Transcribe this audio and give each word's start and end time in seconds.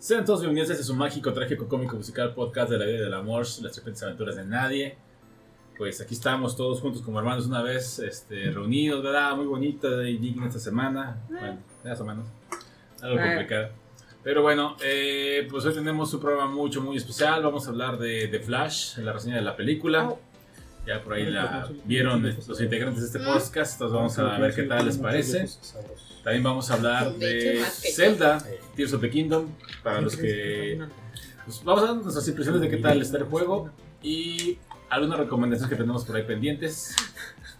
Sean 0.00 0.24
todos 0.24 0.40
bienvenidos 0.40 0.70
a 0.70 0.72
este 0.72 0.84
su 0.84 0.94
mágico, 0.94 1.30
trágico, 1.34 1.68
cómico, 1.68 1.94
musical 1.94 2.32
podcast 2.32 2.70
de 2.70 2.78
la 2.78 2.86
vida 2.86 2.96
y 2.96 3.00
del 3.00 3.12
amor, 3.12 3.40
las 3.40 3.74
serpientes 3.74 4.02
aventuras 4.02 4.34
de 4.34 4.46
nadie. 4.46 4.96
Pues 5.76 6.00
aquí 6.00 6.14
estamos 6.14 6.56
todos 6.56 6.80
juntos 6.80 7.02
como 7.02 7.18
hermanos 7.18 7.46
una 7.46 7.60
vez, 7.60 7.98
este, 7.98 8.50
reunidos, 8.50 9.02
¿verdad? 9.02 9.36
Muy 9.36 9.44
bonita 9.44 9.88
y 10.08 10.16
digna 10.16 10.46
esta 10.46 10.58
semana. 10.58 11.20
Bueno, 11.28 11.58
más 11.84 12.00
o 12.00 12.04
menos. 12.06 12.28
Algo 13.02 13.18
complicado. 13.18 13.68
Pero 14.22 14.40
bueno, 14.40 14.74
eh, 14.82 15.46
pues 15.50 15.66
hoy 15.66 15.74
tenemos 15.74 16.14
un 16.14 16.20
programa 16.20 16.50
mucho, 16.50 16.80
muy 16.80 16.96
especial. 16.96 17.42
Vamos 17.42 17.66
a 17.66 17.70
hablar 17.70 17.98
de, 17.98 18.28
de 18.28 18.40
Flash, 18.40 18.96
la 19.00 19.12
reseña 19.12 19.36
de 19.36 19.42
la 19.42 19.54
película. 19.54 20.16
Ya 20.86 21.02
por 21.02 21.14
ahí 21.14 21.26
la 21.26 21.68
vieron 21.84 22.22
los 22.22 22.60
integrantes 22.60 23.00
de 23.00 23.06
este 23.06 23.18
podcast. 23.20 23.74
Entonces 23.74 23.94
vamos 23.94 24.18
a 24.18 24.38
ver 24.38 24.54
qué 24.54 24.62
tal 24.64 24.86
les 24.86 24.98
parece. 24.98 25.46
También 26.24 26.42
vamos 26.42 26.70
a 26.70 26.74
hablar 26.74 27.14
De 27.14 27.62
Zelda, 27.94 28.42
Tears 28.76 28.92
of 28.92 29.00
the 29.00 29.10
Kingdom, 29.10 29.48
para 29.82 30.00
los 30.00 30.16
que... 30.16 30.80
pues, 31.44 31.62
vamos 31.64 31.82
a 31.82 31.86
dar 31.86 31.96
nuestras 31.96 32.28
impresiones 32.28 32.60
de 32.60 32.68
qué 32.68 32.76
tal 32.76 33.00
está 33.00 33.18
el 33.18 33.24
juego 33.24 33.70
y 34.02 34.58
algunas 34.90 35.18
recomendaciones 35.18 35.70
que 35.70 35.76
tenemos 35.76 36.04
por 36.04 36.16
ahí 36.16 36.24
pendientes. 36.24 36.94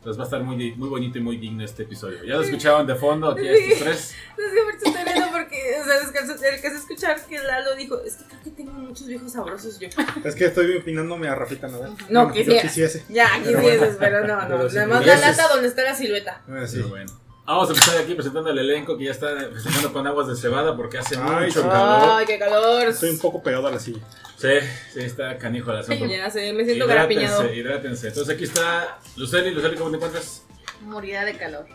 Entonces 0.01 0.19
va 0.19 0.25
a 0.25 0.29
estar 0.29 0.43
muy, 0.43 0.75
muy 0.77 0.89
bonito 0.89 1.19
y 1.19 1.21
muy 1.21 1.37
digno 1.37 1.63
este 1.63 1.83
episodio. 1.83 2.25
Ya 2.25 2.37
lo 2.37 2.41
escuchaban 2.43 2.87
de 2.87 2.95
fondo 2.95 3.33
aquí 3.33 3.47
a 3.47 3.53
estos 3.53 3.79
tres. 3.81 4.15
Es 4.39 4.83
que 4.83 5.05
viendo 5.05 5.31
porque, 5.31 5.77
o 5.79 5.85
sea, 5.85 6.49
el 6.51 6.61
que 6.63 6.71
se 6.71 6.77
escuchar 6.77 7.27
que 7.27 7.39
Lalo 7.39 7.77
dijo, 7.77 8.01
es 8.03 8.17
que 8.17 8.25
creo 8.25 8.41
que 8.43 8.51
tengo 8.53 8.73
muchos 8.73 9.07
viejos 9.07 9.31
sabrosos 9.31 9.79
yo. 9.79 9.89
Es 10.25 10.35
que 10.35 10.47
estoy 10.47 10.75
opinándome 10.79 11.29
a 11.29 11.35
Rafita 11.35 11.69
Nadal. 11.69 11.91
No, 12.09 12.25
Bueno, 12.29 12.33
quisiera. 12.33 12.63
quisiese. 12.63 13.05
Ya, 13.11 13.29
Pero 13.45 13.59
quisieses, 13.61 13.97
pero 13.99 14.27
no, 14.27 14.49
no. 14.49 14.71
Si 14.71 14.79
Además 14.79 15.05
la 15.05 15.17
lata 15.19 15.49
donde 15.49 15.69
está 15.69 15.83
la 15.83 15.95
silueta. 15.95 16.41
Ah, 16.49 16.67
sí. 16.67 16.77
Pero 16.79 16.89
bueno. 16.89 17.13
Vamos 17.47 17.69
a 17.69 17.73
empezar 17.73 17.99
aquí 17.99 18.15
presentando 18.15 18.51
el 18.51 18.59
elenco 18.59 18.97
que 18.97 19.05
ya 19.05 19.11
está 19.11 19.35
presentando 19.51 19.93
con 19.93 20.07
aguas 20.07 20.29
de 20.29 20.37
cebada 20.37 20.77
porque 20.77 20.99
hace 20.99 21.17
Ay, 21.17 21.47
mucho 21.47 21.63
calor. 21.63 22.09
Ay, 22.19 22.27
qué 22.27 22.39
calor. 22.39 22.89
Estoy 22.89 23.11
un 23.11 23.19
poco 23.19 23.43
pegado 23.43 23.67
a 23.67 23.73
la 23.73 23.81
silla. 23.81 24.01
Sí, 24.37 24.49
sí, 24.93 25.01
está 25.01 25.37
canijo 25.37 25.71
el 25.73 25.79
asunto. 25.79 26.07
Ya 26.09 26.31
sé, 26.31 26.53
me 26.53 26.65
siento 26.65 26.87
garapiñado. 26.87 27.43
Hidrátense, 27.43 27.59
hidrátense. 27.59 28.09
Entonces 28.09 28.35
aquí 28.35 28.45
está 28.45 28.99
Luceli. 29.17 29.51
Luceli, 29.51 29.77
¿cómo 29.77 29.91
te 29.91 29.97
encuentras? 29.97 30.45
Morirá 30.83 31.25
de 31.25 31.37
calor. 31.37 31.67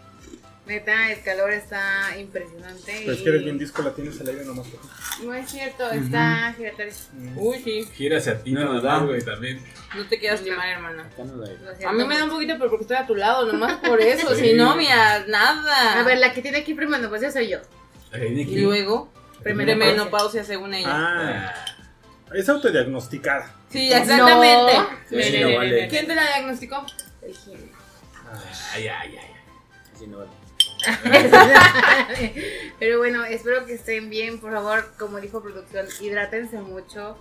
Neta, 0.66 1.12
el 1.12 1.22
calor 1.22 1.52
está 1.52 2.18
impresionante. 2.18 2.94
Pero 3.02 3.12
es 3.12 3.20
y- 3.20 3.24
que 3.24 3.30
eres 3.30 3.44
bien 3.44 3.60
disco, 3.60 3.84
la 3.84 3.94
tienes 3.94 4.20
al 4.20 4.28
aire 4.30 4.46
nomás. 4.46 4.66
No 5.24 5.34
es 5.34 5.50
cierto, 5.52 5.90
está 5.92 6.54
giratorio. 6.58 6.92
Mm. 7.14 7.38
Uy, 7.38 7.62
sí. 7.64 7.88
Gira 7.96 8.18
hacia 8.18 8.42
ti, 8.42 8.52
No 8.52 8.82
da. 8.82 8.98
güey, 9.00 9.22
también. 9.24 9.64
No 9.96 10.06
te 10.08 10.18
quieras 10.20 10.42
quemar, 10.42 10.68
hermana. 10.68 11.08
A 11.88 11.92
mí 11.94 12.04
me 12.06 12.18
da 12.18 12.24
un 12.24 12.32
poquito, 12.32 12.56
pero 12.58 12.70
porque 12.72 12.84
estoy 12.84 12.98
a 12.98 13.06
tu 13.06 13.14
lado, 13.16 13.46
nomás 13.52 13.78
por 13.88 14.02
eso. 14.02 14.34
Sí. 14.36 14.50
Si 14.50 14.54
no, 14.54 14.76
mira, 14.76 15.24
nada. 15.28 16.00
A 16.00 16.04
ver, 16.04 16.18
la 16.18 16.34
que 16.34 16.42
tiene 16.42 16.58
aquí 16.60 16.74
primero, 16.74 17.08
pues 17.10 17.22
ya 17.22 17.32
soy 17.32 17.48
yo. 17.50 17.60
Y 18.18 18.62
luego, 18.62 19.12
Premenopausia. 19.44 19.86
premenopausia 19.86 20.44
según 20.44 20.74
ella. 20.74 20.88
Ah, 20.90 21.54
es 22.34 22.50
autodiagnosticada. 22.50 23.54
Sí, 23.70 23.92
exactamente. 23.94 24.74
No. 25.12 25.22
Sí, 25.22 25.40
no 25.42 25.56
vale. 25.58 25.82
ne. 25.84 25.88
¿Quién 25.90 26.08
te 26.08 26.16
la 26.16 26.24
diagnosticó? 26.26 26.86
El 27.22 27.34
gym. 27.34 27.70
Ay, 28.74 28.88
ay, 28.88 29.18
ay. 29.18 29.32
Así 29.94 30.08
no 30.08 30.18
vale. 30.20 30.30
Pero 32.80 32.98
bueno, 33.00 33.24
espero 33.26 33.66
que 33.66 33.74
estén 33.74 34.10
bien. 34.10 34.40
Por 34.40 34.52
favor, 34.52 34.94
como 34.98 35.20
dijo 35.20 35.42
producción, 35.42 35.86
hidrátense 36.02 36.58
mucho. 36.58 37.18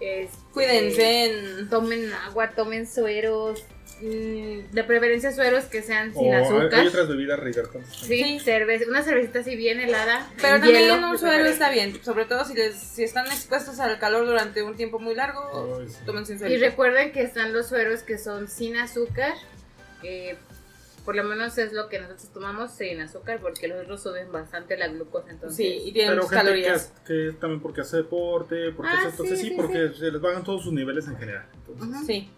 Este, 0.00 0.36
Cuídense. 0.52 1.32
Tomen 1.70 2.12
agua, 2.12 2.50
tomen 2.50 2.86
sueros. 2.86 3.64
mm, 4.00 4.70
De 4.72 4.84
preferencia 4.84 5.32
sueros 5.32 5.64
que 5.64 5.82
sean 5.82 6.14
sin 6.14 6.32
O 6.32 6.36
hay- 6.36 6.44
azúcar. 6.44 6.74
hay 6.80 6.86
otras 6.86 7.08
bebidas 7.08 7.38
rehidratantes. 7.40 7.90
Sí, 7.96 8.38
cerveza, 8.38 8.84
una 8.88 9.02
cervecita 9.02 9.40
así 9.40 9.56
bien 9.56 9.80
helada. 9.80 10.28
Pero 10.40 10.60
también 10.60 10.82
hielo, 10.82 10.94
un 10.94 11.18
suero 11.18 11.18
preferencia. 11.42 11.50
está 11.50 11.70
bien, 11.70 12.04
sobre 12.04 12.24
todo 12.26 12.44
si 12.44 12.54
les 12.54 12.76
si 12.76 13.02
están 13.02 13.26
expuestos 13.26 13.80
al 13.80 13.98
calor 13.98 14.24
durante 14.26 14.62
un 14.62 14.76
tiempo 14.76 15.00
muy 15.00 15.16
largo, 15.16 15.78
Ay, 15.80 15.88
sí. 15.88 15.96
tómense 16.06 16.32
un 16.34 16.36
Y 16.38 16.40
suero. 16.42 16.60
recuerden 16.64 17.10
que 17.12 17.22
están 17.22 17.52
los 17.52 17.66
sueros 17.68 18.02
que 18.02 18.18
son 18.18 18.46
sin 18.48 18.76
azúcar. 18.76 19.34
eh, 20.04 20.36
por 21.08 21.16
lo 21.16 21.24
menos 21.24 21.56
es 21.56 21.72
lo 21.72 21.88
que 21.88 21.98
nosotros 22.00 22.28
tomamos 22.34 22.70
sin 22.72 23.00
azúcar 23.00 23.40
porque 23.40 23.66
los 23.66 23.80
otros 23.80 24.02
suben 24.02 24.30
bastante 24.30 24.76
la 24.76 24.88
glucosa. 24.88 25.30
Entonces, 25.30 25.56
Sí, 25.56 25.88
y 25.88 25.90
tienen 25.90 26.10
Pero 26.10 26.28
gente 26.28 26.34
que, 26.34 26.36
calorías. 26.44 26.92
que 27.06 27.34
también 27.40 27.62
porque 27.62 27.80
hace 27.80 27.96
deporte, 27.96 28.72
porque 28.72 28.92
Ah, 28.92 28.98
hace 28.98 29.08
entonces 29.08 29.38
sí, 29.38 29.44
sí, 29.46 29.50
sí, 29.52 29.56
porque 29.56 29.88
se 29.98 30.10
les 30.10 30.20
bajan 30.20 30.44
todos 30.44 30.64
sus 30.64 30.72
niveles 30.74 31.08
en 31.08 31.16
general. 31.16 31.46
Entonces. 31.66 32.06
Sí. 32.06 32.30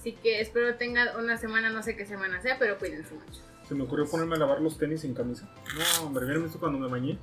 Así 0.00 0.14
que 0.20 0.40
espero 0.40 0.74
tengan 0.74 1.16
una 1.16 1.36
semana, 1.38 1.70
no 1.70 1.80
sé 1.84 1.94
qué 1.94 2.04
semana 2.04 2.42
sea, 2.42 2.58
pero 2.58 2.76
cuídense 2.76 3.14
mucho. 3.14 3.40
se 3.68 3.76
me 3.76 3.84
ocurrió 3.84 4.04
ponerme 4.10 4.34
a 4.34 4.38
lavar 4.40 4.60
los 4.60 4.78
tenis 4.78 5.02
sin 5.02 5.14
camisa. 5.14 5.48
No, 5.76 6.06
hombre, 6.08 6.24
¿vieron 6.26 6.44
esto 6.44 6.58
cuando 6.58 6.80
me 6.80 6.88
bañé? 6.88 7.18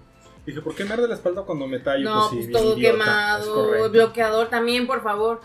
Dije, 0.45 0.61
¿por 0.61 0.73
qué 0.75 0.85
me 0.85 0.93
arde 0.93 1.09
la 1.09 1.15
espalda 1.15 1.41
cuando 1.41 1.67
me 1.67 1.79
tallo? 1.79 2.05
No, 2.05 2.29
sí, 2.29 2.35
pues 2.37 2.47
bien 2.47 2.53
todo 2.53 2.77
idiota. 2.77 2.93
Quemado, 2.97 3.89
bloqueador 3.89 4.47
también, 4.49 4.87
por 4.87 5.03
favor. 5.03 5.41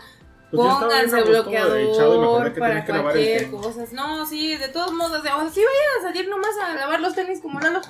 Pues 0.55 0.73
Pónganse 0.73 1.21
bloqueador 1.23 2.53
que 2.53 2.59
para 2.59 2.85
que 2.85 2.91
cualquier 2.91 3.51
cosa. 3.51 3.85
No, 3.91 4.25
sí, 4.25 4.57
de 4.57 4.69
todos 4.69 4.93
modos, 4.93 5.19
o 5.19 5.21
sea, 5.21 5.33
si 5.49 5.61
vayan 5.61 5.99
a 5.99 6.01
salir 6.03 6.29
nomás 6.29 6.51
a 6.63 6.73
lavar 6.73 6.99
los 6.99 7.13
tenis 7.13 7.41
como 7.41 7.59
Lalo, 7.59 7.81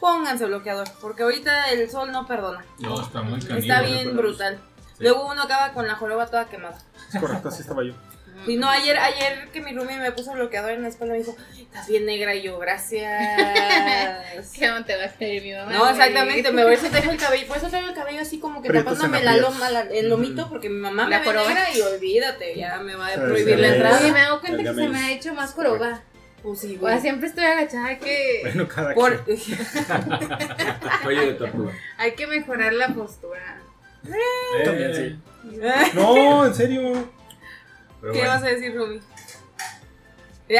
pónganse 0.00 0.46
bloqueador, 0.46 0.88
porque 1.00 1.22
ahorita 1.22 1.70
el 1.72 1.90
sol 1.90 2.12
no 2.12 2.26
perdona. 2.26 2.64
No, 2.78 3.00
está 3.00 3.22
muy 3.22 3.40
canijo. 3.40 3.58
Está 3.58 3.82
bien 3.82 3.98
recuerda. 3.98 4.20
brutal. 4.20 4.60
Sí. 4.96 5.04
Luego 5.04 5.26
uno 5.30 5.42
acaba 5.42 5.72
con 5.72 5.86
la 5.86 5.94
joroba 5.96 6.26
toda 6.26 6.46
quemada. 6.46 6.78
Es 7.12 7.20
correcto, 7.20 7.48
así 7.48 7.62
estaba 7.62 7.84
yo. 7.84 7.92
Y 8.46 8.56
no, 8.56 8.68
ayer, 8.68 8.96
ayer 8.98 9.48
que 9.52 9.60
mi 9.60 9.72
roomie 9.72 9.96
me 9.98 10.12
puso 10.12 10.32
bloqueador 10.32 10.72
en 10.72 10.82
la 10.82 10.88
espalda 10.88 11.14
me 11.14 11.20
dijo, 11.20 11.36
estás 11.58 11.88
bien 11.88 12.04
negra 12.06 12.34
y 12.34 12.42
yo, 12.42 12.58
gracias. 12.58 13.22
¿Qué 14.58 14.68
no 14.68 14.84
te 14.84 14.96
va 14.96 15.04
a 15.04 15.08
caer 15.12 15.42
mi 15.42 15.52
mamá? 15.52 15.72
No, 15.72 15.88
exactamente, 15.90 16.52
me 16.52 16.62
por 16.62 16.72
eso 16.72 16.88
traigo 16.88 17.10
el 17.12 17.18
cabello, 17.18 17.46
por 17.46 17.56
eso 17.56 17.68
traigo 17.68 17.88
el 17.88 17.94
cabello 17.94 18.20
así 18.20 18.38
como 18.38 18.62
que 18.62 18.70
tapándome 18.70 19.22
la 19.22 19.36
loma, 19.36 19.70
la- 19.70 19.80
el 19.82 20.08
lomito, 20.08 20.48
porque 20.48 20.68
mi 20.68 20.78
mamá 20.80 21.08
La 21.08 21.20
me 21.20 21.26
ve 21.32 21.32
negra 21.34 21.66
y 21.74 21.80
olvídate, 21.80 22.56
ya 22.56 22.78
me 22.78 22.94
va 22.94 23.08
a 23.08 23.14
prohibir 23.14 23.58
la 23.58 23.68
entrada. 23.68 23.98
Oye, 24.00 24.12
me 24.12 24.18
he 24.18 24.22
dado 24.22 24.40
cuenta 24.40 24.62
que 24.62 24.74
se 24.74 24.88
me 24.88 24.98
ha 24.98 25.12
hecho 25.12 25.34
más 25.34 25.52
joroba. 25.52 26.02
Pues 26.42 26.60
sí, 26.60 26.76
O 26.76 26.80
güey. 26.80 26.92
sea, 26.92 27.00
siempre 27.02 27.28
estoy 27.28 27.44
agachada 27.44 27.98
que 27.98 28.40
Bueno, 28.42 28.68
cada 28.68 28.94
Por... 28.94 29.24
quien. 29.24 29.38
Cuello 31.02 31.20
de 31.22 31.34
tortuga. 31.34 31.72
hay 31.98 32.12
que 32.12 32.26
mejorar 32.26 32.72
la 32.72 32.88
postura. 32.88 33.58
Eh, 34.06 34.64
También 34.64 34.94
sí. 34.94 35.18
No, 35.94 36.46
en 36.46 36.54
serio. 36.54 37.15
Pero 38.00 38.12
¿Qué 38.12 38.18
bueno. 38.20 38.34
vas 38.34 38.42
a 38.42 38.46
decir, 38.46 38.74
Rumi? 38.76 39.00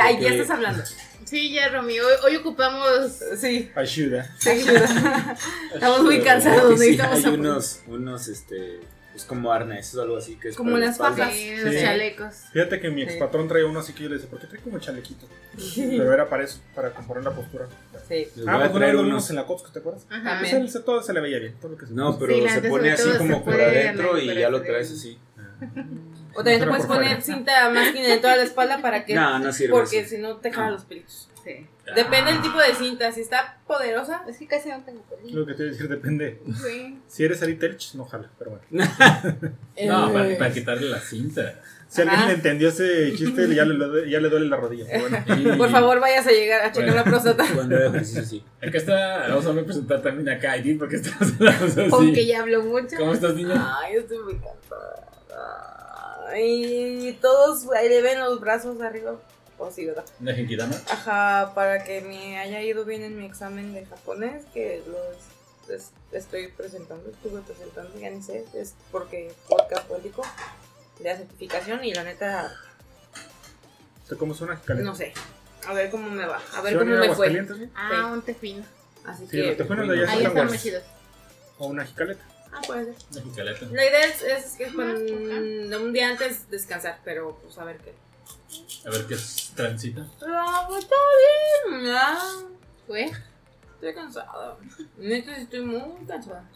Ay, 0.01 0.19
ya 0.21 0.31
estás 0.31 0.51
hablando. 0.51 0.83
Sí, 1.25 1.53
ya, 1.53 1.69
Romy, 1.71 1.99
hoy, 1.99 2.13
hoy 2.25 2.37
ocupamos... 2.37 3.13
Sí, 3.37 3.71
Ayuda. 3.75 4.31
sí. 4.39 4.51
Estamos 5.75 6.03
muy 6.03 6.21
cansados, 6.23 6.75
Sí, 6.75 6.79
necesitamos 6.91 7.25
hay 7.25 7.35
unos, 7.35 7.81
unos, 7.89 8.29
este, 8.29 8.81
pues 9.13 9.25
como 9.25 9.51
arneses 9.51 9.97
o 9.97 10.03
algo 10.03 10.17
así 10.19 10.37
que 10.37 10.51
es 10.51 10.57
Como 10.57 10.77
las 10.79 10.99
fajas. 10.99 11.33
Sí, 11.33 11.57
los 11.57 11.75
Sí. 11.75 11.81
chalecos. 11.81 12.35
Fíjate 12.53 12.81
que 12.81 12.91
mi 12.91 13.03
ex 13.03 13.15
patrón 13.17 13.49
traía 13.49 13.67
uno 13.67 13.81
así 13.81 13.93
que 13.93 14.05
yo 14.05 14.09
le 14.09 14.17
decía, 14.17 14.31
¿por 14.31 14.39
qué 14.41 14.47
trae 14.47 14.61
como 14.61 14.79
chalequito? 14.79 15.27
Pero 15.75 16.13
era 16.13 16.29
para 16.29 16.45
eso, 16.45 16.61
para 16.75 16.91
componer 16.93 17.25
la 17.25 17.31
postura. 17.33 17.67
Sí. 18.09 18.29
Ah, 18.47 18.59
pues 18.61 18.73
traer 18.73 18.97
unos. 18.97 19.29
en 19.31 19.37
la 19.37 19.47
Cox, 19.47 19.73
¿te 19.73 19.79
acuerdas? 19.81 20.05
Ajá. 20.11 20.23
También. 20.23 20.39
Pues 20.41 20.53
él 20.63 20.71
se- 20.71 20.81
todo 20.81 21.03
se 21.03 21.13
le 21.13 21.21
veía 21.21 21.39
bien, 21.41 21.55
todo 21.61 21.73
lo 21.73 21.79
que 21.79 21.87
se 21.87 21.93
No, 21.93 22.17
pero 22.19 22.33
se 22.49 22.63
pone 22.69 22.93
así 22.93 23.09
como 23.19 23.45
por 23.45 23.55
adentro 23.61 24.17
y 24.19 24.33
ya 24.35 24.49
lo 24.51 24.63
traes 24.63 24.93
así. 24.93 25.19
O 26.37 26.45
también 26.45 26.61
te 26.61 26.67
puedes 26.67 26.87
poner 26.87 27.09
fuera. 27.09 27.21
cinta 27.21 27.71
masking 27.71 28.05
en 28.05 28.21
toda 28.21 28.37
la 28.37 28.43
espalda 28.43 28.81
para 28.81 29.05
que. 29.05 29.15
No, 29.17 29.39
no 29.39 29.53
sirve 29.53 29.73
Porque 29.73 30.05
si 30.05 30.19
no 30.19 30.37
te 30.37 30.53
jalan 30.53 30.73
los 30.73 30.85
pelitos. 30.85 31.29
Sí. 31.45 31.67
Depende 31.95 32.33
del 32.33 32.43
tipo 32.43 32.59
de 32.59 32.75
cinta. 32.75 33.13
Si 33.13 33.21
está 33.21 33.59
poderosa, 33.69 34.25
Es 34.29 34.37
que 34.39 34.49
casi 34.49 34.69
no 34.69 34.83
tengo 34.83 35.03
pelitos. 35.03 35.33
Lo 35.33 35.47
que 35.47 35.55
te 35.55 35.63
iba 35.63 35.69
a 35.71 35.73
decir 35.73 35.89
depende. 35.89 36.41
Sí. 36.61 36.99
Si 37.07 37.25
eres 37.25 37.41
Ari 37.43 37.55
Telch, 37.55 37.95
no 37.95 38.05
jala, 38.05 38.29
pero 38.39 38.51
bueno. 38.51 38.65
No, 39.87 40.13
para, 40.13 40.29
eh, 40.29 40.37
para 40.37 40.53
quitarle 40.53 40.89
la 40.89 40.99
cinta. 40.99 41.55
Si 41.89 42.01
alguien 42.01 42.19
Ajá. 42.19 42.29
le 42.29 42.35
entendió 42.35 42.69
ese 42.71 43.13
chiste, 43.15 43.55
ya 43.55 43.65
le, 43.65 44.11
ya 44.11 44.19
le 44.19 44.29
duele 44.29 44.47
la 44.49 44.57
rodilla. 44.57 44.87
pero 44.91 45.09
bueno. 45.09 45.25
Y- 45.55 45.57
Por 45.59 45.71
favor, 45.71 46.01
vayas 46.01 46.27
a 46.27 46.31
llegar 46.33 46.63
a 46.63 46.73
checar 46.73 46.89
Bueno. 46.91 46.95
la 46.97 47.05
próstata. 47.05 47.45
Cuando 47.55 47.77
ejercicio 47.79 48.25
sí. 48.25 48.45
Acá 48.61 48.79
está, 48.79 49.29
vamos 49.29 49.47
a 49.47 49.65
presentar 49.65 50.03
también 50.03 50.29
a 50.29 50.41
Kairi 50.41 50.75
porque 50.75 50.97
estamos 50.97 51.33
hablando 51.39 51.97
Aunque 51.97 52.27
ya 52.27 52.41
hablo 52.41 52.65
mucho. 52.65 52.97
¿Cómo 52.99 53.13
estás, 53.15 53.37
niña? 53.37 53.79
Ay, 53.85 53.95
estoy 53.99 54.19
muy 54.19 54.35
cansada. 54.35 55.05
Ay, 56.33 57.19
todos 57.21 57.67
ahí 57.77 57.89
le 57.89 58.03
ven 58.03 58.21
los 58.21 58.41
brazos 58.41 58.81
arriba. 58.81 59.17
Oh, 59.59 59.71
sí, 59.71 59.87
¿verdad? 59.87 60.05
¿Una 60.21 60.35
genkidama? 60.35 60.75
Ajá, 60.91 61.53
para 61.55 61.83
que 61.85 62.03
me 62.03 62.39
haya 62.39 62.61
ido 62.61 62.85
bien 62.85 63.03
en 63.03 63.19
mi 63.19 63.25
examen 63.25 63.73
de 63.73 63.87
japonés, 63.87 64.45
que 64.53 64.83
los 64.87 65.71
es- 65.71 65.93
estoy 66.13 66.49
presentando, 66.49 67.09
estuve 67.11 67.41
presentando, 67.41 67.99
ya 67.99 68.11
ni 68.11 68.23
sé, 68.23 68.45
es 68.55 68.75
porque 68.93 69.33
podcast 69.49 69.87
cuántico 69.89 70.23
de 70.99 71.05
la 71.11 71.17
certificación 71.17 71.85
y 71.85 71.95
la 71.95 72.05
neta, 72.05 72.53
¿Te 74.09 74.17
comes 74.17 74.41
una 74.43 74.57
jicaleta? 74.57 74.85
no 74.85 74.95
sé. 74.95 75.13
A 75.67 75.73
ver 75.73 75.91
cómo 75.91 76.09
me 76.11 76.25
va, 76.27 76.41
a 76.55 76.61
ver 76.61 76.75
¿Sí 76.75 76.79
cómo 76.79 76.95
me 76.95 77.15
fue. 77.15 77.31
No? 77.31 77.71
Ah, 77.75 78.11
un 78.13 78.23
tefino. 78.23 78.65
Así 79.05 79.25
Sí, 79.25 79.31
que. 79.33 79.47
los 79.49 79.57
tejuenos 79.57 79.89
de 79.89 79.95
allá 80.05 80.13
sí 80.13 80.27
muy 80.45 80.59
chidos. 80.59 80.85
O 81.59 81.67
una 81.69 81.85
jicaleta. 81.85 82.23
Ah. 82.57 82.85
La 83.73 83.85
idea 83.85 84.05
es, 84.07 84.23
es 84.23 84.53
que 84.57 84.73
con 84.73 84.85
un 85.83 85.93
día 85.93 86.09
antes 86.09 86.49
descansar, 86.51 87.01
pero 87.05 87.39
pues 87.43 87.57
a 87.59 87.65
ver 87.65 87.79
qué. 87.79 87.95
A 88.87 88.91
ver 88.91 89.07
qué 89.07 89.15
es 89.15 89.53
transita. 89.55 90.01
No, 90.27 90.65
pues 90.69 90.85
está 90.85 90.97
bien, 91.69 91.85
ya. 91.87 92.19
¿Fue? 92.87 93.11
Estoy 93.75 93.95
cansada. 93.95 94.57
Neta, 94.97 95.37
estoy 95.37 95.61
muy 95.61 96.07
cansada. 96.07 96.49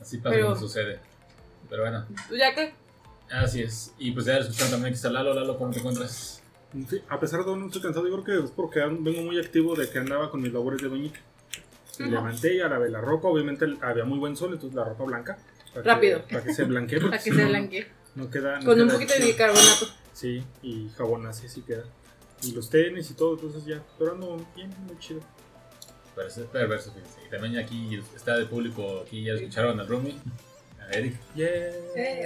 Así 0.00 0.18
pasa 0.18 0.34
Pero- 0.34 0.46
cuando 0.48 0.66
sucede. 0.66 1.00
Pero 1.70 1.82
bueno, 1.82 2.06
Pues 2.28 2.40
ya 2.40 2.54
que. 2.54 2.72
así 3.30 3.62
es. 3.62 3.92
Y 3.98 4.10
pues 4.12 4.26
ya 4.26 4.38
escucharon 4.38 4.72
también 4.72 4.92
que 4.92 4.96
está 4.96 5.10
Lalo. 5.10 5.34
Lalo, 5.34 5.58
¿cómo 5.58 5.70
te 5.72 5.78
encuentras? 5.80 6.42
Sí, 6.88 7.02
a 7.08 7.20
pesar 7.20 7.40
de 7.40 7.44
todo, 7.44 7.56
no 7.56 7.66
estoy 7.66 7.82
cansado. 7.82 8.06
Yo 8.08 8.22
creo 8.22 8.40
que 8.40 8.44
es 8.46 8.50
porque 8.50 8.80
vengo 8.80 9.22
muy 9.22 9.38
activo 9.38 9.74
de 9.76 9.88
que 9.90 9.98
andaba 9.98 10.30
con 10.30 10.40
mis 10.42 10.52
labores 10.52 10.80
de 10.82 10.88
doñica. 10.88 11.20
Me 11.98 12.06
Ujú. 12.06 12.14
levanté 12.14 12.54
y 12.54 12.58
lavé 12.58 12.88
la 12.90 13.00
ropa. 13.00 13.28
Obviamente 13.28 13.66
había 13.82 14.04
muy 14.04 14.18
buen 14.18 14.36
sol, 14.36 14.52
entonces 14.52 14.74
la 14.76 14.84
ropa 14.84 15.04
blanca. 15.04 15.36
para 15.74 15.82
que- 15.82 15.88
Rápido. 15.88 16.22
para 16.30 16.42
que 16.44 16.54
se 16.54 16.64
blanquee. 16.64 17.00
Para 17.00 17.18
que 17.18 17.32
se 17.32 17.44
blanquee. 17.44 17.86
No 18.14 18.30
queda. 18.30 18.58
no 18.58 18.64
Con 18.64 18.80
un 18.80 18.86
queda 18.88 18.94
poquito 18.98 19.14
de 19.14 19.20
bicarbonato. 19.26 19.86
Sí, 20.14 20.42
y 20.62 20.88
jabón 20.96 21.26
así, 21.26 21.48
sí 21.48 21.62
queda. 21.62 21.84
Y 22.42 22.52
los 22.52 22.70
tenis 22.70 23.10
y 23.10 23.14
todo, 23.14 23.34
entonces 23.34 23.64
ya. 23.66 23.82
Pero 23.98 24.12
ando 24.12 24.44
bien, 24.56 24.70
muy 24.86 24.98
chido. 24.98 25.20
Parece 26.16 26.42
perverso, 26.42 26.92
fíjense. 26.92 27.18
Y 27.26 27.30
también 27.30 27.58
aquí 27.58 28.02
está 28.16 28.36
de 28.36 28.46
público, 28.46 29.02
aquí 29.06 29.22
ya 29.24 29.34
escucharon 29.34 29.78
al 29.78 29.86
Rumi, 29.86 30.18
a 30.80 30.90
Eric. 30.96 31.14
Yeah. 31.34 31.70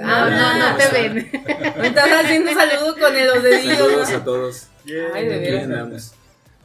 Ah, 0.02 0.30
no, 0.30 0.70
no 0.70 0.76
te 0.78 0.88
ven. 0.92 1.14
Me 1.80 1.88
estás 1.88 2.08
haciendo 2.24 2.50
un 2.52 2.56
saludo 2.56 2.94
con 2.98 3.26
los 3.26 3.42
dedillos. 3.42 3.76
Saludos 3.78 4.10
a 4.12 4.24
todos. 4.24 4.68
Yeah. 4.86 5.08
Ay, 5.14 5.26
de. 5.26 5.98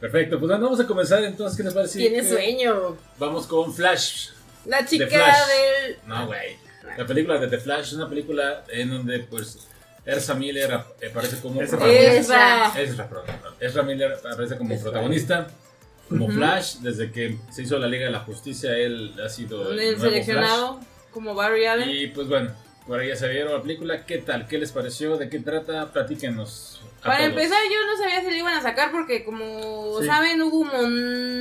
Perfecto, 0.00 0.38
pues 0.38 0.48
bueno, 0.50 0.64
vamos 0.64 0.80
a 0.80 0.86
comenzar 0.86 1.24
entonces, 1.24 1.56
¿qué 1.56 1.62
les 1.64 1.74
parece? 1.74 1.98
Tiene 1.98 2.18
Que 2.20 2.28
sueño. 2.28 2.96
Vamos 3.18 3.46
con 3.46 3.74
Flash. 3.74 4.28
La 4.66 4.84
chica 4.86 5.06
Flash. 5.08 5.36
del. 5.48 5.96
No, 6.06 6.26
güey. 6.26 6.56
La 6.96 7.06
película 7.06 7.38
de 7.38 7.48
The 7.48 7.58
Flash 7.58 7.88
es 7.88 7.92
una 7.94 8.08
película 8.08 8.64
en 8.68 8.90
donde, 8.90 9.20
pues, 9.20 9.66
Ersa 10.04 10.34
Miller 10.34 10.72
ap- 10.72 10.86
aparece 11.10 11.40
como 11.40 11.60
Ezra. 11.60 11.78
protagonista. 11.78 12.72
Ezra. 12.72 12.80
Ezra. 12.82 13.08
Ezra 13.60 13.82
Miller 13.82 14.12
aparece 14.12 14.56
como 14.56 14.72
Ezra. 14.74 14.84
protagonista. 14.90 15.46
Como 16.08 16.24
Ujú. 16.24 16.34
Flash, 16.36 16.76
desde 16.76 17.12
que 17.12 17.36
se 17.52 17.62
hizo 17.62 17.78
la 17.78 17.86
Liga 17.86 18.06
de 18.06 18.12
la 18.12 18.20
Justicia, 18.20 18.74
él 18.76 19.14
ha 19.22 19.28
sido 19.28 19.70
el, 19.72 19.78
El 19.78 19.86
nuevo 19.98 20.00
seleccionado 20.10 20.80
como 21.12 21.34
Barry. 21.34 21.66
Allen. 21.66 21.90
Y 21.90 22.06
pues 22.06 22.28
bueno, 22.28 22.50
ahí 23.00 23.08
ya 23.08 23.16
se 23.16 23.28
vieron 23.28 23.52
la 23.52 23.60
película. 23.62 24.06
¿Qué 24.06 24.18
tal? 24.18 24.46
¿Qué 24.46 24.58
les 24.58 24.72
pareció? 24.72 25.16
¿De 25.16 25.28
qué 25.28 25.38
trata? 25.40 25.92
Platíquenos. 25.92 26.80
Para 27.02 27.18
todos. 27.18 27.28
empezar, 27.30 27.58
yo 27.70 27.86
no 27.86 27.96
sabía 28.02 28.20
si 28.22 28.30
lo 28.30 28.36
iban 28.36 28.54
a 28.54 28.60
sacar 28.62 28.90
porque, 28.90 29.24
como 29.24 30.00
Sí. 30.00 30.06
saben, 30.06 30.42
hubo 30.42 30.58
un 30.60 30.68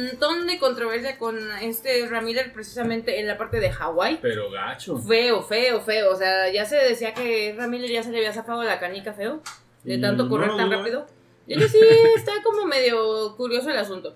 montón 0.07 0.45
de 0.45 0.59
controversia 0.59 1.17
con 1.17 1.37
este 1.61 2.07
Miller 2.21 2.53
precisamente 2.53 3.19
en 3.19 3.27
la 3.27 3.37
parte 3.37 3.59
de 3.59 3.71
Hawái. 3.71 4.19
Pero 4.21 4.51
gacho. 4.51 4.97
Feo, 4.99 5.41
feo, 5.41 5.81
feo. 5.81 6.11
O 6.11 6.15
sea, 6.15 6.51
ya 6.51 6.65
se 6.65 6.75
decía 6.75 7.13
que 7.13 7.55
Miller 7.67 7.89
ya 7.89 8.03
se 8.03 8.11
le 8.11 8.17
había 8.17 8.33
zafado 8.33 8.63
la 8.63 8.79
canica 8.79 9.13
feo 9.13 9.41
de 9.83 9.97
tanto 9.99 10.23
no 10.25 10.29
correr 10.29 10.49
lo 10.49 10.57
tan 10.57 10.69
dudo, 10.69 10.77
rápido. 10.79 11.07
Yo 11.47 11.55
creo 11.55 11.67
que 11.67 11.69
sí 11.69 11.79
está 12.17 12.33
como 12.43 12.65
medio 12.65 13.35
curioso 13.37 13.69
el 13.71 13.77
asunto. 13.77 14.15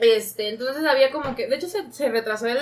Este, 0.00 0.48
entonces 0.48 0.84
había 0.84 1.10
como 1.10 1.34
que, 1.34 1.48
de 1.48 1.56
hecho 1.56 1.68
se, 1.68 1.90
se 1.92 2.08
retrasó 2.08 2.46
el, 2.46 2.58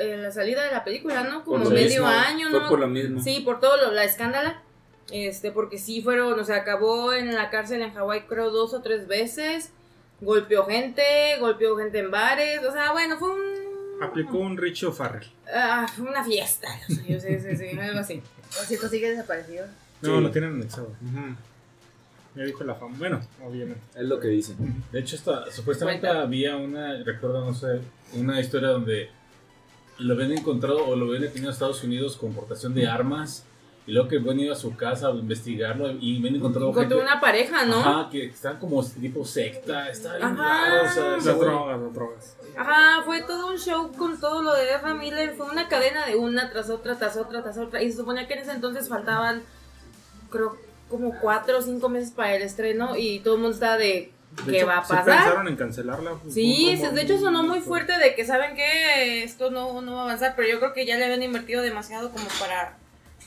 el- 0.00 0.22
la 0.22 0.30
salida 0.30 0.64
de 0.64 0.70
la 0.72 0.84
película, 0.84 1.22
¿no? 1.24 1.42
Como 1.44 1.64
medio 1.70 2.02
mismo, 2.02 2.06
año, 2.06 2.50
Fue 2.50 2.60
¿no? 2.60 2.68
por 2.68 2.78
lo 2.80 2.86
mismo. 2.88 3.22
Sí, 3.22 3.40
por 3.44 3.60
todo 3.60 3.76
lo- 3.78 3.92
la 3.92 4.04
escándala. 4.04 4.62
Este, 5.10 5.50
porque 5.50 5.78
sí 5.78 6.02
fueron, 6.02 6.38
o 6.38 6.44
sea, 6.44 6.56
acabó 6.56 7.12
en 7.14 7.34
la 7.34 7.50
cárcel 7.50 7.82
en 7.82 7.92
Hawái 7.94 8.26
creo 8.26 8.50
dos 8.50 8.74
o 8.74 8.82
tres 8.82 9.08
veces. 9.08 9.70
Golpeó 10.20 10.66
gente, 10.66 11.02
golpeó 11.40 11.76
gente 11.78 11.98
en 11.98 12.10
bares. 12.10 12.60
O 12.64 12.70
sea, 12.72 12.92
bueno, 12.92 13.16
fue 13.18 13.30
un. 13.30 14.02
Aplicó 14.02 14.38
un 14.38 14.56
Richie 14.56 14.86
O'Farrell. 14.86 15.26
Ah, 15.52 15.86
fue 15.96 16.06
una 16.08 16.22
fiesta. 16.22 16.68
Yo 17.08 17.18
sé, 17.18 17.40
sí, 17.40 17.56
sí, 17.56 17.78
algo 17.78 18.00
así. 18.00 18.22
O 18.50 18.64
si 18.64 18.78
tú 18.78 18.86
sigues 18.88 19.10
desaparecido. 19.16 19.66
No, 20.02 20.16
Sí. 20.18 20.22
lo 20.22 20.30
tienen 20.30 20.54
anexado. 20.54 20.88
Ujú. 21.02 21.34
Ya 22.36 22.44
dijo 22.44 22.62
la 22.64 22.74
fama. 22.76 22.94
Bueno, 22.98 23.20
obviamente. 23.44 23.80
Es 23.94 24.04
lo 24.04 24.20
que 24.20 24.28
dicen. 24.28 24.84
De 24.92 25.00
hecho, 25.00 25.16
esta, 25.16 25.50
supuestamente 25.50 26.06
Cuenta. 26.06 26.22
había 26.22 26.56
una, 26.56 27.02
recuerdo, 27.02 27.44
no 27.44 27.52
sé, 27.54 27.80
una 28.14 28.38
historia 28.40 28.68
donde 28.68 29.10
lo 29.98 30.14
habían 30.14 30.32
encontrado 30.32 30.86
o 30.86 30.94
lo 30.96 31.06
habían 31.06 31.22
detenido 31.22 31.48
en 31.48 31.52
Estados 31.52 31.82
Unidos 31.84 32.16
con 32.16 32.32
portación 32.32 32.72
de 32.74 32.86
armas 32.86 33.44
y 33.86 33.92
luego 33.92 34.08
que 34.08 34.18
habían 34.18 34.38
ido 34.40 34.52
a 34.52 34.56
su 34.56 34.76
casa 34.76 35.08
a 35.08 35.10
investigarlo 35.10 35.90
y 35.90 36.18
habían 36.18 36.36
encontrado 36.36 36.68
Encontró 36.70 36.98
gente- 36.98 37.10
una 37.12 37.20
pareja, 37.20 37.64
¿no? 37.66 37.80
Ajá. 37.80 38.00
Ajá, 38.02 38.10
que 38.10 38.26
están 38.26 38.58
como 38.58 38.84
tipo 38.84 39.24
secta, 39.24 39.88
está 39.90 40.16
bien 40.16 40.28
Ajá. 40.28 40.68
raro, 40.68 40.86
o 40.86 40.92
sea, 40.92 41.10
Las 41.16 41.24
drogas, 41.40 41.80
las 41.80 41.94
drogas. 41.94 42.36
fue 43.04 43.22
todo 43.22 43.48
un 43.48 43.58
show 43.58 43.90
con 43.96 44.20
todo 44.20 44.42
lo 44.42 44.54
de 44.54 44.72
Ezra 44.74 44.94
Miller. 44.94 45.34
Fue 45.34 45.46
una 45.50 45.66
cadena 45.68 46.06
de 46.06 46.14
una 46.16 46.50
tras 46.50 46.70
otra, 46.70 46.96
tras 46.96 47.16
otra, 47.16 47.42
tras 47.42 47.58
otra. 47.58 47.82
Y 47.82 47.90
se 47.90 47.96
suponía 47.98 48.28
que 48.28 48.34
en 48.34 48.40
ese 48.40 48.52
entonces 48.52 48.88
faltaban, 48.88 49.42
creo, 50.30 50.56
como 50.90 51.18
cuatro 51.20 51.58
o 51.58 51.62
cinco 51.62 51.88
meses 51.88 52.10
para 52.10 52.34
el 52.34 52.42
estreno. 52.42 52.96
Y 52.96 53.20
todo 53.20 53.34
el 53.36 53.40
mundo 53.40 53.54
estaba 53.54 53.78
de. 53.78 54.12
De 54.44 54.52
¿Qué 54.52 54.58
hecho, 54.58 54.66
va 54.68 54.78
a 54.78 54.84
sí 54.84 54.92
pasar? 54.92 55.04
pensaron 55.06 55.48
en 55.48 55.56
cancelarla. 55.56 56.12
Sí, 56.28 56.76
de 56.76 57.02
hecho 57.02 57.18
sonó 57.18 57.42
muy 57.42 57.60
fuerte 57.60 57.98
de 57.98 58.14
que 58.14 58.24
saben 58.24 58.54
que 58.54 59.24
esto 59.24 59.50
no, 59.50 59.82
no 59.82 59.94
va 59.94 60.00
a 60.02 60.04
avanzar, 60.04 60.34
pero 60.36 60.48
yo 60.48 60.60
creo 60.60 60.72
que 60.72 60.86
ya 60.86 60.96
le 60.96 61.06
habían 61.06 61.22
invertido 61.24 61.62
demasiado 61.62 62.12
como 62.12 62.26
para 62.38 62.76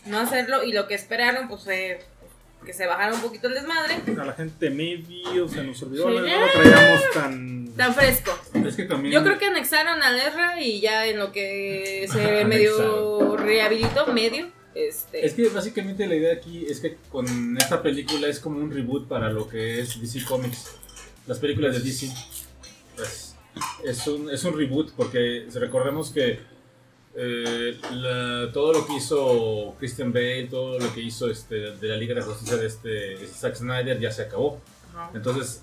no 0.06 0.18
hacerlo 0.20 0.64
y 0.64 0.72
lo 0.72 0.88
que 0.88 0.96
esperaron 0.96 1.50
pues 1.50 1.64
fue 1.66 2.00
que 2.66 2.74
se 2.74 2.88
bajara 2.88 3.14
un 3.14 3.22
poquito 3.22 3.48
el 3.48 3.56
desmadre. 3.56 3.96
A 4.20 4.26
la 4.26 4.34
gente 4.34 4.70
medio 4.70 5.48
se 5.50 5.64
nos 5.64 5.82
olvidó. 5.84 6.08
Sí. 6.08 6.16
No 6.16 6.22
lo 6.22 6.52
traíamos 6.52 7.02
tan. 7.14 7.68
Tan 7.76 7.94
fresco. 7.94 8.32
Es 8.66 8.76
que 8.76 8.84
también... 8.84 9.14
Yo 9.14 9.24
creo 9.24 9.38
que 9.38 9.48
anexaron 9.48 10.02
a 10.02 10.26
Ezra 10.26 10.62
y 10.62 10.80
ya 10.80 11.06
en 11.06 11.20
lo 11.20 11.32
que 11.32 12.08
se 12.12 12.40
Ajá, 12.40 12.48
medio 12.48 13.36
rehabilitó, 13.36 14.08
medio, 14.14 14.48
este... 14.76 15.26
Es 15.26 15.34
que 15.34 15.50
básicamente 15.50 16.08
la 16.08 16.16
idea 16.16 16.34
aquí 16.34 16.66
es 16.66 16.80
que 16.80 16.98
con 17.10 17.58
esta 17.58 17.82
película 17.82 18.28
es 18.28 18.40
como 18.40 18.60
un 18.60 18.72
reboot 18.72 19.08
para 19.08 19.30
lo 19.30 19.48
que 19.48 19.80
es 19.80 20.00
DC 20.00 20.26
Comics. 20.26 20.72
Las 21.28 21.40
películas 21.40 21.74
de 21.76 21.80
DC. 21.82 22.12
Pues, 22.96 23.36
es, 23.84 24.08
un, 24.08 24.30
es 24.30 24.44
un 24.44 24.58
reboot 24.58 24.92
porque 24.96 25.48
recordemos 25.54 26.10
que 26.12 26.40
eh, 27.16 27.78
la- 27.92 28.52
todo 28.52 28.74
lo 28.74 28.88
que 28.88 28.96
hizo 28.96 29.76
Christian 29.80 30.12
Bale, 30.12 30.48
todo 30.50 30.80
lo 30.80 30.94
que 30.94 31.02
hizo 31.02 31.30
este, 31.30 31.56
de 31.72 31.88
la 31.88 31.96
Liga 31.98 32.16
de 32.16 32.22
la 32.22 32.26
Justicia 32.26 32.58
de 32.58 32.66
este 32.68 33.28
Zack 33.28 33.56
Snyder 33.56 34.00
ya 34.00 34.12
se 34.12 34.24
acabó. 34.24 34.60
Ajá. 34.94 35.12
Entonces, 35.14 35.62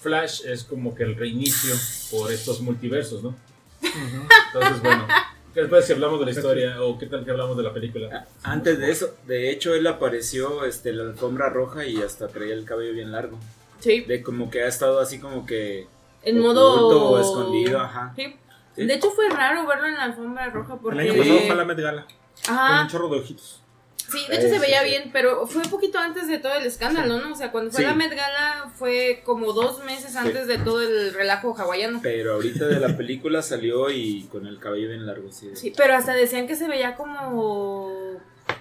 Flash 0.00 0.46
es 0.46 0.64
como 0.64 0.94
que 0.94 1.02
el 1.02 1.16
reinicio 1.16 1.74
por 2.10 2.32
estos 2.32 2.60
multiversos, 2.60 3.22
¿no? 3.22 3.34
Entonces, 3.82 4.82
bueno, 4.82 5.06
¿qué 5.54 5.64
parece 5.64 5.88
si 5.88 5.92
hablamos 5.94 6.18
de 6.20 6.24
la 6.26 6.30
historia 6.32 6.82
o 6.82 6.98
qué 6.98 7.06
tal 7.06 7.24
que 7.24 7.30
hablamos 7.30 7.56
de 7.56 7.62
la 7.62 7.72
película? 7.72 8.26
Antes 8.42 8.78
de 8.78 8.90
eso, 8.90 9.14
de 9.26 9.50
hecho, 9.50 9.74
él 9.74 9.86
apareció 9.86 10.64
este, 10.64 10.92
la 10.92 11.04
alfombra 11.04 11.48
roja 11.50 11.84
y 11.86 12.00
hasta 12.02 12.28
traía 12.28 12.54
el 12.54 12.64
cabello 12.64 12.92
bien 12.94 13.12
largo. 13.12 13.38
Sí, 13.80 14.00
De 14.02 14.22
como 14.22 14.50
que 14.50 14.62
ha 14.62 14.66
estado 14.68 14.98
así 15.00 15.18
como 15.20 15.46
que. 15.46 15.86
en 16.22 16.40
modo... 16.40 16.88
o 16.88 17.18
escondido, 17.20 17.80
ajá. 17.80 18.12
Sí. 18.16 18.34
Sí. 18.74 18.86
De 18.86 18.94
hecho 18.94 19.10
fue 19.10 19.28
raro 19.28 19.66
verlo 19.66 19.86
en 19.88 19.94
la 19.94 20.04
alfombra 20.04 20.50
roja 20.50 20.74
El 20.74 20.78
porque... 20.80 21.00
año 21.00 21.12
Sí. 21.12 21.18
pasado 21.18 21.38
fue 21.40 21.50
a 21.50 21.54
la 21.54 21.64
Met 21.64 21.78
Gala. 21.80 22.06
Con 22.46 22.54
Ajá. 22.54 22.82
un 22.82 22.88
chorro 22.88 23.08
de 23.08 23.18
ojitos. 23.20 23.62
Sí, 24.10 24.18
de 24.28 24.36
hecho 24.36 24.48
se 24.48 24.58
veía 24.58 24.80
sí. 24.82 24.88
bien, 24.88 25.10
pero 25.12 25.46
fue 25.46 25.62
un 25.62 25.70
poquito 25.70 25.98
antes 25.98 26.28
de 26.28 26.38
todo 26.38 26.54
el 26.54 26.64
escándalo, 26.64 27.18
¿no? 27.20 27.32
O 27.32 27.36
sea, 27.36 27.52
cuando 27.52 27.70
fue 27.70 27.80
Sí. 27.80 27.86
la 27.86 27.94
Met 27.94 28.10
Gala 28.10 28.70
fue 28.74 29.22
como 29.24 29.52
dos 29.52 29.84
meses 29.84 30.16
antes 30.16 30.46
de 30.46 30.58
todo 30.58 30.80
el 30.82 31.12
relajo 31.12 31.54
hawaiano. 31.58 32.00
Pero 32.02 32.34
ahorita 32.34 32.66
de 32.66 32.80
la 32.80 32.96
película 32.96 33.42
salió 33.42 33.90
y 33.90 34.22
con 34.32 34.46
el 34.46 34.58
cabello 34.58 34.88
bien 34.88 35.06
largo, 35.06 35.30
sí. 35.30 35.50
Sí, 35.54 35.72
pero 35.76 35.94
hasta 35.94 36.14
decían 36.14 36.46
que 36.46 36.56
se 36.56 36.68
veía 36.68 36.96
como... 36.96 37.92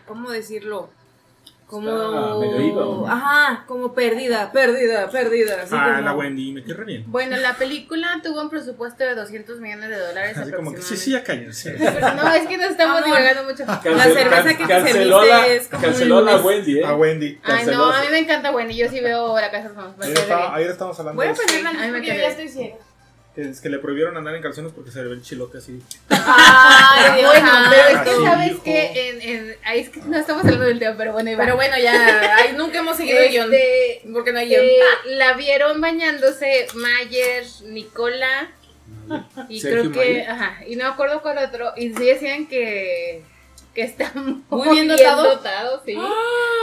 ¿Cómo 0.06 0.30
decirlo? 0.32 0.90
Como... 1.68 2.40
Medio 2.40 2.76
¿no? 2.76 3.08
Ajá, 3.08 3.66
como 3.68 3.94
perdida, 3.94 4.54
perdida, 4.54 5.10
perdida. 5.10 5.64
Así 5.64 5.76
ah, 5.78 5.96
como... 5.96 6.02
la 6.02 6.14
Wendy, 6.14 6.54
me 6.54 6.64
quedé 6.64 6.76
re 6.76 6.86
bien. 6.86 7.04
Bueno, 7.08 7.36
la 7.36 7.56
película 7.56 8.22
tuvo 8.24 8.42
un 8.42 8.50
presupuesto 8.50 9.04
de 9.04 9.16
200 9.16 9.60
millones 9.60 9.90
de 9.90 10.00
dólares 10.00 10.38
Así 10.38 10.52
como 10.54 10.74
que 10.74 10.82
sí, 10.82 10.96
sí, 10.96 11.12
ya 11.12 11.26
cállense. 11.26 11.78
No, 12.16 12.34
es 12.34 12.48
que 12.48 12.58
nos 12.58 12.72
estamos 12.72 13.04
divagando 13.04 13.44
mucho. 13.44 13.66
La 13.66 14.04
cerveza 14.04 14.58
que 14.58 14.64
te 14.64 14.68
canceló 14.68 15.22
serviste 15.22 15.28
la, 15.28 15.48
es 15.48 15.68
como 15.68 15.82
canceló 15.84 16.20
un 16.20 16.26
la. 16.26 16.38
Wendy, 16.38 16.80
¿eh? 16.80 16.86
A 16.86 16.96
Wendy. 16.96 17.40
Ay, 17.44 17.66
no, 17.66 17.92
a 17.92 18.02
mí 18.02 18.08
me 18.12 18.20
encanta 18.20 18.52
Wendy. 18.52 18.78
Yo 18.78 18.90
sí 18.90 19.02
veo 19.02 19.36
la 19.36 19.52
casa 19.52 19.70
de 19.70 20.06
Ayer, 20.06 20.18
estaba- 20.18 20.56
ayer 20.56 20.72
estábamos 20.72 21.00
hablando 21.00 21.22
Voy 21.22 21.32
a 21.32 21.34
prender 21.34 21.64
la 21.64 21.74
luz 21.74 21.82
Ay, 21.82 21.92
me 21.92 22.00
yo 22.00 22.14
ya 22.14 22.28
estoy 22.30 22.48
ciega. 22.48 22.76
Es 23.38 23.62
que 23.62 23.70
le 23.70 23.78
prohibieron 23.80 24.18
andar 24.18 24.36
en 24.36 24.42
calzones 24.42 24.72
porque 24.74 24.92
se 24.92 25.02
le 25.02 25.10
ve 25.10 25.14
el 25.14 25.22
chilote 25.22 25.60
así. 25.60 25.80
Ay, 26.10 27.20
Dios. 27.22 27.32
Bueno, 27.32 27.52
pero 27.70 27.88
es 27.88 28.02
que 28.02 28.26
sabes 28.26 28.60
que 28.64 29.10
en, 29.10 29.22
en, 29.22 29.56
ahí 29.64 29.80
es 29.82 29.90
que 29.90 30.00
no 30.02 30.18
estamos 30.18 30.44
hablando 30.44 30.66
del 30.66 30.80
tema, 30.80 30.96
pero 30.98 31.14
bueno. 31.14 31.32
Pero 31.38 31.56
bueno, 31.56 31.78
ya, 31.78 32.36
ay, 32.36 32.54
nunca 32.58 32.80
hemos 32.80 32.98
seguido 32.98 33.20
el 33.20 33.30
guion. 33.30 33.54
Este, 33.54 34.02
Porque 34.12 34.34
no 34.34 34.40
hay 34.40 34.50
guion. 34.50 34.66
eh, 34.66 34.80
la 35.06 35.34
vieron 35.34 35.80
bañándose 35.82 36.68
Mayer, 36.74 37.46
Nicola 37.68 38.50
y 39.50 39.60
Sergio 39.60 39.92
creo 39.92 39.94
que, 39.94 40.00
Mayer. 40.00 40.30
ajá, 40.30 40.58
y 40.68 40.76
no 40.76 40.86
me 40.86 40.90
acuerdo 40.90 41.22
cuál 41.22 41.38
otro, 41.38 41.74
y 41.78 41.94
sí 41.94 42.06
decían 42.06 42.48
que 42.48 43.22
que 43.78 43.84
está 43.84 44.12
muy, 44.50 44.70
bien 44.70 44.88
dotado. 44.88 45.84
sí, 45.86 45.96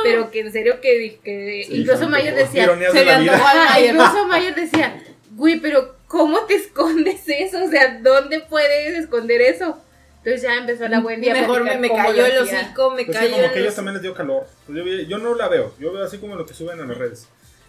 pero 0.03 0.33
que 0.33 0.41
en 0.41 0.51
serio 0.53 0.81
que, 0.81 1.21
que 1.23 1.65
Sí, 1.69 1.77
incluso 1.77 2.09
Mayer 2.09 2.35
decía, 2.35 2.67
se 2.67 2.99
de 2.99 3.05
la 3.05 3.19
vida. 3.21 3.81
incluso 3.89 4.27
Mayer 4.27 4.55
decía, 4.57 5.01
güey, 5.31 5.61
pero 5.61 5.95
¿cómo 6.15 6.47
te 6.47 6.55
escondes 6.55 7.23
eso? 7.27 7.65
O 7.65 7.69
sea, 7.69 7.99
¿dónde 8.01 8.41
puedes 8.49 8.97
esconder 8.97 9.43
eso? 9.43 9.83
Entonces 10.19 10.43
ya 10.43 10.57
empezó 10.57 10.87
la 10.87 11.01
Wendy 11.01 11.29
a 11.29 11.35
Mejor 11.35 11.65
me, 11.65 11.77
me 11.77 11.89
cayó 11.89 12.25
el 12.25 12.39
hocico, 12.39 12.93
me 12.93 13.05
Pues 13.05 13.19
sí, 13.19 13.25
cayó 13.25 13.33
como 13.33 13.45
el 13.47 13.53
que 13.53 13.61
ellos 13.61 13.75
también 13.75 13.95
les 13.95 14.03
dio 14.03 14.15
calor. 14.15 14.47
Pues 14.65 15.09
yo, 15.09 15.19
no 15.19 15.35
la 15.35 15.49
veo, 15.49 15.75
yo 15.81 15.93
veo 15.93 16.05
así 16.05 16.19
como 16.19 16.37
lo 16.37 16.47
que 16.47 16.55
suben 16.55 16.79
en 16.79 16.87
las 16.87 16.97
redes. 16.97 17.27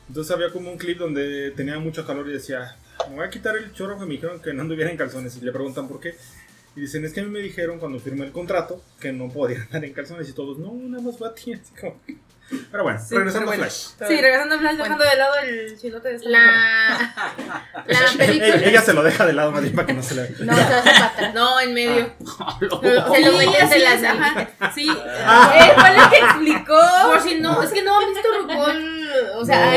Entonces 0.07 0.31
había 0.31 0.51
como 0.51 0.71
un 0.71 0.77
clip 0.77 0.99
donde 0.99 1.51
tenía 1.51 1.79
mucho 1.79 2.05
calor 2.05 2.29
y 2.29 2.33
decía, 2.33 2.77
me 3.09 3.15
voy 3.15 3.25
a 3.25 3.29
quitar 3.31 3.57
el 3.57 3.73
chorro 3.73 3.97
que 3.97 4.05
me 4.05 4.13
dijeron 4.13 4.39
que 4.39 4.53
no 4.53 4.61
anduviera 4.61 4.91
en 4.91 4.97
calzones. 4.97 5.35
Y 5.37 5.41
le 5.41 5.51
preguntan 5.51 5.87
por 5.87 5.99
qué. 5.99 6.15
Y 6.75 6.81
dicen, 6.81 7.03
es 7.03 7.13
que 7.13 7.21
a 7.21 7.23
mí 7.23 7.31
me 7.31 7.39
dijeron 7.39 7.79
cuando 7.79 7.99
firmé 7.99 8.25
el 8.25 8.31
contrato 8.31 8.79
que 8.99 9.11
no 9.11 9.27
podía 9.29 9.63
andar 9.63 9.83
en 9.83 9.93
calzones 9.93 10.29
y 10.29 10.33
todos, 10.33 10.59
no, 10.59 10.71
nada 10.71 11.01
más 11.01 11.19
va 11.19 11.29
a 11.29 11.33
ti. 11.33 11.51
Así 11.53 11.73
como... 11.81 11.99
Pero 12.71 12.83
bueno, 12.83 12.99
Sí, 12.99 13.15
regresando 13.15 13.49
a 13.51 13.55
bueno. 13.55 13.63
Flash. 13.63 14.07
Sí, 14.07 14.21
regresando 14.21 14.55
a 14.55 14.59
Flash, 14.59 14.77
Bueno. 14.77 14.83
dejando 14.97 15.03
de 15.11 15.15
lado 15.17 15.33
el 15.43 15.79
chilote 15.79 16.09
de 16.09 16.15
esta. 16.15 16.29
La, 16.29 17.13
la 17.75 17.83
Ella, 17.87 17.99
película. 18.17 18.55
ella 18.55 18.81
se 18.81 18.93
lo 18.93 19.01
deja 19.03 19.25
de 19.25 19.33
lado 19.33 19.51
más 19.51 19.61
bien 19.63 19.73
para 19.75 19.87
que 19.87 19.93
no 19.93 20.03
se 20.03 20.15
le 20.15 20.29
No, 20.45 20.55
se 20.55 20.61
hace 20.61 20.89
para 20.91 21.05
atrás. 21.07 21.33
No, 21.33 21.59
en 21.59 21.73
medio. 21.73 22.13
Se 22.59 22.65
lo 22.67 23.39
así 23.39 23.69
de 23.69 23.79
las 23.79 24.03
ajá. 24.03 24.49
Sí, 24.75 24.89
Ah. 25.25 25.53
él 25.59 25.71
fue 25.75 25.97
lo 25.97 26.09
que 26.09 26.17
explicó. 26.17 26.79
Por 27.07 27.21
si 27.21 27.39
no, 27.39 27.63
es 27.63 27.71
que 27.71 27.81
no 27.81 27.99
han 27.99 28.13
visto 28.13 28.27
RuPaul. 28.41 29.04
O 29.35 29.45
sea, 29.45 29.65
No, 29.65 29.71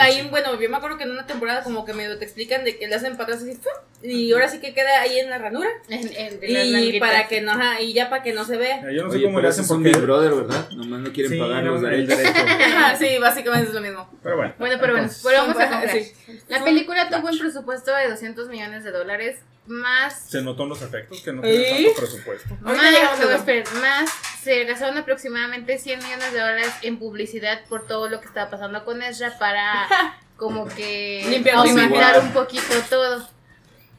ahí, 0.00 0.22
te, 0.22 0.28
bueno, 0.28 0.60
yo 0.60 0.68
me 0.70 0.76
acuerdo 0.76 0.96
que 0.98 1.04
en 1.04 1.10
una 1.12 1.26
temporada 1.26 1.62
como 1.62 1.84
que 1.84 1.92
medio 1.94 2.18
te 2.18 2.24
explican 2.24 2.64
de 2.64 2.78
que 2.78 2.86
le 2.88 2.94
hacen 2.94 3.12
para 3.16 3.34
atrás 3.34 3.42
así, 3.42 3.58
y 4.04 4.32
ahora 4.32 4.48
sí 4.48 4.58
que 4.60 4.74
queda 4.74 5.00
ahí 5.00 5.18
en 5.18 5.30
la 5.30 5.38
ranura. 5.38 5.68
en, 5.88 6.10
en- 6.12 6.78
Y 6.94 6.98
para 7.00 7.28
que 7.28 7.40
no, 7.40 7.52
ajá, 7.52 7.80
y 7.80 7.92
ya 7.92 8.10
para 8.10 8.22
que 8.22 8.32
no 8.32 8.44
se 8.44 8.56
vea. 8.56 8.80
Yo 8.92 9.04
no 9.04 9.10
sé 9.10 9.16
Oye, 9.18 9.26
cómo 9.26 9.40
le 9.40 9.48
hacen 9.48 9.66
porque... 9.66 9.84
Big 9.90 9.98
Brother, 9.98 10.32
¿verdad? 10.34 10.68
Nomás 10.70 11.00
no 11.00 11.12
quieren 11.12 11.32
Sí, 11.32 11.38
pagar 11.38 11.62
no, 11.64 11.72
los 11.74 11.82
el 11.92 12.06
derecho. 12.06 12.32
Ajá, 12.36 12.96
sí, 12.98 13.18
básicamente 13.20 13.68
es 13.68 13.74
lo 13.74 13.80
mismo. 13.80 14.08
Pero 14.22 14.36
bueno. 14.36 14.54
Bueno, 14.58 14.76
pero 14.80 14.92
bueno, 14.94 15.06
entonces, 15.08 15.22
volvamos 15.22 15.56
a 15.56 15.68
comprar. 15.70 15.90
sí. 15.90 16.12
La 16.48 16.64
película 16.64 17.08
tuvo 17.08 17.28
un 17.28 17.38
presupuesto 17.38 17.94
de 17.94 18.08
200 18.10 18.48
millones 18.48 18.82
de 18.84 18.90
dólares, 18.90 19.36
más 19.66 20.28
Se 20.28 20.42
notó 20.42 20.64
en 20.64 20.70
los 20.70 20.82
efectos 20.82 21.20
que 21.20 21.32
no 21.32 21.42
¿Eh? 21.44 21.50
tiene 21.50 21.84
tanto 21.84 22.00
presupuesto. 22.00 22.56
Más, 22.60 23.20
no, 23.20 23.30
esperen, 23.30 23.64
más 23.80 24.10
se 24.42 24.64
gastaron 24.64 24.98
aproximadamente 24.98 25.78
100 25.78 26.02
millones 26.02 26.32
de 26.32 26.40
dólares 26.40 26.72
en 26.82 26.98
publicidad 26.98 27.64
por 27.68 27.86
todo 27.86 28.08
lo 28.08 28.20
que 28.20 28.26
estaba 28.26 28.50
pasando 28.50 28.84
con 28.84 29.02
Ezra 29.02 29.38
para 29.38 29.88
como 30.36 30.66
que 30.66 31.24
Limpiar 31.28 31.56
aumentar 31.56 32.20
un 32.20 32.32
poquito 32.32 32.74
todo. 32.90 33.28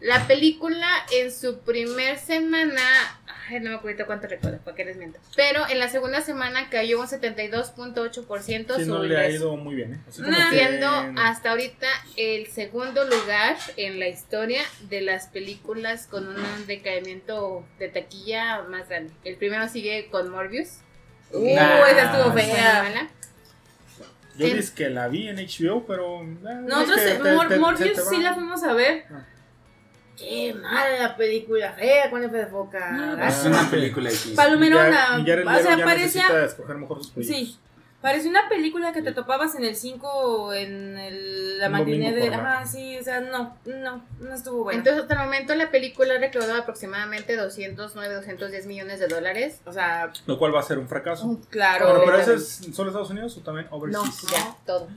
La 0.04 0.28
película 0.28 0.88
en 1.14 1.32
su 1.32 1.60
primer 1.60 2.20
semana, 2.20 2.82
ay, 3.50 3.62
no 3.62 3.70
me 3.70 3.76
acuerdo 3.78 4.06
cuánto 4.06 4.28
recuerdo, 4.28 4.58
para 4.60 4.76
que 4.76 4.84
les 4.84 4.98
miento, 4.98 5.18
pero 5.38 5.68
en 5.70 5.80
la 5.80 5.88
segunda 5.88 6.20
semana 6.20 6.70
cayó 6.70 7.00
un 7.00 7.08
72.8% 7.08 8.76
Sí, 8.76 8.84
su 8.84 8.90
no 8.90 9.02
le 9.04 9.18
ha 9.18 9.30
ido 9.30 9.56
muy 9.56 9.76
bien, 9.76 9.94
¿eh? 9.94 10.00
Así 10.10 10.22
como 10.22 10.38
Nah. 10.38 10.50
que- 10.50 10.58
siendo 10.58 10.88
hasta 11.22 11.52
ahorita 11.52 11.88
el 12.18 12.48
segundo 12.48 13.06
lugar 13.06 13.56
en 13.78 14.00
la 14.00 14.10
historia 14.10 14.62
de 14.90 15.02
las 15.02 15.28
películas 15.28 16.08
con 16.08 16.28
un 16.28 16.68
decaimiento 16.68 17.66
de 17.80 17.88
taquilla 17.88 18.62
más 18.64 18.90
grande. 18.90 19.14
El 19.24 19.38
primero 19.38 19.70
sigue 19.70 20.10
con 20.12 20.30
Morbius. 20.30 20.80
Uh, 21.32 21.56
Nah. 21.56 21.88
esa 21.88 22.12
estuvo 22.14 22.34
fea. 22.34 23.10
Yo 24.36 24.46
dije 24.48 24.64
que 24.76 24.90
la 24.90 25.08
vi 25.08 25.28
en 25.30 25.38
HBO, 25.38 25.86
pero... 25.86 26.24
eh, 26.24 26.36
Nosotros, 26.68 26.98
es 27.02 27.14
que 27.18 27.24
te- 27.24 27.34
Mor- 27.36 27.48
te- 27.48 27.58
Morbius 27.60 28.10
sí 28.10 28.18
la 28.22 28.34
fuimos 28.34 28.64
a 28.64 28.74
ver. 28.74 29.06
Ah. 29.12 29.26
Qué 30.18 30.54
mala 30.54 30.98
la 31.00 31.16
película, 31.18 31.74
fea 31.74 32.10
con 32.10 32.24
F 32.24 32.36
de 32.38 32.46
foca. 32.48 32.92
No, 32.92 33.24
Es 33.26 33.46
una 33.46 33.70
película 33.70 34.10
X. 34.10 34.34
Palomerona. 34.36 35.18
O 35.20 35.24
sea, 35.26 35.78
ya 35.78 35.86
parecía. 35.86 36.24
necesita 36.24 36.46
escoger 36.46 36.76
mejor 36.78 36.98
sus 37.00 37.12
proyectos. 37.12 37.38
Sí. 37.50 37.58
Parecía 38.02 38.32
una 38.32 38.50
película 38.50 38.92
que 38.92 39.02
te 39.02 39.14
topabas 39.14 39.56
en 39.56 39.64
el 39.64 39.78
5 39.78 40.54
en 40.56 40.98
el, 40.98 41.58
la 41.58 41.70
matiné 41.70 42.12
de. 42.12 42.28
Ajá, 42.36 42.66
sí, 42.66 42.98
o 42.98 43.02
sea, 43.04 43.22
no, 43.22 43.56
no, 43.64 44.04
no 44.20 44.34
estuvo 44.34 44.66
bueno. 44.66 44.80
Entonces, 44.80 45.04
hasta 45.04 45.14
el 45.14 45.22
momento 45.22 45.56
la 45.56 45.72
película 45.72 46.16
ha 46.16 46.18
recaudado 46.18 46.60
aproximadamente 46.60 47.38
209, 47.38 48.14
210 48.16 48.66
millones 48.66 49.00
de 49.00 49.08
dólares. 49.08 49.62
o 49.66 49.72
sea, 49.72 50.12
Lo 50.28 50.38
cual 50.38 50.54
va 50.54 50.60
a 50.60 50.64
ser 50.64 50.80
un 50.80 50.90
fracaso. 50.90 51.40
claro. 51.50 51.86
Bueno, 51.86 52.02
pero 52.06 52.18
ese 52.20 52.34
es 52.34 52.76
solo 52.76 52.90
Estados 52.90 53.10
Unidos 53.10 53.38
o 53.38 53.40
también 53.42 53.68
No, 53.72 53.78
overseas. 53.78 54.32
ya, 54.32 54.54
todo. 54.66 54.90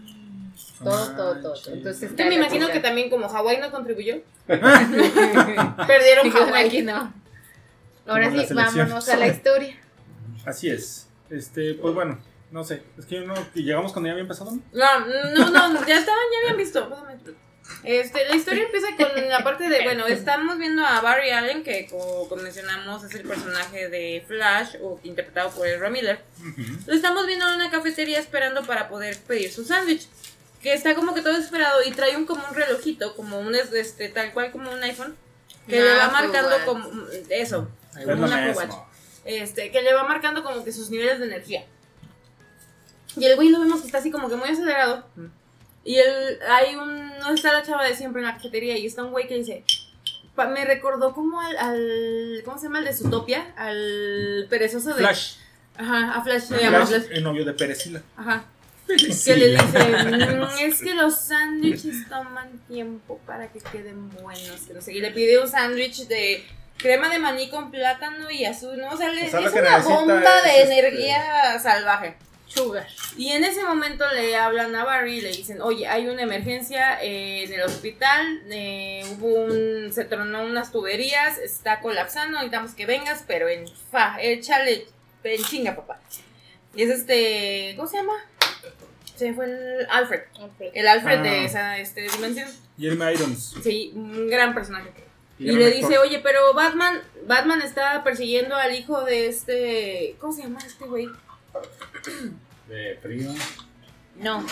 Todo, 0.82 1.16
todo, 1.16 1.40
todo. 1.40 1.54
Manches. 1.54 1.68
Entonces, 1.68 2.12
Que 2.12 2.24
me 2.24 2.34
imagino 2.36 2.68
que 2.68 2.80
también 2.80 3.10
como 3.10 3.28
Hawái 3.28 3.60
no 3.60 3.70
contribuyó. 3.70 4.16
Perdieron 4.46 6.30
Hawái. 6.30 6.66
aquí 6.66 6.82
no. 6.82 7.12
Ahora 8.06 8.30
sí, 8.30 8.54
vámonos 8.54 9.08
a 9.08 9.16
la 9.16 9.26
historia. 9.26 9.76
Así 10.44 10.70
es. 10.70 11.08
Este, 11.28 11.74
pues 11.74 11.92
bueno, 11.94 12.18
no 12.50 12.62
sé. 12.64 12.82
Es 12.98 13.06
que 13.06 13.16
yo 13.16 13.24
no. 13.24 13.34
y 13.54 13.64
Llegamos 13.64 13.92
cuando 13.92 14.06
ya 14.06 14.12
había 14.12 14.22
empezado. 14.22 14.52
¿no? 14.52 14.62
No, 14.72 15.50
no, 15.50 15.68
no, 15.72 15.86
ya 15.86 15.98
estaban, 15.98 16.24
ya 16.32 16.38
habían 16.42 16.56
visto. 16.56 16.88
Pásame. 16.88 17.16
Este, 17.82 18.28
la 18.28 18.36
historia 18.36 18.64
empieza 18.64 18.88
con 18.96 19.28
la 19.28 19.42
parte 19.42 19.68
de, 19.68 19.82
bueno, 19.82 20.06
estamos 20.06 20.56
viendo 20.58 20.84
a 20.84 21.00
Barry 21.00 21.30
Allen, 21.30 21.64
que 21.64 21.86
como, 21.88 22.28
como 22.28 22.42
mencionamos 22.42 23.02
es 23.04 23.14
el 23.14 23.26
personaje 23.26 23.88
de 23.88 24.24
Flash, 24.26 24.76
o 24.82 25.00
interpretado 25.02 25.50
por 25.50 25.66
Ezra 25.66 25.90
Miller. 25.90 26.20
Lo 26.86 26.94
estamos 26.94 27.26
viendo 27.26 27.48
en 27.48 27.54
una 27.56 27.70
cafetería 27.70 28.20
esperando 28.20 28.62
para 28.62 28.88
poder 28.88 29.18
pedir 29.18 29.50
su 29.52 29.64
sándwich. 29.64 30.06
Que 30.62 30.72
está 30.72 30.94
como 30.94 31.14
que 31.14 31.22
todo 31.22 31.36
esperado 31.36 31.80
y 31.84 31.92
trae 31.92 32.16
un 32.16 32.26
como 32.26 32.42
un 32.48 32.54
relojito, 32.54 33.14
como 33.14 33.38
un 33.38 33.54
este, 33.54 34.08
tal 34.08 34.32
cual 34.32 34.50
como 34.50 34.70
un 34.70 34.82
iPhone, 34.82 35.14
que 35.68 35.80
le 35.80 35.94
va 35.96 36.08
marcando 36.10 36.56
como 36.64 36.88
eso, 37.30 37.68
Es 37.98 38.04
como 38.04 38.16
lo 38.16 38.26
un 38.26 38.32
Apple. 38.32 38.52
Watch. 38.54 38.72
Este, 39.24 39.70
que 39.70 39.82
le 39.82 39.92
va 39.94 40.04
marcando 40.04 40.42
como 40.44 40.64
que 40.64 40.72
sus 40.72 40.90
niveles 40.90 41.18
de 41.18 41.26
energía. 41.26 41.64
Y 43.16 43.24
el 43.24 43.36
güey 43.36 43.48
lo 43.48 43.60
vemos 43.60 43.80
que 43.80 43.86
está 43.86 43.98
así 43.98 44.10
como 44.10 44.28
que 44.28 44.36
muy 44.36 44.48
acelerado. 44.48 45.04
Y 45.84 45.96
él, 45.98 46.38
hay 46.48 46.74
un, 46.74 47.18
no 47.18 47.32
está 47.32 47.52
la 47.52 47.62
chava 47.62 47.84
de 47.84 47.94
siempre 47.94 48.20
en 48.20 48.26
la 48.26 48.34
cafetería 48.34 48.76
y 48.76 48.86
está 48.86 49.04
un 49.04 49.12
güey 49.12 49.28
que 49.28 49.34
dice, 49.36 49.64
pa- 50.34 50.48
me 50.48 50.64
recordó 50.64 51.12
como 51.14 51.40
al, 51.40 51.56
al, 51.56 52.42
¿cómo 52.44 52.58
se 52.58 52.64
llama? 52.64 52.80
El 52.80 52.86
de 52.86 52.92
Zootopia, 52.92 53.54
al 53.56 54.46
perezoso 54.50 54.88
de... 54.90 54.96
Flash. 54.96 55.36
Ajá, 55.76 56.14
a 56.14 56.22
Flash 56.24 56.42
se 56.42 56.58
llama 56.60 56.84
Flash, 56.86 57.02
Flash. 57.02 57.16
el 57.16 57.22
novio 57.22 57.44
de 57.44 57.52
Perecila. 57.52 58.02
Ajá. 58.16 58.44
Que 59.24 59.36
le 59.36 59.48
dice, 59.50 59.78
"Mm, 59.78 60.42
es 60.60 60.80
que 60.80 60.94
los 60.94 61.18
sándwiches 61.20 62.08
toman 62.08 62.58
tiempo 62.68 63.18
para 63.26 63.48
que 63.52 63.58
queden 63.60 64.10
buenos. 64.10 64.60
Que 64.66 64.74
no 64.74 64.80
sé, 64.80 64.92
y 64.94 65.00
le 65.00 65.10
pide 65.10 65.38
un 65.40 65.48
sándwich 65.48 66.06
de 66.06 66.44
crema 66.78 67.08
de 67.08 67.18
maní 67.18 67.48
con 67.48 67.70
plátano 67.70 68.30
y 68.30 68.44
azul, 68.44 68.76
¿no? 68.78 68.88
O 68.90 68.96
sea, 68.96 69.08
le- 69.08 69.26
O 69.26 69.30
sea, 69.30 69.40
es 69.40 69.52
una 69.52 69.78
bomba 69.78 70.22
es, 70.38 70.44
de 70.44 70.62
este, 70.62 70.78
energía 70.78 71.58
salvaje. 71.58 72.16
Sugar. 72.48 72.86
Y 73.18 73.32
en 73.32 73.42
ese 73.42 73.64
momento 73.64 74.04
le 74.14 74.36
hablan 74.36 74.74
a 74.76 74.84
Barry 74.84 75.18
y 75.18 75.20
le 75.20 75.30
dicen, 75.30 75.60
oye, 75.60 75.88
hay 75.88 76.06
una 76.06 76.22
emergencia 76.22 77.02
eh, 77.02 77.42
en 77.42 77.52
el 77.52 77.62
hospital, 77.62 78.40
eh, 78.50 79.04
hubo 79.18 79.26
un, 79.46 79.92
se 79.92 80.04
tronó 80.04 80.42
unas 80.44 80.70
tuberías, 80.70 81.38
está 81.38 81.80
colapsando, 81.80 82.36
necesitamos 82.38 82.72
que 82.74 82.86
vengas, 82.86 83.24
pero 83.26 83.48
en 83.48 83.66
fa, 83.90 84.16
échale, 84.22 84.86
en 85.24 85.42
chinga, 85.42 85.74
papá. 85.74 86.00
Y 86.76 86.82
es 86.84 86.90
este, 86.90 87.74
¿cómo 87.76 87.88
se 87.88 87.96
llama? 87.96 88.12
Se 89.16 89.32
fue 89.34 89.46
el 89.46 89.86
Alfred, 89.90 90.20
el 90.74 90.86
Alfred 90.86 91.18
Ah. 91.18 91.22
de 91.22 91.44
esa 91.44 91.78
este, 91.78 92.02
dimensión. 92.02 92.48
Jeremy 92.78 93.12
Irons. 93.14 93.54
Sí, 93.62 93.92
un 93.94 94.28
gran 94.28 94.54
personaje. 94.54 94.92
Y 95.38 95.46
gran 95.46 95.58
le 95.58 95.66
actor. 95.66 95.80
dice, 95.82 95.98
oye, 95.98 96.20
pero 96.22 96.52
Batman, 96.54 97.00
Batman 97.26 97.62
está 97.62 98.02
persiguiendo 98.04 98.54
al 98.56 98.74
hijo 98.74 99.02
de 99.04 99.26
este, 99.28 100.16
¿cómo 100.20 100.32
se 100.32 100.42
llama 100.42 100.58
este 100.66 100.84
güey? 100.86 101.08
De 102.68 102.98
frío. 103.02 103.30
No. 104.16 104.44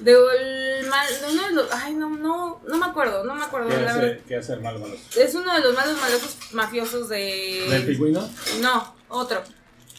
De 0.00 0.12
el 0.12 0.86
mal, 0.88 1.06
de 1.20 1.26
uno 1.32 1.48
de 1.48 1.54
los, 1.54 1.72
ay, 1.72 1.94
no, 1.94 2.10
no, 2.10 2.60
no 2.66 2.76
me 2.78 2.86
acuerdo, 2.86 3.24
no 3.24 3.34
me 3.34 3.44
acuerdo. 3.44 3.68
¿Qué 3.68 3.74
la 3.76 3.80
verdad. 3.94 4.04
hace, 4.12 4.22
¿Qué 4.26 4.36
hace 4.36 4.52
el 4.54 4.60
malo 4.60 4.78
malo? 4.80 4.96
Es 5.16 5.34
uno 5.34 5.52
de 5.54 5.60
los 5.60 5.74
malos 5.74 6.00
malosos 6.00 6.36
mafiosos 6.52 7.08
¿Del 7.08 7.70
de... 7.70 7.80
pingüino? 7.86 8.28
No, 8.60 8.94
otro. 9.08 9.42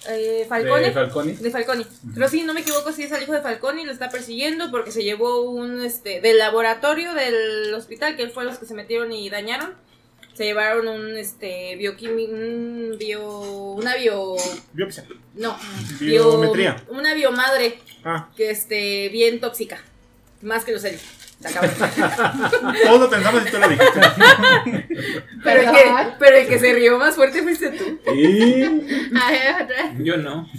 Eh, 0.08 0.46
Falcone. 0.48 0.82
¿De 0.86 0.92
Falconi? 0.92 1.34
De 1.34 1.52
Falconi. 1.52 1.86
Pero 2.14 2.30
sí, 2.30 2.44
no 2.44 2.54
me 2.54 2.62
equivoco, 2.62 2.92
sí 2.94 3.04
es 3.04 3.12
el 3.12 3.24
hijo 3.24 3.34
de 3.34 3.42
Falconi 3.42 3.84
lo 3.86 3.92
está 3.92 4.10
persiguiendo 4.10 4.72
porque 4.72 4.92
se 4.92 5.04
llevó 5.04 5.42
un, 5.42 5.82
este, 5.84 6.22
del 6.22 6.38
laboratorio 6.38 7.14
del 7.14 7.74
hospital, 7.74 8.16
que 8.16 8.30
fue 8.30 8.46
los 8.46 8.58
que 8.58 8.66
se 8.66 8.74
metieron 8.74 9.12
y 9.12 9.30
dañaron. 9.30 9.74
Se 10.36 10.46
llevaron 10.46 10.88
un, 10.88 11.18
este, 11.18 11.76
bioquímico, 11.76 12.32
un 12.32 12.96
bio, 12.98 13.30
una 13.74 13.96
bio, 13.98 14.36
Biopsia. 14.72 15.06
no, 15.36 15.58
Biometría. 16.00 16.82
bio- 16.88 16.98
una 16.98 17.14
biomadre 17.14 17.78
Ah, 18.06 18.30
que, 18.38 18.50
este, 18.52 19.10
bien 19.10 19.42
tóxica. 19.42 19.82
Más 20.42 20.64
que 20.64 20.72
los 20.72 20.84
Eli. 20.86 20.98
Se 21.40 21.48
acabó. 21.48 21.68
todos 22.86 23.00
lo 23.00 23.10
pensamos 23.10 23.44
y 23.48 23.52
tú 23.52 23.58
lo 23.60 23.70
dijiste. 23.70 24.00
pero, 25.44 25.62
el 25.62 25.72
que, 25.72 26.14
pero 26.20 26.36
el 26.36 26.48
que 26.48 26.60
se 26.60 26.74
rió 26.74 27.00
más 27.00 27.16
fuerte 27.16 27.42
fuiste 27.42 27.70
tú. 27.70 28.12
Y... 28.14 28.64
A 29.16 29.32
ver, 29.32 29.64
otra. 29.64 29.94
Yo 30.00 30.18
no. 30.18 30.50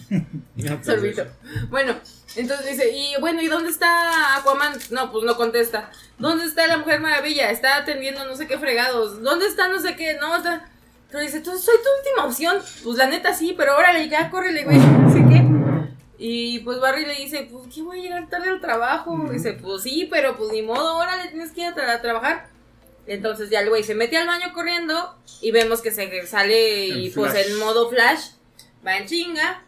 Yo 0.57 0.71
no 0.77 0.83
Sorbito. 0.83 1.27
Bueno, 1.69 1.97
entonces 2.37 2.67
dice, 2.67 2.91
y 2.95 3.21
bueno, 3.21 3.43
¿y 3.43 3.49
dónde 3.49 3.71
está 3.71 4.37
Aquaman? 4.37 4.73
No, 4.91 5.13
pues 5.13 5.25
no 5.25 5.37
contesta. 5.37 5.91
¿Dónde 6.19 6.47
está 6.47 6.67
la 6.67 6.79
Mujer 6.79 7.01
Maravilla? 7.01 7.51
Está 7.51 7.77
atendiendo 7.77 8.25
no 8.25 8.35
sé 8.35 8.47
qué 8.47 8.59
fregados. 8.59 9.23
¿Dónde 9.23 9.47
está 9.47 9.69
no 9.69 9.81
sé 9.81 9.97
qué? 9.97 10.17
No, 10.19 10.37
está... 10.37 10.67
Pero 11.11 11.23
dice, 11.23 11.41
tú 11.41 11.51
soy 11.51 11.75
tu 11.77 12.09
última 12.09 12.27
opción. 12.27 12.57
Pues 12.85 12.97
la 12.97 13.07
neta 13.07 13.35
sí, 13.35 13.55
pero 13.57 13.77
órale, 13.77 14.09
ya, 14.09 14.31
córrele, 14.31 14.65
güey. 14.65 14.79
No 14.79 15.13
sé 15.13 15.19
qué. 15.29 15.60
Y 16.23 16.59
pues 16.61 16.79
Barry 16.81 17.07
le 17.07 17.15
dice, 17.15 17.49
pues 17.51 17.75
que 17.75 17.81
voy 17.81 17.99
a 17.99 18.03
llegar 18.03 18.29
tarde 18.29 18.51
al 18.51 18.61
trabajo. 18.61 19.17
Dice, 19.33 19.55
pues 19.55 19.83
sí, 19.83 20.07
pero 20.11 20.37
pues 20.37 20.53
ni 20.53 20.61
modo, 20.61 20.99
órale, 20.99 21.29
tienes 21.31 21.51
que 21.53 21.63
ir 21.63 21.69
a, 21.69 21.75
tra- 21.75 21.89
a 21.95 22.03
trabajar. 22.03 22.49
Entonces 23.07 23.49
ya 23.49 23.61
el 23.61 23.71
güey 23.71 23.83
se 23.83 23.95
mete 23.95 24.19
al 24.19 24.27
baño 24.27 24.53
corriendo 24.53 25.17
y 25.41 25.51
vemos 25.51 25.81
que 25.81 25.91
se 25.91 26.27
sale 26.27 26.87
y 26.89 27.07
En 27.07 27.15
pues 27.15 27.35
en 27.35 27.59
modo 27.59 27.89
flash 27.89 28.33
va 28.87 28.99
en 28.99 29.07
chinga, 29.07 29.63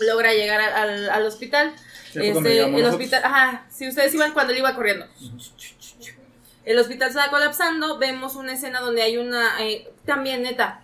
logra 0.00 0.34
llegar 0.34 0.60
al, 0.60 0.72
al- 0.90 1.10
al 1.10 1.26
hospital. 1.26 1.74
Este, 2.14 2.58
el 2.78 2.84
hospital, 2.84 3.22
ajá, 3.24 3.66
si 3.70 3.88
ustedes 3.88 4.12
iban 4.12 4.32
cuando 4.34 4.52
él 4.52 4.58
iba 4.58 4.74
corriendo. 4.74 5.06
El 6.66 6.78
hospital 6.78 7.08
estaba 7.08 7.30
colapsando, 7.30 7.96
vemos 7.98 8.36
una 8.36 8.52
escena 8.52 8.80
donde 8.80 9.00
hay 9.00 9.16
una, 9.16 9.64
eh, 9.64 9.88
también 10.04 10.42
neta, 10.42 10.82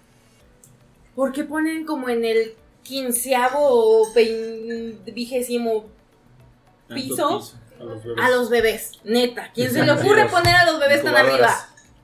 ¿por 1.14 1.32
qué 1.32 1.44
ponen 1.44 1.84
como 1.84 2.08
en 2.08 2.24
el 2.24 2.54
quinceavo 2.86 3.58
o 3.60 4.12
vigésimo 5.12 5.86
piso 6.88 7.28
A 7.80 7.84
los 7.84 8.02
bebés. 8.04 8.18
a 8.24 8.30
los 8.30 8.50
bebés? 8.50 8.92
Neta, 9.04 9.50
¿quién 9.54 9.70
se 9.72 9.84
le 9.84 9.92
ocurre 9.92 10.26
poner 10.26 10.54
a 10.54 10.64
los 10.70 10.80
bebés 10.80 11.02
tan 11.02 11.16
arriba? 11.16 11.54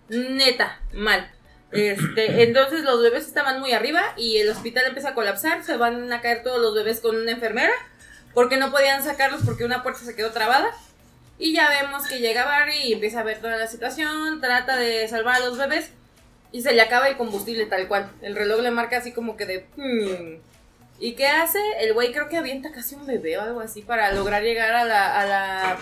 Neta, 0.09 0.81
mal. 0.93 1.31
Este, 1.71 2.43
entonces 2.43 2.83
los 2.85 3.01
bebés 3.03 3.27
estaban 3.27 3.61
muy 3.61 3.73
arriba 3.73 4.03
y 4.17 4.39
el 4.39 4.51
hospital 4.51 4.85
empieza 4.87 5.11
a 5.11 5.15
colapsar, 5.15 5.65
se 5.65 5.77
van 5.77 6.13
a 6.13 6.21
caer 6.21 6.43
todos 6.43 6.61
los 6.61 6.75
bebés 6.75 7.01
con 7.01 7.17
una 7.17 7.31
enfermera 7.31 7.73
porque 8.35 8.57
no 8.57 8.71
podían 8.71 9.03
sacarlos 9.05 9.43
porque 9.45 9.65
una 9.65 9.83
puerta 9.83 10.01
se 10.01 10.15
quedó 10.17 10.31
trabada. 10.33 10.71
Y 11.39 11.55
ya 11.55 11.69
vemos 11.69 12.07
que 12.07 12.19
llega 12.21 12.45
Barry 12.45 12.77
y 12.85 12.93
empieza 12.93 13.21
a 13.21 13.25
ver 13.25 13.41
toda 13.41 13.57
la 13.57 13.67
situación, 13.67 14.41
trata 14.41 14.77
de 14.77 15.09
salvar 15.09 15.37
a 15.43 15.47
los 15.47 15.59
bebés 15.59 15.91
y 16.53 16.61
se 16.63 16.73
le 16.73 16.83
acaba 16.83 17.09
el 17.09 17.17
combustible 17.17 17.67
tal 17.67 17.89
cual. 17.89 18.11
El 18.21 18.37
reloj 18.37 18.61
le 18.61 18.71
marca 18.71 18.99
así 18.99 19.13
como 19.13 19.37
que 19.37 19.47
de... 19.47 19.67
"Hmm". 19.77 20.52
¿Y 21.03 21.15
qué 21.15 21.27
hace? 21.27 21.59
El 21.81 21.95
güey 21.95 22.13
creo 22.13 22.29
que 22.29 22.37
avienta 22.37 22.71
casi 22.71 22.95
un 22.95 23.05
bebé 23.07 23.37
o 23.37 23.43
algo 23.43 23.61
así 23.61 23.83
para 23.83 24.13
lograr 24.13 24.43
llegar 24.43 24.73
a 24.73 24.85
la... 24.85 25.21
A 25.21 25.27
la 25.27 25.79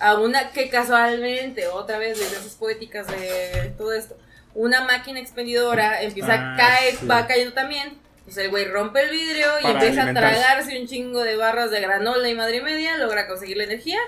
a 0.00 0.14
una 0.14 0.50
que 0.52 0.70
casualmente, 0.70 1.66
otra 1.66 1.98
vez, 1.98 2.16
licencias 2.18 2.54
poéticas 2.54 3.06
de 3.08 3.74
todo 3.76 3.92
esto, 3.92 4.16
una 4.54 4.82
máquina 4.84 5.18
expendidora 5.18 6.00
empieza 6.02 6.34
Ah, 6.34 6.54
a 6.54 6.56
caer, 6.56 6.94
sí. 6.96 7.06
va 7.06 7.26
cayendo 7.26 7.52
también. 7.52 7.98
Pues 8.24 8.36
el 8.38 8.48
güey 8.48 8.64
rompe 8.66 9.02
el 9.02 9.10
vidrio 9.10 9.48
y 9.60 9.66
empieza 9.66 10.04
a 10.04 10.14
tragarse 10.14 10.80
un 10.80 10.86
chingo 10.86 11.22
de 11.24 11.36
barras 11.36 11.70
de 11.72 11.80
granola 11.80 12.28
y 12.28 12.34
madre 12.34 12.58
y 12.58 12.62
media, 12.62 12.96
logra 12.96 13.26
conseguir 13.26 13.56
la 13.56 13.64
energía 13.64 13.98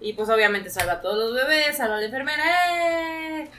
y 0.00 0.14
pues 0.14 0.28
obviamente 0.30 0.70
salva 0.70 0.94
a 0.94 1.00
todos 1.02 1.18
los 1.18 1.34
bebés, 1.34 1.76
salva 1.76 1.96
a 1.96 2.00
la 2.00 2.06
enfermera. 2.06 2.42
¡eh! 3.42 3.50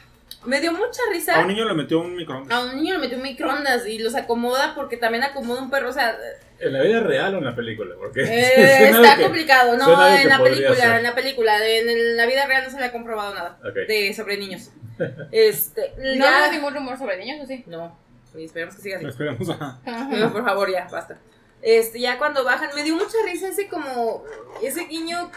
Me 0.45 0.61
dio 0.61 0.71
mucha 0.71 1.01
risa. 1.11 1.35
A 1.35 1.41
un 1.41 1.47
niño 1.47 1.65
le 1.65 1.73
metió 1.73 1.99
un 1.99 2.15
microondas. 2.15 2.57
A 2.57 2.63
un 2.65 2.75
niño 2.75 2.93
le 2.95 2.99
metió 2.99 3.17
un 3.17 3.23
microondas 3.23 3.85
y 3.87 3.99
los 3.99 4.15
acomoda 4.15 4.73
porque 4.75 4.97
también 4.97 5.23
acomoda 5.23 5.61
un 5.61 5.69
perro. 5.69 5.89
O 5.89 5.93
sea, 5.93 6.17
¿En 6.59 6.71
la 6.73 6.81
vida 6.81 7.01
real 7.01 7.35
o 7.35 7.37
en 7.39 7.45
la 7.45 7.55
película? 7.55 7.95
Porque 7.97 8.21
eh, 8.23 8.89
está 8.89 9.17
que- 9.17 9.23
complicado. 9.23 9.75
No, 9.77 10.07
en 10.07 10.29
la 10.29 10.39
película, 10.41 10.75
ser. 10.75 10.95
en 10.97 11.03
la 11.03 11.15
película. 11.15 11.67
En, 11.67 11.89
el- 11.89 12.15
la 12.17 12.25
vida 12.25 12.45
real 12.45 12.63
no 12.63 12.69
se 12.69 12.79
le 12.79 12.85
ha 12.85 12.91
comprobado 12.91 13.33
nada 13.33 13.57
Ok. 13.63 13.73
de 13.87 14.13
sobre 14.13 14.37
niños. 14.37 14.69
Este, 15.31 15.93
No 15.97 16.15
ya- 16.15 16.45
hay 16.45 16.51
ningún 16.51 16.73
rumor 16.73 16.97
sobre 16.97 17.17
niños, 17.17 17.39
¿o 17.43 17.45
sí? 17.45 17.63
No, 17.67 17.97
y 18.35 18.45
esperemos 18.45 18.75
que 18.75 18.81
siga 18.81 18.97
así. 18.97 19.05
Esperemos. 19.07 19.47
No, 19.85 20.31
por 20.31 20.43
favor, 20.45 20.71
ya, 20.71 20.87
basta. 20.91 21.17
Este, 21.61 21.99
ya 21.99 22.17
cuando 22.17 22.43
bajan, 22.45 22.69
me 22.75 22.83
dio 22.83 22.95
mucha 22.95 23.17
risa 23.25 23.47
ese 23.49 23.67
como, 23.67 24.23
ese 24.61 24.85
guiño, 24.85 25.31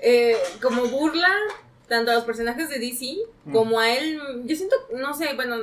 eh, 0.00 0.36
como 0.62 0.82
burla, 0.86 1.30
tanto 1.90 2.10
a 2.10 2.14
los 2.14 2.24
personajes 2.24 2.70
de 2.70 2.78
DC, 2.78 3.16
Mm. 3.44 3.52
como 3.52 3.78
a 3.80 3.90
él, 3.90 4.18
yo 4.46 4.56
siento, 4.56 4.76
no 4.94 5.12
sé, 5.12 5.34
bueno, 5.34 5.56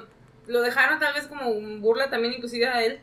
lo 0.45 0.61
dejaron 0.61 0.99
tal 0.99 1.15
vez 1.15 1.25
como 1.25 1.49
un 1.49 1.81
burla 1.81 2.09
también 2.11 2.33
inclusive 2.35 2.67
a 2.67 2.83
él, 2.83 2.99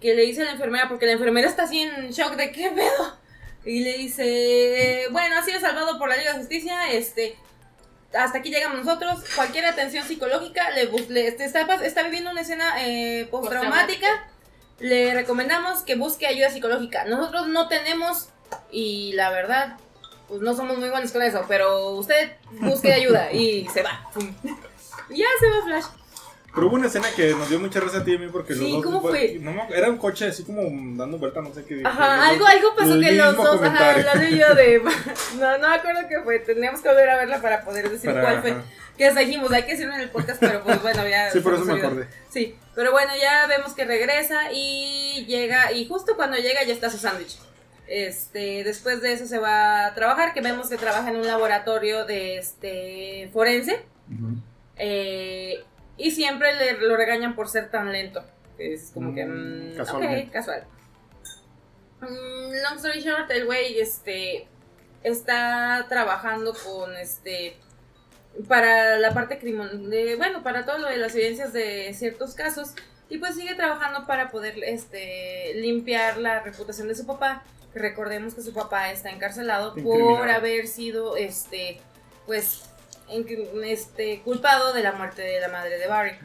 que 0.00 0.14
le 0.14 0.22
dice 0.22 0.42
a 0.42 0.44
la 0.44 0.52
enfermera, 0.52 0.88
porque 0.88 1.06
la 1.06 1.12
enfermera 1.12 1.48
está 1.48 1.64
así 1.64 1.80
en 1.80 2.10
shock 2.10 2.36
de 2.36 2.52
qué 2.52 2.70
pedo, 2.70 3.18
y 3.64 3.80
le 3.82 3.98
dice, 3.98 5.06
bueno, 5.10 5.36
ha 5.38 5.42
sido 5.42 5.58
salvado 5.58 5.98
por 5.98 6.08
la 6.08 6.16
Liga 6.16 6.32
de 6.34 6.38
Justicia, 6.38 6.92
este, 6.92 7.36
hasta 8.12 8.38
aquí 8.38 8.50
llegamos 8.50 8.84
nosotros, 8.84 9.24
cualquier 9.34 9.64
atención 9.66 10.06
psicológica, 10.06 10.70
le, 10.70 10.86
bus- 10.86 11.08
le- 11.08 11.26
este, 11.26 11.44
está, 11.44 11.66
pas- 11.66 11.82
está 11.82 12.02
viviendo 12.04 12.30
una 12.30 12.42
escena 12.42 12.74
eh, 12.86 13.26
postraumática, 13.30 14.06
le 14.80 15.14
recomendamos 15.14 15.82
que 15.82 15.94
busque 15.94 16.26
ayuda 16.26 16.50
psicológica. 16.50 17.04
Nosotros 17.06 17.48
no 17.48 17.68
tenemos, 17.68 18.28
y 18.70 19.12
la 19.14 19.30
verdad, 19.30 19.78
pues 20.28 20.40
no 20.40 20.54
somos 20.54 20.78
muy 20.78 20.88
buenos 20.90 21.12
con 21.12 21.22
eso, 21.22 21.44
pero 21.48 21.90
usted 21.90 22.32
busque 22.60 22.92
ayuda 22.92 23.32
y 23.32 23.66
se 23.72 23.82
va. 23.82 24.04
Y 25.10 25.18
ya 25.18 25.26
se 25.40 25.46
va 25.48 25.64
Flash. 25.64 25.84
Pero 26.54 26.68
hubo 26.68 26.76
una 26.76 26.86
escena 26.86 27.08
que 27.16 27.34
nos 27.34 27.48
dio 27.48 27.58
mucha 27.58 27.80
risa 27.80 27.98
a 27.98 28.04
ti 28.04 28.12
y 28.12 28.16
a 28.16 28.18
mí 28.20 28.28
porque 28.30 28.54
Sí, 28.54 28.60
los 28.60 28.72
dos. 28.74 28.84
¿cómo 28.84 29.00
fue? 29.02 29.38
No 29.40 29.66
era 29.74 29.90
un 29.90 29.98
coche 29.98 30.26
así 30.28 30.44
como 30.44 30.62
dando 30.96 31.18
vuelta, 31.18 31.40
no 31.42 31.52
sé 31.52 31.64
qué. 31.64 31.82
Ajá, 31.84 32.16
dos- 32.16 32.28
algo, 32.28 32.46
algo 32.46 32.74
pasó 32.76 33.00
que 33.00 33.12
los 33.12 33.36
dos, 33.36 33.46
ajá, 33.46 33.56
comentario. 33.56 34.04
la 34.04 34.14
de 34.14 34.38
yo 34.38 34.54
de... 34.54 34.82
No, 35.40 35.58
no 35.58 35.68
me 35.68 35.74
acuerdo 35.74 36.02
qué 36.08 36.20
fue, 36.22 36.38
teníamos 36.38 36.80
que 36.80 36.88
volver 36.88 37.10
a 37.10 37.16
verla 37.16 37.42
para 37.42 37.64
poder 37.64 37.90
decir 37.90 38.08
Para- 38.10 38.22
cuál 38.22 38.40
fue. 38.42 38.50
ajá. 38.52 38.62
Que 38.96 39.10
dijimos, 39.10 39.50
hay 39.50 39.64
que 39.64 39.72
decirlo 39.72 39.94
en 39.94 40.02
el 40.02 40.10
podcast, 40.10 40.38
pero 40.38 40.62
pues 40.62 40.80
bueno, 40.80 41.06
ya... 41.08 41.28
Sí, 41.32 41.40
por 41.40 41.54
eso 41.54 41.64
me 41.64 41.72
acordé. 41.80 42.06
Sí, 42.30 42.54
pero 42.76 42.92
bueno, 42.92 43.10
ya 43.20 43.48
vemos 43.48 43.72
que 43.72 43.84
regresa 43.84 44.52
y 44.52 45.24
llega, 45.26 45.72
y 45.72 45.88
justo 45.88 46.14
cuando 46.14 46.36
llega 46.36 46.62
ya 46.62 46.72
está 46.72 46.88
su 46.88 46.98
sándwich. 46.98 47.36
Este, 47.86 48.64
después 48.64 49.02
de 49.02 49.12
eso 49.12 49.26
se 49.26 49.38
va 49.38 49.86
a 49.86 49.94
trabajar, 49.94 50.32
que 50.32 50.40
vemos 50.40 50.68
que 50.68 50.76
trabaja 50.76 51.10
en 51.10 51.16
un 51.16 51.26
laboratorio 51.26 52.04
de 52.04 52.38
este 52.38 53.28
forense. 53.32 53.84
Eh, 54.76 55.62
y 55.96 56.10
siempre 56.10 56.54
le, 56.54 56.80
lo 56.80 56.96
regañan 56.96 57.34
por 57.34 57.48
ser 57.48 57.70
tan 57.70 57.92
lento. 57.92 58.24
Es 58.58 58.90
como 58.92 59.14
que. 59.14 59.24
Mm, 59.24 59.74
mm, 59.74 60.30
casual. 60.30 60.64
Mm, 62.00 62.52
long 62.62 62.76
story 62.76 63.00
short, 63.00 63.30
el 63.30 63.46
güey 63.46 63.78
este, 63.80 64.46
está 65.02 65.86
trabajando 65.88 66.54
con 66.54 66.96
este. 66.96 67.56
Para 68.48 68.98
la 68.98 69.12
parte 69.14 69.38
criminal. 69.38 69.78
Bueno, 70.16 70.42
para 70.42 70.64
todo 70.64 70.78
lo 70.78 70.88
de 70.88 70.96
las 70.96 71.14
evidencias 71.14 71.52
de 71.52 71.92
ciertos 71.94 72.34
casos. 72.34 72.74
Y 73.08 73.18
pues 73.18 73.34
sigue 73.36 73.54
trabajando 73.54 74.06
para 74.06 74.30
poder 74.30 74.54
este, 74.64 75.52
limpiar 75.56 76.16
la 76.16 76.40
reputación 76.40 76.88
de 76.88 76.94
su 76.94 77.06
papá. 77.06 77.44
Recordemos 77.74 78.34
que 78.34 78.42
su 78.42 78.52
papá 78.52 78.90
está 78.92 79.10
encarcelado 79.10 79.74
por 79.74 80.28
haber 80.30 80.66
sido 80.68 81.16
este. 81.16 81.80
Pues. 82.26 82.62
en- 83.10 83.26
este, 83.64 84.22
culpado 84.22 84.72
de 84.72 84.82
la 84.82 84.92
muerte 84.92 85.20
de 85.20 85.38
la 85.38 85.48
madre 85.48 85.76
de 85.78 85.86
Barry. 85.86 86.16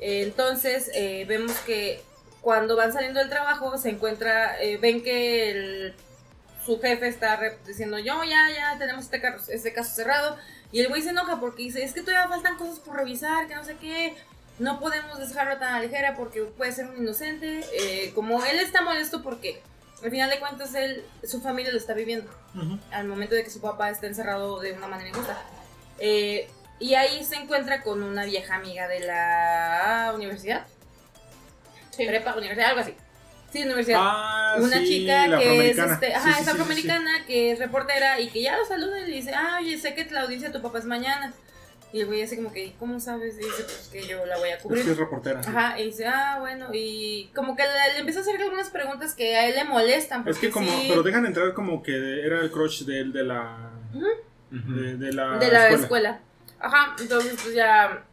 Entonces 0.00 0.90
eh, 0.94 1.24
vemos 1.28 1.52
que 1.66 2.02
cuando 2.40 2.76
van 2.76 2.92
saliendo 2.94 3.20
del 3.20 3.28
trabajo 3.28 3.76
se 3.78 3.90
encuentra, 3.90 4.60
eh, 4.62 4.78
ven 4.78 5.02
que 5.02 5.50
el- 5.50 5.94
su 6.64 6.80
jefe 6.80 7.08
está 7.08 7.38
diciendo 7.66 7.98
yo 7.98 8.24
ya, 8.24 8.48
ya 8.54 8.78
tenemos 8.78 9.04
este, 9.04 9.20
carro- 9.20 9.40
este 9.48 9.72
caso 9.74 9.94
cerrado 9.94 10.38
y 10.72 10.80
el 10.80 10.88
güey 10.88 11.02
se 11.02 11.10
enoja 11.10 11.38
porque 11.40 11.64
dice 11.64 11.84
es 11.84 11.92
que 11.92 12.00
todavía 12.00 12.26
faltan 12.28 12.56
cosas 12.56 12.78
por 12.80 12.96
revisar, 12.96 13.46
que 13.46 13.54
no 13.54 13.64
sé 13.64 13.76
qué, 13.76 14.14
no 14.58 14.80
podemos 14.80 15.18
dejarlo 15.18 15.58
tan 15.58 15.82
ligera 15.82 16.16
porque 16.16 16.42
puede 16.42 16.72
ser 16.72 16.86
un 16.86 16.96
inocente, 17.02 17.60
Eh, 17.78 18.12
como 18.14 18.42
él 18.46 18.58
está 18.60 18.80
molesto 18.80 19.22
porque 19.22 19.60
al 20.04 20.10
final 20.10 20.30
de 20.30 20.38
cuentas 20.38 20.74
él, 20.74 21.02
su 21.22 21.40
familia 21.40 21.72
lo 21.72 21.78
está 21.78 21.94
viviendo 21.94 22.30
al 22.92 23.06
momento 23.06 23.34
de 23.34 23.42
que 23.42 23.50
su 23.50 23.60
papá 23.60 23.90
está 23.90 24.06
encerrado 24.06 24.60
de 24.60 24.72
una 24.72 24.86
manera 24.86 25.08
injusta. 25.08 25.36
Eh, 25.98 26.48
y 26.78 26.94
ahí 26.94 27.24
se 27.24 27.36
encuentra 27.36 27.82
con 27.82 28.02
una 28.02 28.24
vieja 28.24 28.56
amiga 28.56 28.86
de 28.88 29.00
la 29.00 30.12
universidad. 30.14 30.66
Sí. 31.90 32.04
Prepa, 32.06 32.34
universidad, 32.36 32.70
algo 32.70 32.80
así. 32.80 32.94
Sí, 33.52 33.62
universidad. 33.62 34.00
Ah, 34.02 34.56
una 34.58 34.78
sí, 34.78 34.86
chica 34.86 35.28
la 35.28 35.38
que 35.38 35.70
es, 35.70 35.78
afroamericana. 35.78 35.94
este, 35.94 36.06
Sí, 36.06 36.12
ajá, 36.12 36.22
sí, 36.24 36.28
es 36.30 36.34
sí, 36.36 36.38
sí, 36.38 36.44
sí. 36.44 36.50
afroamericana, 36.50 37.24
que 37.26 37.52
es 37.52 37.58
reportera 37.60 38.20
y 38.20 38.28
que 38.28 38.42
ya 38.42 38.56
lo 38.56 38.64
saluda 38.66 39.00
y 39.00 39.06
le 39.10 39.16
dice, 39.16 39.32
ah, 39.34 39.58
oye, 39.60 39.78
sé 39.78 39.94
que 39.94 40.04
la 40.06 40.22
audiencia 40.22 40.48
de 40.48 40.54
tu 40.58 40.62
papá 40.62 40.80
es 40.80 40.84
mañana. 40.84 41.32
Y 41.94 42.00
el 42.00 42.06
güey 42.06 42.22
así 42.22 42.34
como 42.34 42.52
que, 42.52 42.74
¿cómo 42.78 42.98
sabes? 42.98 43.34
Y 43.36 43.44
dice, 43.44 43.62
pues 43.62 43.88
que 43.92 44.04
yo 44.04 44.26
la 44.26 44.36
voy 44.38 44.48
a 44.48 44.54
Es 44.54 44.62
que 44.62 44.62
cubrir. 44.64 44.88
es 44.88 44.96
reportera. 44.96 45.38
Ajá, 45.40 45.78
y 45.78 45.84
dice, 45.84 46.06
ah, 46.08 46.38
bueno, 46.40 46.66
y 46.72 47.30
como 47.36 47.54
que 47.54 47.62
le, 47.62 47.92
le 47.92 47.98
empieza 48.00 48.18
a 48.18 48.22
hacer 48.22 48.40
algunas 48.42 48.68
preguntas 48.70 49.14
que 49.14 49.36
a 49.36 49.46
él 49.48 49.54
le 49.54 49.62
molestan. 49.64 50.26
Es 50.26 50.38
que 50.38 50.50
como, 50.50 50.66
sí- 50.66 50.86
pero 50.88 51.04
dejan 51.04 51.24
entrar 51.24 51.54
como 51.54 51.84
que 51.84 52.26
era 52.26 52.40
el 52.40 52.50
crush 52.50 52.84
de 52.84 52.98
él 52.98 53.12
de 53.12 53.22
la, 53.22 53.70
de, 54.50 54.96
de 54.96 55.12
la, 55.12 55.38
de 55.38 55.52
la 55.52 55.68
escuela. 55.68 55.80
escuela. 55.84 56.20
Ajá, 56.58 56.96
entonces 57.00 57.38
pues 57.40 57.54
ya 57.54 58.04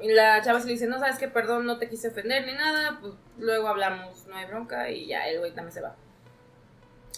y 0.00 0.12
la 0.12 0.40
chava 0.42 0.58
se 0.60 0.66
le 0.66 0.72
dice, 0.72 0.86
no 0.86 0.98
sabes 0.98 1.18
que 1.18 1.28
perdón, 1.28 1.66
no 1.66 1.76
te 1.78 1.90
quise 1.90 2.08
ofender 2.08 2.46
ni 2.46 2.54
nada, 2.54 2.98
pues 3.02 3.12
luego 3.38 3.68
hablamos, 3.68 4.26
no 4.28 4.36
hay 4.36 4.46
bronca 4.46 4.88
y 4.90 5.08
ya 5.08 5.28
el 5.28 5.40
güey 5.40 5.52
también 5.54 5.72
se 5.74 5.82
va. 5.82 5.94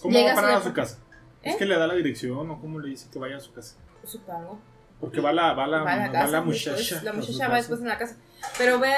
¿Cómo 0.03 0.17
Llega 0.17 0.33
va 0.35 0.41
a 0.41 0.43
parar 0.43 0.57
a 0.57 0.63
su 0.65 0.73
casa? 0.73 0.99
Es 1.43 1.55
¿Eh? 1.55 1.59
que 1.59 1.65
le 1.67 1.77
da 1.79 1.87
la 1.87 1.95
dirección 1.95 2.51
o 2.51 2.61
cómo 2.61 2.81
le 2.81 2.89
dice 2.89 3.09
que 3.13 3.19
vaya 3.21 3.37
a 3.37 3.41
su 3.41 3.53
casa. 3.53 3.77
Supongo. 4.05 4.61
Porque 5.01 5.21
va 5.21 5.33
la, 5.33 5.53
va 5.53 5.67
la, 5.67 5.79
va 5.83 5.97
la 5.97 6.09
va 6.09 6.27
la 6.27 6.41
después, 6.41 6.45
muchacha. 6.45 7.03
la 7.03 7.11
a 7.11 7.15
su 7.15 7.19
muchacha 7.21 7.49
va 7.49 7.57
después 7.57 7.81
en 7.81 7.89
la 7.89 7.99
casa. 7.99 8.17
Pero 8.57 8.79
ve, 8.81 8.93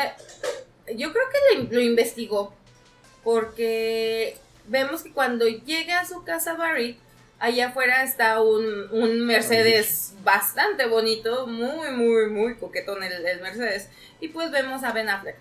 yo 0.97 1.13
creo 1.13 1.25
que 1.31 1.59
lo, 1.59 1.65
lo 1.71 1.81
investigó, 1.81 2.55
porque 3.25 4.37
vemos 4.67 5.03
que 5.03 5.13
cuando 5.13 5.47
llega 5.47 6.01
a 6.01 6.07
su 6.07 6.23
casa 6.25 6.55
Barry, 6.55 6.99
allá 7.39 7.69
afuera 7.69 8.03
está 8.03 8.41
un, 8.41 8.89
un 8.93 9.27
Mercedes 9.27 10.15
bastante 10.23 10.87
bonito, 10.87 11.47
muy, 11.47 11.91
muy, 11.91 12.29
muy 12.29 12.57
coquetón 12.57 13.03
el, 13.03 13.27
el 13.27 13.41
Mercedes. 13.41 13.89
Y 14.21 14.29
pues 14.29 14.51
vemos 14.51 14.83
a 14.85 14.93
Ben 14.93 15.09
Affleck, 15.09 15.37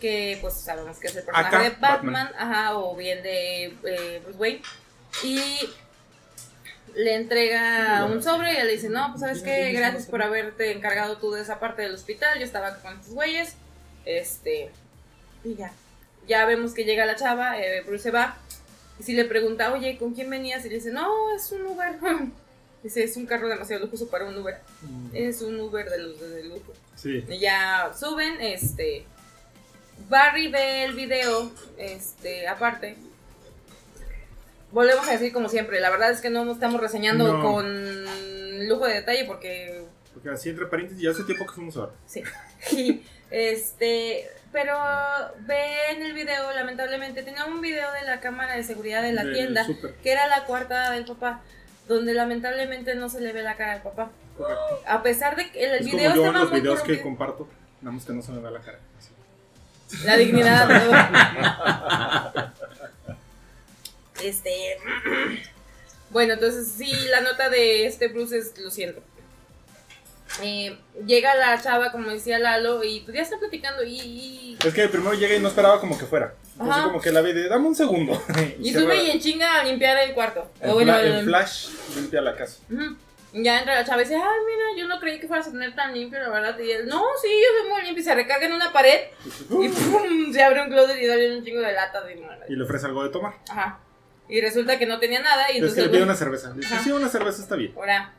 que 0.00 0.38
pues 0.40 0.54
sabemos 0.54 0.98
que 0.98 1.06
es 1.08 1.16
el 1.16 1.24
personaje 1.24 1.56
Acá, 1.56 1.62
de 1.64 1.70
Batman, 1.70 2.26
Batman. 2.26 2.34
ajá, 2.38 2.76
o 2.78 2.94
bien 2.96 3.22
de 3.22 3.64
eh, 3.84 4.20
Bruce 4.24 4.38
Wayne. 4.38 4.62
Y 5.22 5.58
le 6.94 7.14
entrega 7.14 8.04
un 8.04 8.22
sobre 8.22 8.52
y 8.52 8.56
ella 8.56 8.64
le 8.64 8.72
dice, 8.72 8.88
no, 8.88 9.08
pues 9.10 9.20
sabes 9.20 9.42
qué, 9.42 9.72
gracias 9.72 10.06
por 10.06 10.22
haberte 10.22 10.72
encargado 10.72 11.16
tú 11.18 11.32
de 11.32 11.42
esa 11.42 11.58
parte 11.58 11.82
del 11.82 11.94
hospital, 11.94 12.38
yo 12.38 12.44
estaba 12.44 12.76
con 12.78 12.94
estos 12.94 13.14
güeyes, 13.14 13.54
este, 14.04 14.70
y 15.44 15.54
ya. 15.54 15.72
Ya 16.26 16.46
vemos 16.46 16.72
que 16.72 16.84
llega 16.84 17.04
la 17.04 17.16
chava, 17.16 17.60
eh, 17.60 17.82
Bruce 17.82 18.04
se 18.04 18.10
va, 18.10 18.36
y 18.98 19.02
si 19.02 19.12
le 19.12 19.24
pregunta, 19.24 19.72
oye, 19.72 19.98
¿con 19.98 20.14
quién 20.14 20.30
venías? 20.30 20.64
Y 20.64 20.68
le 20.68 20.76
dice, 20.76 20.90
no, 20.92 21.34
es 21.34 21.50
un 21.52 21.66
Uber. 21.66 21.96
Dice, 22.84 23.02
es 23.02 23.16
un 23.16 23.24
carro 23.24 23.48
demasiado 23.48 23.86
lujoso 23.86 24.08
para 24.08 24.26
un 24.26 24.36
Uber. 24.36 24.58
Mm, 24.82 25.08
Es 25.14 25.40
un 25.40 25.58
Uber 25.58 25.88
de 25.88 25.98
los 25.98 26.20
de 26.20 26.44
lujo. 26.44 26.74
Sí. 26.94 27.24
Y 27.30 27.38
ya 27.38 27.90
suben, 27.98 28.38
este, 28.42 29.06
Barry 30.10 30.48
ve 30.48 30.84
el 30.84 30.92
video, 30.92 31.50
este, 31.78 32.46
aparte. 32.46 32.96
Volvemos 34.74 35.06
a 35.06 35.12
decir 35.12 35.32
como 35.32 35.48
siempre, 35.48 35.80
la 35.80 35.88
verdad 35.88 36.10
es 36.10 36.20
que 36.20 36.30
no 36.30 36.50
estamos 36.50 36.80
reseñando 36.80 37.32
No. 37.32 37.42
con 37.42 38.66
lujo 38.68 38.86
de 38.86 38.94
detalle 38.94 39.24
porque 39.24 39.84
Porque 40.12 40.30
así 40.30 40.50
entre 40.50 40.66
paréntesis, 40.66 41.00
ya 41.00 41.10
hace 41.12 41.22
tiempo 41.22 41.46
que 41.46 41.52
fuimos 41.52 41.76
a 41.76 41.86
ver. 41.86 41.90
Sí. 42.06 42.22
Y, 42.72 43.02
este, 43.30 44.26
pero 44.52 44.76
ve 45.40 45.90
en 45.90 46.02
el 46.02 46.12
video, 46.12 46.50
lamentablemente, 46.52 47.22
tenía 47.22 47.44
un 47.44 47.60
video 47.60 47.92
de 47.92 48.02
la 48.04 48.20
cámara 48.20 48.56
de 48.56 48.64
seguridad 48.64 49.02
de 49.02 49.12
la 49.12 49.30
tienda, 49.32 49.66
que 50.02 50.12
era 50.12 50.26
la 50.26 50.44
cuarta 50.44 50.90
del 50.92 51.04
papá, 51.04 51.40
donde 51.86 52.14
lamentablemente 52.14 52.94
no 52.94 53.08
se 53.08 53.20
le 53.20 53.32
ve 53.32 53.42
la 53.42 53.56
cara 53.56 53.74
del 53.74 53.82
papá. 53.82 54.10
A 54.86 55.02
pesar 55.02 55.36
de 55.36 55.50
que 55.50 55.64
el, 55.64 55.74
Es 55.74 55.84
video 55.86 56.10
como 56.12 56.22
yo 56.22 56.28
en 56.28 56.38
los 56.38 56.52
videos 56.52 56.80
que 56.82 57.00
comparto, 57.00 57.48
nada 57.80 57.94
más 57.94 58.04
que 58.04 58.12
no 58.12 58.22
se 58.22 58.32
me 58.32 58.40
ve 58.40 58.50
la 58.50 58.60
cara. 58.60 58.78
Así. 58.98 60.06
La 60.06 60.16
dignidad. 60.16 60.68
este. 64.28 64.78
Bueno, 66.10 66.34
entonces 66.34 66.68
sí, 66.68 66.92
la 67.10 67.22
nota 67.22 67.48
de 67.50 67.86
este 67.86 68.06
Bruce 68.06 68.38
es 68.38 68.56
lo 68.58 68.70
siento. 68.70 69.02
Eh, 70.42 70.76
llega 71.06 71.34
la 71.34 71.60
chava, 71.60 71.90
como 71.92 72.08
decía 72.10 72.38
Lalo, 72.38 72.84
y 72.84 73.00
pues 73.00 73.16
ya 73.16 73.22
está 73.22 73.38
platicando 73.38 73.82
y, 73.84 73.98
y, 74.00 74.58
Es 74.64 74.72
que 74.74 74.88
primero 74.88 75.14
llega 75.14 75.34
y 75.34 75.40
no 75.40 75.48
esperaba 75.48 75.80
como 75.80 75.98
que 75.98 76.06
fuera. 76.06 76.34
Así 76.58 76.70
Ajá. 76.70 76.84
como 76.84 77.00
que 77.00 77.10
la 77.10 77.20
ve 77.20 77.32
de, 77.34 77.48
dame 77.48 77.66
un 77.66 77.74
segundo. 77.74 78.20
y 78.60 78.72
sube 78.72 78.86
va- 78.86 78.94
y 78.94 79.10
en 79.10 79.20
chinga 79.20 79.60
a 79.60 79.64
limpiar 79.64 79.96
el 80.08 80.14
cuarto. 80.14 80.48
En, 80.60 80.70
O 80.70 80.74
bueno, 80.74 80.92
fla- 80.92 81.04
en 81.04 81.12
el- 81.14 81.24
flash 81.24 81.68
limpia 81.96 82.20
la 82.20 82.36
casa. 82.36 82.58
Ya 83.32 83.58
entra 83.58 83.74
la 83.74 83.84
chava 83.84 84.00
y 84.02 84.04
dice, 84.04 84.14
ay, 84.16 84.22
mira, 84.46 84.64
yo 84.82 84.86
no 84.86 85.00
creí 85.00 85.18
que 85.18 85.26
fueras 85.26 85.48
a 85.48 85.50
tener 85.50 85.74
tan 85.74 85.92
limpio, 85.94 86.20
la 86.20 86.28
verdad. 86.28 86.56
Y 86.60 86.70
él, 86.70 86.86
no, 86.86 87.02
sí, 87.20 87.28
yo 87.28 87.60
soy 87.60 87.70
muy 87.70 87.82
limpio. 87.82 88.02
Y 88.02 88.04
se 88.04 88.14
recarga 88.14 88.46
en 88.46 88.52
una 88.52 88.72
pared 88.72 89.00
y 89.50 89.68
pum, 89.68 90.32
se 90.32 90.42
abre 90.44 90.62
un 90.62 90.68
closet 90.68 90.96
y 91.02 91.06
sale 91.08 91.36
un 91.38 91.44
chingo 91.44 91.60
de 91.60 91.72
latas 91.72 92.04
de. 92.06 92.22
Y 92.48 92.54
le 92.54 92.62
ofrece 92.64 92.86
algo 92.86 93.02
de 93.02 93.10
tomar. 93.10 93.34
Ajá. 93.50 93.80
Y 94.28 94.40
resulta 94.40 94.78
que 94.78 94.86
no 94.86 94.98
tenía 95.00 95.20
nada 95.20 95.48
y 95.52 95.52
Es 95.52 95.52
que 95.52 95.58
entonces... 95.58 95.84
le 95.84 95.90
pide 95.90 96.02
una 96.02 96.14
cerveza. 96.14 96.52
Dice, 96.52 96.74
Ajá. 96.74 96.82
sí, 96.84 96.90
una 96.92 97.08
cerveza 97.08 97.42
está 97.42 97.56
bien. 97.56 97.72
Ahora. 97.76 98.12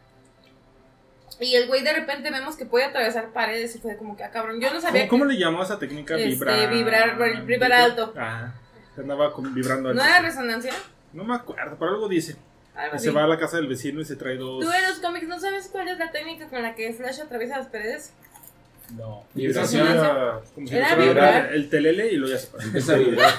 Y 1.39 1.56
el 1.56 1.68
güey 1.68 1.84
de 1.84 1.91
repente 1.94 2.32
vemos 2.32 2.56
que 2.56 2.65
puede 2.65 2.86
atravesar 2.86 3.30
paredes 3.34 3.76
y 3.76 3.80
fue 3.80 3.98
como 3.98 4.15
que, 4.15 4.24
ah, 4.24 4.32
cabrón, 4.32 4.62
yo 4.62 4.72
no 4.74 4.80
sabía 4.80 5.08
¿Cómo, 5.08 5.24
cómo 5.24 5.32
le 5.32 5.38
llamó 5.38 5.62
a 5.62 5.65
esa 5.65 5.78
técnica? 5.80 6.15
Este, 6.15 6.30
Vibrar. 6.30 6.70
vibrar- 6.72 7.46
vibrar 7.46 7.74
alto. 7.74 8.13
Ajá. 8.15 8.54
Se 8.94 9.02
andaba 9.02 9.34
con- 9.34 9.54
vibrando 9.54 9.89
que... 9.91 10.00
alto. 10.00 10.04
¿No 10.04 10.10
era 10.10 10.22
resonancia? 10.22 10.72
No 11.12 11.24
me 11.26 11.36
acuerdo, 11.36 11.76
pero 11.78 11.91
algo 11.91 12.08
dice. 12.08 12.36
Algo 12.76 13.00
se 13.00 13.10
va 13.12 13.24
a 13.24 13.28
la 13.28 13.38
casa 13.39 13.58
del 13.58 13.68
vecino 13.68 14.00
y 14.02 14.06
se 14.06 14.15
trae 14.15 14.36
dos. 14.38 14.63
¿Tú 14.63 14.72
en 14.72 14.82
los 14.84 15.00
cómics 15.00 15.28
no 15.28 15.39
sabes 15.39 15.68
cuál 15.70 15.88
es 15.89 15.98
la 15.98 16.12
técnica 16.12 16.48
con 16.48 16.62
la 16.62 16.76
que 16.76 16.94
Flash 16.94 17.20
atraviesa 17.22 17.58
las 17.58 17.68
paredes? 17.68 18.13
No. 18.96 19.24
Vibración. 19.34 19.88
a- 19.98 20.39
como 20.54 20.68
si 20.68 20.76
Era 20.76 20.88
fuera 20.89 21.04
vibrar. 21.04 21.54
el 21.54 21.70
telele 21.70 22.12
y 22.13 22.15
luego 22.18 22.34
ya 22.36 22.39
se 22.39 22.48
pasa. 22.48 22.63
Empieza 22.65 22.94
a 22.94 22.98
vibrar. 22.98 23.34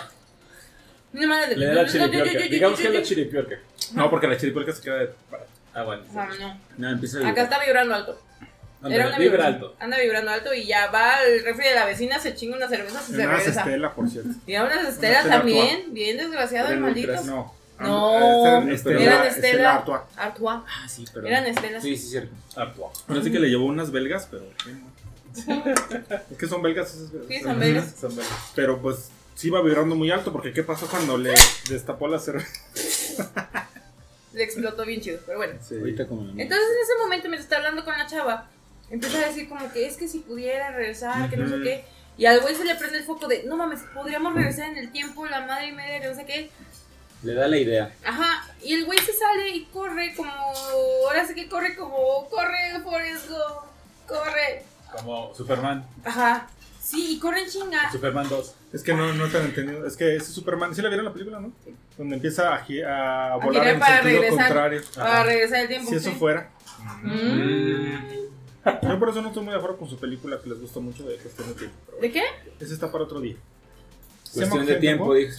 No 1.17 1.27
mames, 1.29 1.57
Le 1.57 1.67
da 1.67 1.75
la 1.75 1.87
chiripiorca. 1.87 2.39
Digamos 2.49 2.81
que 2.81 2.89
es 2.89 2.95
la 2.95 3.03
chiripiorca. 3.03 3.57
No, 3.95 4.11
porque 4.11 4.27
la 4.29 4.37
chiripiorca 4.37 4.73
se 4.73 4.83
queda 4.83 4.97
de. 4.99 5.11
Ah, 5.75 5.83
bueno. 5.83 6.03
Ah, 6.15 6.29
no. 6.39 6.61
No, 6.79 6.91
empieza 6.91 7.19
a 7.27 7.29
Acá 7.31 7.43
está 7.43 7.59
vibrando 7.65 7.95
alto. 7.95 8.21
Anda, 8.83 8.95
Era 8.95 9.07
una 9.09 9.19
vibra 9.19 9.37
vibración. 9.39 9.55
alto. 9.55 9.77
Anda 9.81 9.99
vibrando 9.99 10.31
alto 10.31 10.55
y 10.55 10.67
ya 10.67 10.91
va 10.91 11.17
al 11.17 11.43
refri 11.45 11.69
de 11.69 11.75
la 11.75 11.87
vecina, 11.87 12.19
se 12.19 12.35
chinga 12.35 12.57
una 12.57 12.69
cerveza 12.69 13.03
y 13.03 13.13
se 13.13 13.15
Una 13.15 13.37
regresa. 13.37 13.61
Estela, 13.61 13.95
por 13.95 14.09
cierto. 14.09 14.31
Y 14.47 14.55
a 14.55 14.65
unas 14.65 14.87
Estela 14.89 15.19
Estela 15.21 15.37
también, 15.39 15.95
bien 15.95 16.17
desgraciado 16.19 16.71
el 16.73 16.81
maldito. 16.81 17.15
No. 17.25 17.55
No, 17.79 18.59
Estela, 18.71 18.73
Estela, 18.75 19.01
eran 19.01 19.27
Estela 19.27 19.49
Estela, 19.49 19.75
Artois. 19.77 20.01
Artois. 20.17 20.61
Ah, 20.67 20.89
sí, 20.89 21.05
pero. 21.13 21.27
Eran 21.27 21.47
Estelas. 21.47 21.83
Sí, 21.83 21.97
sí, 21.97 22.09
cierto. 22.11 22.35
Artois. 22.55 23.03
Parece 23.07 23.31
que 23.33 23.39
le 23.39 23.49
llevó 23.49 23.65
unas 23.67 23.91
belgas, 23.91 24.29
pero. 24.31 24.45
es 26.31 26.39
que 26.39 26.47
son 26.47 26.63
belgas 26.63 26.95
esas 26.95 27.11
Sí, 27.29 27.41
son 27.41 27.59
belgas. 27.59 27.95
Son 28.01 28.15
buenos. 28.15 28.33
Pero 28.55 28.81
pues 28.81 29.11
sí 29.37 29.49
iba 29.49 29.63
vibrando 29.63 29.95
muy 29.95 30.11
alto, 30.11 30.33
porque 30.33 30.53
¿qué 30.53 30.65
pasó 30.65 30.89
cuando 30.89 31.17
le 31.17 31.35
destapó 31.69 32.09
la 32.09 32.19
cerveza? 32.19 33.31
Le 34.33 34.43
explotó 34.43 34.85
bien 34.85 35.01
chido, 35.01 35.21
pero 35.25 35.39
bueno. 35.39 35.55
Ahorita 35.71 36.07
como. 36.07 36.23
Entonces 36.23 36.69
en 36.69 36.83
ese 36.83 36.99
momento, 37.01 37.29
mientras 37.29 37.45
está 37.45 37.57
hablando 37.59 37.85
con 37.85 37.97
la 37.97 38.07
chava, 38.07 38.49
empieza 38.91 39.19
a 39.19 39.29
decir 39.29 39.49
como 39.49 39.71
que 39.73 39.87
es 39.87 39.97
que 39.97 40.09
si 40.09 40.19
pudiera 40.19 40.73
regresar, 40.73 41.31
que 41.31 41.37
no 41.37 41.49
sé 41.49 41.63
qué. 41.63 41.85
Y 42.19 42.25
al 42.25 42.41
güey 42.41 42.55
se 42.55 42.65
le 42.65 42.75
prende 42.75 42.99
el 42.99 43.05
foco 43.05 43.29
de, 43.29 43.45
no 43.45 43.57
mames, 43.57 43.81
podríamos 43.95 44.35
regresar 44.35 44.71
en 44.71 44.79
el 44.79 44.91
tiempo, 44.91 45.27
la 45.27 45.47
madre 45.47 45.69
y 45.69 45.73
media, 45.73 46.01
que 46.01 46.09
no 46.09 46.15
sé 46.15 46.25
qué. 46.25 46.51
Le 47.23 47.35
da 47.35 47.47
la 47.47 47.59
idea. 47.59 47.95
Ajá, 48.05 48.47
y 48.63 48.75
el 48.75 48.87
güey 48.87 48.99
se 48.99 49.13
sale 49.13 49.51
y 49.51 49.65
corre 49.67 50.15
como, 50.15 50.31
ahora 50.31 51.27
sí 51.27 51.35
que 51.35 51.49
corre 51.49 51.77
como, 51.77 52.27
corre 52.31 52.81
Forrest 52.83 53.29
Gump, 53.29 53.67
corre. 54.07 54.65
Como 54.93 55.35
Superman. 55.35 55.87
Ajá, 56.05 56.49
sí, 56.87 57.15
y 57.17 57.19
corre 57.19 57.41
en 57.43 57.49
chinga. 57.51 57.91
Superman 57.93 58.29
2. 58.29 58.55
Es 58.73 58.83
que 58.83 58.95
no, 58.95 59.13
no 59.15 59.27
te 59.29 59.39
han 59.39 59.45
entendido. 59.47 59.87
Es 59.87 59.97
que 59.97 60.17
ese 60.17 60.31
Superman, 60.33 60.75
¿sí 60.75 60.83
la 60.83 60.89
vieron 60.89 61.05
la 61.07 61.13
película, 61.13 61.41
no? 61.41 61.53
Donde 61.99 62.17
empieza 62.17 62.55
a, 62.55 62.65
gi- 62.65 62.83
a 62.83 63.37
volar 63.43 63.67
en 63.69 63.79
para 63.79 63.97
sentido 64.03 64.21
regresar. 64.23 64.47
contrario. 64.47 64.83
Para 64.95 65.13
Ajá. 65.15 65.25
regresar 65.25 65.61
el 65.63 65.69
tiempo. 65.69 65.91
Si 65.91 65.97
eso 65.97 66.11
sí. 66.11 66.17
fuera. 66.17 66.51
Mm. 67.03 67.97
Yo 68.83 68.99
por 68.99 69.09
eso 69.11 69.23
no 69.23 69.29
estoy 69.29 69.43
muy 69.45 69.53
de 69.53 69.59
acuerdo 69.59 69.77
con 69.79 69.89
su 69.89 69.97
película 69.99 70.41
que 70.43 70.49
les 70.51 70.61
gustó 70.61 70.81
mucho 70.81 71.05
de 71.05 71.17
cuestión 71.17 71.49
de 71.49 71.55
tiempo. 71.55 71.77
¿De 72.01 72.11
qué? 72.11 72.23
Ese 72.61 72.75
está 72.75 72.91
para 72.91 73.05
otro 73.05 73.21
día. 73.21 73.37
¿Se 74.25 74.41
Cuestión 74.41 74.67
de 74.67 74.75
tiempo, 74.77 75.15
dijo. 75.15 75.33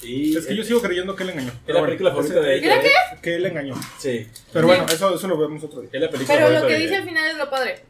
Sí. 0.00 0.36
Es 0.36 0.46
que 0.46 0.54
yo 0.54 0.62
sigo 0.64 0.82
creyendo 0.82 1.16
que 1.16 1.22
él 1.22 1.30
engañó. 1.30 1.52
Es 1.66 1.74
la 1.74 1.82
película 1.84 2.10
bueno, 2.12 2.28
favorita 2.28 2.46
de 2.48 2.56
ella. 2.58 2.76
¿eh? 2.82 2.90
Que 3.22 3.36
él 3.36 3.46
engañó. 3.46 3.74
Sí. 3.98 4.26
Pero 4.52 4.66
bueno, 4.66 4.84
eso, 4.88 5.14
eso 5.14 5.26
lo 5.28 5.38
vemos 5.38 5.62
otro 5.64 5.80
día. 5.80 5.90
Es 5.92 6.00
la 6.00 6.10
película 6.10 6.36
Pero 6.38 6.60
lo 6.60 6.66
que 6.66 6.76
dice 6.76 6.96
al 6.96 7.04
final 7.04 7.30
es 7.30 7.36
lo 7.38 7.48
padre. 7.48 7.84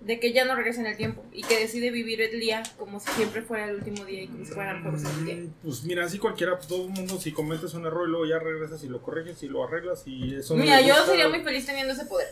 De 0.00 0.18
que 0.18 0.32
ya 0.32 0.46
no 0.46 0.54
regresa 0.54 0.80
en 0.80 0.86
el 0.86 0.96
tiempo 0.96 1.22
y 1.30 1.42
que 1.42 1.58
decide 1.58 1.90
vivir 1.90 2.22
el 2.22 2.40
día 2.40 2.62
como 2.78 3.00
si 3.00 3.10
siempre 3.12 3.42
fuera 3.42 3.66
el 3.68 3.76
último 3.76 4.04
día 4.06 4.22
y 4.22 4.28
como 4.28 4.44
si 4.46 4.52
fuera 4.52 4.70
el 4.72 4.78
el 4.86 5.24
día. 5.26 5.34
Mm, 5.36 5.52
Pues 5.62 5.82
mira, 5.84 6.06
así 6.06 6.18
cualquiera, 6.18 6.56
pues, 6.56 6.68
todo 6.68 6.84
el 6.84 6.90
mundo, 6.90 7.20
si 7.20 7.32
cometes 7.32 7.74
un 7.74 7.84
error 7.84 8.08
y 8.08 8.10
luego 8.10 8.24
ya 8.26 8.38
regresas 8.38 8.82
y 8.82 8.88
lo 8.88 9.02
corriges 9.02 9.42
y 9.42 9.48
lo 9.48 9.62
arreglas 9.62 10.02
y 10.06 10.36
eso 10.36 10.56
no 10.56 10.62
Mira, 10.64 10.80
le 10.80 10.86
yo 10.88 10.94
gusta, 10.94 11.10
sería 11.10 11.28
muy 11.28 11.40
feliz 11.42 11.66
teniendo 11.66 11.92
ese 11.92 12.06
poder. 12.06 12.28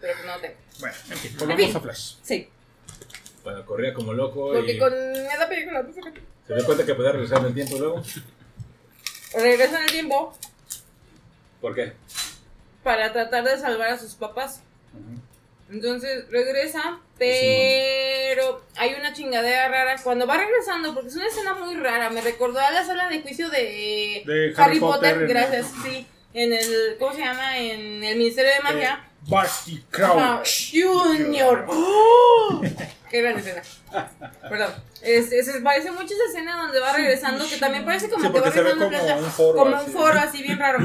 Pero 0.00 0.14
que 0.20 0.26
no 0.26 0.34
lo 0.36 0.40
tengo. 0.40 0.54
Bueno, 0.78 0.96
en 1.10 1.16
fin, 1.18 1.30
En 1.32 1.38
volvamos 1.38 1.66
fin. 1.66 1.76
a 1.76 1.80
Flash. 1.80 2.14
Sí, 2.22 2.48
Bueno, 3.42 3.66
corría 3.66 3.92
como 3.92 4.12
loco 4.12 4.52
porque 4.54 4.72
y 4.74 4.78
con 4.78 4.92
esa 4.94 5.48
película 5.48 5.82
pues, 5.82 5.96
se 6.46 6.54
dio 6.54 6.64
cuenta 6.64 6.86
que 6.86 6.94
podía 6.94 7.12
regresar 7.12 7.38
en 7.40 7.46
el 7.46 7.54
tiempo 7.54 7.76
luego. 7.78 8.02
regresa 9.34 9.78
en 9.78 9.84
el 9.84 9.90
tiempo 9.90 10.32
¿Por 11.60 11.74
qué? 11.74 11.92
para 12.84 13.12
tratar 13.12 13.44
de 13.44 13.58
salvar 13.58 13.90
a 13.90 13.98
sus 13.98 14.14
papás. 14.14 14.62
Entonces 15.70 16.24
regresa, 16.30 16.98
pero 17.18 18.62
hay 18.76 18.94
una 18.94 19.12
chingadera 19.12 19.68
rara. 19.68 19.96
Cuando 20.02 20.26
va 20.26 20.36
regresando, 20.36 20.94
porque 20.94 21.08
es 21.10 21.16
una 21.16 21.26
escena 21.28 21.54
muy 21.54 21.74
rara, 21.76 22.10
me 22.10 22.20
recordó 22.20 22.58
a 22.60 22.70
la 22.70 22.84
sala 22.84 23.08
de 23.08 23.20
juicio 23.22 23.48
de, 23.50 24.22
De 24.26 24.54
Harry 24.56 24.80
Potter, 24.80 25.26
gracias, 25.28 25.66
sí. 25.84 26.06
En 26.32 26.52
el, 26.52 26.96
¿cómo 26.98 27.12
se 27.12 27.20
llama? 27.20 27.58
En 27.58 28.02
el 28.04 28.16
Ministerio 28.16 28.52
de 28.52 28.60
Magia. 28.60 29.04
Eh, 29.04 29.10
Barty 29.28 29.84
Ajá, 29.92 30.40
Crouch. 30.42 30.72
Junior. 30.72 31.66
¡Oh! 31.68 32.62
Qué 33.10 33.20
gran 33.22 33.38
escena. 33.38 33.62
Perdón. 34.48 34.72
Es, 35.02 35.32
es- 35.32 35.50
parece 35.62 35.90
mucho 35.90 36.14
esa 36.14 36.24
escena 36.30 36.56
donde 36.62 36.78
va 36.78 36.92
regresando, 36.92 37.44
que 37.48 37.56
también 37.56 37.84
parece 37.84 38.08
como 38.08 38.24
Sí, 38.26 38.32
que 38.32 38.40
va 38.40 38.50
regresando 38.50 38.88
como 38.90 39.18
un 39.18 39.30
foro. 39.30 39.58
como 39.58 39.76
así. 39.76 39.86
un 39.86 39.92
foro 39.92 40.18
así 40.20 40.42
bien 40.42 40.58
raro. 40.58 40.78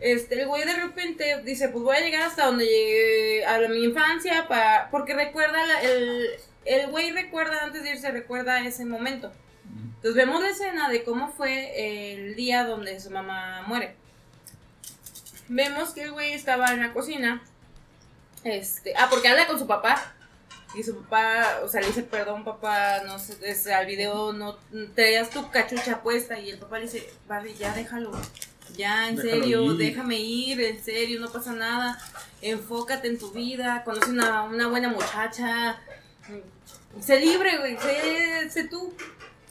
Este, 0.00 0.40
el 0.40 0.46
güey 0.48 0.64
de 0.64 0.74
repente 0.74 1.42
dice, 1.44 1.68
pues 1.68 1.84
voy 1.84 1.96
a 1.96 2.00
llegar 2.00 2.22
hasta 2.22 2.46
donde 2.46 2.64
llegué 2.64 3.44
a 3.44 3.58
mi 3.68 3.84
infancia 3.84 4.48
para 4.48 4.88
porque 4.90 5.14
recuerda 5.14 5.64
la- 5.66 5.82
el 5.82 6.28
el 6.64 6.90
güey 6.90 7.10
recuerda 7.10 7.64
antes 7.64 7.82
de 7.82 7.90
irse 7.90 8.10
recuerda 8.10 8.60
ese 8.66 8.84
momento. 8.84 9.30
Entonces 9.96 10.14
vemos 10.14 10.40
la 10.42 10.48
escena 10.50 10.88
de 10.88 11.04
cómo 11.04 11.30
fue 11.32 12.14
el 12.14 12.34
día 12.34 12.64
donde 12.64 12.98
su 13.00 13.10
mamá 13.10 13.62
muere. 13.66 13.94
Vemos 15.48 15.90
que 15.90 16.04
el 16.04 16.12
güey 16.12 16.32
estaba 16.32 16.68
en 16.72 16.80
la 16.80 16.92
cocina. 16.92 17.42
Este, 18.44 18.94
ah, 18.96 19.08
porque 19.10 19.28
habla 19.28 19.46
con 19.46 19.58
su 19.58 19.66
papá. 19.66 20.14
Y 20.74 20.84
su 20.84 21.02
papá, 21.02 21.60
o 21.64 21.68
sea, 21.68 21.80
le 21.80 21.88
dice, 21.88 22.04
perdón 22.04 22.44
papá, 22.44 23.02
no 23.04 23.18
sé, 23.18 23.74
al 23.74 23.86
video 23.86 24.32
no 24.32 24.56
traías 24.94 25.28
tu 25.30 25.50
cachucha 25.50 26.00
puesta 26.02 26.38
y 26.38 26.50
el 26.50 26.58
papá 26.58 26.78
le 26.78 26.84
dice, 26.84 27.10
Barry, 27.26 27.54
ya 27.54 27.74
déjalo, 27.74 28.12
ya 28.76 29.08
en 29.08 29.16
Déjalo 29.16 29.32
serio, 29.42 29.64
ir". 29.72 29.76
déjame 29.78 30.18
ir, 30.18 30.60
en 30.60 30.82
serio, 30.82 31.20
no 31.20 31.30
pasa 31.30 31.52
nada, 31.52 31.98
enfócate 32.42 33.08
en 33.08 33.18
tu 33.18 33.30
vida, 33.32 33.82
conoce 33.84 34.10
una, 34.10 34.44
una 34.44 34.68
buena 34.68 34.88
muchacha, 34.88 35.78
sé 37.00 37.20
libre, 37.20 37.58
güey, 37.58 37.76
sé, 37.78 38.50
sé 38.50 38.64
tú. 38.64 38.92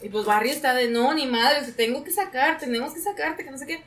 Y 0.01 0.09
pues 0.09 0.25
Barry 0.25 0.51
está 0.51 0.73
de, 0.73 0.89
no, 0.89 1.13
ni 1.13 1.25
madre, 1.25 1.65
te 1.65 1.71
tengo 1.73 2.03
que 2.03 2.11
sacar, 2.11 2.57
tenemos 2.57 2.93
que 2.93 3.01
sacarte, 3.01 3.43
que 3.43 3.51
no 3.51 3.57
sé 3.57 3.67
qué. 3.67 3.83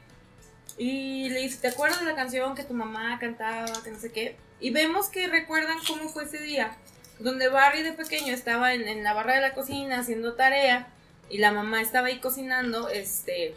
Y 0.76 1.28
le 1.30 1.40
dice, 1.40 1.58
¿te 1.60 1.68
acuerdas 1.68 2.00
de 2.00 2.06
la 2.06 2.14
canción 2.14 2.54
que 2.54 2.64
tu 2.64 2.74
mamá 2.74 3.18
cantaba, 3.18 3.82
que 3.82 3.90
no 3.90 3.98
sé 3.98 4.10
qué? 4.12 4.36
Y 4.60 4.70
vemos 4.70 5.08
que 5.08 5.26
recuerdan 5.26 5.78
cómo 5.86 6.08
fue 6.08 6.24
ese 6.24 6.38
día, 6.38 6.76
donde 7.18 7.48
Barry 7.48 7.82
de 7.82 7.92
pequeño 7.92 8.32
estaba 8.34 8.74
en, 8.74 8.86
en 8.88 9.02
la 9.04 9.12
barra 9.12 9.34
de 9.34 9.40
la 9.40 9.54
cocina 9.54 10.00
haciendo 10.00 10.34
tarea 10.34 10.88
y 11.30 11.38
la 11.38 11.52
mamá 11.52 11.80
estaba 11.80 12.08
ahí 12.08 12.20
cocinando, 12.20 12.88
este, 12.88 13.54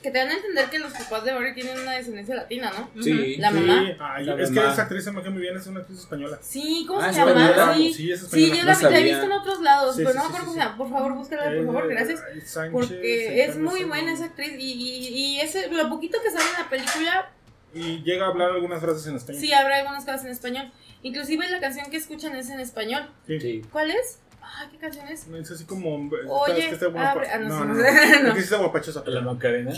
Que 0.00 0.10
te 0.10 0.18
dan 0.18 0.28
a 0.28 0.34
entender 0.34 0.70
que 0.70 0.78
los 0.78 0.92
papás 0.92 1.24
de 1.24 1.32
Barry 1.32 1.54
tienen 1.54 1.78
una 1.78 1.92
descendencia 1.92 2.34
latina, 2.34 2.72
¿no? 2.76 3.02
Sí. 3.02 3.36
La 3.36 3.50
Sí, 3.50 3.54
mamá. 3.60 3.96
ay, 4.00 4.24
La 4.24 4.34
es 4.34 4.48
que 4.50 4.54
mamá. 4.56 4.72
esa 4.72 4.82
actriz 4.82 5.04
se 5.04 5.12
me 5.12 5.30
muy 5.30 5.42
bien, 5.42 5.56
es 5.56 5.66
una 5.66 5.80
actriz 5.80 5.98
española. 6.00 6.38
Sí, 6.42 6.84
¿cómo 6.86 7.00
Ah, 7.00 7.04
se 7.04 7.10
¿es 7.10 7.16
llama? 7.16 7.30
española? 7.46 7.74
Sí. 7.76 7.94
Sí, 7.94 8.12
es 8.12 8.20
Sí, 8.20 8.24
española. 8.26 8.54
yo 8.56 8.62
No 8.64 8.72
la, 8.82 8.90
la 8.90 8.98
he 8.98 9.02
visto 9.04 9.24
en 9.24 9.32
otros 9.32 9.60
lados, 9.60 9.96
Sí, 9.96 10.02
pero 10.04 10.12
sí, 10.12 10.16
no 10.18 10.22
me 10.24 10.28
sí, 10.28 10.34
acuerdo 10.36 10.38
sí, 10.38 10.44
cómo 10.46 10.52
se 10.52 10.58
llama. 10.60 10.76
Por 10.76 10.90
favor, 10.90 11.14
búscala, 11.14 11.42
por 11.44 11.66
favor, 11.66 11.84
Eh, 11.84 11.94
gracias. 11.94 12.20
Sánchez, 12.44 12.72
Porque 12.72 13.44
es 13.44 13.56
muy 13.56 13.78
sí. 13.80 13.84
buena 13.84 14.12
esa 14.12 14.24
actriz 14.26 14.52
y, 14.58 14.72
y, 14.72 15.08
y 15.08 15.40
ese, 15.40 15.68
lo 15.70 15.88
poquito 15.88 16.18
que 16.22 16.30
sale 16.30 16.44
en 16.56 16.62
la 16.64 16.68
película, 16.70 17.30
Y 17.74 18.02
llega 18.02 18.26
a 18.26 18.28
hablar 18.28 18.50
algunas 18.50 18.80
frases 18.80 19.06
en 19.06 19.16
español. 19.16 19.40
sí 19.40 19.52
habrá 19.52 19.76
algunas 19.78 20.04
cosas 20.04 20.24
en 20.26 20.30
español. 20.32 20.70
Inclusive 21.02 21.48
la 21.48 21.58
canción 21.60 21.90
que 21.90 21.96
escuchan 21.96 22.36
es 22.36 22.50
en 22.50 22.60
español. 22.60 23.08
Sí. 23.26 23.40
Sí. 23.40 23.62
¿Cuál 23.72 23.90
es? 23.90 24.18
Ay, 24.42 24.68
¿qué 24.72 24.78
canción 24.78 25.06
es? 25.08 25.26
Es 25.28 25.50
así 25.50 25.64
como. 25.64 25.96
Oye, 26.28 26.68
que 26.68 26.74
está 26.74 26.86
guapa- 26.86 27.12
abre- 27.14 27.28
ah, 27.32 27.38
no, 27.38 27.48
no, 27.48 27.64
no, 27.64 27.74
no. 27.74 27.74
no. 27.74 28.22
No. 28.22 28.28
Es 28.28 28.34
que 28.34 28.40
sí 28.40 28.44
está 28.44 28.56
guapachosa. 28.58 29.02
La 29.06 29.20
Macarena. 29.20 29.72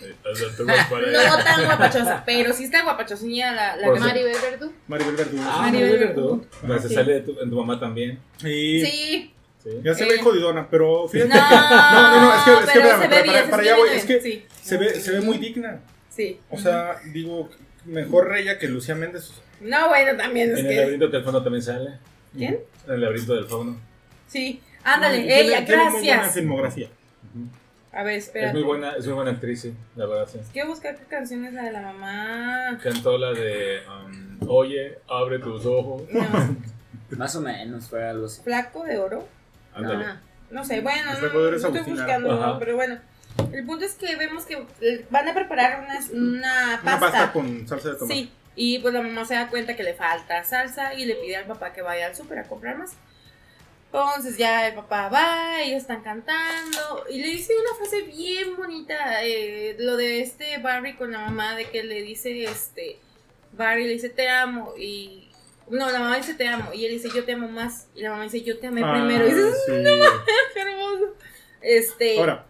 Eh, 0.00 0.14
No 0.64 1.38
tan 1.44 1.64
guapachosa, 1.64 2.22
pero 2.26 2.52
sí 2.52 2.64
está 2.64 2.82
guapachosilla 2.82 3.52
la, 3.52 3.76
la. 3.76 3.90
Maribel 3.94 4.36
Verdú. 4.42 4.72
Maribel 4.88 5.14
Verdú. 5.16 5.36
Ah, 5.40 5.62
Maribel 5.62 5.98
Verdú. 5.98 6.36
Verdú. 6.36 6.46
Pero 6.62 6.78
se 6.82 6.88
Sí. 6.88 6.94
sale 6.94 7.12
de 7.14 7.20
tu, 7.20 7.40
en 7.40 7.48
tu 7.50 7.56
mamá 7.56 7.78
también. 7.78 8.18
Sí. 8.38 8.84
Sí. 8.84 9.80
ya 9.82 9.94
se 9.94 10.04
Eh. 10.04 10.08
ve 10.10 10.18
jodidona, 10.22 10.68
pero 10.68 11.08
fíjate. 11.08 11.30
No, 11.30 11.36
no, 11.40 12.20
no, 12.20 12.34
es 12.34 12.42
que, 12.42 12.50
es 12.52 12.58
que 12.58 12.64
pero 12.80 12.88
espérame, 12.88 13.00
se 13.02 13.08
ve 13.08 13.08
para, 13.08 13.22
bien, 13.22 13.32
para- 13.34 13.44
se 13.44 13.50
para 13.50 13.62
ve 13.62 13.68
allá 13.70 13.78
voy, 13.78 13.88
es 13.90 14.04
que 14.04 14.20
sí. 14.20 14.46
se 14.62 14.76
ve, 14.76 14.94
se 15.00 15.10
ve 15.12 15.20
muy 15.20 15.38
digna. 15.38 15.80
Sí. 16.10 16.40
O 16.50 16.58
sea, 16.58 16.96
digo, 17.12 17.48
mejor 17.86 18.36
ella 18.36 18.58
que 18.58 18.68
Lucía 18.68 18.94
Méndez. 18.94 19.30
No, 19.60 19.88
bueno, 19.88 20.16
también 20.18 20.52
es 20.52 20.58
En 20.58 20.66
el 20.66 20.76
laberinto 20.76 21.08
del 21.08 21.22
fauno 21.24 21.42
también 21.42 21.62
sale. 21.62 21.98
¿Quién? 22.36 22.58
En 22.86 22.94
el 22.94 23.00
laberinto 23.00 23.34
del 23.34 23.44
fauno. 23.46 23.80
Sí. 24.28 24.60
Ándale, 24.82 25.18
ella, 25.40 25.64
tiene 25.64 25.84
muy 25.84 25.92
buena 25.92 26.14
gracias. 26.16 26.34
filmografía. 26.34 26.88
A 27.92 28.02
ver, 28.02 28.14
espera. 28.14 28.48
Es 28.48 28.54
muy 28.54 28.62
buena, 28.64 28.92
es 28.96 29.06
muy 29.06 29.14
buena 29.14 29.30
actriz, 29.30 29.62
sí, 29.62 29.74
la 29.94 30.06
verdad, 30.06 30.28
sí. 30.30 30.40
Quiero 30.52 30.68
buscar 30.68 30.96
qué 30.96 31.04
canción 31.04 31.44
es 31.44 31.52
la 31.52 31.62
de 31.62 31.72
la 31.72 31.80
mamá. 31.80 32.78
Cantó 32.82 33.16
la 33.16 33.32
de 33.32 33.80
um, 33.88 34.38
Oye, 34.48 34.98
abre 35.08 35.38
tus 35.38 35.64
ojos. 35.64 36.02
No, 36.10 36.22
Más 37.16 37.36
o 37.36 37.40
menos 37.40 37.88
fue 37.88 38.04
algo 38.06 38.26
así. 38.26 38.42
Flaco 38.42 38.82
de 38.84 38.98
oro. 38.98 39.28
Ándale. 39.74 40.04
Ah. 40.06 40.20
No 40.50 40.64
sé, 40.64 40.80
bueno, 40.80 41.12
no, 41.20 41.48
estoy 41.54 41.80
buscando, 41.82 42.32
Ajá. 42.32 42.58
pero 42.58 42.76
bueno. 42.76 42.98
El 43.52 43.64
punto 43.66 43.84
es 43.84 43.94
que 43.94 44.14
vemos 44.16 44.44
que 44.44 44.64
van 45.10 45.28
a 45.28 45.34
preparar 45.34 45.84
una, 45.84 45.98
una 46.12 46.80
Una 46.82 46.82
pasta. 46.84 47.00
pasta 47.00 47.32
con 47.32 47.66
salsa 47.66 47.90
de 47.90 47.94
tomate. 47.96 48.14
Sí, 48.14 48.32
y 48.56 48.78
pues 48.80 48.92
la 48.94 49.02
mamá 49.02 49.24
se 49.24 49.34
da 49.34 49.48
cuenta 49.48 49.74
que 49.76 49.82
le 49.82 49.94
falta 49.94 50.42
salsa 50.44 50.94
y 50.94 51.04
le 51.04 51.14
pide 51.16 51.36
al 51.36 51.44
papá 51.46 51.72
que 51.72 51.82
vaya 51.82 52.06
al 52.06 52.14
súper 52.14 52.38
a 52.40 52.44
comprar 52.44 52.76
más. 52.78 52.92
Entonces 53.94 54.36
ya 54.36 54.66
el 54.66 54.74
papá 54.74 55.08
va, 55.08 55.62
ellos 55.62 55.82
están 55.82 56.02
cantando 56.02 57.04
y 57.08 57.20
le 57.20 57.28
dice 57.28 57.52
una 57.56 57.76
frase 57.76 58.02
bien 58.02 58.56
bonita, 58.56 59.22
eh, 59.22 59.76
lo 59.78 59.96
de 59.96 60.20
este 60.20 60.58
Barry 60.58 60.96
con 60.96 61.12
la 61.12 61.20
mamá, 61.20 61.54
de 61.54 61.66
que 61.66 61.84
le 61.84 62.02
dice, 62.02 62.42
este, 62.42 62.98
Barry 63.52 63.84
le 63.84 63.92
dice 63.92 64.08
te 64.08 64.28
amo 64.28 64.74
y... 64.76 65.28
No, 65.68 65.90
la 65.90 66.00
mamá 66.00 66.16
dice 66.16 66.34
te 66.34 66.46
amo 66.48 66.74
y 66.74 66.84
él 66.84 66.92
dice 66.92 67.08
yo 67.14 67.24
te 67.24 67.32
amo 67.32 67.48
más 67.48 67.86
y 67.94 68.02
la 68.02 68.10
mamá 68.10 68.24
dice 68.24 68.42
yo 68.42 68.58
te 68.58 68.66
amé 68.66 68.82
Ah, 68.84 68.92
primero. 68.92 69.26
Y 69.26 69.30
dices, 69.30 69.62
sí. 69.64 69.72
qué 70.54 70.60
hermoso. 70.60 71.14
Este... 71.62 72.18
Ahora, 72.18 72.46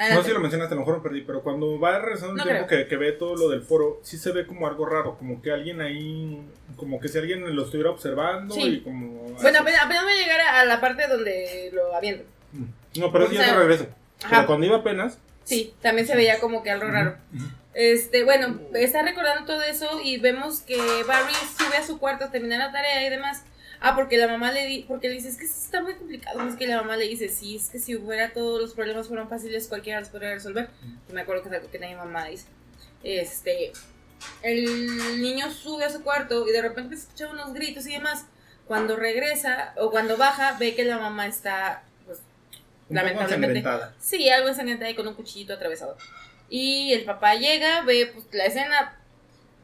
no 0.00 0.04
adelante. 0.06 0.22
sé 0.24 0.28
si 0.30 0.34
lo 0.34 0.40
mencionaste, 0.40 0.74
a 0.74 0.76
lo 0.76 0.80
mejor 0.80 0.96
lo 0.96 1.02
perdí, 1.02 1.20
pero 1.22 1.42
cuando 1.42 1.78
va 1.78 1.98
regresando 1.98 2.32
el 2.32 2.38
No 2.38 2.44
tiempo 2.44 2.66
que, 2.66 2.86
que 2.86 2.96
ve 2.96 3.12
todo 3.12 3.36
lo 3.36 3.48
del 3.48 3.62
foro, 3.62 4.00
sí 4.02 4.18
se 4.18 4.32
ve 4.32 4.46
como 4.46 4.66
algo 4.66 4.86
raro, 4.86 5.16
como 5.18 5.40
que 5.42 5.52
alguien 5.52 5.80
ahí, 5.80 6.40
como 6.76 6.98
que 7.00 7.08
si 7.08 7.18
alguien 7.18 7.54
lo 7.54 7.64
estuviera 7.64 7.90
observando 7.90 8.54
Sí. 8.54 8.62
y 8.62 8.80
como... 8.80 9.22
Bueno, 9.42 9.60
apenas, 9.60 9.84
apenas 9.84 10.02
voy 10.04 10.12
a 10.12 10.16
llegar 10.16 10.40
a, 10.40 10.60
a 10.60 10.64
la 10.64 10.80
parte 10.80 11.06
donde 11.06 11.70
lo 11.72 11.94
avientan. 11.94 12.26
No, 12.96 13.12
pero 13.12 13.26
o 13.26 13.30
ya 13.30 13.56
regresa. 13.58 13.84
ajá. 14.22 14.28
Pero 14.30 14.46
cuando 14.46 14.66
iba 14.66 14.76
apenas, 14.78 15.18
Sí, 15.44 15.74
también 15.80 16.06
se 16.06 16.14
veía 16.16 16.38
como 16.40 16.62
que 16.62 16.70
algo 16.70 16.86
raro. 16.88 17.16
Este, 17.74 18.24
bueno, 18.24 18.58
está 18.74 19.02
recordando 19.02 19.46
todo 19.46 19.62
eso 19.62 20.00
y 20.02 20.18
vemos 20.18 20.60
que 20.60 20.76
Barry 21.06 21.32
sube 21.56 21.76
a 21.76 21.82
su 21.86 21.98
cuarto 21.98 22.24
a 22.24 22.30
terminar 22.30 22.58
la 22.58 22.72
tarea 22.72 23.04
y 23.06 23.10
demás. 23.10 23.44
Ah, 23.80 23.94
porque 23.94 24.18
la 24.18 24.28
mamá 24.28 24.52
le 24.52 24.66
di, 24.66 24.84
porque 24.86 25.08
le 25.08 25.14
dice, 25.14 25.28
es 25.28 25.36
que 25.38 25.46
está 25.46 25.82
muy 25.82 25.94
complicado. 25.94 26.46
Es 26.46 26.54
que 26.54 26.66
la 26.66 26.76
mamá 26.76 26.96
le 26.98 27.08
dice, 27.08 27.30
sí, 27.30 27.56
es 27.56 27.70
que 27.70 27.78
si 27.78 27.96
hubiera 27.96 28.32
todos 28.32 28.60
los 28.60 28.74
problemas 28.74 29.08
fueran 29.08 29.28
fáciles, 29.28 29.68
cualquiera 29.68 30.00
los 30.00 30.10
podría 30.10 30.34
resolver. 30.34 30.68
Y 31.08 31.12
me 31.12 31.22
acuerdo 31.22 31.42
que 31.42 31.48
es 31.48 31.54
algo 31.54 31.70
que 31.70 31.78
mi 31.78 31.94
mamá 31.94 32.26
dice. 32.26 32.46
Este, 33.02 33.72
el 34.42 35.22
niño 35.22 35.50
sube 35.50 35.84
a 35.84 35.90
su 35.90 36.02
cuarto 36.02 36.46
y 36.46 36.52
de 36.52 36.60
repente 36.60 36.94
se 36.96 37.04
escucha 37.04 37.30
unos 37.30 37.54
gritos 37.54 37.86
y 37.86 37.92
demás. 37.92 38.26
Cuando 38.66 38.96
regresa 38.96 39.72
o 39.78 39.90
cuando 39.90 40.16
baja, 40.18 40.56
ve 40.58 40.74
que 40.74 40.84
la 40.84 40.98
mamá 40.98 41.26
está, 41.26 41.82
pues, 42.04 42.18
un 42.18 42.24
poco 42.24 42.94
lamentablemente. 42.94 43.58
ensangrentada. 43.58 43.94
Sí, 43.98 44.28
algo 44.28 44.48
ensangrentada 44.48 44.88
ahí 44.88 44.94
con 44.94 45.08
un 45.08 45.14
cuchillito 45.14 45.54
atravesado. 45.54 45.96
Y 46.50 46.92
el 46.92 47.04
papá 47.04 47.34
llega, 47.34 47.82
ve 47.82 48.10
pues, 48.12 48.26
la 48.32 48.44
escena, 48.44 48.98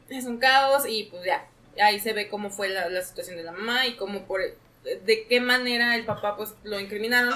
es 0.09 0.25
un 0.25 0.37
caos 0.39 0.85
y 0.87 1.03
pues 1.03 1.23
ya, 1.23 1.45
ahí 1.81 1.99
se 1.99 2.13
ve 2.13 2.27
cómo 2.29 2.49
fue 2.49 2.69
la, 2.69 2.89
la 2.89 3.01
situación 3.01 3.37
de 3.37 3.43
la 3.43 3.51
mamá 3.51 3.85
y 3.87 3.95
cómo 3.95 4.23
por, 4.25 4.41
de 4.83 5.25
qué 5.27 5.39
manera 5.41 5.95
el 5.95 6.05
papá 6.05 6.35
pues 6.37 6.53
lo 6.63 6.79
incriminaron. 6.79 7.33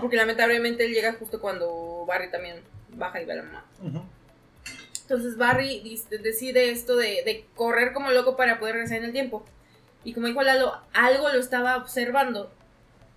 Porque 0.00 0.16
lamentablemente 0.16 0.84
él 0.84 0.92
llega 0.92 1.14
justo 1.14 1.40
cuando 1.40 2.04
Barry 2.06 2.30
también 2.30 2.62
baja 2.90 3.20
y 3.20 3.24
ve 3.24 3.32
a 3.32 3.36
la 3.36 3.42
mamá. 3.44 3.64
Entonces 5.02 5.36
Barry 5.38 5.98
decide 6.22 6.70
esto 6.70 6.96
de, 6.96 7.22
de 7.24 7.46
correr 7.54 7.92
como 7.94 8.10
loco 8.10 8.36
para 8.36 8.58
poder 8.58 8.74
regresar 8.74 8.98
en 8.98 9.04
el 9.04 9.12
tiempo. 9.12 9.44
Y 10.04 10.12
como 10.12 10.26
dijo 10.26 10.42
Lalo, 10.42 10.74
algo 10.92 11.28
lo 11.30 11.40
estaba 11.40 11.76
observando. 11.76 12.52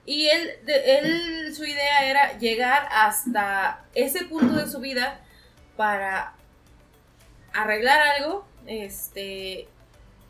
Y 0.05 0.27
él, 0.27 0.51
de- 0.65 0.97
él, 0.99 1.53
su 1.55 1.63
idea 1.65 2.09
era 2.09 2.37
llegar 2.39 2.87
hasta 2.91 3.83
ese 3.93 4.25
punto 4.25 4.53
de 4.55 4.67
su 4.67 4.79
vida 4.79 5.19
para 5.75 6.33
arreglar 7.53 7.99
algo. 8.17 8.47
Este. 8.67 9.67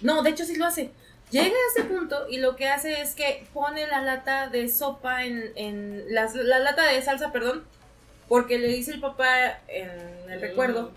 No, 0.01 0.23
de 0.23 0.29
hecho 0.31 0.45
sí 0.45 0.55
lo 0.55 0.65
hace. 0.65 0.91
Llega 1.29 1.45
a 1.45 1.79
ese 1.79 1.87
punto 1.87 2.27
y 2.29 2.37
lo 2.39 2.55
que 2.57 2.67
hace 2.67 3.01
es 3.01 3.15
que 3.15 3.45
pone 3.53 3.87
la 3.87 4.01
lata 4.01 4.49
de 4.49 4.67
sopa 4.67 5.23
en. 5.25 5.51
en 5.55 6.03
las- 6.13 6.35
la 6.35 6.59
lata 6.59 6.83
de 6.91 7.01
salsa, 7.01 7.31
perdón. 7.31 7.63
Porque 8.27 8.57
le 8.59 8.67
dice 8.67 8.91
el 8.91 8.99
papá 9.01 9.59
en 9.67 9.89
el 10.29 10.41
recuerdo. 10.41 10.91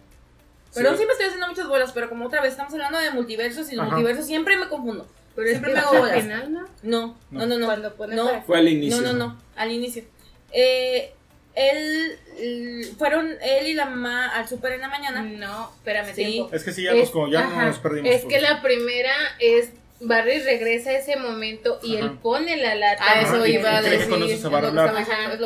Perdón 0.75 0.95
Sí. 0.95 1.01
si 1.03 1.07
me 1.07 1.13
estoy 1.13 1.27
haciendo 1.27 1.49
muchas 1.49 1.69
bolas, 1.69 1.93
pero 1.93 2.09
como 2.09 2.27
otra 2.27 2.41
vez 2.41 2.53
estamos 2.53 2.73
hablando 2.73 2.99
de 2.99 3.11
multiversos 3.11 3.71
y 3.73 3.77
los 3.77 3.87
Ajá. 3.87 3.95
multiversos 3.95 4.27
siempre 4.27 4.57
me 4.57 4.69
confundo. 4.69 5.07
Pero 5.37 5.49
es 5.49 5.53
Siempre 5.55 5.73
que 5.73 5.79
me 5.81 5.85
hago 5.85 5.99
bolas. 5.99 6.23
final, 6.23 6.53
¿no? 6.53 6.69
No, 6.83 7.17
no, 7.33 7.47
no, 7.47 7.59
no. 7.59 7.67
Cuando 7.67 7.95
pone 7.95 8.15
No. 8.17 8.25
para- 8.27 8.43
Fue 8.43 8.59
al 8.59 8.69
inicio. 8.69 9.01
No, 9.01 9.13
no, 9.13 9.19
no, 9.29 9.41
al 9.57 9.71
inicio. 9.73 10.05
Eh, 10.53 11.13
él, 11.55 12.19
l- 12.39 12.85
fueron 12.99 13.31
él 13.43 13.67
y 13.69 13.75
la 13.75 13.87
mamá 13.87 14.29
al 14.35 14.49
súper 14.49 14.73
en 14.73 14.81
la 14.81 14.89
mañana. 14.89 15.23
No, 15.23 15.71
espérame, 15.77 16.09
Sí. 16.15 16.25
tiempo. 16.25 16.55
Es 16.55 16.65
que 16.65 16.73
sí, 16.73 16.83
ya, 16.85 16.93
Es- 16.93 16.99
nos, 16.99 17.11
como 17.11 17.29
ya 17.29 17.41
ajá, 17.41 17.67
nos 17.67 17.79
perdimos. 17.79 18.11
Es 18.13 18.25
que 18.25 18.41
la 18.41 18.61
primera 18.63 19.15
es 19.39 19.71
Barry 20.01 20.41
regresa 20.41 20.91
a 20.91 20.95
ese 20.95 21.17
momento 21.17 21.79
y 21.83 21.97
Ajá. 21.97 22.07
él 22.07 22.19
pone 22.19 22.57
la 22.57 22.75
lata. 22.75 23.03
A 23.05 23.07
Ajá, 23.13 23.21
eso 23.23 23.47
y- 23.47 23.53
iba 23.55 23.77
a 23.77 23.83
decir. 23.83 24.01
es 24.01 24.09
lo 24.09 24.17
que 24.19 24.35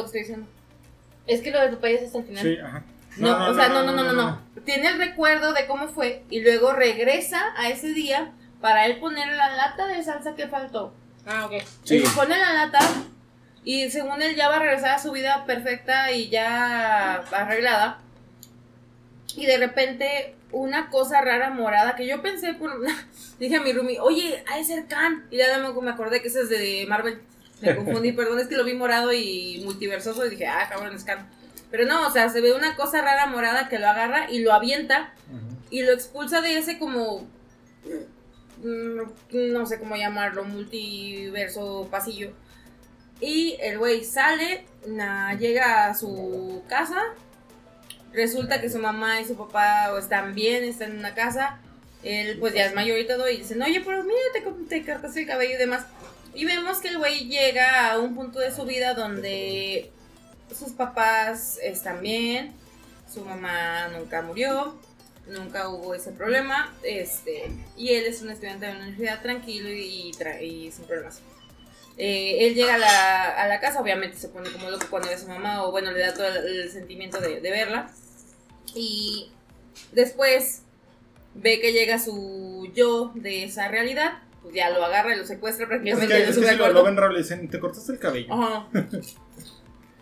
estoy 0.06 0.20
diciendo. 0.22 0.46
Es 1.26 1.40
que 1.42 1.50
lo 1.50 1.60
de 1.60 1.68
papá 1.68 1.88
ya 1.88 1.94
es 1.96 2.02
hasta 2.04 2.18
el 2.18 2.24
final. 2.24 2.42
Sí, 2.42 2.56
ajá. 2.58 2.82
No, 3.18 3.50
o 3.50 3.54
sea, 3.54 3.68
no, 3.68 3.82
no, 3.82 3.92
no, 3.92 4.04
no, 4.04 4.12
no. 4.12 4.40
Tiene 4.64 4.88
el 4.88 4.98
recuerdo 4.98 5.52
de 5.52 5.66
cómo 5.66 5.88
fue 5.88 6.22
y 6.30 6.40
luego 6.40 6.72
regresa 6.72 7.52
a 7.56 7.68
ese 7.68 7.88
día 7.92 8.32
para 8.60 8.86
él 8.86 8.98
poner 8.98 9.28
la 9.28 9.50
lata 9.56 9.86
de 9.88 10.02
salsa 10.02 10.34
que 10.34 10.46
faltó. 10.48 10.94
Ah, 11.26 11.46
ok. 11.46 11.62
Sí. 11.84 11.96
Y 11.96 12.00
pone 12.08 12.36
la 12.38 12.52
lata 12.54 12.78
y 13.68 13.90
según 13.90 14.22
él 14.22 14.34
ya 14.34 14.48
va 14.48 14.56
a 14.56 14.60
regresar 14.60 14.92
a 14.92 14.98
su 14.98 15.12
vida 15.12 15.44
perfecta 15.44 16.10
y 16.10 16.30
ya 16.30 17.16
arreglada. 17.16 18.00
Y 19.36 19.44
de 19.44 19.58
repente 19.58 20.34
una 20.52 20.88
cosa 20.88 21.20
rara 21.20 21.50
morada 21.50 21.94
que 21.94 22.06
yo 22.06 22.22
pensé 22.22 22.54
por... 22.54 22.72
Dije 23.38 23.56
a 23.56 23.60
mi 23.60 23.74
roomie, 23.74 24.00
oye, 24.00 24.42
ha 24.50 24.56
de 24.56 24.64
ser 24.64 24.86
Khan. 24.86 25.26
Y 25.30 25.36
ya 25.36 25.58
me 25.58 25.82
me 25.82 25.90
acordé 25.90 26.22
que 26.22 26.28
ese 26.28 26.40
es 26.40 26.48
de 26.48 26.86
Marvel. 26.88 27.20
Me 27.60 27.76
confundí, 27.76 28.12
perdón, 28.16 28.38
es 28.38 28.46
que 28.46 28.56
lo 28.56 28.64
vi 28.64 28.72
morado 28.72 29.12
y 29.12 29.60
multiversoso 29.62 30.24
y 30.24 30.30
dije, 30.30 30.46
ah, 30.46 30.66
cabrón, 30.70 30.96
es 30.96 31.04
Khan. 31.04 31.28
Pero 31.70 31.84
no, 31.84 32.06
o 32.06 32.10
sea, 32.10 32.30
se 32.30 32.40
ve 32.40 32.54
una 32.54 32.74
cosa 32.74 33.02
rara 33.02 33.26
morada 33.26 33.68
que 33.68 33.78
lo 33.78 33.86
agarra 33.86 34.30
y 34.30 34.38
lo 34.38 34.54
avienta 34.54 35.12
y 35.68 35.82
lo 35.82 35.92
expulsa 35.92 36.40
de 36.40 36.56
ese 36.56 36.78
como 36.78 37.28
mm, 38.62 39.52
no 39.52 39.66
sé 39.66 39.78
cómo 39.78 39.94
llamarlo, 39.94 40.44
multiverso 40.44 41.86
pasillo. 41.90 42.32
Y 43.20 43.56
el 43.60 43.78
güey 43.78 44.04
sale, 44.04 44.64
na- 44.86 45.34
llega 45.34 45.86
a 45.86 45.94
su 45.94 46.62
casa, 46.68 47.02
resulta 48.12 48.60
que 48.60 48.70
su 48.70 48.78
mamá 48.78 49.20
y 49.20 49.24
su 49.24 49.36
papá 49.36 49.90
están 49.98 50.34
bien, 50.34 50.64
están 50.64 50.92
en 50.92 50.98
una 50.98 51.14
casa, 51.14 51.60
él 52.02 52.38
pues 52.38 52.54
ya 52.54 52.66
es 52.66 52.74
mayor 52.74 52.98
y 52.98 53.06
todo, 53.06 53.28
y 53.28 53.38
dicen, 53.38 53.60
oye, 53.62 53.82
pero 53.84 54.04
mira, 54.04 54.18
te, 54.32 54.40
te 54.68 54.84
cortaste 54.86 55.20
el 55.22 55.26
cabello 55.26 55.54
y 55.54 55.58
demás. 55.58 55.84
Y 56.34 56.44
vemos 56.44 56.78
que 56.78 56.88
el 56.88 56.98
güey 56.98 57.26
llega 57.28 57.90
a 57.90 57.98
un 57.98 58.14
punto 58.14 58.38
de 58.38 58.54
su 58.54 58.64
vida 58.64 58.94
donde 58.94 59.90
sus 60.56 60.72
papás 60.72 61.58
están 61.62 62.00
bien, 62.00 62.52
su 63.12 63.24
mamá 63.24 63.88
nunca 63.88 64.22
murió, 64.22 64.78
nunca 65.26 65.68
hubo 65.68 65.94
ese 65.94 66.12
problema, 66.12 66.72
este, 66.84 67.50
y 67.76 67.94
él 67.94 68.04
es 68.06 68.22
un 68.22 68.30
estudiante 68.30 68.66
de 68.66 68.72
la 68.74 68.78
universidad 68.78 69.20
tranquilo 69.22 69.68
y, 69.70 70.12
tra- 70.12 70.40
y 70.40 70.70
sin 70.70 70.84
problemas. 70.84 71.20
Eh, 72.00 72.46
él 72.46 72.54
llega 72.54 72.76
a 72.76 72.78
la, 72.78 73.28
a 73.42 73.48
la 73.48 73.58
casa, 73.60 73.80
obviamente 73.80 74.16
se 74.16 74.28
pone 74.28 74.50
como 74.50 74.70
loco 74.70 74.86
cuando 74.88 75.08
ve 75.08 75.14
a 75.14 75.18
su 75.18 75.26
mamá, 75.28 75.64
o 75.64 75.72
bueno, 75.72 75.90
le 75.90 75.98
da 76.00 76.14
todo 76.14 76.26
el, 76.28 76.60
el 76.60 76.70
sentimiento 76.70 77.20
de, 77.20 77.40
de 77.40 77.50
verla. 77.50 77.90
Y 78.74 79.30
después 79.92 80.62
ve 81.34 81.60
que 81.60 81.72
llega 81.72 81.98
su 81.98 82.70
yo 82.74 83.10
de 83.14 83.44
esa 83.44 83.68
realidad, 83.68 84.18
pues 84.42 84.54
ya 84.54 84.70
lo 84.70 84.84
agarra 84.84 85.14
y 85.14 85.18
lo 85.18 85.26
secuestra 85.26 85.64
Es 85.64 85.68
prácticamente. 85.68 86.14
que, 86.14 86.20
y 86.20 86.22
lo 86.24 86.30
es 86.30 86.36
que 86.36 86.42
sube 86.44 86.52
si 86.52 86.72
lo, 86.72 86.84
ven 86.84 86.96
raro 86.96 87.12
le 87.12 87.18
dicen, 87.18 87.48
te 87.48 87.58
cortaste 87.58 87.92
el 87.92 87.98
cabello. 87.98 88.32
Ajá. 88.32 88.68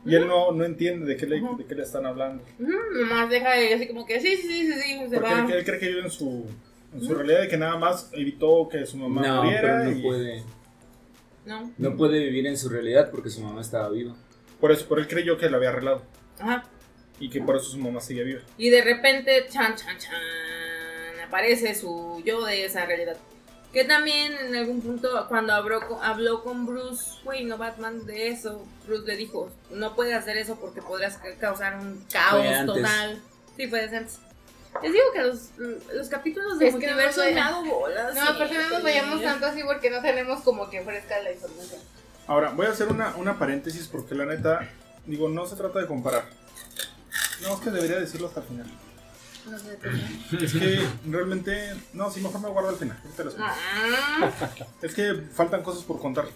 Y 0.04 0.14
él 0.14 0.28
no, 0.28 0.52
no 0.52 0.64
entiende 0.64 1.04
de 1.04 1.16
qué, 1.16 1.26
le, 1.26 1.38
Ajá. 1.38 1.56
de 1.58 1.64
qué 1.64 1.74
le 1.74 1.82
están 1.82 2.06
hablando. 2.06 2.44
Nomás 2.58 3.28
deja 3.28 3.54
de 3.54 3.74
así 3.74 3.88
como 3.88 4.06
que 4.06 4.20
sí, 4.20 4.36
sí, 4.36 4.42
sí, 4.48 4.72
sí, 4.72 4.80
sí, 4.80 4.98
se 5.10 5.16
Porque 5.16 5.20
va. 5.34 5.44
él, 5.46 5.52
él 5.52 5.64
cree 5.64 5.78
que 5.80 5.88
vive 5.88 6.02
en 6.02 6.10
su, 6.10 6.46
en 6.94 7.02
su 7.02 7.12
realidad 7.14 7.40
de 7.40 7.48
que 7.48 7.56
nada 7.56 7.76
más 7.76 8.10
evitó 8.12 8.68
que 8.68 8.86
su 8.86 8.98
mamá 8.98 9.22
No, 9.26 9.42
muriera. 9.42 9.62
pero 9.62 9.84
no 9.84 9.90
y 9.98 10.02
puede. 10.02 10.44
No. 11.46 11.72
No 11.78 11.96
puede 11.96 12.18
vivir 12.20 12.46
en 12.46 12.58
su 12.58 12.68
realidad 12.68 13.10
porque 13.10 13.30
su 13.30 13.40
mamá 13.40 13.60
estaba 13.62 13.88
viva. 13.88 14.14
Por 14.60 14.72
eso, 14.72 14.86
por 14.86 14.98
él 14.98 15.06
creyó 15.08 15.38
que 15.38 15.48
la 15.48 15.56
había 15.56 15.68
arreglado. 15.70 16.02
Ajá. 16.38 16.64
Y 17.18 17.30
que 17.30 17.40
por 17.40 17.56
eso 17.56 17.66
su 17.66 17.78
mamá 17.78 18.00
seguía 18.00 18.24
viva. 18.24 18.40
Y 18.58 18.68
de 18.70 18.82
repente, 18.82 19.46
chan, 19.48 19.74
chan, 19.76 19.96
chan, 19.98 20.12
aparece 21.26 21.74
su 21.74 22.22
yo 22.24 22.44
de 22.44 22.64
esa 22.64 22.84
realidad. 22.86 23.16
Que 23.72 23.84
también 23.84 24.32
en 24.32 24.54
algún 24.56 24.80
punto, 24.80 25.26
cuando 25.28 25.52
habló 25.52 25.86
con, 25.86 26.02
habló 26.02 26.42
con 26.42 26.66
Bruce 26.66 27.18
Wayne 27.24 27.52
o 27.52 27.58
Batman 27.58 28.06
de 28.06 28.28
eso, 28.28 28.66
Bruce 28.86 29.06
le 29.06 29.16
dijo, 29.16 29.50
no 29.70 29.94
puedes 29.94 30.14
hacer 30.14 30.36
eso 30.38 30.56
porque 30.58 30.80
podrías 30.80 31.16
ca- 31.18 31.34
causar 31.38 31.78
un 31.78 32.02
caos 32.10 32.44
total. 32.66 33.20
Sí, 33.56 33.66
fue 33.68 33.82
desde 33.82 33.96
antes. 33.98 34.18
Les 34.82 34.92
digo 34.92 35.04
que 35.12 35.22
los, 35.22 35.50
los 35.94 36.08
capítulos 36.08 36.58
de 36.58 36.68
Es 36.68 36.74
que 36.74 36.86
no 36.86 36.92
multiverso 36.94 37.20
me 37.20 37.26
vaya- 37.30 37.46
ha 37.46 37.50
dado 37.50 37.64
bolas. 37.64 38.14
No, 38.14 38.20
sí, 38.22 38.28
aparte 38.28 38.54
no 38.54 38.68
nos 38.70 38.82
vayamos 38.82 39.22
tanto 39.22 39.46
así 39.46 39.62
porque 39.64 39.90
no 39.90 40.00
tenemos 40.02 40.40
como 40.42 40.68
que 40.70 40.82
fresca 40.82 41.20
la 41.22 41.32
información. 41.32 41.80
Ahora, 42.26 42.50
voy 42.50 42.66
a 42.66 42.70
hacer 42.70 42.88
una, 42.88 43.14
una 43.16 43.38
paréntesis 43.38 43.86
porque 43.88 44.14
la 44.14 44.24
neta, 44.26 44.68
digo, 45.06 45.28
no 45.28 45.46
se 45.46 45.56
trata 45.56 45.78
de 45.80 45.86
comparar. 45.86 46.24
No, 47.42 47.54
es 47.54 47.60
que 47.60 47.70
debería 47.70 47.98
decirlo 48.00 48.26
hasta 48.28 48.40
el 48.40 48.46
final. 48.46 48.66
No 49.50 49.58
sé, 49.58 49.78
pues, 49.80 50.42
Es 50.42 50.52
que 50.52 50.80
realmente, 51.08 51.74
no, 51.92 52.10
sí, 52.10 52.20
mejor 52.20 52.40
me 52.40 52.48
guardo 52.48 52.70
al 52.70 52.76
final. 52.76 52.98
Ah, 53.38 54.30
Es 54.82 54.94
que 54.94 55.14
faltan 55.34 55.62
cosas 55.62 55.84
por 55.84 56.00
contar. 56.00 56.26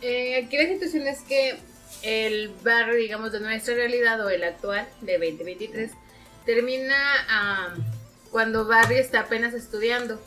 Eh, 0.00 0.42
aquí 0.44 0.56
la 0.56 0.64
situación 0.68 1.06
es 1.06 1.20
que 1.22 1.58
el 2.02 2.50
barrio, 2.62 2.94
digamos, 2.94 3.32
de 3.32 3.40
nuestra 3.40 3.74
realidad 3.74 4.24
o 4.24 4.28
el 4.30 4.44
actual 4.44 4.86
de 5.00 5.14
2023 5.18 5.90
termina 6.44 6.96
ah, 7.28 7.74
cuando 8.30 8.66
Barry 8.66 8.96
está 8.96 9.20
apenas 9.20 9.54
estudiando. 9.54 10.20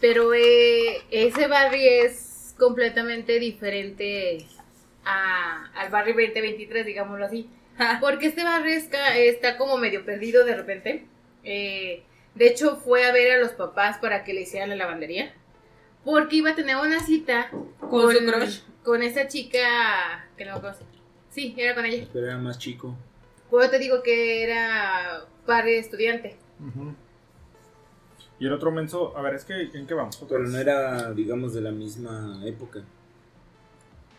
Pero 0.00 0.34
eh, 0.34 1.02
ese 1.10 1.46
Barry 1.48 1.86
es 1.88 2.54
completamente 2.58 3.38
diferente 3.38 4.46
a- 5.04 5.70
al 5.74 5.90
Barry 5.90 6.12
2023, 6.12 6.84
digámoslo 6.86 7.24
así. 7.24 7.48
Porque 8.00 8.26
este 8.26 8.44
Barry 8.44 8.72
está, 8.72 9.16
está 9.16 9.56
como 9.56 9.76
medio 9.78 10.04
perdido 10.04 10.44
de 10.44 10.54
repente. 10.56 11.06
Eh, 11.44 12.02
de 12.34 12.46
hecho, 12.46 12.76
fue 12.76 13.04
a 13.06 13.12
ver 13.12 13.32
a 13.32 13.38
los 13.38 13.52
papás 13.52 13.98
para 13.98 14.22
que 14.24 14.34
le 14.34 14.42
hicieran 14.42 14.68
la 14.68 14.76
lavandería. 14.76 15.32
Porque 16.04 16.36
iba 16.36 16.50
a 16.50 16.54
tener 16.54 16.76
una 16.76 17.00
cita 17.00 17.50
Con 17.80 18.12
su 18.12 18.18
crush. 18.24 18.60
con 18.84 19.02
esa 19.02 19.26
chica 19.26 20.28
que 20.36 20.44
no 20.44 20.52
me 20.52 20.58
acuerdo. 20.58 20.78
Sí, 21.30 21.54
era 21.56 21.74
con 21.74 21.84
ella. 21.84 22.06
Pero 22.12 22.26
era 22.26 22.36
más 22.38 22.58
chico. 22.58 22.94
Pues 23.50 23.70
te 23.70 23.78
digo 23.78 24.02
que 24.02 24.42
era 24.42 25.24
padre 25.46 25.78
estudiante. 25.78 26.36
Y 28.38 28.46
el 28.46 28.52
otro 28.52 28.70
menso, 28.70 29.16
a 29.16 29.22
ver, 29.22 29.34
es 29.34 29.44
que, 29.44 29.70
¿en 29.72 29.86
qué 29.86 29.94
vamos? 29.94 30.16
Otra 30.16 30.28
Pero 30.36 30.42
vez. 30.42 30.50
no 30.52 30.58
era, 30.58 31.12
digamos, 31.12 31.54
de 31.54 31.62
la 31.62 31.70
misma 31.70 32.40
época. 32.44 32.80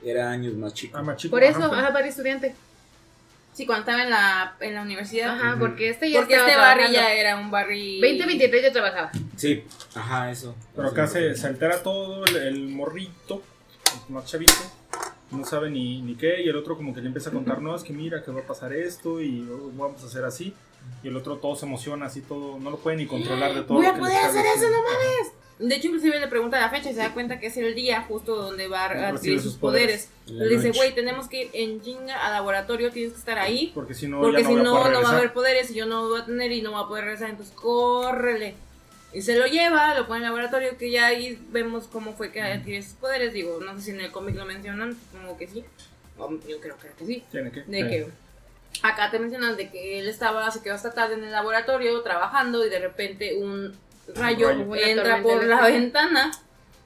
Era 0.03 0.31
años 0.31 0.53
más 0.55 0.73
chico. 0.73 0.97
Ah, 0.97 1.03
más 1.03 1.17
chico, 1.17 1.31
Por 1.31 1.43
eso, 1.43 1.63
ajá. 1.63 1.79
ajá, 1.79 1.93
padre 1.93 2.07
estudiante. 2.09 2.55
Sí, 3.53 3.65
cuando 3.65 3.81
estaba 3.81 4.03
en 4.03 4.09
la, 4.11 4.55
en 4.59 4.75
la 4.75 4.81
universidad. 4.83 5.29
Ajá, 5.35 5.55
porque 5.59 5.89
este 5.89 6.09
ya 6.11 6.19
Porque 6.19 6.33
estaba 6.35 6.49
este 6.51 6.59
Barry 6.61 6.91
trabajando. 6.91 7.09
ya 7.09 7.13
era 7.13 7.37
un 7.37 7.49
Barry. 7.51 7.99
2023 8.01 8.63
ya 8.63 8.71
trabajaba. 8.71 9.11
Sí, 9.35 9.63
ajá, 9.95 10.31
eso. 10.31 10.55
Pero 10.75 10.87
acá 10.89 11.07
se, 11.07 11.35
se 11.35 11.47
altera 11.47 11.81
todo, 11.81 12.23
el, 12.25 12.35
el 12.37 12.67
morrito, 12.69 13.41
el 14.07 14.13
más 14.13 14.25
chavito, 14.25 14.53
no 15.31 15.43
sabe 15.43 15.69
ni, 15.71 16.01
ni 16.03 16.15
qué, 16.15 16.41
y 16.43 16.49
el 16.49 16.55
otro 16.55 16.77
como 16.77 16.93
que 16.93 17.01
le 17.01 17.07
empieza 17.07 17.29
a 17.29 17.33
contar, 17.33 17.61
no, 17.61 17.75
es 17.75 17.83
que 17.83 17.93
mira 17.93 18.23
que 18.23 18.31
va 18.31 18.41
a 18.41 18.47
pasar 18.47 18.73
esto 18.73 19.21
y 19.21 19.47
oh, 19.51 19.71
vamos 19.75 20.03
a 20.03 20.05
hacer 20.05 20.23
así, 20.23 20.53
y 21.03 21.07
el 21.07 21.15
otro 21.15 21.37
todo 21.37 21.55
se 21.55 21.65
emociona, 21.65 22.07
así 22.07 22.21
todo, 22.21 22.59
no 22.59 22.71
lo 22.71 22.77
puede 22.77 22.97
ni 22.97 23.05
controlar 23.05 23.53
de 23.53 23.61
todo. 23.61 23.77
Voy 23.77 23.85
a 23.85 23.95
poder 23.95 24.17
hacer 24.17 24.45
eso, 24.45 24.69
no 24.69 24.83
mames. 24.83 25.33
De 25.59 25.75
hecho, 25.75 25.87
inclusive 25.87 26.19
le 26.19 26.27
pregunta 26.27 26.59
la 26.59 26.69
fecha 26.69 26.91
y 26.91 26.93
se 26.93 26.99
da 26.99 27.13
cuenta 27.13 27.39
que 27.39 27.47
es 27.47 27.57
el 27.57 27.73
día 27.73 28.03
justo 28.03 28.35
donde 28.35 28.67
va 28.67 28.85
a 28.85 29.09
adquirir 29.09 29.41
sus 29.41 29.55
poderes. 29.55 30.09
La 30.27 30.45
Le 30.45 30.55
dice, 30.55 30.71
güey, 30.71 30.93
tenemos 30.93 31.27
que 31.27 31.43
ir 31.43 31.49
en 31.53 31.81
chinga 31.81 32.15
al 32.25 32.33
laboratorio, 32.33 32.91
tienes 32.91 33.13
que 33.13 33.19
estar 33.19 33.39
ahí. 33.39 33.71
Porque 33.73 33.95
si 33.95 34.07
no, 34.07 34.21
Porque 34.21 34.43
si 34.43 34.53
no, 34.53 34.63
no, 34.63 34.81
voy 34.81 34.91
no 34.91 35.01
va 35.01 35.09
a 35.09 35.17
haber 35.17 35.33
poderes 35.33 35.71
y 35.71 35.73
yo 35.73 35.87
no 35.87 36.09
voy 36.09 36.21
a 36.21 36.25
tener 36.25 36.51
y 36.51 36.61
no 36.61 36.73
va 36.73 36.81
a 36.81 36.87
poder 36.87 37.05
regresar. 37.05 37.31
Entonces, 37.31 37.55
córrele. 37.55 38.53
Y 39.13 39.21
se 39.23 39.35
lo 39.35 39.47
lleva, 39.47 39.95
lo 39.95 40.05
pone 40.05 40.19
en 40.19 40.25
el 40.25 40.29
laboratorio, 40.29 40.77
que 40.77 40.91
ya 40.91 41.07
ahí 41.07 41.39
vemos 41.49 41.87
cómo 41.87 42.13
fue 42.13 42.31
que 42.31 42.41
adquirió 42.41 42.83
sus 42.83 42.93
poderes. 42.93 43.33
Digo, 43.33 43.59
no 43.59 43.73
sé 43.77 43.81
si 43.81 43.91
en 43.91 44.01
el 44.01 44.11
cómic 44.11 44.35
lo 44.35 44.45
mencionan, 44.45 44.95
supongo 45.11 45.37
que 45.37 45.47
sí. 45.47 45.63
Yo 46.19 46.59
creo, 46.61 46.75
creo 46.77 46.95
que 46.97 47.05
sí. 47.05 47.23
Tiene 47.31 47.51
que. 47.51 47.63
De 47.63 47.87
que 47.87 48.07
acá 48.83 49.09
te 49.11 49.19
mencionan 49.19 49.55
de 49.57 49.69
que 49.69 49.99
él 49.99 50.07
estaba, 50.07 50.49
se 50.51 50.61
quedó 50.61 50.75
hasta 50.75 50.93
tarde 50.93 51.15
en 51.15 51.23
el 51.23 51.31
laboratorio 51.31 52.01
trabajando 52.01 52.65
y 52.65 52.69
de 52.69 52.79
repente 52.79 53.35
un 53.35 53.75
rayo, 54.15 54.49
rayo. 54.49 54.63
Una 54.63 54.81
entra 54.81 55.21
por 55.21 55.43
la 55.43 55.61
ventana 55.63 56.31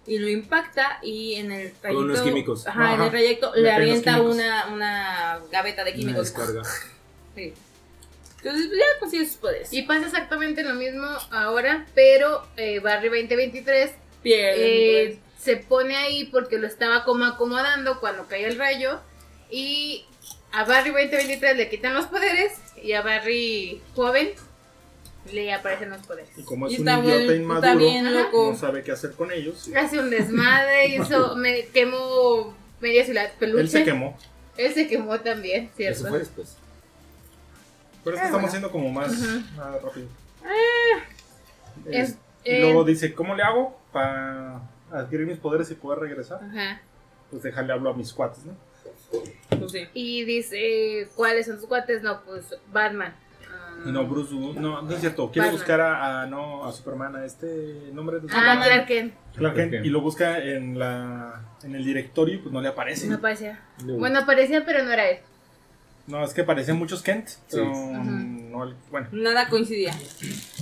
y 0.07 0.17
lo 0.17 0.29
impacta 0.29 0.99
y 1.03 1.35
en 1.35 1.51
el 1.51 1.71
trayecto, 1.73 2.03
unos 2.05 2.21
químicos. 2.21 2.67
Ajá, 2.67 2.85
en 2.85 2.93
Ajá. 2.95 3.03
el 3.05 3.09
trayecto 3.11 3.55
Le 3.55 3.71
avienta 3.71 4.21
una, 4.21 4.67
una 4.67 5.39
gaveta 5.51 5.83
de 5.83 5.91
Una 5.91 5.99
químicos. 5.99 6.33
descarga. 6.33 6.61
Sí. 7.35 7.53
Entonces 8.43 8.67
pues, 8.67 8.79
ya 8.79 8.99
consigue 8.99 9.25
sus 9.25 9.35
poderes. 9.37 9.71
Y 9.71 9.83
pasa 9.83 10.07
exactamente 10.07 10.63
lo 10.63 10.73
mismo 10.73 11.05
ahora, 11.29 11.85
pero 11.93 12.45
eh, 12.57 12.79
Barry 12.79 13.07
2023 13.09 13.91
pierde. 14.23 15.03
eh, 15.11 15.19
se 15.39 15.57
pone 15.57 15.95
ahí 15.95 16.25
porque 16.25 16.57
lo 16.57 16.67
estaba 16.67 17.03
como 17.05 17.23
acomodando 17.25 17.99
cuando 17.99 18.27
cae 18.27 18.45
el 18.47 18.57
rayo. 18.57 18.99
Y 19.49 20.05
a 20.53 20.63
Barry 20.65 20.91
2023 20.91 21.57
le 21.57 21.69
quitan 21.69 21.93
los 21.93 22.05
poderes 22.07 22.53
y 22.81 22.93
a 22.93 23.01
Barry 23.01 23.81
joven 23.95 24.29
le 25.31 25.53
aparecen 25.53 25.89
los 25.91 26.01
poderes. 26.05 26.29
Y 26.37 26.43
como 26.43 26.67
es 26.67 26.73
Y 26.73 26.81
un 26.81 26.87
idiota 26.89 27.01
bien, 27.01 27.41
inmaduro, 27.43 27.77
bien 27.77 28.13
loco. 28.13 28.51
no 28.51 28.57
sabe 28.57 28.83
qué 28.83 28.91
hacer 28.91 29.11
con 29.13 29.31
ellos. 29.31 29.67
y 29.67 29.75
Hace 29.75 29.99
un 29.99 30.09
desmadre, 30.09 30.87
hizo, 30.95 31.35
me 31.35 31.65
quemó 31.67 32.55
media 32.79 33.05
ciudad 33.05 33.31
peluche. 33.39 33.61
Él 33.61 33.69
se 33.69 33.83
quemó. 33.83 34.17
Él 34.57 34.73
se 34.73 34.87
quemó 34.87 35.19
también, 35.19 35.69
¿cierto? 35.75 35.99
Eso 35.99 36.09
fue 36.09 36.19
después. 36.19 36.57
Pero 38.03 38.15
es 38.15 38.21
que 38.21 38.25
estamos 38.27 38.47
haciendo 38.47 38.71
como 38.71 38.89
más, 38.89 39.11
rápido. 39.55 40.07
Es- 41.85 42.09
Es- 42.09 42.15
y 42.43 42.49
eh, 42.55 42.61
luego 42.61 42.83
dice, 42.83 43.13
¿cómo 43.13 43.35
le 43.35 43.43
hago 43.43 43.79
para 43.91 44.61
adquirir 44.91 45.27
mis 45.27 45.37
poderes 45.37 45.69
y 45.69 45.75
poder 45.75 45.99
regresar? 45.99 46.39
Ajá. 46.43 46.81
Pues 47.29 47.43
dejarle 47.43 47.71
hablo 47.73 47.91
a 47.91 47.93
mis 47.93 48.11
cuates, 48.11 48.43
¿no? 48.45 48.53
Pues 49.49 49.71
sí. 49.71 49.87
Y 49.93 50.23
dice, 50.25 51.09
¿cuáles 51.15 51.45
son 51.45 51.57
tus 51.57 51.67
cuates? 51.67 52.01
No, 52.01 52.21
pues 52.23 52.55
Batman. 52.71 53.13
Ah, 53.49 53.83
no, 53.85 54.05
Bruce, 54.07 54.33
no, 54.33 54.81
no 54.81 54.91
es 54.93 54.99
cierto. 55.01 55.31
Quiere 55.31 55.47
Batman. 55.49 55.59
buscar 55.59 55.81
a, 55.81 56.21
a- 56.21 56.25
no, 56.27 56.65
a 56.65 56.71
Superman, 56.71 57.15
a 57.15 57.25
este 57.25 57.89
nombre 57.93 58.19
de 58.19 58.27
Ah, 58.29 58.33
Superman. 58.33 58.63
Clark 58.63 58.87
Kent. 58.87 59.13
Clark 59.35 59.55
Kent, 59.55 59.55
Clark 59.55 59.69
Kent. 59.71 59.85
y 59.85 59.89
lo 59.89 60.01
busca 60.01 60.39
en 60.39 60.77
la 60.79 61.45
en 61.63 61.75
el 61.75 61.83
directorio 61.85 62.35
y 62.35 62.37
pues 62.39 62.51
no 62.53 62.61
le 62.61 62.69
aparece. 62.69 63.07
No 63.07 63.15
aparecía. 63.17 63.59
Bueno, 63.83 64.19
aparecía, 64.19 64.65
pero 64.65 64.83
no 64.83 64.91
era 64.91 65.09
él. 65.09 65.19
No, 66.07 66.23
es 66.23 66.33
que 66.33 66.41
aparecen 66.41 66.75
muchos 66.77 67.03
Kent, 67.03 67.29
pero 67.49 67.65
no 67.73 68.73
bueno. 68.89 69.07
Nada 69.11 69.47
coincidía. 69.49 69.93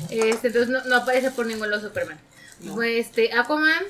Este, 0.09 0.47
entonces 0.47 0.69
no, 0.69 0.83
no 0.85 0.95
aparece 0.97 1.31
por 1.31 1.45
ningún 1.45 1.69
lado 1.71 1.81
Superman. 1.87 2.19
No. 2.61 2.75
Pues 2.75 3.07
este, 3.07 3.31
Aquaman 3.33 3.83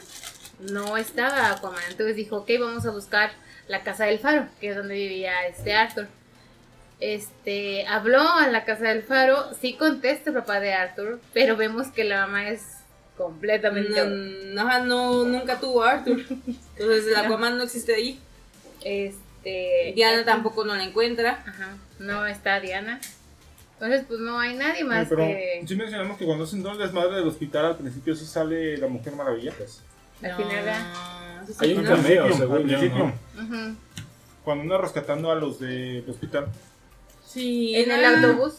no 0.71 0.95
estaba 0.97 1.51
Aquaman. 1.51 1.81
Entonces 1.89 2.15
dijo, 2.15 2.37
ok, 2.37 2.51
vamos 2.59 2.85
a 2.85 2.91
buscar 2.91 3.31
la 3.69 3.83
casa 3.83 4.05
del 4.05 4.19
faro, 4.19 4.47
que 4.59 4.71
es 4.71 4.75
donde 4.75 4.95
vivía 4.95 5.47
este 5.47 5.73
Arthur. 5.73 6.07
Este, 6.99 7.87
habló 7.87 8.19
a 8.21 8.47
la 8.47 8.65
casa 8.65 8.89
del 8.89 9.03
faro, 9.03 9.53
sí 9.53 9.75
contesta 9.75 10.31
el 10.31 10.35
papá 10.35 10.59
de 10.59 10.73
Arthur, 10.73 11.21
pero 11.33 11.55
vemos 11.55 11.87
que 11.87 12.03
la 12.03 12.25
mamá 12.25 12.49
es 12.49 12.63
completamente... 13.15 14.03
No, 14.05 14.61
ajá, 14.61 14.79
no, 14.79 15.23
nunca 15.23 15.59
tuvo 15.59 15.83
a 15.83 15.91
Arthur. 15.91 16.19
Entonces 16.77 17.07
el 17.07 17.15
Aquaman 17.15 17.57
no 17.57 17.63
existe 17.63 17.93
ahí. 17.93 18.19
Este... 18.83 19.93
Diana 19.95 20.25
tampoco 20.25 20.65
no 20.65 20.75
la 20.75 20.83
encuentra. 20.83 21.43
Ajá, 21.45 21.77
no 21.99 22.25
está 22.25 22.59
Diana. 22.59 22.99
Entonces, 23.73 24.03
pues 24.07 24.19
no 24.19 24.37
hay 24.37 24.55
nadie 24.55 24.83
más 24.83 25.07
pero 25.07 25.25
que... 25.25 25.63
sí 25.65 25.75
mencionamos 25.75 26.17
que 26.17 26.25
cuando 26.25 26.43
hacen 26.43 26.61
todo 26.61 26.73
el 26.73 26.79
desmadre 26.79 27.15
del 27.15 27.27
hospital 27.27 27.65
al 27.65 27.77
principio 27.77 28.13
sí 28.13 28.25
sale 28.25 28.77
la 28.77 28.87
Mujer 28.87 29.13
Maravilla. 29.13 29.53
pues. 29.57 29.81
Al 30.21 30.35
final. 30.35 30.65
No, 30.65 31.28
sí, 31.49 31.55
Hay 31.59 31.73
un 31.75 31.83
no. 31.83 31.89
Al 31.91 31.97
cameo, 31.97 32.23
principio, 32.25 32.47
según 32.47 32.63
principio, 32.67 33.13
¿no? 33.35 33.75
Cuando 34.43 34.61
anda 34.63 34.77
rescatando 34.77 35.31
a 35.31 35.35
los 35.35 35.59
del 35.59 36.09
hospital. 36.09 36.47
Sí, 37.25 37.75
En 37.75 37.91
el 37.91 38.05
autobús. 38.05 38.55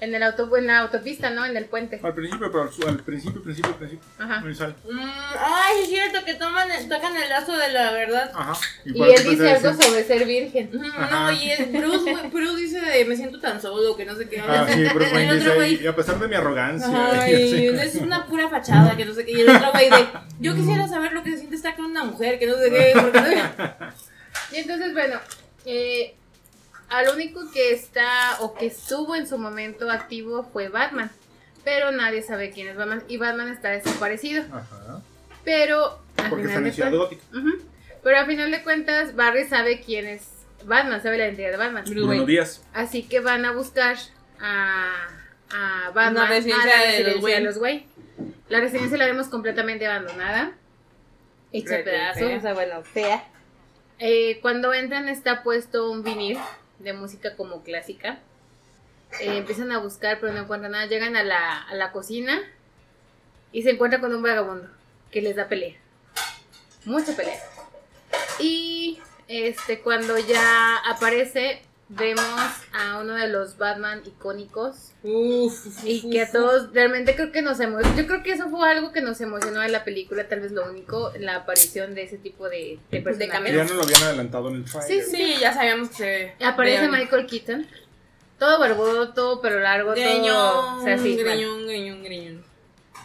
En, 0.00 0.14
el 0.14 0.22
auto, 0.22 0.56
en 0.56 0.68
la 0.68 0.78
autopista, 0.78 1.30
¿no? 1.30 1.44
En 1.44 1.56
el 1.56 1.64
puente. 1.64 1.98
Al 2.02 2.14
principio, 2.14 2.50
pero 2.52 2.62
al, 2.62 2.88
al 2.88 3.02
principio, 3.02 3.42
principio, 3.42 3.74
principio. 3.76 4.06
Ajá. 4.18 4.40
Mm, 4.40 5.00
ay, 5.38 5.82
es 5.82 5.88
cierto 5.88 6.24
que 6.24 6.34
toman, 6.34 6.68
tocan 6.88 7.16
el 7.16 7.28
lazo 7.28 7.56
de 7.56 7.72
la 7.72 7.90
verdad. 7.92 8.30
Ajá. 8.34 8.52
Y 8.84 9.02
él 9.02 9.24
dice 9.28 9.50
algo 9.50 9.82
sobre 9.82 10.04
ser 10.04 10.24
virgen. 10.24 10.70
Ajá. 10.96 11.32
No, 11.32 11.32
y 11.32 11.50
el 11.50 11.66
Bruce, 11.66 12.14
Bruce 12.32 12.56
dice 12.60 12.80
de 12.80 13.04
me 13.06 13.16
siento 13.16 13.40
tan 13.40 13.60
solo, 13.60 13.96
que 13.96 14.04
no 14.04 14.14
sé 14.14 14.28
qué. 14.28 14.40
Ah, 14.40 14.66
sí, 14.72 14.84
Bruce 14.94 15.10
Wayne 15.14 15.34
dice 15.34 15.54
güey, 15.54 15.82
y 15.82 15.86
a 15.86 15.96
pesar 15.96 16.18
de 16.20 16.28
mi 16.28 16.36
arrogancia. 16.36 17.22
Ay, 17.22 17.34
y 17.64 17.66
es 17.66 17.94
una 17.96 18.24
pura 18.26 18.48
fachada, 18.48 18.96
que 18.96 19.04
no 19.04 19.14
sé 19.14 19.24
qué. 19.24 19.32
Y 19.32 19.40
el 19.40 19.50
otro 19.50 19.72
güey 19.72 19.90
de, 19.90 20.06
yo 20.38 20.54
quisiera 20.54 20.86
saber 20.86 21.12
lo 21.12 21.22
que 21.24 21.32
se 21.32 21.38
siente 21.38 21.56
estar 21.56 21.74
con 21.74 21.86
una 21.86 22.04
mujer, 22.04 22.38
que 22.38 22.46
no 22.46 22.54
sé 22.56 22.70
qué. 22.70 22.92
Porque 22.94 23.20
no- 23.20 23.88
Y 24.52 24.56
entonces, 24.56 24.92
bueno, 24.92 25.18
eh, 25.66 26.14
al 26.88 27.08
único 27.14 27.50
que 27.52 27.72
está 27.72 28.38
o 28.40 28.54
que 28.54 28.66
estuvo 28.66 29.14
en 29.14 29.26
su 29.26 29.38
momento 29.38 29.90
activo 29.90 30.48
fue 30.52 30.68
Batman. 30.68 31.10
Pero 31.64 31.90
nadie 31.92 32.22
sabe 32.22 32.50
quién 32.50 32.68
es 32.68 32.76
Batman. 32.76 33.02
Y 33.08 33.18
Batman 33.18 33.48
está 33.48 33.70
desaparecido. 33.70 34.44
Ajá. 34.44 35.02
Pero 35.44 35.98
Porque 36.30 36.46
está 36.46 36.58
en 36.58 36.64
de 36.64 36.72
Ciudad 36.72 36.92
Gótica. 36.92 37.22
Ujú. 37.32 37.58
Pero 38.02 38.18
al 38.18 38.26
final 38.26 38.50
de 38.50 38.62
cuentas, 38.62 39.14
Barry 39.14 39.46
sabe 39.46 39.80
quién 39.80 40.06
es 40.06 40.28
Batman, 40.64 41.02
sabe 41.02 41.18
la 41.18 41.26
identidad 41.26 41.50
de 41.50 41.56
Batman. 41.56 41.84
Wayne. 41.86 42.26
Díaz. 42.26 42.64
Así 42.72 43.02
que 43.02 43.20
van 43.20 43.44
a 43.44 43.52
buscar 43.52 43.96
a, 44.40 44.92
a 45.50 45.90
Batman 45.90 46.24
Una 46.24 46.26
residencia 46.28 46.72
a 46.72 46.76
la 46.76 46.82
de 46.82 46.98
los 46.98 47.06
residencia 47.06 47.34
de 47.34 47.40
los 47.42 47.56
Wayne. 47.58 47.86
La 48.48 48.60
residencia 48.60 48.98
la 48.98 49.06
vemos 49.06 49.28
completamente 49.28 49.86
abandonada. 49.86 50.52
Hecha 51.52 51.82
pedazos. 51.84 52.22
fea. 52.22 52.38
O 52.38 52.40
sea, 52.40 52.54
bueno, 52.54 52.82
fea. 52.82 53.24
Eh, 53.98 54.38
cuando 54.40 54.72
entran 54.72 55.08
está 55.08 55.42
puesto 55.42 55.90
un 55.90 56.02
vinil 56.02 56.38
de 56.78 56.92
música 56.92 57.36
como 57.36 57.62
clásica. 57.62 58.18
Eh, 59.20 59.38
empiezan 59.38 59.72
a 59.72 59.78
buscar, 59.78 60.18
pero 60.20 60.32
no 60.32 60.40
encuentran 60.40 60.72
nada. 60.72 60.86
Llegan 60.86 61.16
a 61.16 61.22
la, 61.22 61.62
a 61.62 61.74
la 61.74 61.92
cocina 61.92 62.40
y 63.52 63.62
se 63.62 63.70
encuentran 63.70 64.00
con 64.00 64.14
un 64.14 64.22
vagabundo 64.22 64.68
que 65.10 65.22
les 65.22 65.36
da 65.36 65.48
pelea. 65.48 65.76
Mucha 66.84 67.14
pelea. 67.16 67.40
Y 68.38 69.00
este, 69.28 69.80
cuando 69.80 70.18
ya 70.18 70.76
aparece, 70.88 71.62
vemos 71.88 72.24
a 72.72 72.98
uno 72.98 73.14
de 73.14 73.28
los 73.28 73.56
Batman 73.56 74.02
icónicos. 74.04 74.92
Uf, 75.02 75.84
Y 75.84 76.10
que 76.10 76.22
a 76.22 76.30
todos 76.30 76.72
realmente 76.72 77.14
creo 77.14 77.32
que 77.32 77.42
nos 77.42 77.60
emocionó. 77.60 77.96
Yo 77.96 78.06
creo 78.06 78.22
que 78.22 78.32
eso 78.32 78.48
fue 78.50 78.68
algo 78.68 78.92
que 78.92 79.00
nos 79.00 79.20
emocionó 79.20 79.60
de 79.60 79.68
la 79.68 79.84
película, 79.84 80.28
tal 80.28 80.40
vez 80.40 80.52
lo 80.52 80.68
único, 80.68 81.12
la 81.18 81.36
aparición 81.36 81.94
de 81.94 82.02
ese 82.04 82.18
tipo 82.18 82.48
de, 82.48 82.78
de 82.90 83.00
personajes. 83.00 83.54
Ya 83.54 83.64
no 83.64 83.74
lo 83.74 83.82
habían 83.82 84.02
adelantado 84.02 84.48
en 84.50 84.56
el 84.56 84.64
trailer. 84.64 85.04
Sí, 85.04 85.36
ya 85.40 85.52
sabíamos 85.54 85.88
que 85.90 86.34
se. 86.38 86.44
Aparece 86.44 86.88
vean. 86.88 86.92
Michael 86.92 87.26
Keaton. 87.26 87.66
Todo 88.38 88.60
barbudo, 88.60 89.14
todo 89.14 89.40
pero 89.40 89.58
largo, 89.60 89.94
todo. 89.94 90.04
Greñón, 90.04 90.78
O 90.78 90.84
sea, 90.84 90.98
sí, 90.98 91.16
greñón, 91.16 91.66
greñón, 91.66 92.04
greñón. 92.04 92.44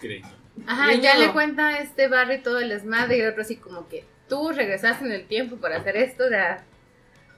Greñón. 0.01 0.31
Ajá, 0.67 0.93
ya 0.93 1.15
le 1.17 1.31
cuenta 1.31 1.69
a 1.69 1.79
este 1.79 2.07
Barry 2.07 2.41
todo 2.43 2.59
el 2.59 2.69
desmadre 2.69 3.17
y 3.17 3.21
el 3.21 3.29
otro 3.29 3.41
así 3.41 3.55
como 3.55 3.87
que 3.87 4.05
tú 4.29 4.51
regresaste 4.51 5.05
en 5.05 5.11
el 5.11 5.25
tiempo 5.25 5.55
para 5.57 5.77
hacer 5.77 5.97
esto, 5.97 6.25
o 6.25 6.29
sea, 6.29 6.63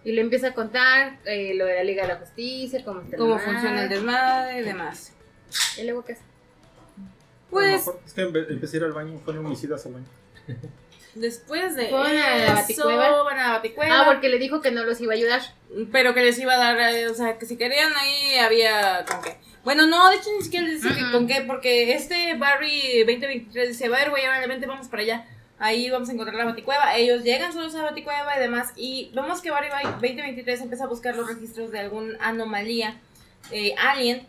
y 0.05 0.11
le 0.13 0.21
empieza 0.21 0.47
a 0.49 0.53
contar 0.53 1.19
eh, 1.25 1.53
lo 1.55 1.65
de 1.65 1.75
la 1.75 1.83
Liga 1.83 2.03
de 2.03 2.09
la 2.13 2.15
Justicia, 2.19 2.81
cómo 2.85 3.01
está 3.01 3.17
Cómo 3.17 3.37
funciona 3.37 3.83
el 3.83 3.89
desmadre 3.89 4.59
y 4.59 4.63
demás. 4.63 5.11
Y 5.77 5.83
luego 5.83 6.05
qué 6.05 6.13
hace. 6.13 6.21
Pues 7.49 7.87
Es 8.05 8.13
que 8.13 8.25
empe- 8.27 8.47
empecé 8.49 8.77
a 8.77 8.79
ir 8.79 8.83
al 8.85 8.93
baño, 8.93 9.19
fueron 9.23 9.45
homicidas 9.45 9.85
al 9.85 9.93
baño. 9.93 10.05
después 11.15 11.75
de 11.75 11.87
Fueron 11.89 12.17
a 12.17 12.37
la 12.37 12.53
Baticueva. 12.55 13.23
van 13.23 13.39
a 13.39 13.43
la 13.47 13.53
Baticueva. 13.53 14.01
Ah, 14.01 14.05
porque 14.05 14.29
le 14.29 14.37
dijo 14.37 14.61
que 14.61 14.71
no 14.71 14.83
los 14.83 14.99
iba 15.01 15.13
a 15.13 15.15
ayudar. 15.15 15.41
Pero 15.91 16.13
que 16.13 16.21
les 16.23 16.37
iba 16.39 16.53
a 16.53 16.57
dar, 16.57 16.79
eh, 16.93 17.07
o 17.07 17.13
sea, 17.13 17.37
que 17.37 17.45
si 17.45 17.57
querían 17.57 17.93
ahí 17.95 18.35
había 18.37 19.05
con 19.05 19.21
qué. 19.21 19.37
Bueno, 19.63 19.87
no, 19.87 20.09
de 20.11 20.17
hecho 20.17 20.29
ni 20.37 20.43
siquiera 20.43 20.67
les 20.67 20.81
dice 20.83 20.93
que 20.95 21.11
con 21.11 21.25
qué, 21.27 21.41
porque 21.47 21.93
este 21.93 22.35
Barry 22.35 22.99
2023 22.99 23.69
dice, 23.69 23.89
va 23.89 23.97
a 23.97 23.99
ver, 24.01 24.09
güey, 24.11 24.25
ahora 24.25 24.45
vente, 24.45 24.67
vamos 24.67 24.87
para 24.87 25.01
allá. 25.03 25.25
Ahí 25.65 25.89
vamos 25.89 26.09
a 26.09 26.11
encontrar 26.11 26.37
la 26.37 26.45
baticueva. 26.45 26.95
Ellos 26.95 27.23
llegan 27.23 27.51
solos 27.51 27.73
a 27.73 27.79
la 27.79 27.83
baticueva 27.85 28.37
y 28.37 28.39
demás. 28.39 28.71
Y 28.75 29.09
vemos 29.15 29.41
que 29.41 29.49
Barry 29.49 29.69
2023 29.83 30.61
empieza 30.61 30.83
a 30.83 30.87
buscar 30.87 31.15
los 31.15 31.27
registros 31.27 31.71
de 31.71 31.79
alguna 31.79 32.15
anomalía 32.19 33.01
eh, 33.49 33.73
alien 33.79 34.27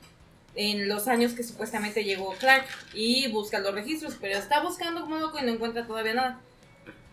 en 0.55 0.89
los 0.89 1.09
años 1.09 1.35
que 1.35 1.43
supuestamente 1.43 2.05
llegó 2.05 2.35
Clark. 2.37 2.65
Y 2.95 3.29
busca 3.29 3.59
los 3.59 3.75
registros, 3.75 4.17
pero 4.19 4.39
está 4.39 4.63
buscando 4.63 5.03
como 5.03 5.17
loco 5.17 5.39
y 5.39 5.43
no 5.43 5.53
encuentra 5.53 5.87
todavía 5.87 6.15
nada. 6.15 6.41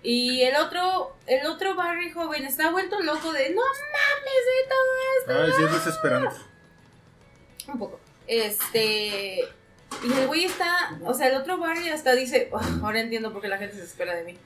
Y 0.03 0.41
el 0.43 0.55
otro, 0.55 1.17
el 1.28 1.45
otro 1.45 1.76
Barry 1.76 2.09
joven 2.11 2.45
está 2.45 2.71
vuelto 2.71 3.01
loco 3.01 3.34
de 3.34 3.49
no 3.49 3.61
mames 3.61 4.43
de 4.47 4.69
todo 4.69 5.43
esto. 5.43 5.43
Ay, 5.43 5.51
sí, 5.57 5.63
es 5.65 5.84
desesperante. 5.84 6.36
Un 7.67 7.78
poco. 7.78 7.99
Este. 8.28 9.49
Y 10.04 10.12
el 10.14 10.28
güey 10.28 10.46
está. 10.46 10.98
O 11.04 11.14
sea, 11.14 11.28
el 11.28 11.36
otro 11.36 11.58
Barry 11.58 11.89
hasta 11.89 12.14
dice. 12.16 12.50
"Ah, 12.54 12.80
ahora 12.84 13.00
entiendo 13.02 13.32
por 13.32 13.41
qué 13.41 13.48
la 13.48 13.58
gente 13.58 13.76
se 13.76 13.84
espera 13.84 14.16
de 14.16 14.24
mí. 14.24 14.38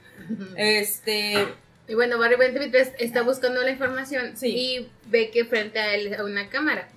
Este. 0.56 1.48
Y 1.88 1.94
bueno, 1.96 2.18
Barry 2.18 2.36
2023 2.36 2.94
está 3.00 3.22
buscando 3.22 3.62
la 3.64 3.72
información 3.72 4.36
Sí. 4.36 4.48
y 4.56 4.92
ve 5.06 5.32
que 5.32 5.46
frente 5.46 5.80
a 5.80 5.96
él 5.96 6.14
hay 6.14 6.22
una 6.22 6.50
cámara. 6.50 6.90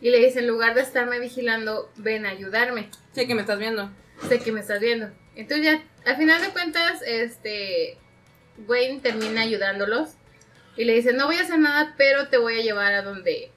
Y 0.00 0.10
le 0.10 0.18
dice, 0.18 0.40
en 0.40 0.46
lugar 0.46 0.74
de 0.74 0.80
estarme 0.82 1.18
vigilando, 1.18 1.90
ven 1.96 2.26
a 2.26 2.30
ayudarme. 2.30 2.88
Sé 3.12 3.26
que 3.26 3.34
me 3.34 3.42
estás 3.42 3.58
viendo. 3.58 3.90
Sé 4.28 4.38
que 4.38 4.52
me 4.52 4.60
estás 4.60 4.80
viendo. 4.80 5.10
Entonces 5.36 5.64
ya, 5.66 5.82
al 6.10 6.16
final 6.16 6.40
de 6.42 6.48
cuentas, 6.50 7.00
este, 7.06 7.98
Wayne 8.66 9.00
termina 9.00 9.42
ayudándolos. 9.42 10.10
Y 10.76 10.84
le 10.84 10.94
dice, 10.94 11.12
no 11.12 11.26
voy 11.26 11.36
a 11.36 11.42
hacer 11.42 11.58
nada, 11.58 11.94
pero 11.96 12.28
te 12.28 12.36
voy 12.38 12.58
a 12.58 12.62
llevar 12.62 12.92
a 12.94 13.02
donde, 13.02 13.50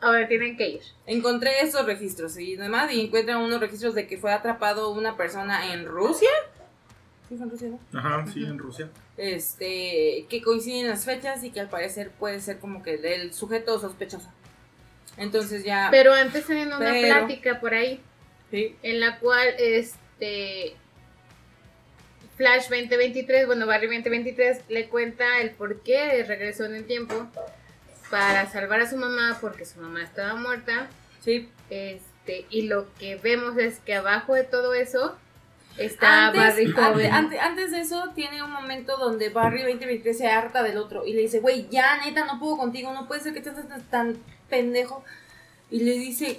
a 0.00 0.06
donde 0.06 0.26
tienen 0.26 0.56
que 0.56 0.68
ir. 0.68 0.80
Encontré 1.06 1.60
esos 1.62 1.84
registros 1.86 2.38
y 2.38 2.56
demás. 2.56 2.92
Y 2.92 3.00
encuentran 3.00 3.38
unos 3.38 3.60
registros 3.60 3.94
de 3.94 4.06
que 4.06 4.16
fue 4.18 4.32
atrapado 4.32 4.90
una 4.92 5.16
persona 5.16 5.72
en 5.72 5.86
Rusia. 5.86 6.30
Sí, 7.28 7.36
fue 7.36 7.44
en 7.46 7.50
Rusia, 7.50 7.68
¿no? 7.68 7.98
Ajá, 7.98 8.24
sí, 8.32 8.44
en 8.44 8.58
Rusia. 8.58 8.88
Este. 9.16 10.26
Que 10.28 10.40
coinciden 10.42 10.88
las 10.88 11.04
fechas 11.04 11.42
y 11.44 11.50
que 11.50 11.60
al 11.60 11.68
parecer 11.68 12.10
puede 12.10 12.40
ser 12.40 12.58
como 12.58 12.82
que 12.82 12.96
del 12.98 13.34
sujeto 13.34 13.78
sospechoso. 13.80 14.30
Entonces 15.16 15.64
ya. 15.64 15.88
Pero 15.90 16.12
antes 16.14 16.46
tienen 16.46 16.68
una 16.68 16.78
Pero- 16.78 17.08
plática 17.18 17.60
por 17.60 17.74
ahí. 17.74 18.00
sí. 18.50 18.76
en 18.82 19.00
la 19.00 19.18
cual 19.18 19.48
este 19.58 20.74
Flash 22.36 22.68
2023, 22.68 23.46
bueno, 23.46 23.66
Barry 23.66 23.88
2023 23.88 24.60
le 24.68 24.88
cuenta 24.88 25.40
el 25.40 25.50
por 25.50 25.82
qué 25.82 26.22
regresó 26.22 26.64
en 26.66 26.76
el 26.76 26.84
tiempo 26.86 27.26
para 28.10 28.50
salvar 28.50 28.80
a 28.80 28.88
su 28.90 28.96
mamá 28.96 29.38
porque 29.40 29.64
su 29.64 29.80
mamá 29.80 30.02
estaba 30.02 30.34
muerta. 30.34 30.88
Sí. 31.24 31.48
Este, 31.70 32.46
y 32.50 32.62
lo 32.62 32.92
que 32.94 33.16
vemos 33.16 33.56
es 33.58 33.78
que 33.80 33.94
abajo 33.94 34.34
de 34.34 34.44
todo 34.44 34.74
eso 34.74 35.16
está 35.76 36.26
Antes, 36.28 36.40
Barry 36.42 36.72
joven. 36.72 37.12
ante- 37.12 37.38
antes 37.40 37.70
de 37.70 37.80
eso, 37.80 38.10
tiene 38.14 38.42
un 38.42 38.50
momento 38.50 38.96
donde 38.96 39.28
Barry 39.28 39.62
2023 39.62 40.16
se 40.18 40.26
harta 40.28 40.62
del 40.62 40.76
otro 40.78 41.06
y 41.06 41.12
le 41.12 41.20
dice, 41.22 41.40
güey, 41.40 41.68
ya 41.70 41.98
neta, 42.04 42.24
no 42.24 42.38
puedo 42.40 42.56
contigo, 42.56 42.92
no 42.92 43.06
puede 43.06 43.20
ser 43.20 43.32
que 43.32 43.38
estés 43.40 43.54
tan, 43.68 43.82
tan 43.84 44.16
pendejo. 44.48 45.04
Y 45.70 45.80
le 45.80 45.92
dice, 45.92 46.38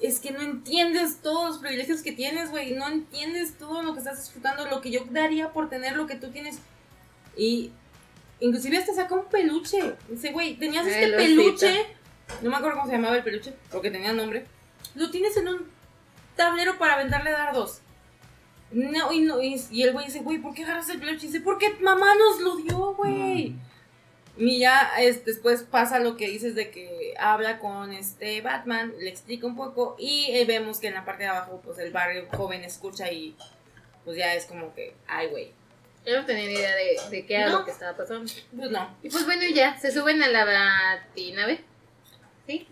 es 0.00 0.18
que 0.18 0.32
no 0.32 0.40
entiendes 0.40 1.18
todos 1.22 1.50
los 1.50 1.58
privilegios 1.58 2.02
que 2.02 2.10
tienes, 2.12 2.50
güey, 2.50 2.72
no 2.74 2.88
entiendes 2.88 3.56
todo 3.58 3.82
lo 3.82 3.92
que 3.92 4.00
estás 4.00 4.18
disfrutando, 4.18 4.66
lo 4.66 4.80
que 4.80 4.90
yo 4.90 5.04
daría 5.10 5.50
por 5.52 5.68
tener 5.68 5.94
lo 5.96 6.06
que 6.06 6.16
tú 6.16 6.30
tienes. 6.30 6.58
Y 7.36 7.70
inclusive 8.42 8.76
hasta 8.76 8.94
saca 8.94 9.14
un 9.14 9.24
peluche. 9.26 9.94
Dice, 10.08 10.32
güey, 10.32 10.54
tenías 10.54 10.86
este 10.86 11.12
peluche, 11.12 11.86
no 12.42 12.50
me 12.50 12.56
acuerdo 12.56 12.78
cómo 12.78 12.88
se 12.88 12.96
llamaba 12.96 13.16
el 13.16 13.24
peluche, 13.24 13.54
porque 13.70 13.90
tenía 13.90 14.12
nombre. 14.12 14.46
Lo 14.94 15.10
tienes 15.10 15.36
en 15.36 15.48
un 15.48 15.66
tablero 16.36 16.78
para 16.78 16.94
aventarle 16.94 17.30
dardos. 17.30 17.80
No, 18.70 19.12
y, 19.12 19.20
no, 19.20 19.42
y, 19.42 19.60
y 19.70 19.82
el 19.82 19.92
güey 19.92 20.06
dice, 20.06 20.20
güey, 20.20 20.38
¿por 20.38 20.54
qué 20.54 20.64
agarras 20.64 20.88
el 20.88 20.98
peluche? 20.98 21.26
Y 21.26 21.28
dice, 21.28 21.40
porque 21.40 21.74
mamá 21.80 22.14
nos 22.14 22.40
lo 22.40 22.56
dio, 22.56 22.94
güey. 22.94 23.54
Y 24.36 24.58
ya 24.58 24.92
es, 24.98 25.24
después 25.26 25.62
pasa 25.62 25.98
lo 25.98 26.16
que 26.16 26.28
dices 26.28 26.54
de 26.54 26.70
que 26.70 27.14
habla 27.18 27.58
con 27.58 27.92
este 27.92 28.40
Batman, 28.40 28.94
le 28.98 29.10
explica 29.10 29.46
un 29.46 29.56
poco 29.56 29.94
y 29.98 30.28
eh, 30.30 30.46
vemos 30.46 30.80
que 30.80 30.88
en 30.88 30.94
la 30.94 31.04
parte 31.04 31.24
de 31.24 31.28
abajo 31.28 31.60
pues 31.62 31.78
el 31.78 31.92
barrio 31.92 32.26
joven 32.34 32.64
escucha 32.64 33.12
y 33.12 33.36
pues 34.04 34.16
ya 34.16 34.34
es 34.34 34.46
como 34.46 34.74
que, 34.74 34.94
ay 35.06 35.28
güey, 35.28 35.52
Yo 36.04 36.20
no 36.20 36.26
tenía 36.26 36.46
ni 36.46 36.54
idea 36.54 36.74
de, 36.74 37.10
de 37.16 37.26
qué 37.26 37.36
era 37.36 37.48
No. 37.50 37.58
lo 37.60 37.64
que 37.64 37.70
estaba 37.70 37.96
pasando. 37.96 38.30
pues 38.56 38.70
no. 38.70 38.96
Y 39.02 39.08
pues 39.08 39.24
bueno, 39.24 39.42
ya, 39.54 39.78
se 39.78 39.92
suben 39.92 40.22
a 40.22 40.28
la 40.28 40.44
batinave. 40.44 41.60
¿Sí? 42.46 42.66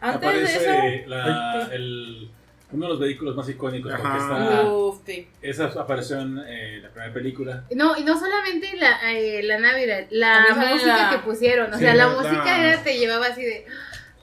Antes 0.00 0.32
de 0.32 0.56
eso... 0.56 1.08
la- 1.08 1.68
el- 1.72 2.30
uno 2.72 2.84
de 2.86 2.90
los 2.92 3.00
vehículos 3.00 3.34
más 3.34 3.48
icónicos 3.48 3.90
porque 3.90 4.16
está, 4.16 4.62
Uf, 4.70 5.00
sí. 5.04 5.26
esa 5.42 5.64
apareció 5.66 6.20
en 6.20 6.38
eh, 6.46 6.78
la 6.80 6.88
primera 6.90 7.12
película. 7.12 7.64
No, 7.74 7.96
y 7.98 8.04
no 8.04 8.16
solamente 8.16 8.76
la, 8.76 9.12
eh, 9.12 9.42
la 9.42 9.58
Navidad, 9.58 10.06
la 10.10 10.44
También 10.50 10.74
música 10.74 10.96
la- 10.96 11.10
que 11.10 11.18
pusieron. 11.18 11.72
O 11.72 11.76
Sí, 11.76 11.82
sea, 11.82 11.94
la 11.96 12.06
la- 12.06 12.12
música 12.14 12.64
era, 12.72 12.80
te 12.84 12.96
llevaba 12.96 13.26
así 13.26 13.42
de. 13.42 13.66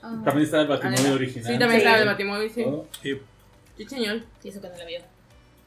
oh, 0.02 0.22
También 0.24 0.44
está 0.46 0.62
el 0.62 0.66
Batimóvil 0.68 1.06
Ah, 1.10 1.12
original. 1.12 1.44
Sí, 1.52 1.58
también 1.58 1.70
Sí. 1.72 1.76
estaba 1.86 1.98
el 1.98 2.06
Batimóvil, 2.06 2.50
sí. 2.50 2.64
Y 3.76 3.82
Sí, 3.84 3.88
señor. 3.90 4.22
y 4.42 4.48
eso 4.48 4.60
cuando 4.60 4.78
la 4.78 4.84
vio. 4.86 5.00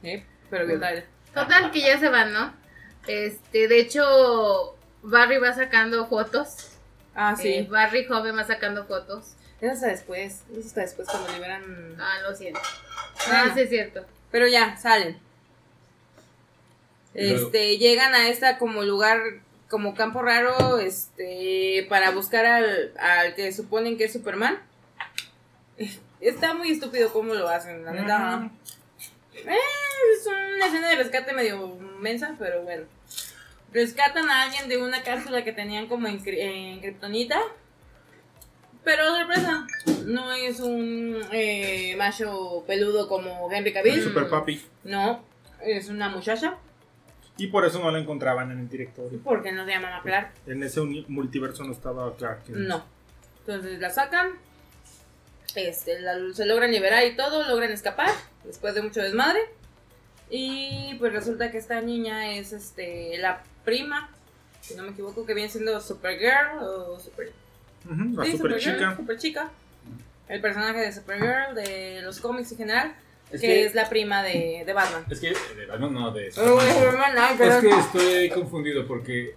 Sí, 0.01 0.23
pero 0.49 0.65
vio 0.65 0.79
trailer. 0.79 1.05
Total, 1.35 1.69
que 1.69 1.81
ya 1.81 1.99
se 1.99 2.09
van, 2.09 2.33
¿no? 2.33 2.51
Este, 3.07 3.67
de 3.67 3.79
hecho, 3.79 4.75
Barry 5.03 5.37
va 5.37 5.53
sacando 5.53 6.05
fotos. 6.07 6.69
Ah, 7.15 7.35
Eh, 7.39 7.41
sí. 7.63 7.67
Barry 7.69 8.05
joven 8.05 8.37
va 8.37 8.43
sacando 8.45 8.85
fotos. 8.85 9.35
Es 9.59 9.71
hasta 9.71 9.87
después. 9.87 10.41
Es 10.57 10.67
hasta 10.67 10.81
después 10.81 11.07
cuando 11.09 11.31
liberan. 11.33 11.95
Ah, 11.99 12.19
lo 12.27 12.35
siento. 12.35 12.59
Ah. 13.27 13.45
Ah, 13.47 13.51
sí 13.53 13.61
es 13.61 13.69
cierto. 13.69 14.05
Pero 14.31 14.47
ya, 14.47 14.77
salen. 14.77 15.19
Este, 17.13 17.77
llegan 17.77 18.13
a 18.15 18.29
esta 18.29 18.57
como 18.57 18.83
lugar, 18.83 19.19
como 19.69 19.93
campo 19.95 20.21
raro, 20.21 20.79
este, 20.79 21.85
para 21.89 22.11
buscar 22.11 22.45
al, 22.45 22.93
al 22.97 23.35
que 23.35 23.51
suponen 23.51 23.97
que 23.97 24.05
es 24.05 24.13
Superman. 24.13 24.59
Está 26.21 26.53
muy 26.53 26.71
estúpido 26.71 27.11
cómo 27.11 27.33
lo 27.33 27.49
hacen, 27.49 27.83
la 27.83 27.91
neta. 27.91 28.49
Eh, 29.45 29.57
es 30.17 30.27
una 30.27 30.65
escena 30.65 30.89
de 30.89 30.95
rescate 30.95 31.33
medio 31.33 31.75
mensa, 31.99 32.35
pero 32.39 32.63
bueno. 32.63 32.85
Rescatan 33.73 34.29
a 34.29 34.43
alguien 34.43 34.67
de 34.67 34.77
una 34.77 35.03
cápsula 35.03 35.43
que 35.43 35.53
tenían 35.53 35.87
como 35.87 36.07
en, 36.07 36.21
en 36.25 36.79
Kryptonita. 36.81 37.39
Pero 38.83 39.15
sorpresa, 39.15 39.67
no 40.05 40.33
es 40.33 40.59
un 40.59 41.21
eh, 41.31 41.95
macho 41.97 42.63
peludo 42.65 43.07
como 43.07 43.51
Henry 43.51 43.71
Cavill. 43.71 44.01
Super 44.01 44.27
papi. 44.27 44.61
No, 44.83 45.23
es 45.63 45.89
una 45.89 46.09
muchacha. 46.09 46.57
Y 47.37 47.47
por 47.47 47.65
eso 47.65 47.79
no 47.79 47.91
la 47.91 47.99
encontraban 47.99 48.51
en 48.51 48.59
el 48.59 48.69
directorio. 48.69 49.19
Porque 49.23 49.51
no 49.51 49.65
se 49.65 49.71
llama 49.71 50.01
Clark. 50.03 50.33
En 50.47 50.63
ese 50.63 50.81
multiverso 50.81 51.63
no 51.63 51.71
estaba 51.71 52.15
Clark. 52.15 52.49
No. 52.49 52.83
Entonces 53.39 53.79
la 53.79 53.89
sacan. 53.89 54.31
Este, 55.55 55.99
la- 55.99 56.17
se 56.33 56.45
logran 56.45 56.71
liberar 56.71 57.05
y 57.05 57.15
todo, 57.15 57.47
logran 57.47 57.71
escapar 57.71 58.09
después 58.43 58.73
de 58.75 58.81
mucho 58.81 59.01
desmadre. 59.01 59.39
Y 60.29 60.95
pues 60.99 61.11
resulta 61.11 61.51
que 61.51 61.57
esta 61.57 61.81
niña 61.81 62.33
es 62.35 62.53
este 62.53 63.17
la 63.17 63.43
prima, 63.65 64.09
si 64.61 64.75
no 64.75 64.83
me 64.83 64.89
equivoco, 64.91 65.25
que 65.25 65.33
viene 65.33 65.49
siendo 65.49 65.79
Supergirl 65.81 66.59
o 66.61 66.99
Super, 66.99 67.31
la 67.83 68.23
sí, 68.25 68.31
super 68.31 68.51
Supergirl, 68.51 68.75
chica. 68.77 68.95
Super 68.95 69.17
chica. 69.17 69.51
El 70.29 70.39
personaje 70.39 70.79
de 70.79 70.93
Supergirl 70.93 71.53
de 71.55 72.01
los 72.03 72.19
cómics 72.21 72.51
en 72.53 72.57
general, 72.59 72.95
Es 73.31 73.41
que, 73.41 73.47
que- 73.47 73.65
es 73.65 73.75
la 73.75 73.89
prima 73.89 74.23
de, 74.23 74.63
de 74.65 74.73
Batman. 74.73 75.03
Es 75.09 75.19
que, 75.19 75.33
de 75.55 75.65
Batman 75.65 75.93
no, 75.93 76.11
de 76.11 76.29
Oh, 76.37 76.59
Superman. 76.61 77.17
Es 77.39 77.55
que 77.61 77.69
estoy 77.69 78.29
confundido 78.29 78.87
porque 78.87 79.35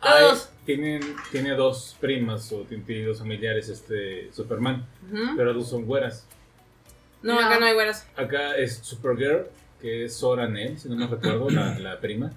hay- 0.00 0.20
Todos. 0.24 0.48
Tienen, 0.66 1.00
tiene 1.30 1.52
dos 1.54 1.96
primas 2.00 2.52
o 2.52 2.62
tiene 2.64 3.04
dos 3.04 3.18
familiares 3.20 3.68
este 3.70 4.30
Superman, 4.32 4.84
Ujú. 5.10 5.36
pero 5.36 5.54
dos 5.54 5.70
son 5.70 5.86
güeras. 5.86 6.26
No, 7.22 7.40
No. 7.40 7.46
acá 7.46 7.58
no 7.58 7.66
hay 7.66 7.74
güeras. 7.74 8.06
Acá 8.16 8.56
es 8.56 8.76
Supergirl, 8.78 9.46
que 9.80 10.04
es 10.04 10.14
Sora 10.16 10.46
Nell, 10.48 10.78
si 10.78 10.88
no 10.88 10.96
me 10.96 11.06
recuerdo, 11.06 11.48
la, 11.50 11.78
la 11.78 11.98
prima, 12.00 12.32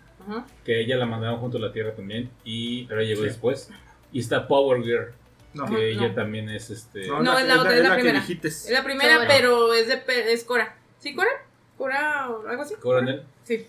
que 0.64 0.80
ella 0.80 0.96
la 0.96 1.06
mandaron 1.06 1.40
junto 1.40 1.58
a 1.58 1.62
la 1.62 1.74
Tierra 1.74 1.94
también, 1.96 2.30
y 2.46 2.86
pero 2.86 3.02
ella 3.02 3.10
llegó 3.10 3.24
después. 3.24 3.70
Y 4.12 4.20
está 4.20 4.48
Power 4.48 4.82
Girl, 4.84 5.12
No, 5.54 5.66
que 5.68 5.92
ella 5.92 6.14
también 6.16 6.50
es 6.50 6.70
este... 6.70 7.08
No, 7.08 7.38
es 7.38 7.48
la 7.48 7.60
otra, 7.60 7.76
es 7.76 7.84
la 7.84 7.96
primera. 7.96 8.24
Es 8.44 8.70
la 8.72 8.84
primera, 8.84 9.26
pero 9.28 9.74
es 9.74 9.88
de 9.88 9.98
pe- 9.98 10.32
es 10.34 10.44
Cora. 10.44 10.76
¿Sí, 11.00 11.14
Cora? 11.16 11.30
¿Cora 11.78 12.30
o 12.30 12.48
algo 12.48 12.62
así? 12.64 12.76
Cora 12.76 13.02
Nell. 13.02 13.24
Sí. 13.44 13.66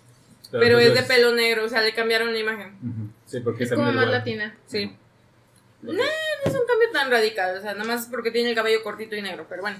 Pero 0.51 0.79
es 0.79 0.95
de 0.95 1.03
pelo 1.03 1.33
negro, 1.35 1.65
o 1.65 1.69
sea, 1.69 1.81
le 1.83 1.95
cambiaron 1.95 2.33
la 2.33 2.39
imagen. 2.39 2.77
Ujú, 2.83 3.11
Sí, 3.31 3.39
porque 3.41 3.65
Es 3.65 3.73
como 3.73 3.93
más 3.93 4.09
latina. 4.09 4.57
Sí. 4.67 4.97
Ok. 5.87 5.93
No 5.93 6.03
es 6.03 6.55
un 6.55 6.67
cambio 6.67 6.91
tan 6.93 7.11
radical, 7.11 7.57
o 7.57 7.61
sea, 7.61 7.75
nada 7.75 7.85
más 7.85 8.07
porque 8.07 8.33
tiene 8.33 8.51
el 8.51 8.57
cabello 8.57 8.83
cortito 8.83 9.15
y 9.15 9.23
negro, 9.23 9.47
pero 9.49 9.63
bueno. 9.63 9.79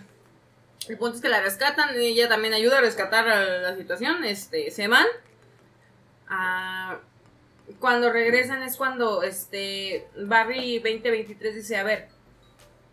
El 0.89 0.97
punto 0.97 1.17
es 1.17 1.23
que 1.23 1.29
la 1.29 1.43
rescatan, 1.43 2.01
y 2.01 2.07
ella 2.07 2.29
también 2.29 2.55
ayuda 2.55 2.79
a 2.79 2.81
rescatar 2.81 3.29
a 3.29 3.45
la 3.59 3.77
situación, 3.77 4.25
este, 4.25 4.71
se 4.71 4.89
van. 4.89 5.07
Ah, 6.29 7.01
cuando 7.81 8.13
regresan 8.13 8.63
es 8.63 8.77
cuando 8.77 9.23
este 9.23 10.07
Barry 10.17 10.79
2023 10.79 11.55
dice, 11.55 11.77
a 11.77 11.83
ver, 11.83 12.09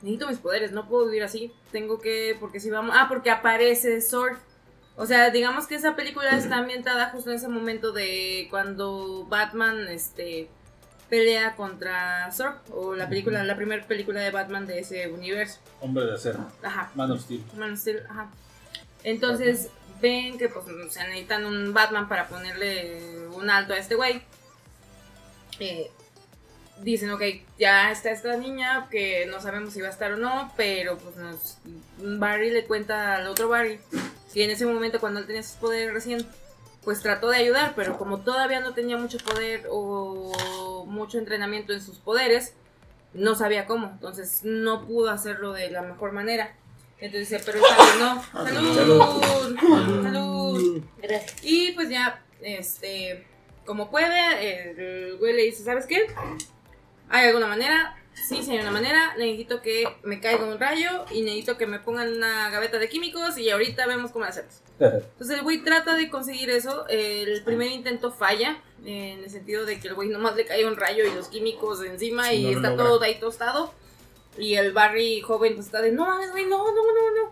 necesito 0.02 0.28
mis 0.28 0.40
poderes, 0.40 0.72
no 0.72 0.88
puedo 0.88 1.06
vivir 1.06 1.24
así, 1.24 1.54
tengo 1.72 2.00
que, 2.00 2.36
porque 2.40 2.60
si 2.60 2.70
vamos, 2.72 2.96
ah, 2.98 3.06
porque 3.08 3.30
aparece 3.30 4.02
Sword. 4.02 4.38
O 4.98 5.06
sea, 5.06 5.30
digamos 5.30 5.68
que 5.68 5.76
esa 5.76 5.96
película 5.96 6.36
está 6.36 6.58
ambientada 6.58 7.12
justo 7.12 7.30
en 7.30 7.38
ese 7.38 7.48
momento 7.48 7.92
de 7.92 8.48
cuando 8.50 9.26
Batman, 9.30 9.88
este, 9.88 10.50
pelea 11.08 11.56
contra 11.56 12.32
Sword, 12.32 12.56
o 12.72 12.96
la 12.96 13.08
película, 13.08 13.44
la 13.44 13.56
primera 13.56 13.86
película 13.86 14.20
de 14.22 14.32
Batman 14.32 14.66
de 14.66 14.80
ese 14.80 15.08
universo. 15.08 15.60
Hombre 15.82 16.06
de 16.06 16.16
acero, 16.16 16.40
Ajá. 16.64 16.92
Man 16.96 17.12
of 17.12 17.22
Steel. 17.22 17.44
Man 17.56 17.74
of 17.74 17.80
Steel, 17.80 18.04
ajá. 18.10 18.30
Entonces 19.04 19.70
ven 20.02 20.38
que 20.38 20.50
pues 20.50 20.66
se 20.92 21.04
necesitan 21.08 21.46
un 21.46 21.74
Batman 21.74 22.10
para 22.10 22.28
ponerle 22.28 23.28
un 23.34 23.50
alto 23.50 23.74
a 23.74 23.78
este 23.78 23.96
güey. 23.96 24.22
Eh, 25.60 25.92
dicen, 26.82 27.12
ok, 27.12 27.22
ya 27.58 27.92
está 27.92 28.12
esta 28.12 28.36
niña 28.38 28.88
que 28.90 29.26
no 29.26 29.42
sabemos 29.42 29.74
si 29.74 29.82
va 29.82 29.88
a 29.88 29.92
estar 29.92 30.14
o 30.14 30.18
no, 30.18 30.52
pero 30.56 30.98
pues 30.98 31.16
nos, 31.16 31.58
Barry 31.98 32.52
le 32.52 32.66
cuenta 32.66 33.16
al 33.16 33.28
otro 33.28 33.50
Barry 33.50 33.80
que 34.34 34.44
en 34.44 34.52
ese 34.52 34.66
momento 34.66 35.00
cuando 35.00 35.20
él 35.20 35.26
tenía 35.26 35.44
sus 35.44 35.58
poderes 35.58 35.94
recién, 35.94 36.28
pues 36.84 37.02
trató 37.02 37.30
de 37.30 37.38
ayudar, 37.38 37.74
pero 37.76 37.98
como 37.98 38.20
todavía 38.22 38.60
no 38.60 38.74
tenía 38.74 38.98
mucho 38.98 39.18
poder 39.18 39.66
o 39.70 40.86
mucho 40.88 41.18
entrenamiento 41.18 41.74
en 41.74 41.82
sus 41.82 41.98
poderes, 41.98 42.54
no 43.14 43.36
sabía 43.36 43.66
cómo, 43.66 43.88
entonces 43.88 44.42
no 44.44 44.86
pudo 44.86 45.10
hacerlo 45.10 45.54
de 45.54 45.72
la 45.72 45.82
mejor 45.82 46.12
manera. 46.12 46.56
Entonces 47.00 47.30
dice, 47.30 47.44
pero 47.46 47.62
vez 47.62 47.72
no. 48.00 48.24
¡Salud! 48.32 49.56
¡Salud! 50.04 50.84
Gracias. 51.00 51.36
Y 51.44 51.72
pues 51.74 51.90
ya, 51.90 52.24
este, 52.42 53.26
como 53.66 53.92
puede, 53.92 54.72
el 54.72 55.18
güey 55.18 55.34
le 55.34 55.44
dice, 55.44 55.64
¿sabes 55.64 55.86
qué? 55.86 56.08
¿Hay 57.10 57.28
alguna 57.28 57.48
manera? 57.48 57.96
Sí, 58.14 58.42
sí 58.44 58.52
hay 58.52 58.60
una 58.60 58.72
manera. 58.72 59.16
Necesito 59.18 59.62
que 59.62 59.86
me 60.04 60.20
caiga 60.20 60.44
un 60.46 60.60
rayo 60.60 61.06
y 61.12 61.22
necesito 61.22 61.58
que 61.58 61.68
me 61.68 61.80
pongan 61.80 62.14
una 62.14 62.50
gaveta 62.50 62.80
de 62.80 62.90
químicos 62.90 63.38
y 63.38 63.50
ahorita 63.50 63.86
vemos 63.88 64.12
cómo 64.12 64.26
lo 64.26 64.30
hacemos. 64.32 64.62
Entonces 64.80 65.38
el 65.38 65.44
güey 65.44 65.64
trata 65.64 65.96
de 65.96 66.10
conseguir 66.10 66.50
eso. 66.50 66.88
El 66.88 67.44
primer 67.44 67.72
intento 67.72 68.12
falla, 68.12 68.62
en 68.84 69.24
el 69.24 69.30
sentido 69.30 69.66
de 69.66 69.80
que 69.80 69.88
el 69.88 69.94
güey 69.96 70.10
nomás 70.10 70.36
le 70.36 70.46
cae 70.46 70.66
un 70.66 70.76
rayo 70.76 71.04
y 71.06 71.14
los 71.14 71.28
químicos 71.30 71.84
encima 71.84 72.34
y 72.34 72.44
No 72.44 72.50
está 72.52 72.70
logra. 72.70 72.86
todo 72.86 73.02
ahí 73.04 73.20
tostado. 73.20 73.74
Y 74.38 74.56
el 74.56 74.72
Barry 74.72 75.22
joven 75.22 75.56
pues 75.56 75.66
está 75.68 75.82
de, 75.82 75.92
no 75.92 76.06
mames, 76.06 76.32
güey, 76.32 76.46
no, 76.46 76.58
no, 76.60 76.72
no, 76.74 77.24
no. 77.24 77.32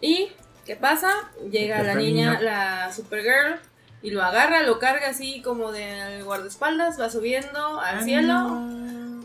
Y, 0.00 0.32
¿qué 0.64 0.74
pasa? 0.76 1.30
Llega 1.50 1.82
la 1.82 1.94
niña, 1.94 2.38
niña. 2.38 2.40
la 2.40 2.92
Supergirl, 2.92 3.60
y 4.06 4.10
lo 4.12 4.22
agarra, 4.22 4.62
lo 4.62 4.78
carga 4.78 5.08
así 5.08 5.42
como 5.42 5.72
de 5.72 6.22
guardaespaldas, 6.22 7.00
va 7.00 7.10
subiendo 7.10 7.80
al 7.80 8.04
cielo 8.04 8.60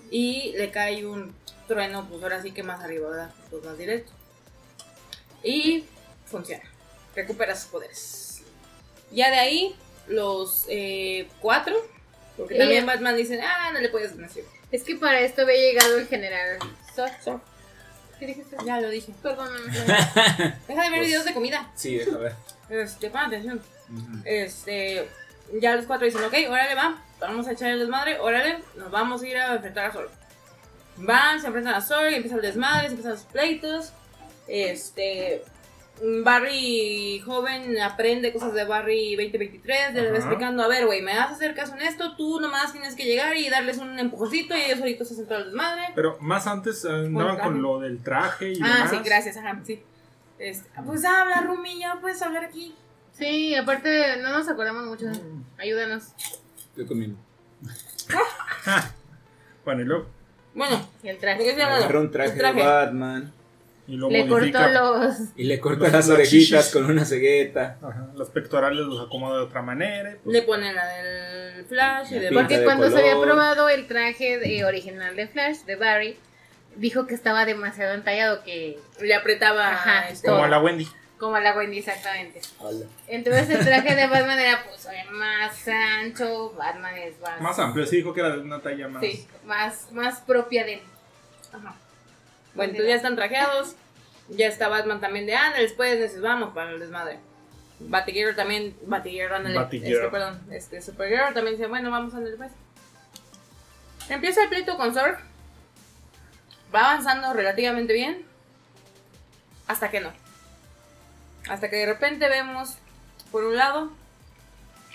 y 0.09 0.53
le 0.57 0.71
cae 0.71 1.05
un 1.05 1.35
trueno, 1.67 2.07
pues 2.09 2.23
ahora 2.23 2.41
sí 2.41 2.51
que 2.51 2.63
más 2.63 2.83
arriba, 2.83 3.07
¿verdad? 3.09 3.29
Pues 3.51 3.63
más 3.63 3.77
directo. 3.77 4.11
Y 5.43 5.85
funciona. 6.25 6.63
Recupera 7.15 7.55
sus 7.55 7.69
poderes. 7.69 8.41
Ya 9.11 9.29
de 9.29 9.37
ahí, 9.37 9.75
los 10.07 10.65
eh, 10.67 11.27
cuatro, 11.41 11.75
porque 12.35 12.55
Eh. 12.55 12.57
también 12.57 12.85
Batman 12.87 13.15
dice, 13.15 13.39
ah, 13.39 13.69
no 13.71 13.79
le 13.81 13.89
puedes 13.89 14.15
nacer. 14.15 14.45
Es 14.71 14.81
que 14.83 14.95
para 14.95 15.19
esto 15.19 15.43
había 15.43 15.57
llegado 15.57 15.97
el 15.99 16.07
general. 16.07 16.57
Zod. 16.95 17.39
¿Qué 18.19 18.25
dijiste? 18.25 18.57
Ya 18.65 18.81
lo 18.81 18.89
dije. 18.89 19.13
Perdóname. 19.21 19.71
Deja 19.71 20.83
de 20.83 20.89
ver 20.89 20.99
Pues- 20.99 21.05
videos 21.05 21.25
de 21.25 21.33
comida. 21.35 21.71
Sí, 21.75 21.97
deja 21.99 22.17
ver. 22.17 22.33
Este, 22.69 23.11
pon 23.11 23.21
atención. 23.21 23.61
Este, 24.25 25.09
ya 25.59 25.75
los 25.75 25.85
cuatro 25.85 26.05
dicen, 26.05 26.23
ok, 26.23 26.33
órale, 26.49 26.75
va, 26.75 27.01
vamos 27.19 27.47
a 27.47 27.51
echar 27.51 27.71
el 27.71 27.79
desmadre, 27.79 28.19
órale, 28.19 28.59
nos 28.77 28.91
vamos 28.91 29.21
a 29.23 29.27
ir 29.27 29.37
a 29.37 29.55
enfrentar 29.55 29.85
a 29.85 29.93
Sol. 29.93 30.09
Van, 30.97 31.39
se 31.41 31.47
enfrentan 31.47 31.73
a 31.75 31.81
Sol, 31.81 32.09
y 32.11 32.15
empieza 32.15 32.35
el 32.35 32.41
desmadre, 32.41 32.83
se 32.87 32.89
empiezan 32.91 33.13
los 33.13 33.23
pleitos. 33.23 33.93
Este, 34.47 35.43
Barry 36.23 37.21
joven 37.25 37.79
aprende 37.79 38.33
cosas 38.33 38.53
de 38.53 38.63
Barry 38.65 39.15
2023, 39.15 39.93
le 39.93 40.11
va 40.11 40.17
explicando, 40.17 40.63
a 40.63 40.67
ver, 40.67 40.85
güey, 40.85 41.01
me 41.01 41.15
vas 41.15 41.29
a 41.29 41.33
hacer 41.33 41.53
caso 41.53 41.75
en 41.75 41.81
esto, 41.83 42.15
tú 42.15 42.39
nomás 42.39 42.71
tienes 42.71 42.95
que 42.95 43.05
llegar 43.05 43.35
y 43.37 43.49
darles 43.49 43.77
un 43.77 43.99
empujoncito 43.99 44.55
y 44.57 44.61
ellos 44.61 44.79
solitos 44.79 45.07
se 45.07 45.13
hacen 45.13 45.27
todo 45.27 45.37
el 45.39 45.45
desmadre. 45.45 45.83
Pero 45.95 46.17
más 46.19 46.47
antes 46.47 46.83
andaban 46.85 47.37
con 47.39 47.61
lo 47.61 47.79
del 47.79 48.01
traje 48.03 48.53
y 48.53 48.59
Ah, 48.63 48.75
demás. 48.85 48.89
sí, 48.91 48.97
gracias, 49.03 49.37
ajá, 49.37 49.59
sí. 49.63 49.81
Este, 50.39 50.67
pues 50.85 51.05
habla, 51.05 51.41
Rumi, 51.41 51.79
ya 51.79 51.97
puedes 52.01 52.19
hablar 52.21 52.45
aquí. 52.45 52.73
Sí, 53.21 53.53
aparte 53.53 54.17
no 54.17 54.29
nos 54.31 54.49
acordamos 54.49 54.83
mucho. 54.87 55.05
Ayúdanos. 55.59 56.05
Estoy 56.71 56.87
comiendo. 56.87 57.17
Bueno, 59.63 59.81
y 59.81 59.85
luego, 59.85 60.07
Bueno, 60.55 60.89
Y 61.03 61.09
el 61.09 61.15
¿de 61.15 61.21
traje. 61.21 61.43
qué 61.43 61.49
estoy 61.49 61.61
hablando? 61.63 61.85
Agarra 61.85 61.99
un 61.99 62.11
traje, 62.11 62.31
El 62.31 62.37
traje. 62.39 62.59
de 62.59 62.65
Batman 62.65 63.31
y 63.87 63.95
lo 63.97 64.09
Le 64.09 64.25
modifica. 64.25 64.73
cortó 64.73 64.97
los. 65.03 65.15
y 65.35 65.43
le 65.43 65.59
corta 65.59 65.83
Los- 65.83 65.91
las 65.93 66.07
las 66.07 66.15
orejitas 66.17 66.65
chichis. 66.65 66.73
con 66.73 66.85
una 66.91 67.05
cegueta. 67.05 67.77
Ajá, 67.81 68.07
los 68.15 68.29
pectorales 68.31 68.79
los 68.85 69.05
acomoda 69.05 69.37
de 69.37 69.43
otra 69.43 69.61
manera. 69.61 70.13
y 70.13 70.15
pues, 70.15 70.33
Le 70.35 70.41
ponen 70.41 70.73
la 70.75 70.87
del 70.87 71.65
Flash 71.65 72.07
y 72.11 72.15
de 72.15 72.29
pinta. 72.29 72.33
Porque 72.41 72.57
de 72.57 72.65
cuando 72.65 72.89
se 72.89 72.97
había 72.97 73.13
color. 73.13 73.27
probado 73.27 73.69
el 73.69 73.85
traje 73.87 74.39
de- 74.39 74.65
original 74.65 75.15
de 75.15 75.27
Flash, 75.27 75.57
de 75.67 75.75
Barry, 75.75 76.17
dijo 76.75 77.05
que 77.05 77.13
estaba 77.13 77.45
demasiado 77.45 77.93
entallado, 77.93 78.43
que 78.43 78.79
Le 78.99 79.13
apretaba 79.13 79.73
Ajá, 79.73 80.09
este, 80.09 80.27
como 80.27 80.43
a 80.43 80.47
la 80.47 80.59
Wendy. 80.59 80.87
Como 81.21 81.37
la 81.37 81.55
Wendy 81.55 81.77
exactamente. 81.77 82.41
Hola. 82.57 82.87
Entonces 83.07 83.47
el 83.47 83.59
traje 83.65 83.95
de 83.95 84.07
Batman 84.07 84.39
era 84.39 84.63
pues 84.63 84.87
más 85.11 85.67
ancho, 85.67 86.51
Batman 86.57 86.97
es 86.97 87.19
más, 87.21 87.39
Más 87.39 87.59
amplio, 87.59 87.85
sí 87.85 87.97
dijo 87.97 88.11
que 88.11 88.21
era 88.21 88.31
de 88.31 88.41
una 88.41 88.59
talla 88.59 88.87
más. 88.87 89.03
sí, 89.03 89.27
más, 89.45 89.91
más 89.91 90.19
propia 90.21 90.65
de 90.65 90.73
él. 90.73 90.81
Ajá. 91.53 91.75
Bueno, 92.55 92.71
entonces 92.71 92.89
ya 92.89 92.95
están 92.95 93.15
trajeados. 93.15 93.75
Ya 94.29 94.47
está 94.47 94.67
Batman 94.67 94.99
también 94.99 95.27
de 95.27 95.35
Ana. 95.35 95.57
Después 95.57 95.99
dices, 95.99 96.21
vamos 96.21 96.55
para 96.55 96.71
el 96.71 96.79
desmadre. 96.79 97.19
Batgirl 97.79 98.35
también. 98.35 98.75
Batgirl, 98.81 99.31
ándale. 99.31 99.59
Batgirl. 99.59 99.85
Este, 99.85 100.07
perdón. 100.09 100.41
Este, 100.51 100.81
Supergirl 100.81 101.35
también 101.35 101.55
dice, 101.55 101.67
bueno, 101.67 101.91
vamos 101.91 102.15
a 102.15 102.17
andar 102.17 102.33
pues. 102.35 102.51
Empieza 104.09 104.41
el 104.41 104.49
pleito 104.49 104.75
con 104.75 104.91
Zorg. 104.93 105.19
Va 106.73 106.91
avanzando 106.91 107.31
relativamente 107.33 107.93
bien. 107.93 108.25
Hasta 109.67 109.91
que 109.91 110.01
no. 110.01 110.20
Hasta 111.49 111.69
que 111.69 111.77
de 111.77 111.85
repente 111.85 112.27
vemos, 112.29 112.77
por 113.31 113.43
un 113.43 113.55
lado, 113.55 113.91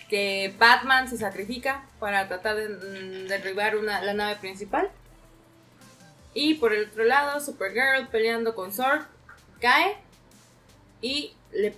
que 0.08 0.54
Batman 0.58 1.08
se 1.08 1.18
sacrifica 1.18 1.84
para 1.98 2.28
tratar 2.28 2.56
de 2.56 2.68
mm, 2.68 3.26
derribar 3.28 3.76
una, 3.76 4.00
la 4.02 4.14
nave 4.14 4.36
principal. 4.36 4.90
Y 6.34 6.54
por 6.54 6.72
el 6.72 6.88
otro 6.88 7.04
lado, 7.04 7.40
Supergirl 7.40 8.08
peleando 8.08 8.54
con 8.54 8.72
Zorg 8.72 9.06
cae 9.60 9.96
y 11.00 11.34
le 11.52 11.74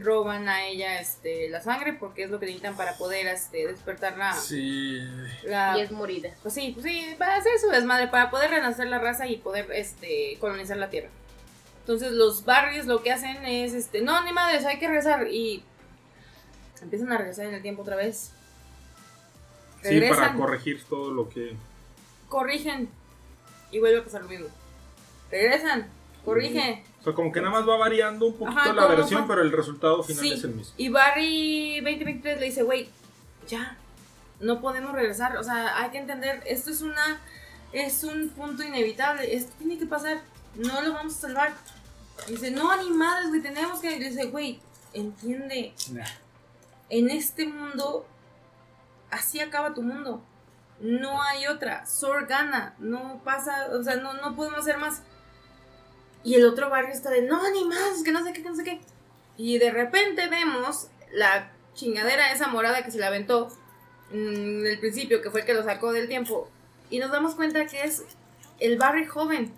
roban 0.00 0.48
a 0.48 0.64
ella 0.66 1.00
este, 1.00 1.48
la 1.48 1.60
sangre 1.60 1.92
porque 1.92 2.24
es 2.24 2.30
lo 2.30 2.38
que 2.38 2.46
necesitan 2.46 2.76
para 2.76 2.96
poder 2.96 3.26
este, 3.28 3.66
despertar 3.66 4.16
la, 4.18 4.32
Sí. 4.34 5.00
la- 5.44 5.76
Y 5.78 5.80
es 5.82 5.90
morida. 5.90 6.30
pues 6.42 6.54
sí, 6.54 6.70
pues 6.72 6.84
sí, 6.84 7.16
va 7.20 7.26
a 7.26 7.36
hacer 7.36 7.58
su 7.60 7.68
desmadre 7.68 8.08
para 8.08 8.30
poder 8.30 8.50
renacer 8.50 8.86
la 8.88 8.98
raza 8.98 9.26
y 9.26 9.36
poder 9.36 9.70
este 9.72 10.36
colonizar 10.40 10.76
la 10.76 10.90
tierra. 10.90 11.08
Entonces 11.82 12.12
los 12.12 12.44
barrios 12.44 12.86
lo 12.86 13.02
que 13.02 13.12
hacen 13.12 13.44
es 13.44 13.74
este, 13.74 14.00
no, 14.02 14.22
ni 14.24 14.32
madres, 14.32 14.64
hay 14.64 14.78
que 14.78 14.86
regresar 14.86 15.26
y 15.28 15.64
empiezan 16.80 17.12
a 17.12 17.18
regresar 17.18 17.46
en 17.46 17.54
el 17.54 17.62
tiempo 17.62 17.82
otra 17.82 17.96
vez. 17.96 18.32
Sí, 19.82 20.00
para 20.08 20.34
corregir 20.34 20.82
todo 20.84 21.10
lo 21.12 21.28
que. 21.28 21.56
corrigen 22.28 22.88
y 23.72 23.80
vuelve 23.80 23.98
a 23.98 24.04
pasar 24.04 24.22
lo 24.22 24.28
mismo. 24.28 24.46
Regresan, 25.30 25.88
corrigen. 26.24 26.84
O 27.00 27.04
sea, 27.04 27.14
como 27.14 27.32
que 27.32 27.40
nada 27.40 27.52
más 27.52 27.68
va 27.68 27.76
variando 27.78 28.26
un 28.26 28.34
poquito 28.36 28.60
Ajá, 28.60 28.72
la 28.74 28.86
versión, 28.86 29.26
pero 29.26 29.42
el 29.42 29.50
resultado 29.50 30.02
final 30.04 30.22
Sí. 30.22 30.32
es 30.34 30.44
el 30.44 30.54
mismo. 30.54 30.72
Y 30.76 30.88
Barry 30.88 31.80
2023 31.80 32.38
le 32.38 32.46
dice, 32.46 32.62
güey, 32.62 32.88
ya, 33.48 33.76
no 34.38 34.60
podemos 34.60 34.92
regresar. 34.92 35.36
O 35.36 35.42
sea, 35.42 35.78
hay 35.82 35.90
que 35.90 35.98
entender, 35.98 36.42
esto 36.46 36.70
es 36.70 36.80
una, 36.82 37.20
es 37.72 38.04
un 38.04 38.28
punto 38.28 38.62
inevitable. 38.62 39.34
Esto 39.34 39.52
tiene 39.58 39.78
que 39.78 39.86
pasar. 39.86 40.20
No 40.54 40.82
lo 40.82 40.92
vamos 40.92 41.16
a 41.16 41.20
salvar. 41.20 41.52
Dice, 42.28 42.50
no, 42.50 42.76
ni 42.76 42.90
madres, 42.90 43.28
güey, 43.28 43.42
tenemos 43.42 43.80
que. 43.80 43.98
Dice, 43.98 44.26
güey, 44.26 44.60
entiende. 44.92 45.74
En 46.88 47.10
este 47.10 47.46
mundo, 47.46 48.06
así 49.10 49.40
acaba 49.40 49.74
tu 49.74 49.82
mundo. 49.82 50.22
No 50.80 51.22
hay 51.22 51.46
otra. 51.46 51.86
Sor 51.86 52.26
gana. 52.26 52.74
No 52.78 53.20
pasa, 53.24 53.68
o 53.72 53.82
sea, 53.82 53.96
no, 53.96 54.14
no 54.14 54.36
podemos 54.36 54.60
hacer 54.60 54.78
más. 54.78 55.02
Y 56.24 56.34
el 56.34 56.46
otro 56.46 56.70
barrio 56.70 56.92
está 56.92 57.10
de, 57.10 57.22
no, 57.22 57.50
ni 57.50 57.64
más, 57.64 58.02
que 58.04 58.12
no 58.12 58.24
sé 58.24 58.32
qué, 58.32 58.42
que 58.42 58.48
no 58.48 58.56
sé 58.56 58.64
qué. 58.64 58.80
Y 59.36 59.58
de 59.58 59.70
repente 59.70 60.28
vemos 60.28 60.88
la 61.12 61.50
chingadera 61.74 62.32
esa 62.32 62.48
morada 62.48 62.84
que 62.84 62.90
se 62.90 62.98
la 62.98 63.08
aventó 63.08 63.48
en 64.12 64.66
el 64.66 64.78
principio, 64.78 65.22
que 65.22 65.30
fue 65.30 65.40
el 65.40 65.46
que 65.46 65.54
lo 65.54 65.64
sacó 65.64 65.92
del 65.92 66.08
tiempo. 66.08 66.48
Y 66.90 66.98
nos 66.98 67.10
damos 67.10 67.34
cuenta 67.34 67.66
que 67.66 67.82
es 67.84 68.04
el 68.60 68.76
Barry 68.76 69.06
joven. 69.06 69.52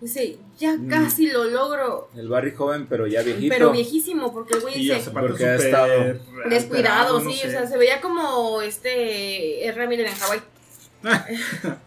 Dice, 0.00 0.36
ya 0.58 0.72
Mm. 0.76 0.88
casi 0.88 1.28
lo 1.30 1.44
logro. 1.44 2.10
El 2.14 2.28
Barry 2.28 2.52
joven, 2.52 2.86
pero 2.86 3.06
ya 3.06 3.22
viejito. 3.22 3.54
Pero 3.54 3.70
viejísimo, 3.72 4.32
porque 4.32 4.54
el 4.54 4.60
güey 4.60 4.74
Y 4.76 4.78
dice, 4.82 4.96
hace 4.96 5.10
parte 5.10 5.28
Porque 5.30 5.44
ha 5.46 5.54
estado 5.54 6.20
descuidado, 6.50 7.20
no 7.20 7.30
sí, 7.30 7.36
sé. 7.38 7.48
o 7.48 7.50
sea, 7.50 7.66
se 7.66 7.78
veía 7.78 8.00
como 8.00 8.60
este 8.60 9.64
R. 9.66 9.86
Miller 9.86 10.06
en 10.08 10.14
Hawái. 10.14 10.40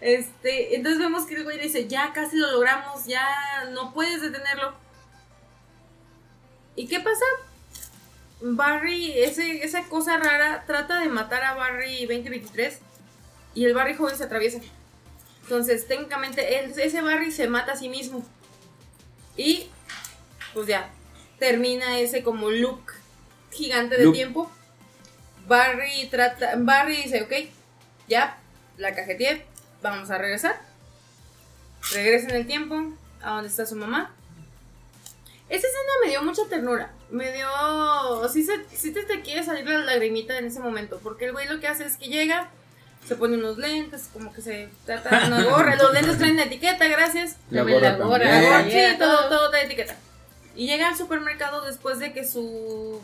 este, 0.00 0.76
entonces 0.76 0.98
vemos 1.00 1.24
que 1.26 1.36
el 1.36 1.44
güey 1.44 1.58
dice, 1.58 1.88
ya 1.88 2.12
casi 2.12 2.36
lo 2.36 2.50
logramos, 2.52 3.06
ya 3.06 3.26
no 3.72 3.92
puedes 3.94 4.20
detenerlo. 4.20 4.72
¿Y 6.76 6.86
qué 6.86 7.00
pasa? 7.00 7.24
Barry, 8.40 9.12
ese, 9.18 9.64
esa 9.64 9.84
cosa 9.88 10.16
rara, 10.16 10.64
trata 10.66 11.00
de 11.00 11.08
matar 11.08 11.42
a 11.42 11.54
Barry 11.54 12.06
2023 12.06 12.78
y 13.54 13.64
el 13.64 13.74
Barry 13.74 13.94
joven 13.94 14.16
se 14.16 14.24
atraviesa. 14.24 14.60
Entonces, 15.48 15.88
técnicamente, 15.88 16.58
él- 16.60 16.74
ese 16.78 17.00
Barry 17.00 17.32
se 17.32 17.48
mata 17.48 17.72
a 17.72 17.76
sí 17.76 17.88
mismo. 17.88 18.22
Y, 19.34 19.70
pues 20.52 20.66
ya, 20.66 20.90
termina 21.38 21.98
ese 22.00 22.22
como 22.22 22.50
loop 22.50 22.82
gigante 23.50 23.96
de 23.96 24.04
tiempo. 24.12 24.52
Barry 25.46 26.06
trata, 26.10 26.52
Barry 26.58 26.96
dice, 26.96 27.22
ok, 27.22 27.32
ya, 28.08 28.36
la 28.76 28.94
cajeteé, 28.94 29.46
vamos 29.80 30.10
a 30.10 30.18
regresar. 30.18 30.60
Regresa 31.92 32.28
en 32.28 32.36
el 32.36 32.46
tiempo 32.46 32.76
a 33.22 33.30
donde 33.30 33.48
está 33.48 33.64
su 33.64 33.74
mamá. 33.74 34.14
Esa 35.48 35.66
escena 35.66 35.92
me 36.04 36.10
dio 36.10 36.22
mucha 36.24 36.42
ternura. 36.50 36.92
Me 37.08 37.32
dio. 37.32 37.48
Sí, 38.30 38.44
se, 38.44 38.66
sí 38.76 38.92
te, 38.92 39.04
te 39.04 39.22
quiere 39.22 39.42
salir 39.44 39.66
la 39.66 39.78
lagrimita 39.78 40.36
en 40.36 40.44
ese 40.44 40.60
momento. 40.60 41.00
Porque 41.02 41.24
el 41.24 41.32
güey 41.32 41.48
lo 41.48 41.58
que 41.58 41.68
hace 41.68 41.86
es 41.86 41.96
que 41.96 42.08
llega, 42.08 42.50
se 43.08 43.16
pone 43.16 43.36
unos 43.38 43.56
lentes, 43.58 44.10
como 44.12 44.32
que 44.32 44.42
se 44.42 44.68
trata 44.84 45.20
de 45.20 45.26
una 45.28 45.42
gorra. 45.44 45.74
Los 45.76 45.92
lentes 45.94 46.18
traen 46.18 46.36
la 46.36 46.44
etiqueta, 46.44 46.86
gracias. 46.86 47.36
La 47.50 47.62
gorra 47.62 47.96
la 47.98 48.04
gorra, 48.04 48.18
también. 48.24 48.42
La 48.42 48.48
gorra, 48.58 48.68
ya 48.68 48.90
sí, 48.92 48.98
todo, 48.98 49.28
todo. 49.28 49.50
trae 49.50 49.64
etiqueta. 49.64 49.96
Y 50.54 50.66
llega 50.66 50.88
al 50.88 50.96
supermercado 50.96 51.64
después 51.64 51.98
de 51.98 52.12
que 52.12 52.24
su. 52.26 53.00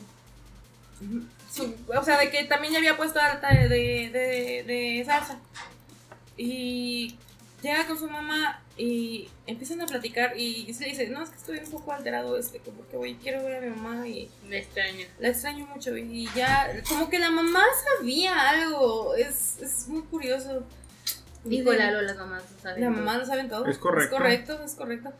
su- 1.52 1.74
o 1.96 2.04
sea, 2.04 2.18
de 2.18 2.30
que 2.30 2.44
también 2.44 2.72
ya 2.72 2.78
había 2.80 2.96
puesto 2.96 3.18
alta 3.20 3.48
de, 3.48 3.68
de, 3.68 4.64
de 4.66 5.02
salsa. 5.06 5.38
Y 6.36 7.16
llega 7.62 7.86
con 7.86 7.98
su 7.98 8.08
mamá 8.10 8.60
y 8.76 9.28
empiezan 9.46 9.80
a 9.82 9.86
platicar 9.86 10.36
y 10.36 10.72
se 10.74 10.84
le 10.84 10.90
dice, 10.90 11.08
no, 11.08 11.22
es 11.22 11.30
que 11.30 11.36
estoy 11.36 11.58
un 11.58 11.70
poco 11.70 11.92
alterado, 11.92 12.36
este, 12.36 12.58
como 12.58 12.86
que 12.88 12.96
voy, 12.96 13.14
quiero 13.14 13.44
ver 13.44 13.56
a 13.56 13.60
mi 13.60 13.70
mamá 13.70 14.06
y 14.08 14.28
Me 14.48 14.58
extraño. 14.58 15.06
la 15.20 15.28
extraño 15.28 15.66
mucho 15.66 15.96
y 15.96 16.28
ya, 16.34 16.70
como 16.88 17.08
que 17.08 17.18
la 17.20 17.30
mamá 17.30 17.62
sabía 17.98 18.48
algo, 18.50 19.14
es, 19.14 19.58
es 19.62 19.86
muy 19.88 20.02
curioso. 20.02 20.64
Dijo 21.44 21.70
Dice- 21.72 21.84
Lalo, 21.84 22.02
las 22.02 22.16
mamás 22.16 22.42
no 22.50 22.58
saben. 22.58 22.80
La 22.82 22.88
todo. 22.90 22.96
mamá 22.98 23.18
no 23.18 23.26
saben 23.26 23.48
todo. 23.48 23.66
Es 23.66 23.78
correcto. 23.78 24.14
Es 24.16 24.20
correcto, 24.20 24.64
es 24.64 24.74
correcto. 24.74 25.12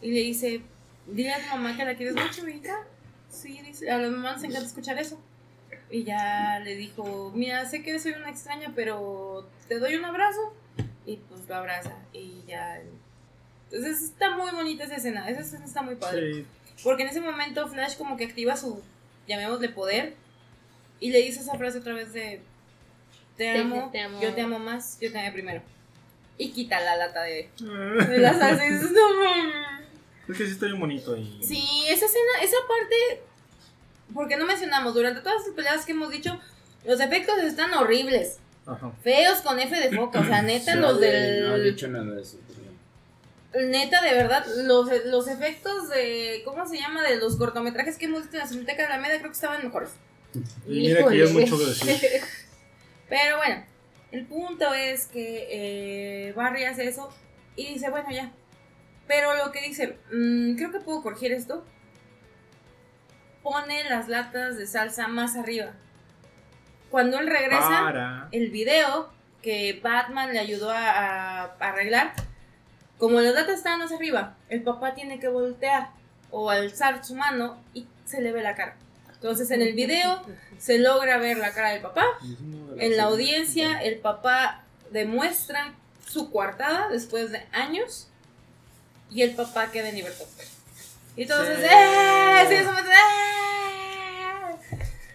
Y 0.00 0.12
le 0.12 0.20
dice, 0.20 0.62
dile 1.06 1.32
a 1.34 1.38
tu 1.42 1.48
mamá 1.50 1.76
que 1.76 1.84
la 1.84 1.94
quieres 1.96 2.14
mucho, 2.14 2.48
hija. 2.48 2.78
Sí, 3.28 3.60
dice, 3.62 3.90
a 3.90 3.98
la 3.98 4.08
mamá 4.08 4.32
nos 4.34 4.44
encanta 4.44 4.66
escuchar 4.66 4.98
eso. 4.98 5.20
Y 5.90 6.04
ya 6.04 6.60
le 6.60 6.76
dijo, 6.76 7.32
mira, 7.34 7.68
sé 7.68 7.82
que 7.82 7.98
soy 7.98 8.12
una 8.12 8.30
extraña, 8.30 8.72
pero 8.74 9.46
te 9.68 9.78
doy 9.80 9.96
un 9.96 10.04
abrazo. 10.04 10.54
Y 11.04 11.16
pues 11.16 11.48
lo 11.48 11.56
abraza. 11.56 11.96
Y 12.12 12.44
ya. 12.46 12.80
Entonces 13.72 14.02
está 14.02 14.36
muy 14.36 14.50
bonita 14.52 14.84
esa 14.84 14.96
escena. 14.96 15.28
Esa 15.28 15.40
escena 15.40 15.64
está 15.64 15.82
muy 15.82 15.94
padre. 15.96 16.34
Sí, 16.34 16.46
Porque 16.84 17.02
en 17.04 17.08
ese 17.08 17.20
momento 17.20 17.66
Flash 17.68 17.96
como 17.96 18.16
que 18.16 18.24
activa 18.24 18.56
su, 18.56 18.82
llamémosle 19.26 19.70
poder. 19.70 20.14
Y 21.00 21.10
le 21.10 21.18
dice 21.22 21.40
esa 21.40 21.54
frase 21.56 21.78
otra 21.78 21.94
vez 21.94 22.12
de, 22.12 22.42
te 23.36 23.58
amo, 23.58 23.88
te 23.90 24.00
amo. 24.00 24.20
yo 24.20 24.32
te 24.34 24.40
amo 24.42 24.58
más, 24.58 24.98
yo 25.00 25.10
te 25.10 25.18
amé 25.18 25.32
primero. 25.32 25.62
Y 26.38 26.50
quita 26.52 26.80
la 26.80 26.96
lata 26.96 27.22
de, 27.22 27.50
de 28.08 28.18
la 28.18 28.34
salsa 28.38 28.66
y 28.66 28.72
dices, 28.72 28.92
no 28.92 29.14
mames. 29.24 29.86
Es 30.28 30.36
que 30.38 30.46
sí 30.46 30.52
está 30.52 30.66
bien 30.66 30.78
bonito 30.78 31.16
y. 31.16 31.40
Sí, 31.42 31.84
esa 31.88 32.06
escena, 32.06 32.30
esa 32.42 32.56
parte, 32.68 33.22
porque 34.14 34.36
no 34.36 34.46
mencionamos, 34.46 34.94
durante 34.94 35.20
todas 35.22 35.44
las 35.44 35.54
peleas 35.56 35.84
que 35.84 35.92
hemos 35.92 36.10
dicho, 36.10 36.38
los 36.86 37.00
efectos 37.00 37.38
están 37.38 37.74
horribles, 37.74 38.38
Ajá. 38.64 38.92
feos 39.02 39.40
con 39.40 39.58
F 39.58 39.74
de 39.74 39.94
foca, 39.96 40.20
o 40.20 40.24
sea, 40.24 40.42
neta, 40.42 40.74
Sí, 40.74 40.78
los 40.78 41.00
No 41.00 41.04
he 41.04 41.10
del... 41.10 41.64
dicho 41.64 41.88
nada 41.88 42.04
de 42.14 42.22
eso. 42.22 42.38
Neta, 43.54 44.00
de 44.00 44.14
verdad, 44.14 44.46
los, 44.64 44.88
los 45.06 45.28
efectos 45.28 45.90
de, 45.90 46.42
¿cómo 46.44 46.66
se 46.66 46.78
llama? 46.78 47.02
De 47.02 47.16
los 47.16 47.36
cortometrajes 47.36 47.98
que 47.98 48.06
hemos 48.06 48.22
visto 48.22 48.36
en 48.36 48.42
la 48.42 48.48
Cineteca 48.48 48.84
de 48.84 48.88
la 48.88 48.98
Media 48.98 49.18
creo 49.18 49.30
que 49.30 49.34
estaban 49.34 49.62
mejores. 49.62 49.90
Y 50.66 50.80
mira 50.80 51.06
que 51.06 51.18
ya 51.18 51.24
es 51.24 51.32
mucho 51.32 51.58
que 51.58 51.66
decir. 51.66 52.22
Pero 53.10 53.36
bueno, 53.36 53.62
el 54.10 54.24
punto 54.24 54.72
es 54.72 55.06
que 55.06 55.48
eh, 55.50 56.32
Barry 56.32 56.64
hace 56.64 56.88
eso 56.88 57.10
y 57.54 57.74
dice, 57.74 57.90
bueno, 57.90 58.10
ya. 58.10 58.32
Pero 59.06 59.34
lo 59.34 59.52
que 59.52 59.60
dice, 59.60 59.98
mm, 60.10 60.56
creo 60.56 60.72
que 60.72 60.80
puedo 60.80 61.02
corregir 61.02 61.32
esto. 61.32 61.62
Pone 63.42 63.84
las 63.84 64.08
latas 64.08 64.56
de 64.56 64.66
salsa 64.66 65.08
más 65.08 65.36
arriba. 65.36 65.72
Cuando 66.90 67.18
él 67.18 67.26
regresa, 67.26 67.82
Para. 67.84 68.28
el 68.32 68.50
video 68.50 69.12
que 69.42 69.78
Batman 69.82 70.32
le 70.32 70.38
ayudó 70.38 70.70
a 70.70 71.56
arreglar, 71.58 72.14
como 73.02 73.20
las 73.20 73.34
latas 73.34 73.56
estaban 73.56 73.80
más 73.80 73.90
arriba, 73.90 74.36
el 74.48 74.62
papá 74.62 74.94
tiene 74.94 75.18
que 75.18 75.26
voltear 75.26 75.90
o 76.30 76.50
alzar 76.50 77.04
su 77.04 77.16
mano 77.16 77.58
y 77.74 77.88
se 78.04 78.20
le 78.20 78.30
ve 78.30 78.42
la 78.42 78.54
cara. 78.54 78.76
Entonces 79.14 79.50
en 79.50 79.60
el 79.60 79.72
video 79.72 80.22
se 80.58 80.78
logra 80.78 81.18
ver 81.18 81.36
la 81.38 81.52
cara 81.52 81.70
del 81.70 81.80
papá 81.82 82.04
en 82.78 82.96
la 82.96 83.02
audiencia, 83.04 83.82
el 83.82 83.98
papá 83.98 84.62
demuestra 84.92 85.74
su 86.08 86.30
coartada 86.30 86.88
después 86.90 87.32
de 87.32 87.44
años 87.50 88.06
y 89.10 89.22
el 89.22 89.34
papá 89.34 89.72
queda 89.72 89.88
en 89.88 89.96
libertad. 89.96 90.26
Y 91.16 91.22
entonces, 91.22 91.58
Sí. 91.58 91.64
¡eh! 91.68 92.44
Sí, 92.48 92.54
eso 92.54 92.72
me- 92.72 92.80
¡eh! 92.82 94.56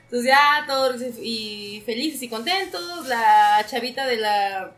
Entonces 0.03 0.27
ya 0.27 0.65
todos 0.67 1.01
y 1.21 1.81
felices 1.85 2.21
y 2.21 2.27
contentos. 2.29 3.07
La 3.07 3.65
chavita 3.65 4.05
de 4.05 4.17
la. 4.17 4.71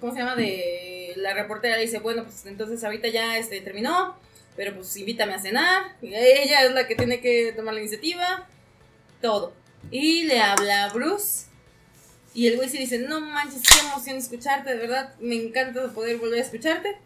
¿Cómo 0.00 0.12
se 0.12 0.18
llama? 0.18 0.36
De 0.36 1.14
la 1.16 1.34
reportera 1.34 1.76
le 1.76 1.82
dice, 1.82 1.98
bueno, 1.98 2.24
pues 2.24 2.46
entonces 2.46 2.82
ahorita 2.84 3.08
ya 3.08 3.38
este, 3.38 3.60
terminó, 3.60 4.16
pero 4.56 4.74
pues 4.74 4.96
invítame 4.96 5.34
a 5.34 5.38
cenar. 5.40 5.96
Ella 6.02 6.64
es 6.64 6.72
la 6.72 6.86
que 6.86 6.94
tiene 6.94 7.20
que 7.20 7.52
tomar 7.56 7.74
la 7.74 7.80
iniciativa. 7.80 8.46
Todo. 9.20 9.54
Y 9.90 10.24
le 10.24 10.40
habla 10.40 10.84
a 10.84 10.92
Bruce. 10.92 11.46
Y 12.34 12.48
el 12.48 12.56
güey 12.56 12.68
se 12.68 12.78
dice, 12.78 12.98
no 12.98 13.20
manches, 13.20 13.62
qué 13.62 13.86
emoción 13.86 14.18
escucharte, 14.18 14.70
de 14.70 14.76
verdad, 14.76 15.14
me 15.20 15.36
encanta 15.36 15.88
poder 15.92 16.18
volver 16.18 16.40
a 16.40 16.42
escucharte. 16.42 16.96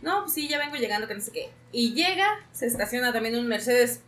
No, 0.00 0.22
pues 0.22 0.34
sí, 0.34 0.48
ya 0.48 0.58
vengo 0.58 0.74
llegando, 0.74 1.06
que 1.06 1.14
no 1.14 1.20
sé 1.20 1.30
qué. 1.30 1.50
Y 1.70 1.94
llega, 1.94 2.44
se 2.52 2.66
estaciona 2.66 3.12
también 3.12 3.36
un 3.36 3.46
Mercedes. 3.46 4.00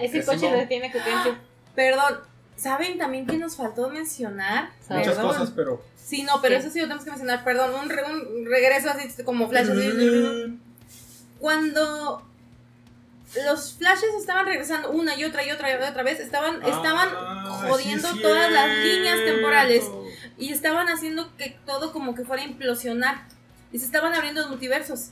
Ese 0.00 0.18
Ese 0.18 0.24
coche 0.24 0.50
lo 0.50 0.66
tiene 0.66 0.90
que 0.90 0.98
tener. 0.98 1.34
Perdón, 1.74 2.20
¿saben 2.58 2.98
también 2.98 3.26
que 3.26 3.38
nos 3.38 3.56
faltó 3.56 3.88
mencionar? 3.88 4.70
Muchas 4.90 5.14
Perdón. 5.14 5.26
cosas, 5.28 5.52
pero. 5.56 5.82
Sí, 5.96 6.22
no, 6.24 6.40
pero 6.42 6.54
¿Qué? 6.56 6.60
eso 6.60 6.70
sí 6.70 6.78
lo 6.80 6.84
tenemos 6.86 7.04
que 7.04 7.10
mencionar. 7.10 7.44
Perdón, 7.44 7.74
un, 7.74 7.88
re- 7.88 8.04
un 8.04 8.44
regreso 8.46 8.90
así 8.90 9.22
como 9.24 9.48
flash. 9.48 9.68
así. 9.70 10.58
Cuando 11.38 12.22
los 13.46 13.74
flashes 13.74 14.14
estaban 14.18 14.46
regresando 14.46 14.90
una 14.90 15.14
y 15.16 15.24
otra 15.24 15.44
y 15.46 15.50
otra 15.50 15.70
y 15.70 15.74
otra 15.88 16.02
vez, 16.02 16.18
estaban, 16.18 16.56
estaban 16.62 17.08
Ah, 17.14 17.64
jodiendo 17.68 18.10
sí, 18.12 18.22
todas 18.22 18.50
las 18.50 18.68
líneas 18.78 19.18
temporales 19.24 19.84
y 20.38 20.50
estaban 20.52 20.88
haciendo 20.88 21.34
que 21.36 21.58
todo 21.66 21.92
como 21.92 22.14
que 22.14 22.24
fuera 22.24 22.42
a 22.42 22.46
implosionar. 22.46 23.26
Y 23.70 23.78
se 23.78 23.84
estaban 23.84 24.14
abriendo 24.14 24.40
los 24.40 24.50
multiversos. 24.50 25.10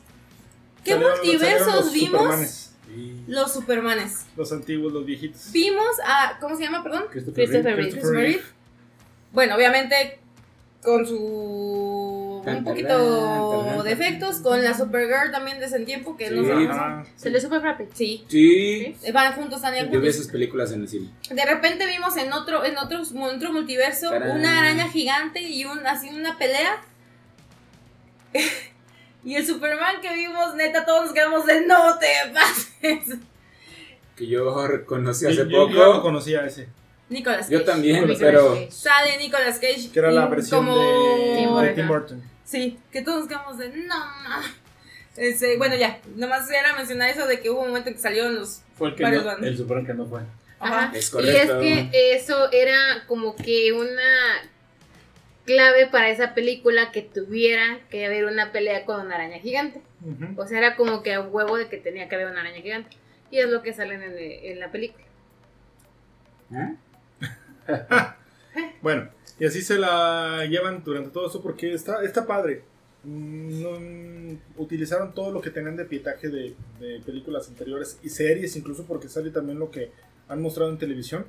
¿Qué 0.82 0.92
Salieron- 0.94 1.16
salieron 1.18 1.40
multiversos 1.42 1.74
los 1.74 1.92
vimos? 1.92 2.20
Supermanes, 2.22 2.65
Los 3.26 3.52
Supermanes. 3.52 4.26
los 4.36 4.52
antiguos, 4.52 4.92
los 4.92 5.04
viejitos. 5.04 5.50
Vimos 5.52 5.86
a. 6.04 6.38
¿Cómo 6.40 6.56
se 6.56 6.62
llama, 6.64 6.82
perdón? 6.82 7.04
Christopher 7.10 7.44
Christopher 7.46 7.64
Reeve. 7.64 7.76
Reeve. 7.82 7.90
Christopher 7.92 8.20
Reeve. 8.20 8.42
Bueno, 9.32 9.54
obviamente 9.56 10.20
con 10.82 11.04
su 11.04 12.40
Tan, 12.44 12.58
un 12.58 12.64
poquito 12.64 12.88
tan, 13.58 13.76
tan, 13.76 13.84
de 13.84 13.92
efectos, 13.92 14.36
con 14.38 14.62
la 14.62 14.72
Supergirl 14.72 15.32
también 15.32 15.58
de 15.58 15.66
ese 15.66 15.80
tiempo 15.80 16.16
que 16.16 16.30
no 16.30 16.44
Sí. 16.44 16.68
Ah, 16.70 17.04
Se 17.16 17.28
le 17.28 17.40
sube 17.40 17.58
rápido. 17.58 17.90
Sí, 17.92 18.24
Sí. 18.28 18.94
van 19.12 19.32
juntos, 19.34 19.62
salían 19.62 19.90
Yo 19.90 20.00
vi 20.00 20.06
esas 20.08 20.28
películas 20.28 20.70
en 20.70 20.82
el 20.82 20.88
cine. 20.88 21.10
De 21.28 21.44
repente 21.44 21.86
vimos 21.86 22.16
en 22.16 22.32
otro, 22.32 22.64
en 22.64 22.78
otro, 22.78 23.02
en 23.02 23.18
otro 23.18 23.52
multiverso 23.52 24.10
Tarán. 24.10 24.38
una 24.38 24.60
araña 24.60 24.88
gigante 24.88 25.42
y 25.42 25.64
un, 25.64 25.84
así 25.86 26.08
una 26.08 26.38
pelea. 26.38 26.80
Y 29.26 29.34
el 29.34 29.46
Superman 29.46 30.00
que 30.00 30.14
vimos, 30.14 30.54
neta, 30.54 30.86
todos 30.86 31.04
nos 31.06 31.12
quedamos 31.12 31.44
de 31.44 31.66
no 31.66 31.98
te 31.98 32.06
pases. 32.32 33.18
Que 34.16 34.26
yo 34.26 34.66
reconocí 34.66 35.26
hace 35.26 35.36
yo, 35.36 35.44
yo 35.44 35.68
poco. 35.68 36.00
conocía 36.02 36.46
ese. 36.46 36.68
Nicolas 37.08 37.40
Cage. 37.42 37.52
Yo 37.52 37.64
también, 37.64 37.96
Nicolas 37.96 38.18
pero. 38.18 38.54
Cage. 38.54 38.70
Sale 38.70 39.18
Nicolas 39.18 39.58
Cage. 39.58 39.90
Que 39.92 39.98
era 39.98 40.10
la 40.10 40.26
versión 40.26 40.64
como- 40.64 40.80
de, 40.80 41.34
Tim 41.36 41.44
de 41.44 41.46
Burton. 41.48 41.74
Tim 41.74 41.88
Burton. 41.88 42.22
Sí, 42.44 42.78
que 42.90 43.02
todos 43.02 43.20
nos 43.20 43.28
quedamos 43.28 43.58
de 43.58 43.68
no. 43.68 43.94
ma". 43.94 44.42
Este, 45.16 45.56
bueno, 45.56 45.74
ya, 45.76 46.00
nomás 46.14 46.48
era 46.50 46.74
mencionar 46.76 47.10
eso 47.10 47.26
de 47.26 47.40
que 47.40 47.50
hubo 47.50 47.60
un 47.62 47.68
momento 47.68 47.88
en 47.88 47.94
que 47.96 48.00
salieron 48.00 48.34
los. 48.36 48.62
Fue 48.76 48.88
el 48.90 48.94
que 48.94 49.02
no, 49.02 49.30
el 49.38 49.56
Superman 49.56 49.86
que 49.86 49.94
no 49.94 50.06
fue. 50.06 50.20
Ajá. 50.58 50.90
Es 50.94 51.12
Y 51.14 51.28
es 51.28 51.50
que 51.50 52.14
eso 52.14 52.50
era 52.52 53.04
como 53.06 53.34
que 53.36 53.72
una 53.72 54.50
clave 55.46 55.86
para 55.86 56.10
esa 56.10 56.34
película 56.34 56.92
que 56.92 57.00
tuviera 57.02 57.80
que 57.88 58.04
haber 58.04 58.26
una 58.26 58.52
pelea 58.52 58.84
con 58.84 59.00
una 59.06 59.14
araña 59.14 59.38
gigante. 59.38 59.80
Ujú. 60.04 60.38
O 60.40 60.46
sea, 60.46 60.58
era 60.58 60.76
como 60.76 61.02
que 61.02 61.14
a 61.14 61.20
huevo 61.22 61.56
de 61.56 61.68
que 61.68 61.78
tenía 61.78 62.08
que 62.08 62.16
haber 62.16 62.26
una 62.28 62.40
araña 62.42 62.60
gigante. 62.60 62.90
Y 63.30 63.38
es 63.38 63.48
lo 63.48 63.62
que 63.62 63.72
sale 63.72 63.94
en, 63.94 64.02
el- 64.02 64.18
en 64.18 64.60
la 64.60 64.70
película. 64.70 65.04
¿Eh? 66.52 66.74
Bueno, 68.80 69.10
y 69.38 69.44
así 69.44 69.60
se 69.60 69.78
la 69.78 70.46
llevan 70.48 70.82
durante 70.82 71.10
todo 71.10 71.26
eso 71.28 71.42
porque 71.42 71.74
está, 71.74 72.02
está 72.02 72.26
padre. 72.26 72.62
Mm, 73.04 73.62
no, 73.62 73.70
mm, 73.80 74.38
utilizaron 74.56 75.12
todo 75.12 75.30
lo 75.30 75.40
que 75.42 75.50
tenían 75.50 75.76
de 75.76 75.84
pietaje 75.84 76.28
de, 76.28 76.54
de 76.80 77.00
películas 77.04 77.48
anteriores 77.48 77.98
y 78.02 78.08
series, 78.08 78.56
incluso 78.56 78.84
porque 78.84 79.08
sale 79.08 79.30
también 79.30 79.58
lo 79.58 79.70
que 79.70 79.90
han 80.28 80.40
mostrado 80.40 80.70
en 80.70 80.78
televisión. 80.78 81.26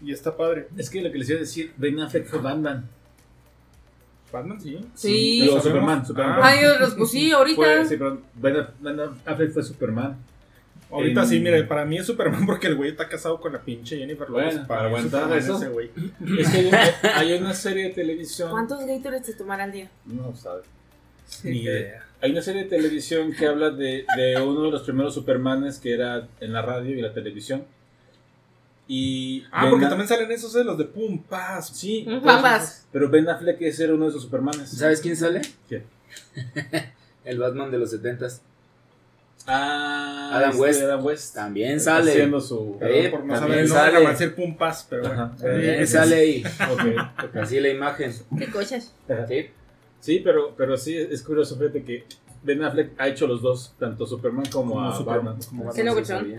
Y 0.00 0.12
está 0.12 0.36
padre. 0.36 0.68
Es 0.76 0.90
que 0.90 1.00
lo 1.02 1.10
que 1.10 1.18
les 1.18 1.30
iba 1.30 1.38
a 1.38 1.40
decir, 1.40 1.72
Ben 1.76 1.98
Affleck 1.98 2.26
fue 2.26 2.40
Batman. 2.40 2.88
Batman, 4.34 4.60
sí. 4.60 4.78
Sí. 4.94 5.40
Digo, 5.40 5.54
¿Lo 5.56 5.60
sabemos? 5.60 5.64
Superman, 5.64 6.06
Superman. 6.06 6.38
Ah. 6.42 6.46
Ay, 6.46 6.64
otros, 6.66 6.94
pues 6.94 7.10
sí, 7.10 7.30
ahorita. 7.32 7.56
Fue, 7.56 7.86
sí, 7.86 7.96
perdón, 7.96 8.20
ben, 8.34 8.66
Ben 8.80 9.00
Affleck 9.24 9.50
fue 9.52 9.62
Superman. 9.62 10.16
Ahorita 10.90 11.22
En- 11.22 11.26
sí, 11.28 11.40
mira, 11.40 11.66
para 11.66 11.84
mí 11.84 11.96
es 11.96 12.06
Superman 12.06 12.44
porque 12.46 12.66
el 12.68 12.76
güey 12.76 12.90
está 12.90 13.08
casado 13.08 13.40
con 13.40 13.52
la 13.52 13.60
pinche 13.60 13.96
Jennifer 13.96 14.28
Lopez. 14.28 14.44
Bueno, 14.52 14.66
para 14.68 14.84
aguantar 14.86 15.36
eso. 15.36 15.56
ese 15.56 15.68
güey. 15.68 15.90
Es 16.38 16.48
que 16.50 16.58
hay 16.58 16.66
una, 16.68 16.82
hay 17.18 17.32
una 17.34 17.54
serie 17.54 17.84
de 17.84 17.90
televisión. 17.90 18.50
¿Cuántos 18.50 18.84
Gatorades 18.86 19.26
se 19.26 19.34
tomará 19.34 19.64
al 19.64 19.72
día? 19.72 19.90
No 20.04 20.34
sabes. 20.36 20.64
Ni 21.42 21.62
idea. 21.62 22.04
Hay 22.20 22.30
una 22.30 22.42
serie 22.42 22.64
de 22.64 22.68
televisión 22.70 23.32
que 23.32 23.46
habla 23.46 23.70
de, 23.70 24.04
de 24.16 24.40
uno 24.40 24.62
de 24.62 24.70
los 24.70 24.82
primeros 24.82 25.14
Supermanes 25.14 25.78
que 25.78 25.94
era 25.94 26.28
en 26.40 26.52
la 26.52 26.62
radio 26.62 26.96
y 26.96 27.02
la 27.02 27.12
televisión. 27.12 27.64
Y 28.86 29.44
Ah, 29.50 29.62
Ben 29.62 29.70
porque 29.70 29.86
A- 29.86 29.88
también 29.88 30.08
salen 30.08 30.30
esos 30.30 30.52
de 30.52 30.62
los 30.64 30.76
de 30.76 30.84
Pum, 30.84 31.22
Paz. 31.22 31.68
Sí, 31.74 32.06
esos. 32.22 32.86
Pero 32.92 33.08
Ben 33.08 33.28
Affleck 33.28 33.60
ese 33.62 33.84
era 33.84 33.94
uno 33.94 34.04
de 34.04 34.10
esos 34.10 34.22
Supermanes. 34.22 34.68
¿Sabes 34.70 35.00
quién 35.00 35.16
sale? 35.16 35.40
¿Quién? 35.68 35.84
el 37.24 37.38
Batman 37.38 37.70
de 37.70 37.78
los 37.78 37.92
70s. 37.92 38.40
Ah, 39.46 40.30
Adam 40.34 40.50
este, 40.50 40.62
West. 40.62 40.82
Adam 40.82 41.04
West. 41.04 41.34
También 41.34 41.80
sale. 41.80 42.10
Haciendo 42.12 42.40
su. 42.40 42.78
Eh, 42.80 43.08
por 43.10 43.24
no 43.24 43.34
también 43.34 43.68
saber 43.68 43.92
sale. 43.92 44.06
a 44.06 44.16
ser 44.16 44.34
Pum, 44.34 44.56
Paz, 44.56 44.86
pero 44.88 45.02
bueno. 45.02 45.34
Eh, 45.44 45.86
sale 45.86 46.16
ahí. 46.16 46.44
Ok, 46.72 47.24
ok. 47.28 47.36
Así 47.36 47.60
la 47.60 47.68
imagen. 47.68 48.12
¿Qué 48.38 48.50
coches? 48.50 48.94
Sí. 49.28 49.46
Sí, 50.00 50.20
pero, 50.22 50.54
pero 50.56 50.76
sí, 50.76 50.96
es 50.96 51.22
curioso, 51.22 51.56
fíjate 51.58 51.82
que 51.82 52.04
Ben 52.42 52.62
Affleck 52.62 52.92
ha 52.98 53.08
hecho 53.08 53.26
los 53.26 53.40
dos, 53.40 53.74
tanto 53.78 54.06
Superman 54.06 54.44
como, 54.52 54.74
Como 54.74 54.88
a 54.90 54.94
Superman, 54.96 55.38
Batman. 55.38 55.48
como. 55.48 55.72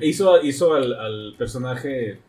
Hizo, 0.03 0.41
hizo 0.43 0.73
al, 0.75 0.93
al 0.93 1.35
personaje 1.37 2.19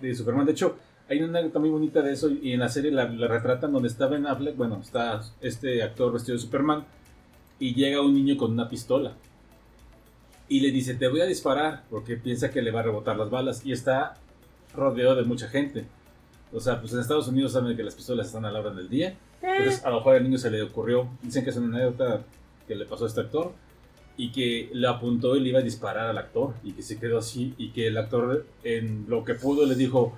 de 0.00 0.14
Superman. 0.14 0.46
De 0.46 0.52
hecho, 0.52 0.76
hay 1.08 1.22
una 1.22 1.38
anécdota 1.38 1.58
muy 1.58 1.70
bonita 1.70 2.02
de 2.02 2.12
eso 2.12 2.30
y 2.30 2.52
en 2.52 2.60
la 2.60 2.68
serie 2.68 2.90
la, 2.90 3.04
la 3.04 3.28
retratan 3.28 3.72
donde 3.72 3.88
está 3.88 4.06
Ben 4.06 4.26
Affleck, 4.26 4.56
bueno, 4.56 4.80
está 4.82 5.20
este 5.40 5.82
actor 5.82 6.12
vestido 6.12 6.36
de 6.36 6.42
Superman 6.42 6.84
y 7.58 7.74
llega 7.74 8.00
un 8.00 8.14
niño 8.14 8.36
con 8.36 8.52
una 8.52 8.68
pistola 8.68 9.14
y 10.48 10.60
le 10.60 10.70
dice, 10.70 10.94
te 10.94 11.08
voy 11.08 11.20
a 11.20 11.26
disparar 11.26 11.84
porque 11.90 12.16
piensa 12.16 12.50
que 12.50 12.62
le 12.62 12.70
va 12.70 12.80
a 12.80 12.84
rebotar 12.84 13.16
las 13.16 13.30
balas 13.30 13.64
y 13.64 13.72
está 13.72 14.14
rodeado 14.74 15.14
de 15.14 15.22
mucha 15.22 15.48
gente. 15.48 15.86
O 16.52 16.60
sea, 16.60 16.80
pues 16.80 16.92
en 16.92 17.00
Estados 17.00 17.28
Unidos 17.28 17.52
saben 17.52 17.76
que 17.76 17.82
las 17.82 17.94
pistolas 17.94 18.26
están 18.26 18.44
a 18.44 18.52
la 18.52 18.60
hora 18.60 18.70
del 18.70 18.88
día. 18.88 19.16
Entonces, 19.42 19.84
a 19.84 19.90
lo 19.90 19.96
mejor 19.96 20.16
al 20.16 20.22
niño 20.22 20.38
se 20.38 20.50
le 20.50 20.62
ocurrió, 20.62 21.08
dicen 21.22 21.44
que 21.44 21.50
es 21.50 21.56
una 21.56 21.76
anécdota 21.76 22.22
que 22.66 22.74
le 22.74 22.86
pasó 22.86 23.04
a 23.04 23.08
este 23.08 23.20
actor, 23.20 23.52
y 24.16 24.30
que 24.30 24.70
le 24.72 24.86
apuntó 24.86 25.36
y 25.36 25.40
le 25.40 25.48
iba 25.48 25.58
a 25.58 25.62
disparar 25.62 26.06
al 26.08 26.18
actor, 26.18 26.54
y 26.62 26.72
que 26.72 26.82
se 26.82 26.98
quedó 26.98 27.18
así, 27.18 27.54
y 27.58 27.70
que 27.70 27.88
el 27.88 27.96
actor 27.96 28.46
en 28.62 29.06
lo 29.08 29.24
que 29.24 29.34
pudo 29.34 29.66
le 29.66 29.74
dijo, 29.74 30.16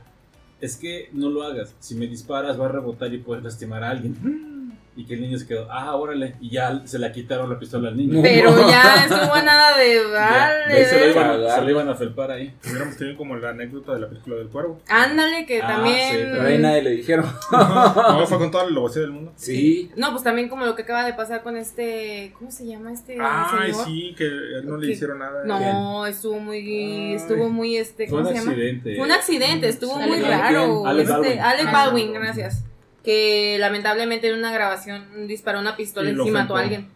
es 0.61 0.77
que 0.77 1.11
no 1.13 1.31
lo 1.31 1.43
hagas, 1.43 1.75
si 1.81 1.95
me 1.95 2.07
disparas 2.07 2.59
va 2.59 2.67
a 2.67 2.73
rebotar 2.73 3.13
y 3.13 3.19
puedes 3.19 3.45
lastimar 3.45 3.85
a 3.85 3.91
alguien. 3.91 4.56
Y 4.99 5.05
que 5.05 5.13
el 5.13 5.21
niño 5.21 5.39
se 5.39 5.47
quedó, 5.47 5.71
ah, 5.71 5.95
órale, 5.95 6.37
y 6.41 6.49
ya 6.49 6.81
se 6.87 6.99
le 6.99 7.13
quitaron 7.13 7.51
la 7.51 7.59
pistola 7.59 7.89
al 7.91 7.97
niño. 7.99 8.19
Pero 8.23 8.51
ya 8.71 8.95
estuvo 9.05 9.35
a 9.35 9.43
nada 9.43 9.77
de 9.77 10.07
vale. 10.07 10.85
se, 10.87 10.99
lo 11.01 11.11
iban, 11.11 11.51
se 11.51 11.61
lo 11.63 11.71
iban 11.71 11.89
a 11.91 11.95
felpar 11.95 12.31
ahí. 12.31 12.55
Hubiéramos 12.65 12.97
tenido 12.97 13.17
como 13.19 13.37
la 13.37 13.51
anécdota 13.51 13.93
de 13.93 14.01
la 14.01 14.09
película 14.09 14.37
del 14.37 14.49
cuervo. 14.49 14.81
Ándale, 14.89 15.45
que 15.45 15.61
Ah, 15.61 15.67
también. 15.67 16.11
sí, 16.13 16.17
Pero 16.33 16.43
ahí 16.47 16.59
nadie 16.59 16.83
le 16.83 16.91
dijeron. 16.93 17.27
No, 17.53 18.27
fue 18.27 18.39
con 18.39 18.51
toda 18.51 18.65
la 18.65 18.71
lobocía 18.71 19.03
del 19.03 19.11
mundo. 19.13 19.33
Sí. 19.37 19.91
No, 19.97 20.11
pues 20.13 20.23
también 20.25 20.49
como 20.49 20.65
lo 20.65 20.75
que 20.75 20.83
acaba 20.83 21.05
de 21.05 21.13
pasar 21.13 21.43
con 21.43 21.57
este. 21.59 22.33
¿Cómo 22.39 22.51
se 22.51 22.67
llama 22.67 22.93
este 22.93 23.19
Ay, 23.21 23.73
señor? 23.73 23.87
sí, 23.87 24.15
que 24.17 24.25
a 24.25 24.63
no 24.65 24.77
le 24.79 24.93
hicieron 24.93 25.19
nada. 25.19 25.45
No, 25.45 26.07
estuvo 26.07 26.41
muy. 26.41 27.15
Estuvo 27.15 27.49
muy 27.51 27.77
este. 27.77 28.09
Fue 28.09 28.19
¿Cómo 28.19 28.29
un 28.31 28.35
se 28.35 28.41
llama? 28.41 28.53
accidente. 28.53 28.97
Fue 28.97 29.05
un 29.05 29.13
accidente, 29.13 29.69
estuvo 29.69 29.95
Sí. 30.01 30.09
muy 30.09 30.19
¿Alec 30.19 30.31
raro. 30.31 30.87
Alec 30.87 31.07
Este, 31.09 31.37
Baldwin. 31.37 31.39
Ah. 31.69 31.73
Baldwin, 31.73 32.13
gracias. 32.15 32.65
Que 33.07 33.57
lamentablemente 33.61 34.29
en 34.29 34.37
una 34.37 34.51
grabación 34.53 35.29
disparó 35.29 35.61
una 35.61 35.77
pistola 35.77 36.11
Y 36.11 36.13
y 36.13 36.31
mató 36.33 36.57
a 36.57 36.61
alguien. 36.63 36.89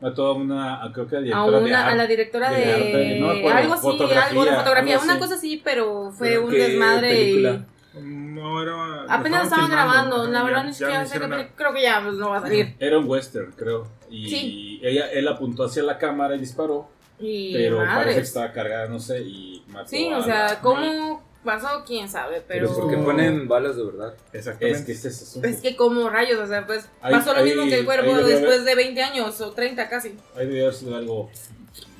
Mató 0.00 0.26
a 0.26 0.34
una, 0.34 0.82
a- 0.84 0.92
creo 0.92 1.08
que 1.08 1.16
a 1.16 1.18
A, 1.18 1.22
directora 1.22 1.58
de 1.58 1.64
una, 1.64 1.88
a 1.88 1.94
la 1.96 2.06
directora 2.06 2.50
de 2.52 2.56
de. 2.64 2.72
arte, 2.74 3.18
no 3.20 3.30
acuerdo, 3.30 3.58
algo 3.58 3.74
así, 3.74 3.86
algo 3.88 4.44
de 4.44 4.52
fotografía. 4.52 4.94
algo 4.94 5.04
Una 5.04 5.18
cosa 5.18 5.34
así, 5.34 5.60
pero 5.64 6.12
fue 6.12 6.28
¿Pero 6.28 6.44
un 6.46 6.50
desmadre 6.52 7.08
película? 7.08 7.64
No, 8.00 8.62
era. 8.62 9.04
Apenas 9.08 9.44
estaban 9.44 9.68
grabando, 9.68 10.26
la 10.28 10.42
verdad 10.44 10.64
ni 10.64 10.72
siquiera 10.72 11.04
sé 11.06 11.18
qué 11.18 11.48
creo 11.56 11.74
que 11.74 11.82
ya 11.82 12.00
pues, 12.04 12.14
no 12.16 12.30
va 12.30 12.38
a 12.38 12.40
salir. 12.42 12.76
Era 12.80 12.98
un 12.98 13.08
western, 13.08 13.50
creo. 13.52 13.88
Y 14.10 14.28
Sí. 14.28 14.80
ella, 14.82 15.10
él 15.10 15.26
apuntó 15.26 15.64
hacia 15.64 15.82
la 15.82 15.98
cámara 15.98 16.36
y 16.36 16.38
disparó, 16.38 16.88
Y 17.18 17.52
pero 17.52 17.78
parece 17.78 18.14
que 18.14 18.20
estaba 18.22 18.52
cargada, 18.52 18.86
no 18.88 19.00
sé, 19.00 19.20
y 19.22 19.64
mató 19.68 19.88
Sí, 19.88 20.08
a 20.10 20.18
o 20.18 20.22
sea, 20.22 20.46
la- 20.46 20.60
¿cómo 20.60 21.22
pasó? 21.44 21.84
¿Quién 21.86 22.08
sabe? 22.08 22.42
Pero... 22.46 22.68
Pero 22.68 22.80
porque 22.80 22.96
ponen 22.98 23.48
balas 23.48 23.76
de 23.76 23.84
verdad. 23.84 24.14
Exactamente. 24.32 24.78
Es 24.78 24.84
que 24.84 24.92
este 24.92 25.08
es 25.08 25.20
el 25.20 25.28
asunto. 25.28 25.48
Es 25.48 25.60
que 25.60 25.76
como 25.76 26.08
rayos, 26.08 26.38
o 26.40 26.46
sea, 26.46 26.66
pues 26.66 26.88
pasó 27.00 27.34
lo 27.34 27.42
mismo 27.44 27.64
que 27.64 27.80
el 27.80 27.86
debió 27.86 28.26
después 28.26 28.64
de 28.64 28.74
20 28.74 29.02
años 29.02 29.40
o 29.40 29.52
30 29.52 29.88
casi. 29.88 30.16
Ahí 30.36 30.46
debió 30.46 30.64
haber 30.64 30.74
sido 30.74 30.96
algo 30.96 31.30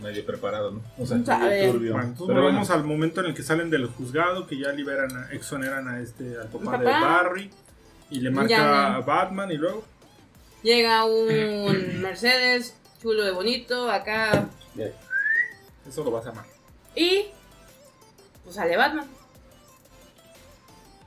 medio 0.02 0.26
preparado, 0.26 0.72
¿no? 0.72 0.82
O 0.98 1.06
sea, 1.06 1.24
Sabe. 1.24 1.70
turbio. 1.70 1.92
Bueno, 1.92 2.08
entonces 2.08 2.26
Pero 2.28 2.42
volvemos 2.42 2.70
al 2.70 2.84
momento 2.84 3.20
en 3.20 3.26
el 3.26 3.34
que 3.34 3.42
salen 3.42 3.70
del 3.70 3.86
juzgado, 3.86 4.46
que 4.46 4.58
ya 4.58 4.72
liberan, 4.72 5.16
a, 5.16 5.32
exoneran 5.32 5.88
a 5.88 6.00
este, 6.00 6.36
al 6.36 6.48
papá, 6.48 6.78
de. 6.78 6.84
Barry, 6.84 7.50
y 8.10 8.20
le 8.20 8.30
marca 8.30 8.48
Ya 8.48 8.94
a 8.96 9.00
Batman 9.00 9.50
y 9.50 9.56
luego. 9.56 9.84
Llega 10.62 11.04
un 11.04 12.00
Mercedes, 12.02 12.76
chulo 13.00 13.24
de 13.24 13.30
bonito, 13.30 13.90
acá. 13.90 14.48
Eso 15.88 16.04
lo 16.04 16.10
vas 16.10 16.26
a 16.26 16.30
amar. 16.30 16.44
Y. 16.94 17.26
Pues 18.44 18.56
sale 18.56 18.76
Batman. 18.76 19.21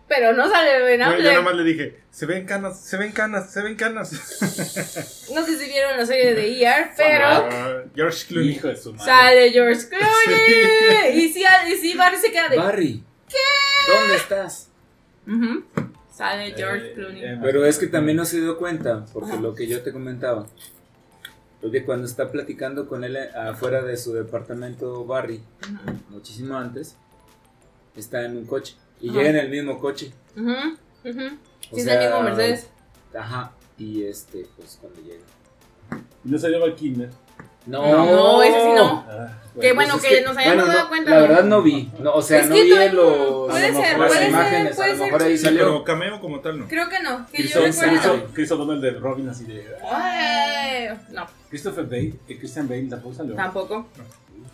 Pero 0.07 0.33
no 0.33 0.47
sale 0.49 0.83
Ben 0.83 0.99
Bueno, 0.99 1.03
yo 1.05 1.11
Affleck. 1.15 1.31
nada 1.31 1.41
más 1.41 1.55
le 1.55 1.63
dije, 1.63 1.99
se 2.11 2.25
ven 2.27 2.45
canas, 2.45 2.79
se 2.79 2.95
ven 2.97 3.11
canas, 3.11 3.51
se 3.51 3.61
ven 3.63 3.75
canas. 3.75 4.11
No 5.33 5.43
sé 5.43 5.57
si 5.57 5.65
vieron 5.65 5.97
la 5.97 6.05
serie 6.05 6.35
de 6.35 6.61
ER, 6.63 6.91
pero. 6.95 7.89
George 7.95 8.25
Clooney. 8.27 8.51
Hijo 8.51 8.67
de 8.67 8.77
su 8.77 8.93
madre. 8.93 9.05
Sale 9.11 9.51
George 9.51 9.81
Clooney. 9.89 11.17
Y 11.19 11.33
sí, 11.33 11.43
y 11.69 11.75
sí, 11.77 11.97
Barry 11.97 12.17
se 12.17 12.31
queda 12.31 12.49
de. 12.49 12.57
Barry, 12.57 13.03
¿dónde 13.87 14.15
estás? 14.15 14.69
Sale 16.13 16.53
George 16.55 16.87
Eh, 16.87 16.93
Clooney. 16.93 17.23
eh, 17.25 17.39
Pero 17.41 17.65
es 17.65 17.77
que 17.79 17.87
también 17.87 18.17
no 18.17 18.25
se 18.25 18.39
dio 18.39 18.57
cuenta, 18.57 19.05
porque 19.11 19.31
Ajá. 19.33 19.41
lo 19.41 19.53
que 19.55 19.67
yo 19.67 19.81
te 19.81 19.91
comentaba, 19.91 20.45
es 21.63 21.71
que 21.71 21.83
cuando 21.83 22.05
está 22.05 22.31
platicando 22.31 22.87
con 22.87 23.03
él 23.03 23.15
eh, 23.17 23.29
afuera 23.35 23.81
de 23.81 23.97
su 23.97 24.13
departamento 24.13 25.03
Barry, 25.05 25.41
muchísimo 26.09 26.55
antes, 26.57 26.95
está 27.97 28.23
en 28.23 28.37
un 28.37 28.45
coche 28.45 28.75
y 29.05 29.09
Ajá. 29.09 29.17
llega 29.17 29.29
en 29.29 29.35
el 29.37 29.49
mismo 29.49 29.79
coche. 29.79 30.11
Ujú, 30.35 30.49
ujú. 30.49 31.25
O 31.71 31.75
Sí, 31.75 31.81
es 31.81 31.87
el 31.87 31.99
mismo 31.99 32.21
Mercedes. 32.21 32.69
Ajá, 33.17 33.51
y 33.77 34.03
este, 34.03 34.47
pues 34.55 34.77
cuando 34.81 34.99
llega. 35.01 35.23
No 36.23 36.37
salió 36.39 36.59
Val 36.59 36.75
Kilmer. 36.75 37.09
No, 37.67 37.81
No, 38.05 38.43
ese 38.43 38.61
sí 38.61 38.69
no. 38.75 39.05
Ah, 39.09 39.41
Qué 39.59 39.73
bueno 39.73 39.93
Pues 39.93 40.03
es 40.11 40.19
que 40.19 40.21
nos 40.25 40.37
hayamos 40.37 40.55
bueno, 40.65 40.67
dado 40.71 40.83
no, 40.83 40.89
cuenta, 40.89 41.09
La 41.11 41.15
¿no? 41.15 41.21
verdad 41.23 41.43
no 41.45 41.61
vi, 41.63 41.89
no, 41.99 42.13
o 42.13 42.21
sea, 42.21 42.41
Es 42.41 42.49
no 42.49 42.55
que 42.55 42.63
vi 42.63 42.69
los, 42.69 43.49
puede 43.49 43.65
a 43.67 43.71
lo 43.71 43.79
ser, 43.81 43.97
puede 43.97 44.09
las 44.09 44.13
ser, 44.19 44.29
imágenes, 44.29 44.75
puede 44.75 44.89
a 44.89 44.91
lo 44.91 44.97
ser, 44.97 45.05
mejor 45.05 45.23
ahí 45.23 45.31
sí. 45.31 45.37
Sí, 45.37 45.43
salió. 45.45 45.59
pero 45.61 45.83
cameo 45.83 46.19
como 46.21 46.39
tal 46.41 46.59
no. 46.59 46.67
Creo 46.67 46.89
que 46.89 46.99
no. 47.01 47.25
Que 47.27 47.37
Chris 47.37 47.53
yo 47.53 47.61
recuerdo. 47.61 48.27
Chris- 48.33 48.51
O'Donnell 48.51 48.81
de 48.81 48.91
Robin 48.99 49.29
así 49.29 49.45
de... 49.45 49.65
Ay, 49.89 50.89
No, 51.11 51.25
Christopher 51.49 51.85
Bale, 51.85 52.13
que 52.27 52.37
Christian 52.37 52.67
Bale 52.67 52.83
tampoco 52.87 53.15
salió. 53.15 53.35
tampoco. 53.35 53.87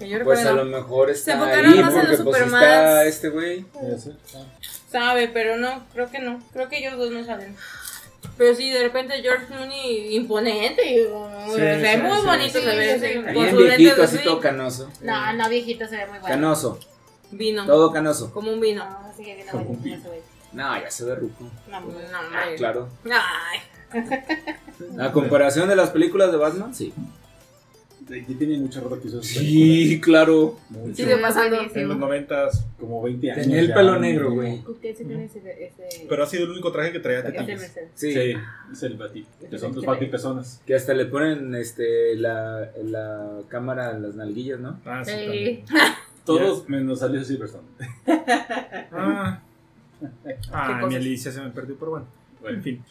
Que 0.04 0.10
yo 0.10 0.24
Pues 0.24 0.40
a 0.40 0.44
recuerdo. 0.50 0.64
lo 0.66 0.78
mejor 0.78 1.10
está 1.10 1.34
enfocaron 1.34 1.66
ahí 1.74 1.80
más 1.80 1.94
en 1.94 2.00
porque 2.00 2.08
los 2.18 2.22
pues 2.22 2.38
Supermans. 2.38 2.64
está 2.66 3.06
este 3.06 3.30
güey. 3.30 3.66
Sabe, 4.92 5.28
pero 5.30 5.58
no, 5.58 5.84
creo 5.94 6.10
que 6.12 6.20
no. 6.20 6.40
Creo 6.54 6.68
que 6.70 6.78
ellos 6.80 6.98
dos 6.98 7.12
no 7.12 7.24
salen. 7.26 7.56
Pero 8.38 8.56
sí, 8.56 8.70
de 8.70 8.84
repente 8.84 9.22
George 9.22 9.46
Clooney 9.48 10.16
imponente 10.16 10.92
y 10.94 11.02
uh, 11.06 11.56
se 11.56 11.62
ve 11.62 11.94
sí, 11.96 12.02
muy 12.02 12.20
sí, 12.20 12.26
bonito, 12.26 12.60
sí, 12.60 12.66
se 12.66 12.76
ve. 12.76 13.00
sí, 13.00 13.06
sí. 13.14 13.20
Bien 13.34 13.50
sus 13.52 13.60
viejito, 13.60 14.04
así 14.04 14.18
todo 14.24 14.40
canoso. 14.40 14.90
No, 15.02 15.34
no, 15.34 15.50
viejito 15.50 15.88
se 15.88 15.98
ve 15.98 16.06
muy 16.08 16.20
bueno. 16.20 16.28
Canoso, 16.36 16.80
Vino. 17.32 17.66
todo 17.66 17.92
canoso. 17.92 18.32
Como 18.34 18.52
un 18.52 18.60
vino. 18.60 18.84
No, 18.86 19.14
sigue 19.16 19.36
viendo 19.36 19.54
bonito 19.54 19.88
ese 19.96 20.08
güey. 20.08 20.20
No, 20.54 20.80
ya 20.82 20.92
se 20.92 21.06
ve 21.06 21.16
ruco. 21.16 21.46
No, 21.70 21.80
no, 21.82 21.88
Ah, 22.14 22.42
hombre. 22.44 22.56
claro. 22.58 22.90
Ay. 23.06 23.60
A 25.00 25.12
comparación 25.12 25.68
de 25.70 25.76
las 25.76 25.90
películas 25.90 26.32
de 26.32 26.38
Batman, 26.38 26.74
sí. 26.76 26.94
Y 28.18 28.36
tiene 28.36 28.58
mucha 28.58 28.80
ropa 28.80 29.00
que 29.00 29.08
hizo. 29.08 29.22
Sí, 29.24 30.00
claro. 30.02 30.58
Mucho. 30.70 30.96
Sigue 30.96 31.18
pasando. 31.18 31.58
En 31.74 31.88
los 31.88 31.98
noventas. 31.98 32.66
Como 32.80 33.02
20 33.02 33.32
años. 33.32 33.44
Tenía 33.44 33.60
el 33.60 33.68
ya. 33.70 33.74
pelo 33.76 34.00
negro, 34.00 34.32
güey. 34.32 34.62
¿Qué 34.82 34.94
sí 34.94 35.06
tiene 35.06 35.26
ese, 35.26 35.40
ese, 35.40 36.06
Pero 36.08 36.24
ha 36.24 36.28
sido 36.28 36.46
el 36.46 36.52
único 36.52 36.72
traje 36.72 36.92
que 36.92 37.00
traía 37.00 37.24
tetillas. 37.24 37.62
Sí. 37.96 38.14
Sí, 38.14 38.34
es 38.72 38.84
el 38.84 38.98
bati. 38.98 39.26
Que 39.50 39.58
son 39.58 39.74
tus 39.74 39.86
batipezonas. 39.86 40.62
Que 40.66 40.76
hasta 40.76 40.94
le 40.94 41.06
ponen 41.06 41.56
este 41.56 42.16
la, 42.16 42.72
la 42.84 43.40
cámara 43.48 43.92
en 43.92 44.04
las 44.04 44.16
nalguillas, 44.16 44.60
¿no? 44.60 44.80
Ah, 44.86 45.04
sí. 45.06 45.12
También. 45.12 45.64
Todos 46.26 46.70
menos 46.70 47.00
salió 47.00 47.24
Silverstone. 47.24 47.68
Ah, 48.94 49.42
¿Qué 50.24 50.36
ah 50.52 50.86
mi? 50.88 50.96
Alicia 50.96 51.32
se 51.32 51.42
me 51.42 51.50
perdió, 51.50 51.76
pero 51.78 51.92
bueno. 51.92 52.08
En 52.44 52.62
fin. 52.62 52.84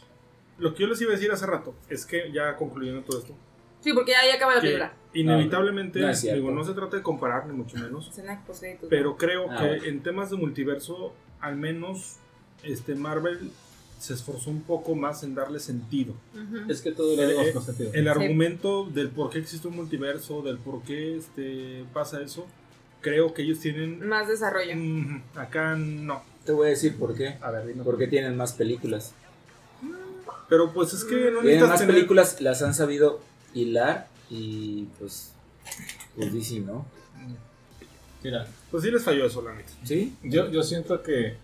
Lo 0.58 0.74
que 0.74 0.82
yo 0.82 0.88
les 0.88 1.00
iba 1.00 1.12
a 1.12 1.14
decir 1.14 1.30
hace 1.30 1.46
rato 1.46 1.74
es 1.88 2.04
que 2.04 2.30
ya 2.32 2.56
concluyendo 2.56 3.02
todo 3.02 3.18
esto, 3.18 3.34
Sí, 3.80 3.92
porque 3.92 4.12
ya, 4.12 4.18
ya 4.26 4.34
acaba 4.36 4.54
la 4.54 4.60
película. 4.60 4.92
inevitablemente, 5.14 6.00
No 6.00 6.12
digo, 6.12 6.64
se 6.64 6.72
trata 6.74 6.96
de 6.96 7.02
comparar 7.02 7.46
ni 7.46 7.52
mucho 7.54 7.76
menos, 7.78 8.10
pero 8.88 9.16
creo 9.16 9.50
Ah, 9.50 9.58
que 9.58 9.66
bueno. 9.68 9.84
en 9.84 10.02
temas 10.02 10.30
de 10.30 10.36
multiverso, 10.36 11.12
al 11.40 11.56
menos 11.56 12.16
este 12.62 12.94
Marvel 12.94 13.50
se 13.98 14.14
esforzó 14.14 14.50
un 14.50 14.62
poco 14.62 14.94
más 14.94 15.22
en 15.24 15.34
darle 15.34 15.60
sentido. 15.60 16.14
Es 16.68 16.80
que 16.80 16.92
todo 16.92 17.16
lo 17.16 17.22
Eh, 17.22 17.50
eh, 17.50 17.60
sentido. 17.60 17.90
El 17.92 18.04
Sí. 18.04 18.08
argumento 18.08 18.84
del 18.86 19.08
por 19.10 19.30
qué 19.30 19.38
existe 19.38 19.68
un 19.68 19.76
multiverso, 19.76 20.42
del 20.42 20.58
por 20.58 20.82
qué 20.82 21.16
este, 21.16 21.84
pasa 21.92 22.20
eso, 22.22 22.46
creo 23.02 23.34
que 23.34 23.42
ellos 23.42 23.58
tienen... 23.60 24.06
Más 24.06 24.28
desarrollo. 24.28 24.72
Mm, 24.76 25.22
acá 25.36 25.74
no. 25.76 26.22
Te 26.44 26.52
voy 26.52 26.68
a 26.68 26.70
decir 26.70 26.96
por 26.96 27.14
qué. 27.14 27.36
A 27.42 27.50
ver, 27.50 27.66
dime. 27.66 27.82
Porque 27.84 28.06
tienen 28.06 28.36
más 28.36 28.52
películas. 28.54 29.12
Pero 30.48 30.72
pues 30.72 30.92
es 30.94 31.04
que 31.04 31.30
no 31.30 31.40
Tienen 31.40 31.68
más 31.68 31.78
tener- 31.80 31.94
películas, 31.94 32.40
las 32.40 32.62
han 32.62 32.74
sabido 32.74 33.20
hilar 33.54 34.08
y 34.30 34.84
pues. 34.98 35.32
Pues 36.16 36.32
DC, 36.32 36.60
¿no? 36.60 36.84
Mira, 38.22 38.46
Pues 38.70 38.82
sí 38.82 38.90
les 38.90 39.02
falló 39.02 39.24
eso, 39.26 39.40
la 39.42 39.54
neta. 39.54 39.70
¿Sí? 39.84 40.14
yo, 40.22 40.50
yo 40.50 40.62
siento 40.62 41.02
que 41.02 41.36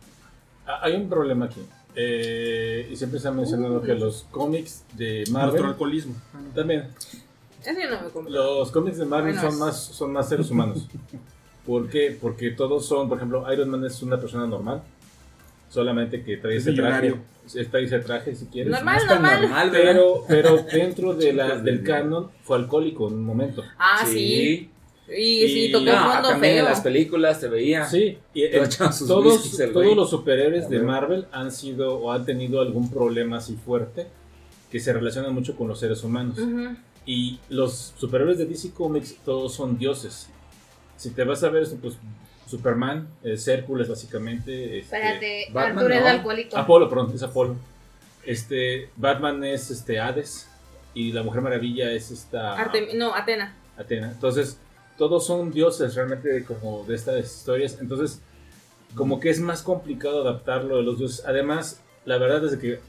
ha- 0.66 0.84
hay 0.84 0.94
un 0.94 1.08
problema 1.08 1.46
aquí. 1.46 1.60
Eh, 1.94 2.88
y 2.92 2.96
siempre 2.96 3.18
se 3.18 3.28
ha 3.28 3.30
mencionado 3.30 3.80
que 3.80 3.94
los 3.94 4.26
cómics 4.30 4.84
de 4.92 5.18
Nuestro 5.20 5.32
Marvel 5.32 5.64
alcoholismo. 5.64 6.14
también 6.54 6.88
Ese 7.64 7.82
yo 7.82 7.90
no 7.90 8.02
me 8.02 8.10
compro. 8.10 8.30
Los 8.32 8.70
cómics 8.70 8.98
de 8.98 9.06
Marvel 9.06 9.32
Bueno, 9.32 9.40
son 9.40 9.52
es- 9.54 9.58
más, 9.58 9.80
son 9.82 10.12
más 10.12 10.28
seres 10.28 10.50
humanos. 10.50 10.86
¿Por 11.64 11.88
qué? 11.88 12.16
Porque 12.20 12.50
todos 12.50 12.84
son, 12.86 13.08
por 13.08 13.16
ejemplo, 13.18 13.50
Iron 13.52 13.70
Man 13.70 13.84
es 13.84 14.02
una 14.02 14.20
persona 14.20 14.46
normal. 14.46 14.82
Solamente 15.70 16.22
que 16.22 16.36
trae 16.36 16.56
Es 16.56 16.66
ese 16.66 16.74
traje. 16.76 17.14
Trae 17.70 17.84
ese 17.84 17.98
traje 18.00 18.34
si 18.34 18.46
quieres. 18.46 18.72
Normal, 18.72 19.02
No 19.06 19.14
normal. 19.20 19.68
Pero, 19.72 20.24
pero 20.26 20.56
dentro 20.72 21.14
de 21.14 21.32
la, 21.32 21.56
del 21.56 21.78
de- 21.78 21.82
canon 21.84 22.30
fue 22.42 22.56
alcohólico 22.58 23.08
en 23.08 23.14
un 23.14 23.24
momento. 23.24 23.62
Ah, 23.78 24.04
sí. 24.06 24.70
Y 25.08 25.48
sí, 25.48 25.66
Y- 25.66 25.72
tocó 25.72 25.84
No, 25.84 26.12
fondo 26.12 26.28
también 26.30 26.54
feo. 26.54 26.64
en 26.64 26.70
las 26.70 26.80
películas 26.80 27.40
te 27.40 27.48
veía. 27.48 27.84
Sí, 27.86 28.18
y 28.34 28.42
el- 28.42 28.70
sus 28.72 29.06
todos, 29.06 29.56
todos 29.72 29.96
los 29.96 30.10
superhéroes 30.10 30.68
de. 30.68 30.80
Marvel 30.80 31.26
han 31.32 31.52
sido 31.52 31.94
o 31.98 32.10
han 32.12 32.24
tenido 32.24 32.60
algún 32.60 32.90
problema 32.90 33.36
así 33.38 33.54
fuerte 33.54 34.06
que 34.70 34.80
se 34.80 34.92
relaciona 34.92 35.30
mucho 35.30 35.54
con 35.56 35.68
los 35.68 35.78
seres 35.78 36.02
humanos. 36.02 36.38
Ujú. 36.38 36.76
Y 37.06 37.38
los 37.50 37.94
superhéroes 37.96 38.36
de 38.38 38.46
DC 38.46 38.72
Comics 38.72 39.16
todos 39.24 39.54
son 39.54 39.78
dioses. 39.78 40.28
Si 40.96 41.10
te 41.10 41.22
vas 41.22 41.44
a 41.44 41.50
ver, 41.50 41.64
pues 41.80 41.94
Superman, 42.46 43.08
es 43.22 43.46
Hércules 43.48 43.88
básicamente. 43.88 44.78
este, 44.78 44.96
Espérate, 44.96 45.46
Batman, 45.52 45.78
Arturo 45.78 45.94
es 45.94 46.04
alcohólico. 46.06 46.56
Apolo, 46.56 46.88
perdón, 46.88 47.12
es 47.14 47.22
Apolo. 47.22 47.56
Este, 48.24 48.88
Batman 48.96 49.44
es 49.44 49.70
este 49.70 50.00
Hades 50.00 50.48
y 50.94 51.12
la 51.12 51.22
Mujer 51.22 51.42
Maravilla 51.42 51.90
es 51.92 52.10
esta 52.10 52.56
Artem- 52.56 52.94
no, 52.94 53.14
Atena. 53.14 53.54
Atena. 53.76 54.10
Entonces, 54.12 54.58
todos 54.96 55.26
son 55.26 55.52
dioses 55.52 55.94
realmente 55.94 56.44
como 56.44 56.84
de 56.84 56.94
estas 56.94 57.24
historias. 57.24 57.78
Entonces, 57.80 58.20
como 58.94 59.20
que 59.20 59.30
es 59.30 59.40
más 59.40 59.62
complicado 59.62 60.22
adaptarlo 60.22 60.76
de 60.78 60.82
los 60.82 60.98
dioses. 60.98 61.24
Además, 61.26 61.80
la 62.04 62.18
verdad 62.18 62.44
es 62.44 62.56
que 62.58 62.80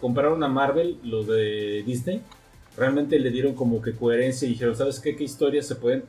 compararon 0.00 0.42
a 0.44 0.48
Marvel, 0.48 0.98
los 1.02 1.26
de 1.26 1.82
Disney, 1.84 2.22
realmente 2.76 3.18
le 3.18 3.30
dieron 3.30 3.54
como 3.54 3.80
que 3.82 3.94
coherencia 3.94 4.46
y 4.46 4.52
dijeron, 4.52 4.76
¿sabes 4.76 5.00
qué? 5.00 5.16
¿Qué 5.16 5.24
historias 5.24 5.66
se 5.66 5.74
pueden...? 5.76 6.04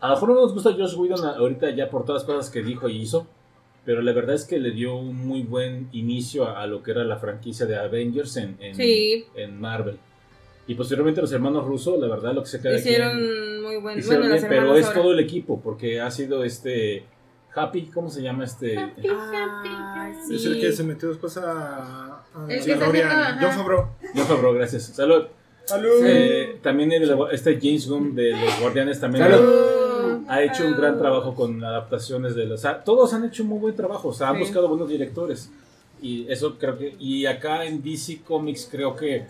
A 0.00 0.08
lo 0.08 0.14
mejor 0.14 0.28
no 0.30 0.34
nos 0.36 0.54
gusta 0.54 0.72
Josh 0.72 0.94
Whedon 0.96 1.24
ahorita 1.24 1.70
ya 1.70 1.90
por 1.90 2.04
todas 2.04 2.22
las 2.22 2.26
cosas 2.34 2.50
que 2.50 2.62
dijo 2.62 2.88
y 2.88 2.96
hizo, 3.02 3.26
pero 3.84 4.00
la 4.02 4.12
verdad 4.12 4.34
es 4.34 4.44
que 4.44 4.58
le 4.58 4.70
dio 4.70 4.96
un 4.96 5.14
muy 5.26 5.42
buen 5.42 5.88
inicio 5.92 6.46
a, 6.46 6.62
a 6.62 6.66
lo 6.66 6.82
que 6.82 6.90
era 6.92 7.04
la 7.04 7.16
franquicia 7.18 7.66
de 7.66 7.76
Avengers 7.78 8.36
en, 8.36 8.56
en, 8.60 8.74
Sí. 8.74 9.26
en 9.34 9.60
Marvel. 9.60 9.98
Y 10.66 10.74
posteriormente 10.74 11.20
los 11.20 11.32
hermanos 11.32 11.66
Russo, 11.66 11.96
la 12.00 12.06
verdad, 12.06 12.32
lo 12.32 12.42
que 12.42 12.48
se 12.48 12.60
queda 12.60 12.76
Hicieron 12.76 13.62
muy 13.62 13.76
buen. 13.78 13.98
Hicieron 13.98 14.28
bueno, 14.28 14.34
bien, 14.36 14.46
pero 14.48 14.74
es 14.76 14.86
ahora. 14.86 15.00
todo 15.02 15.12
el 15.12 15.18
equipo, 15.20 15.60
porque 15.60 16.00
ha 16.00 16.10
sido 16.10 16.44
este 16.44 17.04
Happy, 17.52 17.86
¿cómo 17.92 18.08
se 18.08 18.22
llama 18.22 18.44
este? 18.44 18.78
Happy, 18.78 19.02
Ay, 19.08 19.08
happy, 19.10 20.18
sí. 20.28 20.34
Es 20.36 20.46
el 20.46 20.60
que 20.60 20.70
se 20.72 20.84
metió 20.84 21.08
después 21.08 21.36
a. 21.38 22.20
a 22.22 22.46
El 22.48 22.64
que. 22.64 22.74
John 22.74 23.52
Favreau. 23.52 23.86
Yo 24.14 24.24
Favreau, 24.24 24.54
gracias. 24.54 24.84
Salud. 24.84 25.24
¡Salud! 25.64 26.02
Eh, 26.04 26.58
también 26.62 26.92
el- 26.92 27.12
este 27.32 27.58
James 27.60 27.88
Gunn 27.88 28.14
de 28.14 28.30
los 28.32 28.60
Guardianes 28.60 29.00
también 29.00 29.24
Salud. 29.24 29.38
Ha 30.30 30.42
hecho 30.42 30.66
un 30.66 30.76
gran 30.76 30.98
trabajo 30.98 31.34
con 31.34 31.62
adaptaciones 31.64 32.34
de 32.34 32.46
los... 32.46 32.60
o 32.60 32.62
sea, 32.62 32.82
todos 32.84 33.12
han 33.14 33.24
hecho 33.24 33.42
un 33.42 33.48
muy 33.50 33.58
buen 33.58 33.74
trabajo, 33.76 34.08
o 34.08 34.14
sea, 34.14 34.28
han 34.28 34.36
Sí. 34.36 34.40
buscado 34.42 34.68
buenos 34.68 34.88
directores. 34.88 35.50
Y 36.02 36.26
eso 36.30 36.56
creo 36.58 36.78
que... 36.78 36.94
Y 36.98 37.26
acá 37.26 37.64
en 37.64 37.82
DC 37.82 38.20
Comics 38.26 38.68
creo 38.70 38.94
que 38.96 39.26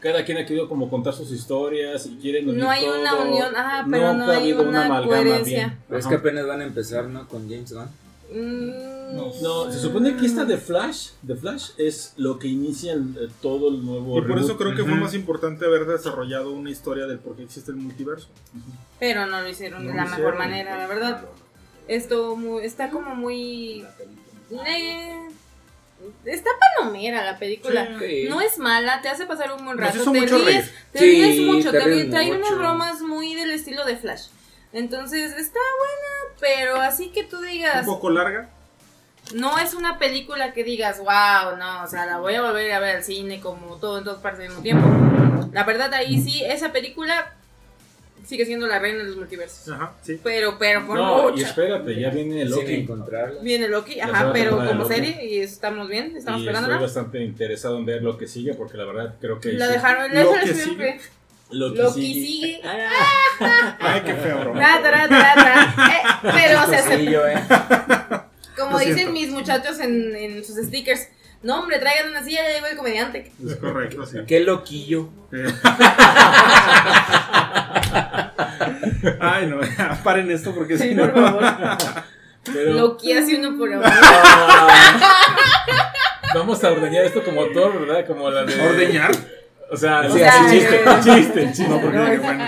cada 0.00 0.24
quien 0.24 0.38
ha 0.38 0.46
querido 0.46 0.68
como 0.68 0.88
contar 0.88 1.12
sus 1.12 1.30
historias 1.32 2.06
y 2.06 2.16
quieren 2.16 2.48
unir 2.48 2.62
No 2.62 2.70
hay 2.70 2.84
una 2.86 3.10
todo. 3.10 3.22
unión, 3.30 3.54
ajá, 3.56 3.86
pero 3.90 4.12
no, 4.14 4.24
ha 4.24 4.30
hay 4.30 4.36
habido 4.38 4.62
una, 4.62 4.86
amalgama 4.86 5.06
coherencia. 5.22 5.58
bien. 5.66 5.78
Pero 5.88 6.00
es 6.00 6.06
que 6.06 6.14
apenas 6.14 6.46
van 6.46 6.60
a 6.60 6.64
empezar, 6.64 7.04
¿no? 7.06 7.26
Con 7.28 7.48
James 7.48 7.72
Gunn. 7.72 7.88
Mm, 8.32 8.70
No, 9.12 9.70
se 9.70 9.78
supone 9.78 10.16
que 10.16 10.26
esta 10.26 10.44
de 10.44 10.56
Flash, 10.58 11.10
de 11.22 11.36
Flash 11.36 11.70
es 11.78 12.14
lo 12.16 12.38
que 12.38 12.48
inicia 12.48 12.92
el- 12.94 13.16
eh, 13.20 13.28
todo 13.42 13.68
el 13.68 13.84
nuevo 13.84 14.18
Y 14.18 14.22
por 14.22 14.38
eso 14.38 14.48
reboot. 14.48 14.58
creo 14.58 14.74
que 14.76 14.82
fue 14.84 14.94
más 14.98 15.14
importante 15.14 15.64
haber 15.66 15.86
desarrollado 15.86 16.52
una 16.52 16.70
historia 16.70 17.06
del 17.06 17.18
por 17.18 17.36
qué 17.36 17.42
existe 17.44 17.70
el 17.70 17.76
multiverso. 17.76 18.28
Pero 18.98 19.26
no 19.26 19.40
lo 19.40 19.48
hicieron 19.48 19.82
No 19.84 19.88
de 19.92 19.94
lo 19.94 19.96
la 19.96 20.04
mejor 20.04 20.18
hicieron. 20.18 20.38
manera, 20.38 20.76
la 20.78 20.86
verdad. 20.86 21.24
Esto 21.88 22.34
muy, 22.36 22.64
está 22.64 22.90
como 22.90 23.14
muy. 23.14 23.84
eh, 24.66 25.28
está 26.24 26.50
palomera 26.78 27.24
la 27.24 27.38
película. 27.38 27.98
Sí. 27.98 28.26
No 28.28 28.40
es 28.40 28.58
mala, 28.58 29.00
te 29.02 29.08
hace 29.08 29.26
pasar 29.26 29.52
un 29.52 29.64
buen 29.64 29.76
Nos 29.76 29.86
rato. 29.86 30.02
hizo 30.02 30.12
te 30.12 30.20
mucho 30.20 30.38
ríes, 30.38 30.46
reír. 30.46 30.70
te 30.92 30.98
Sí, 30.98 31.04
ríes 31.04 31.46
mucho, 31.46 31.70
te 31.70 31.78
te 31.78 31.84
ríes 31.84 31.96
ríes, 31.98 32.10
trae 32.10 32.30
unas 32.30 32.40
mucho. 32.50 32.56
bromas 32.58 33.00
muy 33.02 33.34
del 33.34 33.50
estilo 33.52 33.84
de 33.84 33.96
Flash. 33.96 34.28
Entonces 34.72 35.32
está 35.32 35.60
buena, 35.78 36.36
pero 36.40 36.76
así 36.80 37.10
que 37.10 37.22
tú 37.24 37.36
Un 37.38 37.46
digas, 37.46 37.86
poco 37.86 38.10
larga. 38.10 38.50
No 39.34 39.58
es 39.58 39.74
una 39.74 39.98
película 39.98 40.52
que 40.52 40.64
digas, 40.64 40.98
wow, 40.98 41.56
no, 41.58 41.82
o 41.82 41.86
sea, 41.86 42.04
la 42.06 42.18
voy 42.18 42.34
a 42.34 42.42
volver 42.42 42.70
a 42.72 42.78
ver 42.80 42.96
al 42.96 43.04
cine 43.04 43.40
como 43.40 43.76
todo 43.76 43.98
en 43.98 44.04
todas 44.04 44.20
partes 44.20 44.40
al 44.40 44.48
mismo 44.48 44.62
tiempo. 44.62 44.86
La 45.52 45.64
verdad 45.64 45.92
ahí 45.94 46.20
sí, 46.20 46.42
esa 46.44 46.72
película 46.72 47.32
sigue 48.24 48.46
siendo 48.46 48.66
la 48.66 48.78
reina 48.78 48.98
de 48.98 49.04
los 49.04 49.16
multiversos. 49.16 49.68
Ajá, 49.74 49.92
sí. 50.02 50.18
Pero, 50.22 50.56
pero 50.58 50.86
por 50.86 50.96
No, 50.96 51.36
y 51.36 51.42
espérate, 51.42 51.98
ya 52.00 52.10
viene 52.10 52.44
Loki. 52.44 52.74
encontrarla. 52.74 53.40
Viene 53.42 53.68
Loki, 53.68 54.00
ajá, 54.00 54.30
pero 54.32 54.52
como 54.56 54.72
Loki. 54.72 54.94
serie 54.94 55.24
y 55.26 55.40
estamos 55.40 55.88
bien, 55.88 56.16
estamos 56.16 56.40
Y 56.40 56.44
estoy 56.44 56.54
esperándola. 56.54 56.80
bastante 56.80 57.22
interesado 57.22 57.78
en 57.78 57.84
ver 57.86 58.02
lo 58.02 58.16
que 58.16 58.26
sigue 58.26 58.54
porque 58.54 58.76
la 58.78 58.84
verdad 58.84 59.14
creo 59.20 59.40
que 59.40 59.52
La 59.52 59.66
sí. 59.66 59.72
dejaron, 59.72 60.14
Lo 60.14 60.32
la 60.34 60.40
que 60.40 60.46
sigue. 60.48 60.62
siempre. 60.64 61.00
Loki, 61.50 61.76
Loki 61.78 62.14
sigue. 62.14 62.26
sigue. 62.26 62.60
Ay, 63.80 64.00
qué 64.04 64.14
feo, 64.14 64.54
ra. 64.54 64.76
Eh, 64.78 66.02
pero, 66.22 66.62
o 66.62 66.66
sea, 66.66 66.82
se- 66.82 67.04
eh. 67.04 68.20
como 68.56 68.72
Lo 68.72 68.78
dicen 68.78 68.94
siento. 68.96 69.12
mis 69.12 69.30
muchachos 69.30 69.78
en, 69.80 70.14
en 70.16 70.44
sus 70.44 70.56
stickers, 70.56 71.08
no 71.42 71.60
hombre, 71.60 71.78
traigan 71.78 72.10
una 72.10 72.22
silla, 72.24 72.40
ya 72.48 72.54
llegó 72.54 72.66
el 72.66 72.76
comediante. 72.76 73.32
Es 73.46 73.56
correcto, 73.56 74.06
sí. 74.06 74.18
Qué 74.26 74.40
loquillo. 74.40 75.08
Ay, 79.20 79.46
no, 79.46 79.60
paren 80.02 80.30
esto 80.30 80.54
porque 80.54 80.78
si 80.78 80.88
Sí, 80.90 80.94
no. 80.94 81.10
por 81.12 81.22
favor. 81.22 81.44
Pero 82.44 82.72
Loki 82.74 83.12
hace 83.14 83.36
uno 83.38 83.56
por 83.56 83.72
amor. 83.72 83.86
vamos 86.34 86.62
a 86.62 86.72
ordeñar 86.72 87.04
esto 87.06 87.24
como 87.24 87.46
Thor, 87.46 87.80
¿verdad? 87.86 88.06
Como 88.06 88.30
la 88.30 88.44
de. 88.44 88.60
¿Ordeñar? 88.60 89.12
O 89.70 89.76
sea, 89.78 90.02
Sí, 90.10 90.18
sí, 90.18 90.22
así 90.24 90.58
chiste, 90.58 90.84
es. 90.84 91.04
chiste, 91.04 91.46
chiste. 91.54 91.68
No, 91.68 91.80
porque 91.80 91.96
No, 91.96 92.04
bueno. 92.22 92.44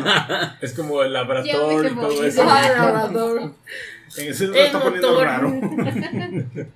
Es 0.60 0.72
como 0.74 1.02
el 1.02 1.12
laboratorio 1.12 1.90
y 1.90 1.94
todo 1.94 2.24
eso. 2.24 2.44
Ay, 2.48 2.68
labrador. 2.76 3.52
Ese 4.16 4.46
lo 4.46 4.80
poniendo 4.80 5.08
motor. 5.10 5.24
raro. 5.26 5.52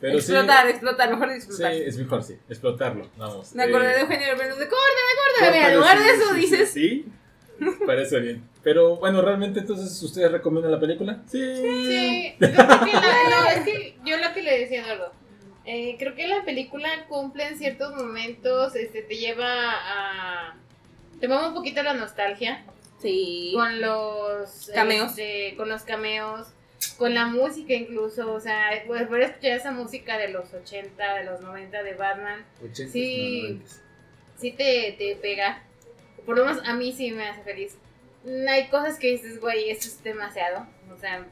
Pero 0.00 0.12
sí. 0.20 0.32
explotar, 0.32 0.68
explotar, 0.68 1.10
mejor 1.10 1.28
Sí, 1.30 1.34
disfrutar. 1.34 1.72
es 1.72 1.96
mejor, 1.98 2.22
sí. 2.22 2.36
Explotarlo, 2.48 3.08
vamos. 3.16 3.52
Me 3.54 3.64
acordé 3.64 3.90
Eh, 3.90 3.94
de 3.94 4.00
Eugenio 4.02 4.26
Derbez 4.28 4.58
de 4.58 4.68
córtale. 4.68 5.52
Mira, 5.52 5.68
en 5.70 5.76
lugar 5.76 5.98
de 5.98 6.10
eso 6.10 6.34
dices. 6.34 6.70
Sí. 6.70 7.06
Parece 7.84 8.20
bien. 8.20 8.44
Pero 8.62 8.96
bueno, 8.96 9.20
realmente 9.22 9.58
entonces, 9.60 10.00
¿ustedes 10.02 10.30
recomiendan 10.30 10.70
la 10.70 10.78
película? 10.78 11.22
Sí. 11.26 11.40
Sí, 11.56 12.34
yo 12.38 12.46
creo 12.46 12.54
que 12.84 12.92
la- 12.92 13.30
no, 13.30 13.48
es 13.50 13.60
que 13.64 13.96
yo 14.04 14.16
lo 14.18 14.32
que 14.32 14.42
le 14.42 14.60
decía 14.60 14.82
a 14.82 14.84
Eduardo, 14.92 15.12
eh, 15.64 15.96
creo 15.98 16.14
que 16.14 16.28
la 16.28 16.44
película 16.44 16.88
cumple 17.08 17.48
en 17.48 17.58
ciertos 17.58 17.94
momentos, 17.96 18.76
este, 18.76 19.02
te 19.02 19.16
lleva 19.16 19.48
a... 19.50 20.54
Te 21.20 21.26
mueve 21.26 21.48
un 21.48 21.54
poquito 21.54 21.82
la 21.82 21.94
nostalgia 21.94 22.64
Sí. 23.00 23.52
con 23.54 23.80
los 23.80 24.70
Cameos. 24.74 25.10
este, 25.10 25.54
con 25.56 25.68
los 25.68 25.82
cameos, 25.82 26.48
con 26.96 27.14
la 27.14 27.26
música 27.26 27.72
incluso, 27.74 28.32
o 28.32 28.40
sea, 28.40 28.70
pues, 28.86 29.06
poder 29.06 29.22
escuchar 29.22 29.52
esa 29.52 29.70
música 29.72 30.18
de 30.18 30.28
los 30.28 30.52
80, 30.52 31.14
de 31.14 31.24
los 31.24 31.40
90 31.40 31.82
de 31.82 31.94
Batman, 31.94 32.44
80, 32.62 32.92
Sí. 32.92 33.62
sí 34.38 34.50
te, 34.52 34.94
te 34.98 35.16
pega. 35.20 35.62
Por 36.26 36.36
lo 36.38 36.44
menos 36.44 36.62
a 36.66 36.74
mí 36.74 36.92
sí 36.92 37.10
me 37.12 37.28
hace 37.28 37.42
feliz. 37.42 37.76
Hay 38.48 38.68
cosas 38.68 38.98
que 38.98 39.08
dices, 39.12 39.40
güey, 39.40 39.70
eso 39.70 39.88
es 39.88 40.02
demasiado. 40.02 40.66
O 40.92 40.98
sea, 40.98 41.24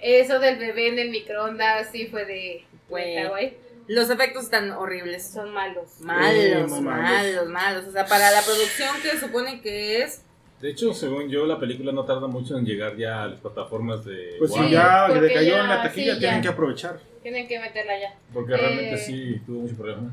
eso 0.00 0.38
del 0.38 0.56
bebé 0.58 0.88
en 0.88 0.98
el 0.98 1.10
microondas 1.10 1.88
sí 1.92 2.06
fue 2.06 2.24
de. 2.24 2.64
Güey. 2.88 3.26
Güey. 3.28 3.56
Los 3.88 4.08
efectos 4.10 4.44
están 4.44 4.70
horribles. 4.70 5.26
Son 5.28 5.52
malos. 5.52 6.00
Malos, 6.00 6.70
muy 6.70 6.80
malos, 6.80 7.34
malos. 7.44 7.48
malos. 7.48 7.86
O 7.86 7.92
sea, 7.92 8.06
para 8.06 8.30
la 8.30 8.40
producción 8.42 8.94
que 9.02 9.18
supone 9.18 9.60
que 9.60 10.02
es. 10.02 10.22
De 10.62 10.70
hecho, 10.70 10.94
según 10.94 11.28
yo, 11.28 11.44
la 11.44 11.58
película 11.58 11.90
no 11.92 12.04
tarda 12.04 12.28
mucho 12.28 12.56
en 12.56 12.64
llegar 12.64 12.96
ya 12.96 13.24
a 13.24 13.28
las 13.28 13.40
plataformas 13.40 14.04
de. 14.04 14.36
Pues 14.38 14.50
Warner, 14.52 14.68
sí, 14.68 14.74
ya 14.74 15.04
porque 15.08 15.20
le 15.26 15.34
cayó 15.34 15.50
ya- 15.56 15.60
en 15.62 15.68
la 15.68 15.82
taquilla, 15.82 16.14
sí, 16.14 16.20
tienen 16.20 16.38
ya. 16.38 16.42
que 16.42 16.48
aprovechar. 16.48 16.98
Tienen 17.22 17.48
que 17.48 17.58
meterla 17.58 17.98
ya. 18.00 18.14
Porque 18.32 18.56
realmente 18.56 18.94
Eh. 18.94 18.98
sí 18.98 19.40
tuvo 19.44 19.60
mucho 19.62 19.74
problema. 19.76 20.10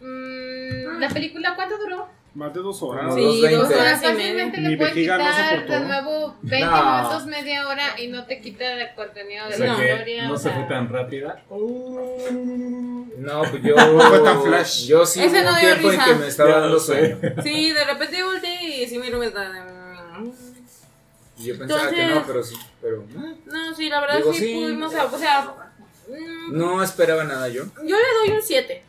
Mm, 0.00 1.00
¿La 1.00 1.08
película 1.08 1.54
cuánto 1.54 1.76
duró? 1.78 2.08
Más 2.34 2.54
de 2.54 2.60
dos 2.60 2.82
horas. 2.82 3.08
No, 3.08 3.14
Sí, 3.14 3.42
dos 3.42 3.68
dos 3.68 3.78
horas 3.78 4.02
y 4.02 4.06
Fácilmente 4.06 4.60
le 4.62 4.76
puede 4.78 4.90
vejiga 4.90 5.18
no 5.18 5.24
quitar 5.24 5.50
soportó. 5.50 5.72
de 5.72 5.80
nuevo 5.80 6.36
20 6.40 6.66
No. 6.66 6.96
minutos, 6.96 7.26
media 7.26 7.68
hora 7.68 8.00
y 8.00 8.06
no 8.08 8.24
te 8.24 8.40
quita 8.40 8.72
el 8.72 8.94
contenido 8.94 9.44
O 9.44 9.48
de 9.50 9.54
sea 9.56 9.66
la 9.76 9.84
historia. 9.92 10.28
no 10.28 10.32
o 10.32 10.36
se 10.38 10.42
sea, 10.44 10.52
fue 10.54 10.62
tan 10.64 10.88
rápida. 10.88 11.42
No, 11.50 13.42
pues 13.42 13.62
yo. 13.62 13.76
No 13.76 14.00
fue 14.00 14.18
tan 14.20 14.42
flash. 14.42 14.86
Yo 14.86 15.04
sí 15.04 15.22
Ese 15.22 15.36
hubo 15.42 15.44
no 15.50 15.54
un 15.54 15.60
dio 15.60 15.68
tiempo 15.70 15.90
en 15.92 15.98
risa. 15.98 16.04
que 16.06 16.14
me 16.20 16.26
estaba 16.28 16.50
Ya 16.50 16.58
dando 16.60 16.80
sueño. 16.80 17.18
Sí, 17.42 17.70
de 17.72 17.84
repente 17.84 18.22
volteé 18.22 18.61
y 18.82 18.86
sí, 18.88 18.98
está. 19.26 19.48
mm. 20.18 20.32
Y 21.38 21.44
Yo 21.44 21.58
pensaba 21.58 21.90
que 21.90 22.02
Entonces- 22.02 22.14
no, 22.14 22.26
pero 22.26 22.42
sí. 22.44 22.56
Pero 22.80 23.02
eh, 23.02 23.36
No, 23.46 23.74
sí, 23.74 23.88
la 23.88 24.00
verdad 24.00 24.16
Digo, 24.18 24.32
sí, 24.32 24.38
sí. 24.40 24.54
pudimos. 24.54 24.94
O 24.94 25.18
sea, 25.18 25.40
mm, 26.08 26.56
no 26.56 26.82
esperaba 26.82 27.24
nada 27.24 27.48
yo. 27.48 27.64
yo 27.84 27.96
le 27.96 28.28
doy 28.28 28.36
un 28.36 28.42
7. 28.42 28.82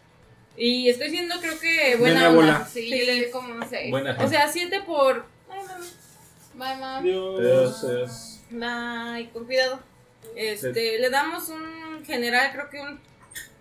Y 0.55 0.89
estoy 0.89 1.09
siendo, 1.09 1.39
creo 1.39 1.59
que 1.59 1.95
buena 1.95 2.29
onda. 2.29 2.67
Sí, 2.71 2.89
yo 2.89 3.05
le 3.05 3.13
di 3.25 3.31
como 3.31 3.53
un 3.55 3.67
6. 3.67 3.89
Buena 3.89 4.17
O 4.19 4.27
sea, 4.27 4.47
7 4.47 4.81
por. 4.85 5.25
Ay, 5.49 5.63
mami. 5.65 5.87
Bye, 6.55 6.75
mom. 6.75 7.03
Dios. 7.03 7.83
Entonces, 7.83 8.41
Ay, 8.61 9.27
con 9.33 9.45
cuidado. 9.45 9.79
Este, 10.35 10.99
le 10.99 11.09
damos 11.09 11.49
un 11.49 12.03
general, 12.05 12.51
creo 12.53 12.69
que 12.69 12.79
un. 12.81 12.99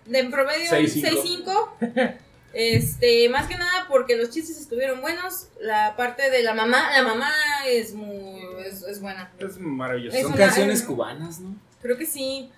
De 0.05 0.19
en 0.19 0.29
promedio, 0.31 0.69
un 0.71 0.85
6-5. 0.85 1.69
6-5. 2.53 2.77
Este, 2.77 3.29
más 3.29 3.47
que 3.47 3.55
nada 3.57 3.85
porque 3.89 4.15
los 4.15 4.29
chistes 4.29 4.59
estuvieron 4.59 5.01
buenos. 5.01 5.47
La 5.59 5.95
parte 5.95 6.29
de 6.29 6.43
la 6.43 6.53
mamá, 6.53 6.91
la 6.95 7.03
mamá 7.03 7.31
es 7.67 7.93
muy. 7.93 8.41
es, 8.65 8.83
es 8.83 9.01
buena. 9.01 9.31
Es 9.39 9.57
maravilloso. 9.57 10.15
Es 10.17 10.23
Son 10.23 10.33
una- 10.33 10.45
canciones 10.45 10.79
es- 10.81 10.85
cubanas, 10.85 11.39
¿no? 11.39 11.55
Creo 11.81 11.97
que 11.97 12.05
sí. 12.05 12.51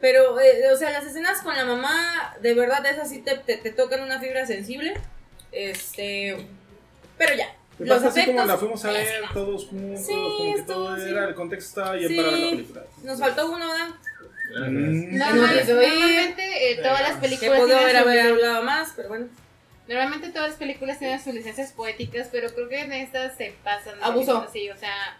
Pero, 0.00 0.40
eh, 0.40 0.62
o 0.72 0.76
sea, 0.76 0.90
las 0.90 1.04
escenas 1.04 1.42
con 1.42 1.54
la 1.56 1.64
mamá, 1.64 2.34
de 2.40 2.54
verdad, 2.54 2.84
esas 2.86 3.08
sí 3.10 3.18
te, 3.18 3.36
te, 3.36 3.56
te 3.58 3.70
tocan 3.70 4.02
una 4.02 4.18
fibra 4.20 4.46
sensible. 4.46 4.94
Este. 5.52 6.46
Pero 7.18 7.34
ya. 7.34 7.54
Los 7.78 7.96
pasa 8.02 8.08
así 8.08 8.26
como 8.26 8.40
efectos, 8.40 8.46
la 8.46 8.58
fuimos 8.58 8.84
a 8.84 8.90
ver 8.92 9.08
todos 9.32 9.66
juntos, 9.68 10.04
Sí, 10.06 10.12
como 10.12 10.54
que 10.54 10.62
todo 10.62 10.96
sí. 10.96 11.02
era, 11.08 11.24
el 11.28 11.34
contexto 11.34 11.68
estaba 11.80 11.96
bien 11.96 12.08
Sí. 12.10 12.16
para 12.16 12.28
ver 12.30 12.40
la 12.40 12.50
película. 12.50 12.82
Nos 13.04 13.18
faltó 13.18 13.50
uno, 13.50 13.68
¿verdad? 13.70 13.88
Mm. 14.50 15.16
Normalmente, 15.16 15.16
Que 15.16 15.18
no 15.18 15.48
te 15.48 15.72
doy. 15.74 15.86
normalmente, 15.90 16.72
eh, 16.72 16.76
todas 16.82 17.00
las 17.02 17.14
Que 17.14 17.20
películas 17.20 17.54
pudo 17.56 17.66
tienen 17.66 17.82
haber, 17.84 17.96
sus 17.96 18.06
haber 18.06 18.24
licen- 18.24 18.30
hablado 18.32 18.62
más, 18.64 18.92
pero 18.96 19.08
bueno. 19.08 19.26
Normalmente 19.88 20.28
todas 20.30 20.50
las 20.50 20.58
películas 20.58 20.98
tienen 20.98 21.22
sus 21.22 21.34
licencias 21.34 21.72
poéticas, 21.72 22.28
pero 22.30 22.48
creo 22.54 22.68
que 22.68 22.80
en 22.80 22.92
estas 22.92 23.36
se 23.36 23.54
pasan. 23.64 23.98
poquito 24.00 24.38
así, 24.38 24.70
o 24.70 24.76
sea, 24.76 25.16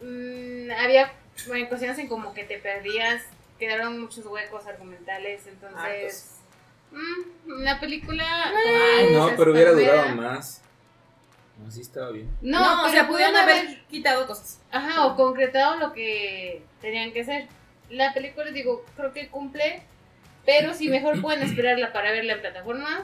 mm, 0.00 0.70
había 0.72 1.12
bueno, 1.46 1.68
cuestiones 1.68 1.98
en 1.98 2.08
como 2.08 2.34
que 2.34 2.44
te 2.44 2.58
perdías, 2.58 3.22
quedaron 3.58 4.00
muchos 4.00 4.26
huecos 4.26 4.66
argumentales, 4.66 5.46
entonces... 5.46 6.32
mm, 6.90 7.62
la 7.62 7.78
película... 7.80 8.24
Ay, 8.96 9.12
no, 9.12 9.30
pero 9.36 9.52
hubiera 9.52 9.72
durado 9.72 10.08
más. 10.16 10.60
No, 11.62 11.70
sí 11.70 11.80
estaba 11.82 12.10
bien. 12.10 12.28
No, 12.42 12.58
No, 12.58 12.86
o 12.86 12.90
sea, 12.90 13.06
pudieron 13.06 13.36
haber 13.36 13.82
quitado 13.88 14.26
cosas. 14.26 14.58
Ajá, 14.72 15.06
o 15.06 15.14
concretado 15.16 15.76
lo 15.76 15.92
que 15.92 16.62
tenían 16.80 17.12
que 17.12 17.20
hacer. 17.20 17.46
La 17.92 18.12
película, 18.14 18.50
digo, 18.50 18.84
creo 18.96 19.12
que 19.12 19.28
cumple, 19.28 19.82
pero 20.44 20.74
si 20.74 20.88
mejor 20.88 21.20
pueden 21.20 21.42
esperarla 21.48 21.92
para 21.92 22.10
verla 22.10 22.32
en 22.34 22.40
plataformas, 22.40 23.02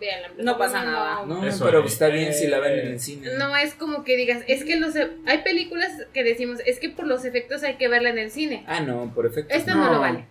véanla 0.00 0.28
en 0.28 0.34
plataformas. 0.34 0.44
No 0.44 0.58
pasa 0.58 0.84
nada. 0.84 1.26
No, 1.26 1.46
Eso 1.46 1.64
pero 1.64 1.84
es. 1.84 1.92
está 1.92 2.08
bien 2.08 2.32
si 2.32 2.46
la 2.46 2.58
ven 2.60 2.78
en 2.78 2.86
el 2.88 3.00
cine. 3.00 3.34
No 3.38 3.56
es 3.56 3.74
como 3.74 4.04
que 4.04 4.16
digas, 4.16 4.42
es 4.46 4.64
que 4.64 4.76
los 4.76 4.94
e- 4.94 5.10
hay 5.26 5.38
películas 5.38 5.90
que 6.12 6.22
decimos, 6.22 6.60
es 6.66 6.78
que 6.78 6.90
por 6.90 7.06
los 7.06 7.24
efectos 7.24 7.62
hay 7.64 7.76
que 7.76 7.88
verla 7.88 8.10
en 8.10 8.18
el 8.18 8.30
cine. 8.30 8.64
Ah, 8.66 8.80
no, 8.80 9.10
por 9.14 9.26
efecto. 9.26 9.52
Esta 9.54 9.74
no, 9.74 9.84
No. 9.86 9.92
lo 9.94 10.00
vale. 10.00 10.26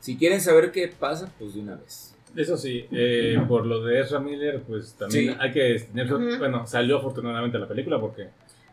Si 0.00 0.16
quieren 0.16 0.40
saber 0.40 0.70
qué 0.72 0.88
pasa, 0.88 1.32
pues 1.38 1.54
de 1.54 1.60
una 1.60 1.74
vez. 1.76 2.14
Eso 2.36 2.56
sí, 2.56 2.86
eh, 2.92 3.36
por 3.48 3.64
lo 3.66 3.82
de 3.82 4.00
Ezra 4.00 4.20
Miller, 4.20 4.62
pues 4.66 4.94
también 4.94 5.32
Sí. 5.32 5.36
hay 5.40 5.52
que 5.52 5.80
tener. 5.80 6.06
Bueno, 6.38 6.66
salió 6.66 6.98
afortunadamente 6.98 7.58
la 7.58 7.66
película 7.66 7.98
porque. 7.98 8.28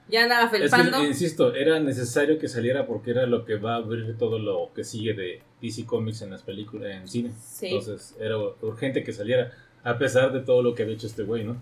Ya 0.10 0.24
andaba 0.24 0.46
Es 0.46 0.52
que, 0.52 0.58
felpando. 0.70 1.04
insisto, 1.04 1.56
era 1.56 1.80
necesario 1.80 2.38
que 2.38 2.48
saliera 2.48 2.86
porque 2.86 3.12
era 3.12 3.26
lo 3.26 3.46
que 3.46 3.56
va 3.56 3.74
a 3.76 3.78
abrir 3.78 4.18
todo 4.18 4.38
lo 4.38 4.72
que 4.76 4.84
sigue 4.84 5.14
de 5.14 5.42
DC 5.62 5.86
Comics 5.86 6.22
en 6.22 6.32
las 6.32 6.42
películas, 6.44 6.92
en 6.92 7.08
cine. 7.08 7.32
Sí. 7.42 7.68
Entonces 7.68 8.16
era 8.20 8.38
urgente 8.38 9.04
que 9.04 9.14
saliera, 9.14 9.52
a 9.84 9.98
pesar 9.98 10.34
de 10.34 10.42
todo 10.42 10.62
lo 10.62 10.76
que 10.76 10.84
había 10.84 10.96
hecho 10.96 11.08
este 11.08 11.24
güey, 11.24 11.44
¿no? 11.44 11.56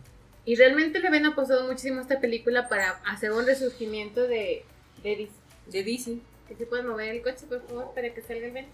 Y 0.43 0.55
realmente 0.55 0.99
le 0.99 1.07
habían 1.07 1.27
apostado 1.27 1.67
muchísimo 1.67 1.99
a 1.99 2.01
esta 2.01 2.19
película 2.19 2.67
para 2.67 2.91
hacer 3.05 3.31
un 3.31 3.45
resurgimiento 3.45 4.21
de, 4.27 4.65
de 5.03 5.15
DC. 5.15 5.31
De 5.67 5.83
DC. 5.83 6.17
Que 6.47 6.55
se 6.55 6.65
puede 6.65 6.81
mover 6.83 7.15
el 7.15 7.21
coche, 7.21 7.45
por 7.47 7.61
favor, 7.61 7.93
para 7.93 8.11
que 8.13 8.21
salga 8.23 8.49
bien. 8.49 8.65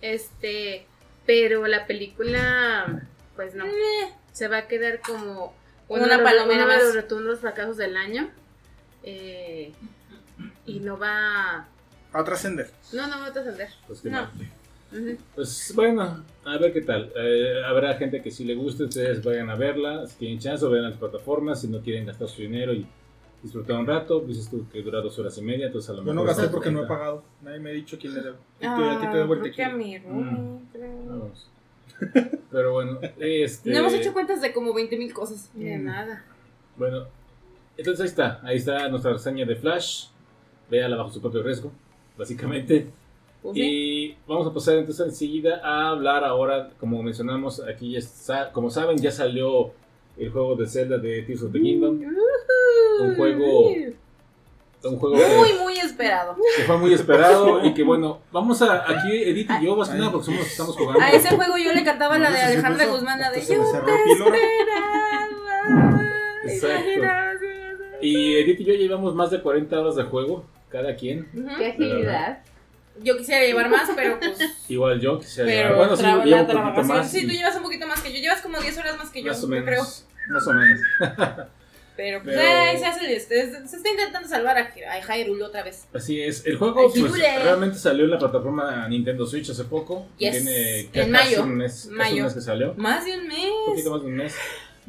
Este, 0.00 0.86
pero 1.26 1.66
la 1.66 1.86
película, 1.86 3.02
pues 3.36 3.54
no. 3.54 3.64
Se 4.32 4.48
va 4.48 4.58
a 4.58 4.68
quedar 4.68 5.00
como 5.00 5.54
Una 5.88 6.04
uno 6.04 6.08
de 6.08 6.16
los- 6.18 6.22
palomera 6.30 6.66
de 6.66 6.84
los 6.84 6.94
rotundos 6.94 7.40
fracasos 7.40 7.76
del 7.76 7.96
año. 7.96 8.30
Eh, 9.02 9.72
y 10.66 10.80
no 10.80 10.98
va. 10.98 11.66
A 12.12 12.24
trascender. 12.24 12.70
No, 12.92 13.06
no 13.06 13.18
va 13.20 13.26
a 13.26 13.32
trascender. 13.32 13.68
Pues, 13.86 14.04
No. 14.04 14.28
Pues 15.36 15.72
bueno, 15.76 16.24
a 16.44 16.58
ver 16.58 16.72
qué 16.72 16.80
tal. 16.80 17.12
Eh, 17.16 17.62
habrá 17.64 17.94
gente 17.94 18.20
que 18.22 18.30
si 18.32 18.42
le 18.44 18.56
gusta, 18.56 18.82
ustedes 18.84 19.22
vayan 19.22 19.48
a 19.48 19.54
verla, 19.54 20.04
si 20.08 20.16
tienen 20.16 20.40
chance 20.40 20.64
o 20.64 20.70
vean 20.70 20.82
las 20.90 20.98
plataformas, 20.98 21.60
si 21.60 21.68
no 21.68 21.80
quieren 21.80 22.06
gastar 22.06 22.26
su 22.28 22.42
dinero 22.42 22.72
y 22.72 22.84
disfrutar 23.40 23.76
un 23.76 23.86
rato. 23.86 24.18
Dices 24.20 24.50
tú 24.50 24.66
que 24.72 24.82
dura 24.82 25.00
dos 25.00 25.16
horas 25.20 25.38
y 25.38 25.42
media, 25.42 25.66
entonces 25.66 25.90
a 25.90 25.92
lo 25.92 25.98
Yo 25.98 26.04
mejor... 26.06 26.16
no 26.16 26.24
gasté 26.24 26.48
porque 26.48 26.72
no 26.72 26.80
he 26.80 26.86
30. 26.86 26.94
pagado. 26.98 27.22
Nadie 27.42 27.60
me 27.60 27.70
ha 27.70 27.72
dicho 27.74 27.96
quién 28.00 28.14
le 28.14 28.20
debo. 28.20 28.36
Y 28.58 28.62
tú, 28.64 28.68
Ah, 28.68 28.96
a 28.96 29.00
ti 29.00 29.06
te 29.12 29.16
debo 29.16 29.34
el 29.34 29.42
tequila. 29.42 29.68
Vamos. 31.06 31.50
Pero 32.50 32.72
bueno, 32.72 32.98
este... 33.20 33.70
No 33.72 33.78
hemos 33.78 33.92
hecho 33.92 34.12
cuentas 34.12 34.40
de 34.40 34.52
como 34.52 34.74
20 34.74 34.96
mil 34.98 35.12
cosas. 35.14 35.50
De 35.54 35.78
nada. 35.78 36.24
Bueno, 36.76 37.06
entonces 37.80 38.00
ahí 38.00 38.06
está. 38.08 38.40
Ahí 38.44 38.56
está 38.56 38.88
nuestra 38.88 39.12
reseña 39.12 39.44
de 39.44 39.56
Flash. 39.56 40.06
Véala 40.70 40.96
bajo 40.96 41.10
su 41.10 41.20
propio 41.20 41.42
riesgo, 41.42 41.72
básicamente. 42.16 42.86
Pues 43.42 43.54
sí. 43.54 43.62
Y 43.62 44.16
vamos 44.26 44.46
a 44.46 44.52
pasar 44.52 44.76
entonces 44.76 45.06
enseguida 45.06 45.60
a 45.64 45.88
hablar 45.88 46.24
ahora, 46.24 46.70
como 46.78 47.02
mencionamos 47.02 47.60
aquí, 47.60 47.96
ya 47.98 48.52
como 48.52 48.70
saben, 48.70 48.98
ya 48.98 49.10
salió 49.10 49.72
el 50.18 50.30
juego 50.30 50.54
de 50.56 50.66
Zelda 50.66 50.98
de 50.98 51.22
Tears 51.22 51.42
of 51.42 51.52
the 51.52 51.60
Kingdom. 51.60 52.00
Un 53.00 53.16
juego, 53.16 53.68
un 54.84 54.98
juego 54.98 55.16
Muy, 55.16 55.48
que, 55.48 55.58
muy 55.58 55.78
esperado. 55.78 56.36
que 56.56 56.62
fue 56.64 56.76
muy 56.76 56.92
esperado 56.92 57.64
y 57.64 57.72
que 57.72 57.82
bueno, 57.82 58.20
vamos 58.30 58.60
a, 58.60 58.84
aquí 58.90 59.10
Edith 59.10 59.50
y 59.60 59.64
yo, 59.64 59.74
más 59.76 59.88
que 59.88 59.98
nada, 59.98 60.12
porque 60.12 60.26
somos 60.26 60.40
los 60.40 60.46
que 60.46 60.52
estamos 60.52 60.76
jugando. 60.76 61.00
A 61.00 61.10
ese 61.10 61.34
juego 61.34 61.56
yo 61.56 61.72
le 61.72 61.82
cantaba 61.82 62.18
la 62.18 62.30
de 62.30 62.40
Alejandra 62.40 62.86
Guzmán, 62.86 63.20
la 63.20 63.30
de 63.30 63.40
Yo 63.40 63.46
te 63.46 63.62
esperaba. 63.62 63.96
Exacto. 66.44 67.29
Y 68.02 68.36
Edith 68.36 68.60
y 68.60 68.64
yo 68.64 68.74
llevamos 68.74 69.14
más 69.14 69.30
de 69.30 69.40
40 69.40 69.78
horas 69.80 69.96
de 69.96 70.04
juego, 70.04 70.44
cada 70.70 70.94
quien. 70.96 71.28
Qué 71.58 71.66
agilidad. 71.66 72.40
Yo 73.02 73.16
quisiera 73.16 73.44
llevar 73.44 73.70
más, 73.70 73.88
pero 73.96 74.18
pues. 74.18 74.38
Igual 74.68 75.00
yo, 75.00 75.18
quisiera 75.18 75.48
Pero 75.48 75.62
llevar- 75.70 75.76
bueno, 75.78 75.96
sí, 75.96 76.02
llevo 76.02 76.16
la 76.16 76.22
un 76.22 76.30
poquito 76.46 76.52
trabajación. 76.52 76.86
más. 76.98 77.10
Sí, 77.10 77.26
tú 77.26 77.32
llevas 77.32 77.56
un 77.56 77.62
poquito 77.62 77.86
más 77.86 78.00
que 78.02 78.12
yo. 78.12 78.18
Llevas 78.20 78.40
como 78.42 78.58
10 78.60 78.78
horas 78.78 78.96
más 78.98 79.10
que 79.10 79.22
yo, 79.22 79.28
más 79.28 79.42
o 79.44 79.48
menos. 79.48 79.64
creo. 79.66 80.34
Más 80.34 80.46
o 80.46 80.52
menos. 80.52 80.80
Pero 81.96 82.22
pues 82.22 82.34
Pero- 82.36 82.48
eh, 82.72 82.78
se 82.78 82.86
hace 82.86 83.12
el. 83.14 83.20
Se 83.20 83.76
está 83.76 83.88
intentando 83.90 84.26
salvar 84.28 84.56
a, 84.56 84.72
a 84.92 85.00
Hyrule 85.18 85.42
otra 85.44 85.62
vez. 85.62 85.86
Así 85.92 86.20
es. 86.22 86.46
El 86.46 86.56
juego 86.56 86.90
pues, 86.90 87.12
realmente 87.18 87.78
salió 87.78 88.04
en 88.04 88.10
la 88.10 88.18
plataforma 88.18 88.86
Nintendo 88.88 89.26
Switch 89.26 89.50
hace 89.50 89.64
poco. 89.64 90.06
Yes. 90.18 90.32
Tiene 90.42 90.88
En 90.94 91.10
mayo. 91.10 91.42
un 91.42 91.56
mes, 91.56 91.86
Mayo. 91.86 92.16
un 92.16 92.22
mes 92.24 92.34
que 92.34 92.40
salió. 92.40 92.74
Más 92.76 93.04
de 93.04 93.18
un 93.18 93.28
mes. 93.28 93.50
Un 93.66 93.72
poquito 93.72 93.90
más 93.92 94.00
de 94.02 94.06
un 94.08 94.14
mes. 94.14 94.34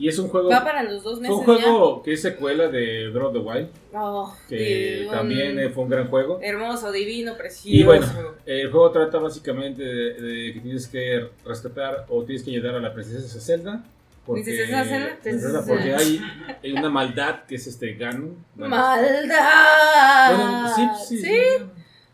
Y 0.01 0.07
es 0.07 0.17
un 0.17 0.29
juego. 0.29 0.49
Va 0.49 0.63
para 0.63 0.81
los 0.81 1.03
dos 1.03 1.19
meses 1.19 1.37
un 1.37 1.43
juego 1.43 2.01
que 2.01 2.13
es 2.13 2.23
secuela 2.23 2.69
de 2.69 3.09
Breath 3.09 3.27
of 3.27 3.33
the 3.33 3.39
Wild. 3.39 3.69
Oh, 3.93 4.35
que 4.49 5.03
un 5.05 5.11
también 5.11 5.59
eh, 5.59 5.69
fue 5.69 5.83
un 5.83 5.91
gran 5.91 6.07
juego. 6.07 6.39
Hermoso, 6.41 6.91
divino, 6.91 7.37
precioso. 7.37 7.69
Y 7.69 7.83
bueno, 7.83 8.07
el 8.47 8.71
juego 8.71 8.89
trata 8.89 9.19
básicamente 9.19 9.83
de, 9.83 10.13
de 10.19 10.53
que 10.53 10.59
tienes 10.59 10.87
que 10.87 11.29
rescatar 11.45 12.07
o 12.09 12.23
tienes 12.23 12.43
que 12.43 12.49
ayudar 12.49 12.73
a 12.73 12.79
la 12.79 12.91
princesa 12.91 13.39
Zelda. 13.39 13.83
Porque, 14.25 14.41
¿Princesa 14.41 14.85
Zelda? 14.85 15.19
Princesa, 15.21 15.65
porque 15.67 15.93
hay, 15.93 16.19
hay 16.63 16.71
una 16.71 16.89
maldad 16.89 17.43
que 17.47 17.53
es 17.53 17.67
este 17.67 17.93
Ganon. 17.93 18.43
Bueno, 18.55 18.75
¡Maldad! 18.75 20.35
bueno, 20.35 20.75
sí, 20.75 21.17
sí, 21.17 21.37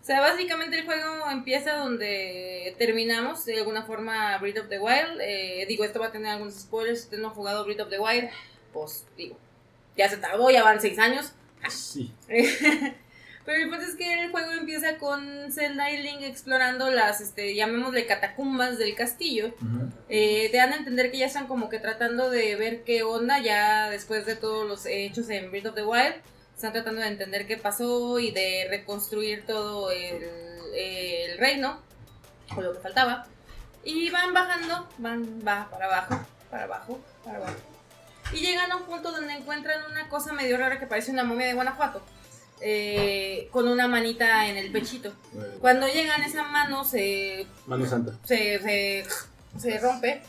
sea, 0.07 0.21
básicamente 0.21 0.79
el 0.79 0.85
juego 0.85 1.29
empieza 1.29 1.75
donde 1.75 2.73
terminamos, 2.77 3.45
de 3.45 3.57
alguna 3.57 3.83
forma, 3.83 4.37
Breath 4.37 4.59
of 4.59 4.69
the 4.69 4.79
Wild. 4.79 5.19
Eh, 5.21 5.65
digo, 5.67 5.83
esto 5.83 5.99
va 5.99 6.07
a 6.07 6.11
tener 6.11 6.31
algunos 6.31 6.55
spoilers. 6.55 6.99
Si 6.99 7.05
usted 7.05 7.19
no 7.19 7.27
ha 7.27 7.31
jugado 7.31 7.65
Breath 7.65 7.81
of 7.81 7.89
the 7.89 7.99
Wild, 7.99 8.29
pues 8.71 9.05
digo, 9.17 9.37
ya 9.97 10.07
se 10.07 10.17
tardó, 10.17 10.49
ya 10.49 10.63
van 10.63 10.79
seis 10.79 10.97
años. 10.97 11.33
Sí. 11.69 12.13
Pero 13.47 13.63
el 13.63 13.69
punto 13.69 13.85
es 13.85 13.95
que 13.95 14.25
el 14.25 14.31
juego 14.31 14.51
empieza 14.51 14.97
con 14.97 15.51
Zelda 15.53 15.89
y 15.89 16.03
Link 16.03 16.21
explorando 16.21 16.91
las, 16.91 17.21
este, 17.21 17.55
llamémosle 17.55 18.05
catacumbas 18.05 18.77
del 18.77 18.93
castillo. 18.93 19.53
Ujú. 19.61 19.89
Eh, 20.09 20.49
te 20.51 20.57
dan 20.57 20.73
a 20.73 20.77
entender 20.77 21.11
que 21.11 21.19
ya 21.19 21.27
están 21.27 21.47
como 21.47 21.69
que 21.69 21.79
tratando 21.79 22.29
de 22.29 22.57
ver 22.57 22.83
qué 22.83 23.03
onda 23.03 23.39
ya 23.39 23.89
después 23.89 24.25
de 24.25 24.35
todos 24.35 24.67
los 24.67 24.85
hechos 24.85 25.29
en 25.29 25.49
Breath 25.49 25.67
of 25.67 25.75
the 25.75 25.85
Wild. 25.85 26.15
Están 26.57 26.73
tratando 26.73 27.01
de 27.01 27.07
entender 27.07 27.45
qué 27.45 27.55
pasó 27.57 28.17
y 28.19 28.31
de 28.31 28.65
reconstruir 28.69 29.45
todo 29.45 29.91
el, 29.91 30.23
el 30.75 31.37
reino, 31.37 31.79
o 32.55 32.61
lo 32.61 32.73
que 32.73 32.79
faltaba. 32.79 33.27
Y 33.83 34.09
van 34.09 34.33
bajando, 34.33 34.89
van 34.97 35.39
va 35.47 35.69
para 35.69 35.85
abajo, 35.85 36.19
para 36.49 36.63
abajo, 36.63 36.99
para 37.23 37.37
abajo. 37.37 37.53
Y 38.33 38.37
llegan 38.37 38.71
a 38.71 38.77
un 38.77 38.83
punto 38.83 39.11
donde 39.11 39.33
encuentran 39.33 39.89
una 39.89 40.09
cosa 40.09 40.33
medio 40.33 40.57
rara 40.57 40.79
que 40.79 40.87
parece 40.87 41.11
una 41.11 41.23
momia 41.23 41.45
de 41.47 41.53
Guanajuato. 41.53 42.01
eh, 42.59 43.49
con 43.51 43.67
una 43.67 43.87
manita 43.87 44.47
en 44.47 44.57
el 44.57 44.71
pechito. 44.71 45.13
Cuando 45.61 45.87
llegan 45.87 46.23
esa 46.23 46.41
mano 46.41 46.83
se 46.83 47.45
Mano 47.67 47.85
Santa. 47.85 48.13
se, 48.23 48.57
se, 48.59 49.05
se 49.59 49.77
rompe 49.77 50.23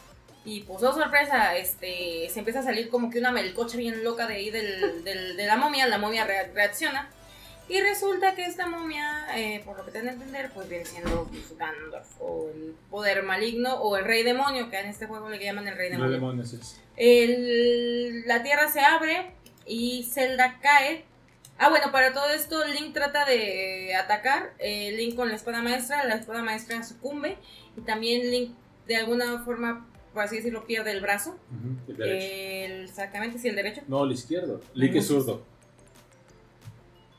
y 0.57 0.61
pues 0.61 0.82
oh 0.82 0.92
sorpresa, 0.94 1.57
este, 1.57 2.28
se 2.30 2.38
empieza 2.38 2.61
a 2.61 2.62
salir 2.62 2.88
como 2.88 3.11
que 3.11 3.18
una 3.18 3.32
melcocha 3.32 3.76
bien 3.76 4.03
loca 4.05 4.26
de 4.26 4.34
ahí 4.34 4.51
del, 4.51 5.05
del- 5.05 5.36
de 5.36 5.46
la 5.46 5.57
momia, 5.57 5.86
la 5.86 5.99
momia 5.99 6.24
rea- 6.24 6.51
reacciona 6.55 7.11
y 7.68 7.80
resulta 7.82 8.34
que 8.34 8.46
esta 8.46 8.66
momia, 8.66 9.26
eh, 9.36 9.61
por 9.64 9.76
lo 9.76 9.84
que 9.84 9.90
te 9.92 9.99
dan 9.99 10.09
a 10.09 10.12
entender, 10.12 10.51
pues 10.55 10.68
viene 10.70 10.86
siendo 10.86 11.24
pues, 11.30 11.55
Gandalf 11.59 12.07
o 12.18 12.49
el 12.55 12.74
poder 12.88 13.22
maligno 13.24 13.74
o 13.74 13.96
el 13.99 14.05
rey 14.07 14.22
demonio, 14.22 14.70
que 14.70 14.78
en 14.78 14.86
este 14.86 15.05
juego 15.07 15.28
le 15.28 15.38
llaman 15.38 15.68
el 15.68 15.76
rey 15.76 15.90
No 15.90 15.96
demonio. 15.96 16.14
demonios 16.14 16.53
es. 16.55 16.80
El- 16.96 18.22
la 18.26 18.42
tierra 18.42 18.68
se 18.68 18.80
abre 18.80 19.32
y 19.66 20.05
Zelda 20.05 20.59
cae. 20.62 21.05
Ah, 21.59 21.68
bueno, 21.68 21.90
para 21.92 22.12
todo 22.14 22.30
esto 22.30 22.64
Link 22.68 22.94
trata 22.94 23.24
de 23.26 23.94
atacar. 23.96 24.53
eh, 24.59 24.92
Link 24.92 25.14
con 25.16 25.28
la 25.28 25.34
espada 25.34 25.61
maestra, 25.61 26.05
la 26.05 26.14
espada 26.14 26.42
maestra 26.42 26.82
sucumbe. 26.84 27.36
Y 27.76 27.82
también 27.82 28.30
Link 28.30 28.55
de 28.86 28.96
alguna 28.96 29.44
forma, 29.44 29.86
por 30.18 30.24
así 30.24 30.34
decirlo, 30.34 30.64
pierde 30.64 30.90
el 30.90 31.00
brazo. 31.00 31.36
El 31.86 31.96
derecho. 31.96 32.26
El- 32.26 32.84
exactamente, 32.86 33.38
sí, 33.38 33.46
el 33.46 33.54
derecho. 33.54 33.82
No, 33.86 34.02
el 34.02 34.10
izquierdo. 34.10 34.60
Link 34.74 34.96
es 34.96 35.06
zurdo. 35.06 35.42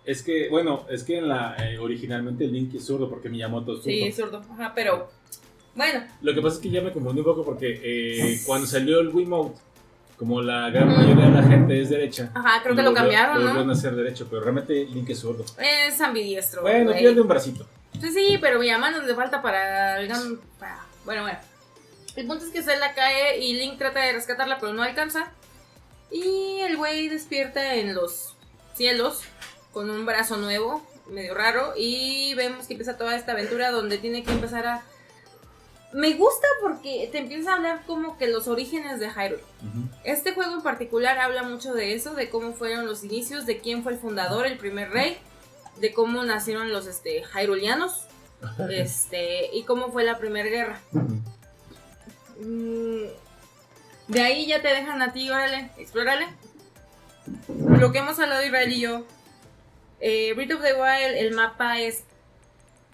Es 0.04 0.22
que, 0.22 0.50
bueno, 0.50 0.86
es 0.90 1.06
que 1.06 1.20
en 1.20 1.30
la 1.30 1.56
eh, 1.60 1.78
originalmente 1.80 2.46
Link 2.46 2.76
es 2.76 2.84
zurdo 2.86 3.10
porque 3.10 3.30
Miyamoto 3.30 3.72
es 3.72 3.84
zurdo. 3.84 3.90
Sí, 3.90 4.12
zurdo. 4.12 4.42
Ajá, 4.52 4.74
pero 4.76 5.10
bueno, 5.76 6.04
Lo 6.22 6.34
que 6.34 6.42
pasa 6.42 6.58
es 6.58 6.62
que 6.62 6.70
ya 6.72 6.82
me 6.82 6.92
confundí 6.92 7.20
un 7.20 7.26
poco 7.26 7.46
porque 7.46 7.80
eh, 7.82 8.42
cuando 8.46 8.68
salió 8.68 9.00
el 9.00 9.08
Wiimote, 9.08 9.58
como 10.18 10.42
la 10.42 10.70
gran 10.70 10.90
mayoría 10.90 11.28
de 11.28 11.32
la 11.32 11.44
gente 11.44 11.82
es 11.82 11.90
derecha. 11.90 12.32
ajá, 12.34 12.62
creo 12.62 12.76
que 12.76 12.82
lo 12.82 12.94
cambiaron, 12.94 13.42
Lo 13.42 13.72
a 13.72 13.72
hacer 13.72 13.96
derecho, 13.96 14.28
pero 14.30 14.42
realmente 14.42 14.74
Link 14.84 15.10
es 15.10 15.20
zurdo. 15.20 15.46
Es 15.58 16.02
ambidiestro. 16.02 16.64
Bueno, 16.64 16.90
güey. 16.92 17.00
pierde 17.00 17.22
un 17.22 17.30
bracito. 17.30 17.66
Sí, 18.02 18.12
sí, 18.12 18.38
pero 18.42 18.60
mi 18.60 18.70
mano 18.72 19.02
le 19.02 19.16
falta 19.16 19.42
para 19.42 20.02
el 20.02 20.10
Bueno, 21.06 21.22
bueno. 21.22 21.40
El 22.20 22.28
punto 22.28 22.44
es 22.44 22.52
que 22.52 22.62
Zelda 22.62 22.94
cae 22.96 23.40
y 23.40 23.54
Link 23.54 23.78
trata 23.78 24.02
de 24.02 24.12
rescatarla, 24.12 24.60
pero 24.60 24.74
no 24.74 24.84
alcanza. 24.84 25.32
Y 26.12 26.60
el 26.60 26.76
güey 26.76 27.08
despierta 27.08 27.76
en 27.76 27.96
los 27.96 28.36
cielos 28.76 29.22
con 29.72 29.90
un 29.90 30.06
brazo 30.06 30.36
nuevo, 30.36 30.86
medio 31.08 31.34
raro. 31.34 31.76
Y 31.78 32.34
vemos 32.34 32.68
que 32.68 32.74
empieza 32.74 32.98
toda 32.98 33.16
esta 33.16 33.32
aventura 33.32 33.72
donde 33.72 34.00
tiene 34.00 34.26
que 34.26 34.34
empezar 34.34 34.68
a. 34.68 34.84
Me 35.94 36.12
gusta 36.16 36.46
porque 36.62 37.08
te 37.10 37.20
empieza 37.20 37.54
a 37.54 37.56
hablar 37.56 37.84
como 37.88 38.18
que 38.18 38.28
los 38.28 38.50
orígenes 38.50 39.00
de 39.00 39.10
Hyrule. 39.10 39.42
Ujú. 39.62 39.90
Este 40.04 40.34
juego 40.34 40.56
en 40.56 40.62
particular 40.62 41.20
habla 41.20 41.44
mucho 41.44 41.74
de 41.74 41.94
eso, 41.94 42.16
de 42.16 42.30
cómo 42.30 42.52
fueron 42.52 42.86
los 42.86 43.06
inicios, 43.06 43.46
de 43.46 43.60
quién 43.60 43.82
fue 43.82 43.94
el 43.94 43.98
fundador, 43.98 44.46
el 44.46 44.58
primer 44.58 44.90
rey, 44.90 45.18
de 45.78 45.94
cómo 45.94 46.26
nacieron 46.26 46.70
los 46.74 46.86
este, 46.86 47.24
Hyruleanos, 47.34 48.08
este, 48.70 49.56
y 49.56 49.64
cómo 49.64 49.90
fue 49.94 50.04
la 50.04 50.18
primera 50.18 50.50
guerra. 50.50 50.82
De 52.40 54.22
ahí 54.22 54.48
ya 54.48 54.62
te 54.62 54.68
dejan 54.70 55.02
a 55.02 55.14
ti, 55.14 55.30
órale, 55.30 55.72
explórale. 55.78 56.28
Lo 57.80 57.92
que 57.92 58.00
hemos 58.00 58.18
hablado 58.20 58.44
Israel 58.44 58.72
y 58.72 58.82
yo, 58.82 59.06
eh, 60.00 60.34
Breath 60.34 60.54
of 60.54 60.62
the 60.62 60.74
Wild, 60.74 61.16
el 61.18 61.34
mapa 61.36 61.80
es 61.80 62.04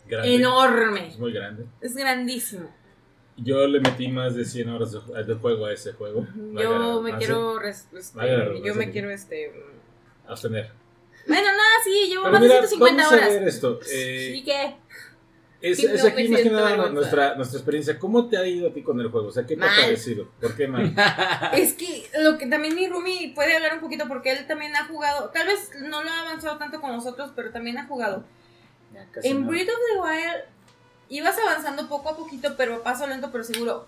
Grande. 0.08 0.36
enorme, 0.36 1.08
Es 1.10 1.18
muy 1.20 1.32
grande. 1.32 1.66
es 1.82 1.96
grandísimo. 1.96 2.70
Yo 3.38 3.68
le 3.68 3.80
metí 3.82 4.08
más 4.08 4.34
de 4.36 4.46
100 4.46 4.70
horas 4.70 4.92
de, 4.94 5.24
de 5.24 5.34
juego 5.36 5.66
a 5.66 5.74
ese 5.74 5.92
juego. 5.94 6.26
Yo 6.36 7.02
me 7.02 7.18
quiero, 7.18 7.60
yo 8.64 8.76
me 8.76 8.92
quiero, 8.92 9.10
este... 9.10 9.52
Abstener. 10.28 10.72
Bueno, 11.28 11.44
nada, 11.48 11.62
sí, 11.84 12.08
llevo 12.08 12.24
Pero 12.24 12.34
más 12.34 12.42
de 12.42 12.48
mira, 12.48 12.60
150 12.68 13.04
vamos 13.04 13.12
a 13.12 13.16
horas. 13.18 13.34
ver 13.40 13.48
esto. 13.48 13.80
eh, 13.92 14.34
¿Y 14.38 14.44
qué? 14.44 14.76
Es, 15.62 15.78
Sí, 15.78 15.86
es 15.86 16.04
no 16.04 16.10
aquí 16.10 16.28
más 16.28 16.42
que 16.42 16.50
nada 16.50 16.90
nuestra, 16.90 17.36
nuestra 17.36 17.58
experiencia. 17.60 17.98
¿Cómo 17.98 18.28
te 18.28 18.38
ha 18.38 18.46
ido 18.46 18.70
a 18.70 18.74
ti 18.74 18.82
con 18.84 19.00
el 19.00 19.10
juego? 19.10 19.28
O 19.28 19.32
sea, 19.32 19.46
¿qué 19.46 19.56
te 19.56 19.64
ha 19.64 19.68
Mal. 19.68 19.82
parecido? 19.82 20.28
¿Por 20.40 20.56
qué 20.56 20.68
mal? 20.68 20.94
Es 21.54 21.74
que 21.74 22.10
lo 22.20 22.38
que 22.38 22.48
también 22.48 22.76
mi 22.76 22.88
Rumi 22.88 23.32
puede 23.36 23.56
hablar 23.56 23.76
un 23.76 23.80
poquito 23.80 24.08
porque 24.08 24.32
él 24.32 24.48
también 24.48 24.76
ha 24.76 24.86
jugado, 24.86 25.30
tal 25.30 25.48
vez 25.48 25.72
no 25.82 26.04
lo 26.04 26.10
ha 26.10 26.22
avanzado 26.22 26.58
tanto 26.58 26.82
con 26.82 26.92
nosotros, 26.92 27.32
pero 27.36 27.52
también 27.52 27.78
ha 27.78 27.88
jugado. 27.88 28.24
Ya, 28.94 29.08
En 29.24 29.42
nada. 29.42 29.52
Breath 29.52 29.70
of 29.70 29.76
the 29.94 30.00
Wild 30.02 30.44
ibas 31.10 31.38
avanzando 31.38 31.88
poco 31.90 32.10
a 32.10 32.18
poquito, 32.18 32.56
pero 32.58 32.76
a 32.76 32.84
paso 32.84 33.08
lento, 33.08 33.30
pero 33.32 33.44
seguro. 33.44 33.86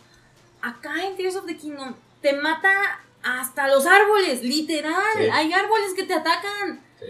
Acá 0.62 1.06
en 1.06 1.16
Tears 1.16 1.36
of 1.36 1.46
the 1.46 1.58
Kingdom 1.58 1.96
te 2.22 2.34
mata 2.34 2.72
hasta 3.24 3.68
los 3.68 3.86
árboles, 3.86 4.42
literal. 4.44 4.94
Sí. 5.18 5.28
Hay 5.32 5.52
árboles 5.54 5.94
que 5.96 6.04
te 6.04 6.14
atacan. 6.14 6.82
Sí. 7.00 7.06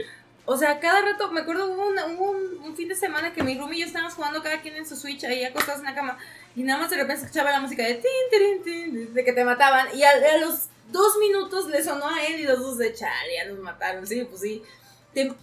O 0.50 0.56
sea, 0.56 0.80
cada 0.80 1.02
rato, 1.02 1.30
me 1.30 1.42
acuerdo, 1.42 1.70
hubo, 1.70 1.88
una- 1.90 2.06
un, 2.06 2.74
fin 2.78 2.88
de 2.88 2.96
semana 2.96 3.34
que 3.34 3.44
mi 3.44 3.58
room 3.58 3.74
y 3.74 3.80
yo 3.80 3.86
estábamos 3.86 4.14
jugando 4.14 4.42
cada 4.42 4.62
quien 4.62 4.78
en 4.78 4.88
su 4.88 4.96
Switch 4.96 5.26
ahí 5.26 5.44
acostados 5.44 5.82
en 5.82 5.88
la 5.88 5.94
cama. 5.94 6.18
Y 6.56 6.64
nada 6.64 6.80
más 6.80 6.90
de 6.90 6.96
repente 6.96 7.24
escuchaba 7.24 7.52
la 7.52 7.60
música 7.60 7.84
de 7.84 7.96
tin, 7.96 8.64
tin, 8.64 8.64
tin, 8.64 9.14
de 9.14 9.26
que 9.26 9.34
te 9.34 9.44
mataban. 9.44 9.88
Y 9.94 10.04
a, 10.04 10.38
los 10.38 10.68
dos 10.90 11.18
minutos 11.20 11.68
le 11.68 11.84
sonó 11.84 12.08
a 12.08 12.26
él 12.26 12.40
y 12.40 12.44
los 12.44 12.62
dos 12.62 12.78
de 12.78 12.94
chale, 12.94 13.36
ya 13.36 13.46
nos 13.52 13.60
mataron. 13.60 14.08
Sí, 14.08 14.24
pues 14.24 14.40
sí. 14.40 14.64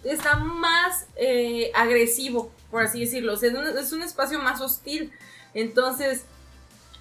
Está 0.04 0.36
más 0.36 1.06
eh, 1.16 1.70
agresivo, 1.74 2.50
por 2.70 2.82
así 2.82 3.00
decirlo. 3.00 3.34
O 3.34 3.36
sea, 3.36 3.50
es 3.50 3.54
un, 3.54 3.78
es 3.78 3.92
un 3.92 4.02
espacio 4.02 4.38
más 4.38 4.62
hostil. 4.62 5.12
Entonces, 5.52 6.24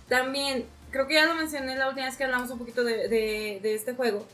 también, 0.10 0.66
creo 0.92 1.08
que 1.08 1.14
ya 1.14 1.26
lo 1.26 1.36
mencioné 1.36 1.78
la 1.78 1.88
última 1.88 2.08
vez 2.08 2.18
que 2.18 2.26
hablamos 2.26 2.50
un 2.50 2.60
poquito 2.60 2.84
de 2.84 3.62
este 3.64 3.94
juego. 3.94 4.28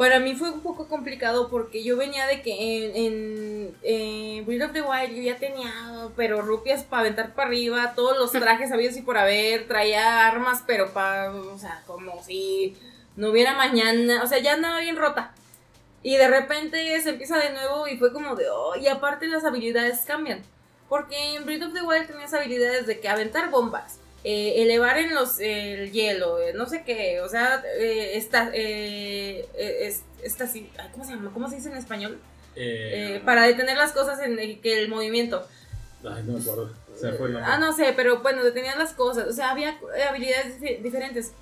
Para 0.00 0.18
mí 0.18 0.34
fue 0.34 0.50
un 0.50 0.62
poco 0.62 0.88
complicado 0.88 1.50
porque 1.50 1.84
yo 1.84 1.94
venía 1.98 2.26
de 2.26 2.40
que 2.40 2.86
en, 2.86 2.96
en, 2.96 3.76
en 3.82 4.46
Breath 4.46 4.70
of 4.70 4.72
the 4.72 4.80
Wild 4.80 5.14
yo 5.14 5.22
ya 5.22 5.36
tenía, 5.36 6.08
pero 6.16 6.40
rupias 6.40 6.84
para 6.84 7.00
aventar 7.00 7.34
para 7.34 7.48
arriba, 7.48 7.92
todos 7.94 8.16
los 8.16 8.32
trajes 8.42 8.72
habidos 8.72 8.96
y 8.96 9.02
por 9.02 9.18
haber, 9.18 9.68
traía 9.68 10.26
armas, 10.26 10.64
pero 10.66 10.94
para, 10.94 11.30
o 11.30 11.58
sea, 11.58 11.82
como 11.86 12.22
si 12.22 12.78
no 13.14 13.28
hubiera 13.28 13.54
mañana, 13.54 14.22
o 14.22 14.26
sea, 14.26 14.38
ya 14.38 14.54
andaba 14.54 14.80
bien 14.80 14.96
rota. 14.96 15.34
Y 16.02 16.16
de 16.16 16.28
repente 16.28 16.98
se 17.02 17.10
empieza 17.10 17.36
de 17.36 17.52
nuevo 17.52 17.86
y 17.86 17.98
fue 17.98 18.10
como 18.10 18.36
de, 18.36 18.48
oh, 18.48 18.76
y 18.76 18.88
aparte 18.88 19.26
las 19.26 19.44
habilidades 19.44 20.06
cambian. 20.06 20.40
Porque 20.88 21.34
en 21.34 21.44
Breath 21.44 21.64
of 21.64 21.74
the 21.74 21.82
Wild 21.82 22.06
tenías 22.06 22.32
habilidades 22.32 22.86
de 22.86 23.00
que 23.00 23.08
aventar 23.10 23.50
bombas, 23.50 24.00
eh, 24.24 24.62
elevar 24.62 24.98
en 24.98 25.14
los 25.14 25.38
el 25.40 25.90
hielo, 25.92 26.40
eh, 26.40 26.52
no 26.54 26.66
sé 26.66 26.82
qué, 26.84 27.20
o 27.20 27.28
sea, 27.28 27.62
eh, 27.78 28.12
esta, 28.16 28.50
eh, 28.52 29.46
es- 29.56 30.02
esta 30.22 30.46
¿cómo 30.92 31.04
se 31.04 31.12
llama? 31.12 31.30
¿Cómo 31.32 31.48
se 31.48 31.56
dice 31.56 31.70
en 31.70 31.76
español? 31.76 32.18
Para 33.24 33.44
detener 33.46 33.76
las 33.78 33.92
cosas 33.92 34.20
en 34.20 34.38
el, 34.38 34.60
que 34.60 34.82
el 34.82 34.88
movimiento. 34.88 35.46
Ay, 36.04 36.22
no 36.24 36.34
me 36.34 36.40
acuerdo. 36.40 36.74
Se 36.98 37.12
fue. 37.12 37.30
Ah, 37.42 37.58
no 37.58 37.72
sé, 37.72 37.92
pero 37.96 38.20
bueno, 38.20 38.42
detenían 38.44 38.78
las 38.78 38.92
cosas, 38.92 39.26
o 39.28 39.32
sea, 39.32 39.50
había 39.52 39.78
habilidades 40.08 40.60
dife- 40.60 40.82
diferentes. 40.82 41.32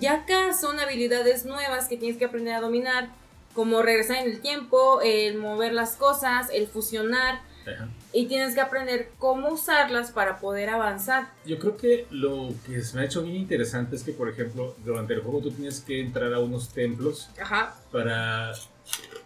Ya 0.00 0.14
acá 0.14 0.52
son 0.54 0.80
habilidades 0.80 1.44
nuevas 1.44 1.86
que 1.86 1.96
tienes 1.96 2.18
que 2.18 2.24
aprender 2.24 2.54
a 2.54 2.60
dominar, 2.60 3.10
como 3.54 3.80
regresar 3.82 4.16
en 4.16 4.32
el 4.32 4.40
tiempo, 4.40 5.00
el 5.02 5.36
mover 5.36 5.72
las 5.72 5.94
cosas, 5.94 6.48
el 6.52 6.66
fusionar, 6.66 7.40
Ajá. 7.62 7.88
Y 8.14 8.26
tienes 8.26 8.54
que 8.54 8.60
aprender 8.60 9.10
cómo 9.18 9.48
usarlas 9.50 10.12
para 10.12 10.38
poder 10.38 10.70
avanzar. 10.70 11.26
Yo 11.44 11.58
creo 11.58 11.76
que 11.76 12.06
lo 12.10 12.50
que 12.64 12.80
se 12.82 12.96
me 12.96 13.02
ha 13.02 13.06
hecho 13.06 13.22
bien 13.22 13.34
interesante 13.36 13.96
es 13.96 14.04
que, 14.04 14.12
por 14.12 14.28
ejemplo, 14.28 14.76
durante 14.84 15.14
el 15.14 15.20
juego 15.20 15.40
tú 15.40 15.50
tienes 15.50 15.80
que 15.80 16.00
entrar 16.00 16.32
a 16.32 16.38
unos 16.38 16.68
templos 16.72 17.28
Ajá. 17.40 17.74
para 17.90 18.52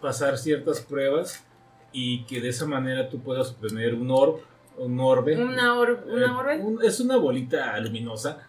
pasar 0.01 0.37
ciertas 0.37 0.81
pruebas 0.81 1.43
y 1.91 2.23
que 2.25 2.41
de 2.41 2.49
esa 2.49 2.65
manera 2.65 3.09
tú 3.09 3.21
puedas 3.21 3.51
obtener 3.51 3.93
un 3.93 4.09
orb, 4.11 4.39
un 4.77 4.99
orbe. 4.99 5.35
Una, 5.41 5.77
or- 5.77 6.03
Eh, 6.07 6.11
una 6.11 6.39
orbe. 6.39 6.57
un- 6.57 6.83
es 6.83 6.99
una 6.99 7.17
bolita 7.17 7.77
luminosa 7.79 8.45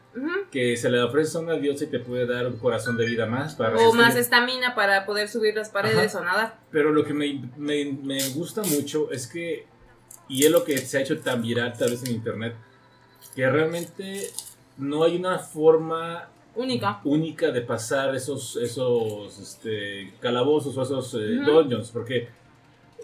que 0.50 0.76
se 0.76 0.90
le 0.90 1.00
ofrece 1.02 1.36
a 1.38 1.40
una 1.40 1.54
diosa 1.54 1.84
y 1.84 1.86
te 1.88 2.00
puede 2.00 2.26
dar 2.26 2.46
un 2.46 2.56
corazón 2.58 2.96
de 2.96 3.04
vida 3.06 3.26
más 3.26 3.54
para 3.54 3.70
O 3.70 3.72
resistir. 3.74 4.00
más 4.00 4.16
estamina 4.16 4.74
para 4.74 5.06
poder 5.06 5.28
subir 5.28 5.54
las 5.54 5.68
paredes 5.70 6.14
Ajá. 6.14 6.22
o 6.22 6.24
nadar. 6.24 6.58
Pero 6.70 6.92
lo 6.92 7.04
que 7.04 7.14
me, 7.14 7.42
me, 7.56 7.84
me 8.02 8.28
gusta 8.30 8.62
mucho 8.62 9.10
es 9.12 9.26
que, 9.26 9.66
y 10.31 10.44
es 10.44 10.51
lo 10.51 10.65
que 10.65 10.78
se 10.78 10.97
ha 10.98 11.01
hecho 11.02 11.19
tan 11.19 11.43
viral 11.43 11.74
tal 11.77 11.90
vez 11.90 12.02
en 12.05 12.12
internet, 12.15 12.55
que 13.35 13.48
realmente 13.51 14.31
no 14.78 15.02
hay 15.05 15.16
una 15.16 15.39
forma 15.39 16.28
Única. 16.55 17.01
única 17.05 17.51
de 17.51 17.61
pasar 17.61 18.15
esos, 18.15 18.57
esos 18.57 19.39
este, 19.39 20.12
calabozos 20.20 20.77
o 20.78 20.82
esos 20.82 21.15
eh, 21.15 21.19
dungeons, 21.44 21.90
porque 21.90 22.28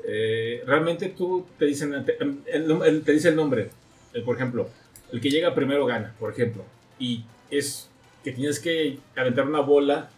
eh, 0.09 0.63
realmente 0.67 1.09
tú 1.11 1.47
te 1.59 1.67
dicen, 1.67 2.05
te, 2.05 2.17
el, 2.21 2.67
nom- 2.69 2.85
el- 2.85 3.03
te 3.03 3.13
dice 3.13 3.29
el 3.29 3.37
nombre, 3.37 3.71
Eh, 4.15 4.23
por 4.23 4.37
ejemplo, 4.37 4.69
el 5.13 5.21
que 5.21 5.29
llega 5.31 5.55
primero 5.55 5.85
gana, 5.85 6.15
por 6.19 6.33
ejemplo, 6.33 6.65
y 6.99 7.23
es 7.51 7.89
que 8.25 8.33
tienes 8.33 8.59
que 8.59 8.99
aventar 9.15 9.47
una 9.47 9.61
bola 9.61 10.09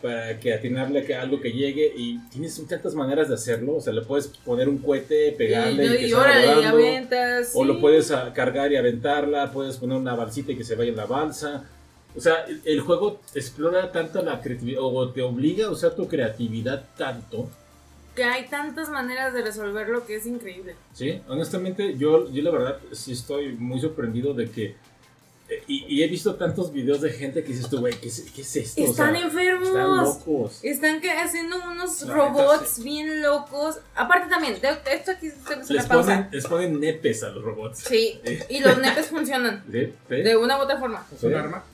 para 0.00 0.38
que 0.38 0.54
atinarle 0.54 1.14
a 1.14 1.22
algo 1.22 1.40
que 1.40 1.52
llegue 1.52 1.92
y 1.96 2.18
tienes 2.28 2.60
tantas 2.66 2.94
maneras 2.94 3.28
de 3.28 3.34
hacerlo, 3.34 3.76
o 3.76 3.80
sea, 3.80 3.92
le 3.92 4.02
puedes 4.02 4.28
poner 4.28 4.68
un 4.68 4.78
cohete, 4.78 5.32
pegarle 5.32 5.84
y, 5.84 5.86
y, 5.86 5.96
que 5.98 6.06
y 6.06 6.10
y 6.10 6.64
aventas. 6.64 7.52
O 7.54 7.64
lo 7.64 7.80
puedes 7.80 8.10
ah, 8.10 8.32
cargar 8.34 8.72
y 8.72 8.76
aventarla, 8.76 9.52
puedes 9.52 9.76
poner 9.76 9.96
una 9.96 10.14
balsita 10.14 10.52
y 10.52 10.56
que 10.56 10.64
se 10.64 10.74
vaya 10.74 10.90
en 10.90 10.96
la 10.96 11.06
balsa. 11.06 11.64
O 12.16 12.20
sea, 12.20 12.44
el, 12.44 12.60
el 12.64 12.80
juego 12.80 13.20
explora 13.34 13.92
tanto 13.92 14.22
la 14.22 14.40
creatividad, 14.40 14.80
o 14.82 15.10
te 15.10 15.22
obliga 15.22 15.66
a 15.66 15.70
usar 15.70 15.94
tu 15.94 16.08
creatividad 16.08 16.84
tanto, 16.96 17.48
Que 18.16 18.24
hay 18.24 18.48
tantas 18.48 18.88
maneras 18.88 19.32
de 19.32 19.42
resolverlo 19.42 20.04
que 20.06 20.16
es 20.16 20.26
increíble. 20.26 20.74
¿sí? 20.92 21.20
Honestamente, 21.28 21.96
yo, 21.96 22.30
yo 22.32 22.42
la 22.42 22.50
verdad 22.50 22.78
sí 22.92 23.12
estoy 23.12 23.52
muy 23.52 23.80
sorprendido 23.80 24.34
de 24.34 24.50
que... 24.50 24.89
Y, 25.66 25.84
y 25.88 26.02
he 26.02 26.06
visto 26.08 26.34
tantos 26.36 26.72
videos 26.72 27.00
de 27.00 27.10
gente 27.10 27.42
que 27.42 27.52
dices 27.52 27.68
tú, 27.68 27.80
güey, 27.80 27.94
¿qué, 28.00 28.08
es- 28.08 28.30
qué 28.34 28.42
es 28.42 28.56
esto? 28.56 28.82
O 28.82 28.84
Están 28.86 29.14
sea, 29.16 29.24
enfermos. 29.24 29.68
Están 29.68 29.96
locos. 29.96 30.58
Están 30.62 31.00
haciendo 31.18 31.56
unos 31.70 32.02
La 32.02 32.14
robots 32.14 32.82
bien 32.82 33.22
locos. 33.22 33.78
Aparte 33.94 34.28
también, 34.28 34.54
de- 34.60 34.68
de 34.68 34.94
esto 34.94 35.10
aquí 35.12 35.30
se 35.30 35.72
Les 35.74 35.86
ponen, 35.86 36.28
les 36.30 36.46
ponen 36.46 36.78
nepes 36.80 37.22
a 37.22 37.30
los 37.30 37.42
robots. 37.44 37.78
Sí, 37.80 38.20
y 38.48 38.60
los 38.60 38.78
nepes 38.82 39.06
funcionan. 39.08 39.64
¿Sí? 39.70 39.92
¿Sí? 40.08 40.14
De 40.22 40.36
una 40.36 40.58
u 40.58 40.62
otra 40.62 40.78
forma. 40.78 41.06
¿Es 41.14 41.22
un 41.22 41.34
arma? 41.34 41.64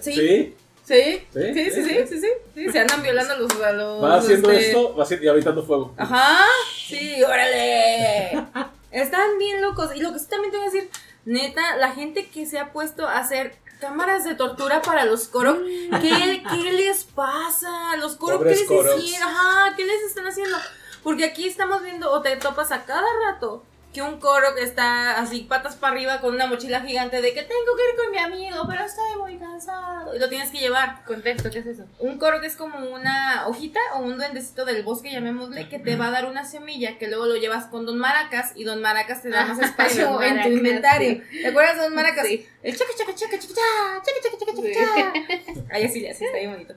Sí. 0.00 0.12
¿Sí? 0.12 0.54
Sí. 0.84 0.94
¿Sí? 1.32 1.40
Sí, 1.54 1.54
sí, 1.54 1.70
sí, 1.70 1.82
sí, 2.08 2.18
sí, 2.20 2.26
sí, 2.54 2.68
Se 2.70 2.78
andan 2.78 3.02
violando 3.02 3.32
a 3.32 3.38
los. 3.38 3.52
A 3.62 3.72
los 3.72 4.04
Va 4.04 4.16
haciendo 4.18 4.50
este, 4.50 4.66
esto, 4.68 4.94
va 4.94 5.04
haciendo, 5.04 5.24
y 5.24 5.28
aventando 5.28 5.62
fuego. 5.64 5.94
Ajá. 5.96 6.44
Sí, 6.86 7.22
órale. 7.22 8.32
Están 8.90 9.38
bien 9.38 9.62
locos. 9.62 9.96
Y 9.96 10.00
lo 10.00 10.12
que 10.12 10.18
sí 10.18 10.26
también 10.28 10.50
te 10.52 10.58
voy 10.58 10.66
a 10.68 10.70
decir, 10.70 10.90
neta, 11.24 11.76
la 11.76 11.92
gente 11.92 12.28
que 12.28 12.46
se 12.46 12.58
ha 12.58 12.72
puesto 12.72 13.06
a 13.06 13.18
hacer 13.18 13.56
cámaras 13.80 14.24
de 14.24 14.34
tortura 14.34 14.82
para 14.82 15.04
los 15.04 15.28
Korok, 15.28 15.62
¿qué, 16.00 16.42
qué 16.50 16.72
les 16.72 17.04
pasa? 17.04 17.96
Los 17.96 18.16
Korok, 18.16 18.42
¿qué 18.42 18.50
les 18.50 18.62
hicieron? 18.62 19.28
Ajá, 19.28 19.74
¿qué 19.76 19.84
les 19.84 20.02
están 20.02 20.26
haciendo? 20.26 20.56
Porque 21.02 21.24
aquí 21.24 21.46
estamos 21.46 21.82
viendo, 21.82 22.10
o 22.10 22.22
te 22.22 22.36
topas 22.36 22.72
a 22.72 22.84
cada 22.84 23.06
rato, 23.26 23.62
que 23.94 24.02
un 24.02 24.18
Korok 24.18 24.58
está 24.58 25.20
así, 25.20 25.46
patas 25.48 25.76
para 25.76 25.94
arriba, 25.94 26.20
con 26.20 26.34
una 26.34 26.48
mochila 26.48 26.80
gigante 26.80 27.22
de 27.22 27.32
que 27.32 27.42
tengo 27.42 27.76
que 27.76 27.90
ir 27.90 27.96
con 27.96 28.10
mi 28.10 28.18
amigo, 28.18 28.66
pero 28.68 28.84
estoy 28.84 29.20
muy 29.20 29.38
cansado. 29.38 30.14
Y 30.14 30.18
lo 30.18 30.28
tienes 30.28 30.50
que 30.50 30.58
llevar. 30.58 31.04
Contexto, 31.04 31.48
¿qué 31.48 31.60
es 31.60 31.66
eso? 31.66 31.84
Un 32.00 32.18
Korok 32.18 32.42
es 32.42 32.56
como 32.56 32.78
una 32.90 33.46
hojita 33.46 33.78
o 33.94 34.00
un 34.00 34.16
duendecito 34.16 34.64
del 34.64 34.82
bosque, 34.82 35.12
llamémosle, 35.12 35.68
que 35.68 35.78
te 35.78 35.94
va 35.94 36.08
a 36.08 36.10
dar 36.10 36.26
una 36.26 36.44
semilla 36.44 36.98
que 36.98 37.06
luego 37.06 37.26
lo 37.26 37.36
llevas 37.36 37.66
con 37.66 37.86
Don 37.86 37.98
Maracas 37.98 38.52
y 38.56 38.64
Don 38.64 38.82
Maracas 38.82 39.22
te 39.22 39.30
da 39.30 39.46
más 39.46 39.58
Ajá, 39.58 39.66
espacio 39.68 40.20
en 40.22 40.42
tu 40.42 40.48
inventario. 40.48 41.22
¿Te 41.30 41.46
acuerdas 41.46 41.76
de 41.76 41.82
Don 41.84 41.94
Maracas? 41.94 42.26
Sí. 42.26 42.48
El 42.64 42.74
chaca 42.76 42.90
chaca 42.96 43.14
chaca 43.14 43.38
chaca 43.38 43.54
cha, 43.54 44.02
chaca 44.04 44.20
chaca 44.22 44.38
chaca 44.38 44.52
chaca 44.56 45.54
cha. 45.54 45.64
Ay, 45.70 45.84
así 45.84 46.00
le 46.00 46.10
hace, 46.10 46.24
está 46.24 46.38
bien 46.38 46.50
bonito. 46.52 46.74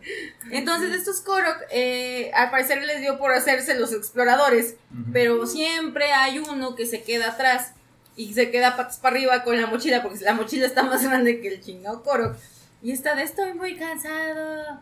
Entonces, 0.51 0.91
estos 0.93 1.22
Korok, 1.22 1.61
eh, 1.72 2.30
al 2.34 2.51
parecer 2.51 2.84
les 2.84 2.99
dio 2.99 3.18
por 3.18 3.31
hacerse 3.31 3.73
los 3.80 3.93
exploradores, 3.93 4.76
Ujú. 4.91 5.11
pero 5.14 5.47
siempre 5.47 6.11
hay 6.11 6.39
uno 6.39 6.76
que 6.76 6.85
se 6.85 7.03
queda 7.03 7.30
atrás 7.30 7.72
y 8.18 8.34
se 8.34 8.51
queda 8.51 8.76
patas 8.76 8.97
para 8.97 9.15
arriba 9.15 9.43
con 9.43 9.59
la 9.59 9.68
mochila, 9.68 10.03
porque 10.03 10.19
la 10.26 10.34
mochila 10.34 10.65
está 10.65 10.84
más 10.84 11.03
grande 11.03 11.39
que 11.39 11.47
el 11.47 11.61
chingado 11.61 12.03
Korok. 12.03 12.35
Y 12.84 12.91
está 12.91 13.15
de 13.15 13.23
estoy 13.23 13.53
muy 13.53 13.76
cansado. 13.77 14.80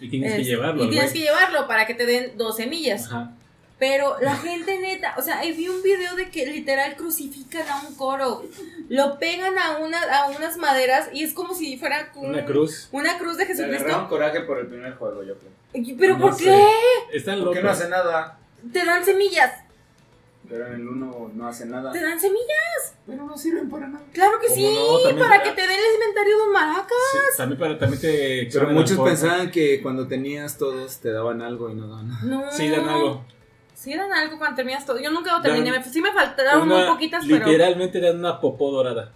Y 0.00 0.08
tienes 0.08 0.34
que 0.34 0.40
Es- 0.42 0.46
llevarlo. 0.46 0.84
Y 0.84 0.90
tienes 0.90 1.10
güey. 1.10 1.22
que 1.24 1.28
llevarlo 1.28 1.66
para 1.66 1.86
que 1.86 1.94
te 1.94 2.06
den 2.06 2.38
dos 2.38 2.56
semillas. 2.56 3.06
Ajá. 3.06 3.32
Pero 3.78 4.16
la 4.20 4.34
gente 4.36 4.76
neta, 4.80 5.14
o 5.18 5.22
sea, 5.22 5.40
vi 5.42 5.68
un 5.68 5.82
video 5.84 6.16
de 6.16 6.30
que 6.30 6.46
literal 6.46 6.96
crucifican 6.96 7.66
a 7.68 7.86
un 7.86 7.94
coro. 7.94 8.42
Lo 8.88 9.18
pegan 9.20 9.56
a, 9.56 9.78
una, 9.78 10.00
a 10.02 10.28
unas 10.30 10.56
maderas 10.56 11.10
y 11.12 11.22
es 11.22 11.32
como 11.32 11.54
si 11.54 11.76
fuera 11.78 12.10
un- 12.16 12.30
Una 12.30 12.44
cruz. 12.44 12.88
Una 12.90 13.18
cruz 13.18 13.36
de 13.36 13.46
Jesucristo. 13.46 14.06
coraje 14.08 14.40
por 14.40 14.58
el 14.58 14.66
primer 14.66 14.94
juego, 14.96 15.22
yo 15.22 15.34
creo. 15.38 15.96
¿Pero 15.96 16.14
No 16.18 16.20
por 16.26 16.34
sé. 16.34 16.44
qué? 16.44 17.16
Están 17.16 17.38
Porque 17.44 17.60
locos. 17.60 17.62
no 17.64 17.70
hace 17.70 17.88
nada. 17.88 18.38
Te 18.72 18.84
dan 18.84 19.04
semillas. 19.04 19.52
Pero 20.48 20.66
en 20.66 20.72
el 20.76 20.88
1 20.88 21.30
no 21.34 21.46
hace 21.46 21.66
nada. 21.66 21.92
Te 21.92 22.02
dan 22.02 22.18
semillas. 22.18 22.94
Pero 23.06 23.22
no 23.24 23.36
sirven 23.38 23.68
para 23.70 23.86
nada. 23.86 24.02
Claro 24.12 24.40
que 24.40 24.46
¿Cómo 24.48 24.56
sí. 24.58 25.12
no? 25.14 25.18
Para 25.18 25.42
que 25.42 25.50
te 25.52 25.60
den 25.60 25.70
el 25.70 25.94
inventario 26.00 26.36
de 26.38 26.42
un 26.42 26.52
maraca. 26.52 26.94
Sí, 27.12 27.18
también 27.36 27.58
para 27.60 27.78
también 27.78 28.00
te 28.00 28.48
Pero 28.52 28.70
muchos 28.70 28.98
pensaban 28.98 29.50
que 29.50 29.80
cuando 29.82 30.08
tenías 30.08 30.56
todos 30.58 30.98
te 31.00 31.12
daban 31.12 31.42
algo 31.42 31.68
y 31.70 31.74
no 31.74 31.86
daban 31.86 32.08
nada. 32.08 32.20
No. 32.24 32.50
Sí, 32.50 32.68
dan 32.70 32.88
algo. 32.88 33.24
Sí, 33.78 33.94
dan 33.94 34.12
algo 34.12 34.38
cuando 34.38 34.56
terminas 34.56 34.84
todo. 34.84 34.98
Yo 34.98 35.12
nunca 35.12 35.32
lo 35.36 35.40
terminé. 35.40 35.84
Sí 35.84 36.00
me 36.02 36.12
faltaron 36.12 36.62
Una- 36.62 36.78
muy 36.78 36.86
poquitas, 36.88 37.24
pero. 37.28 37.46
Literalmente 37.46 38.00
dan 38.00 38.18
una 38.18 38.40
popó 38.40 38.72
dorada. 38.72 39.12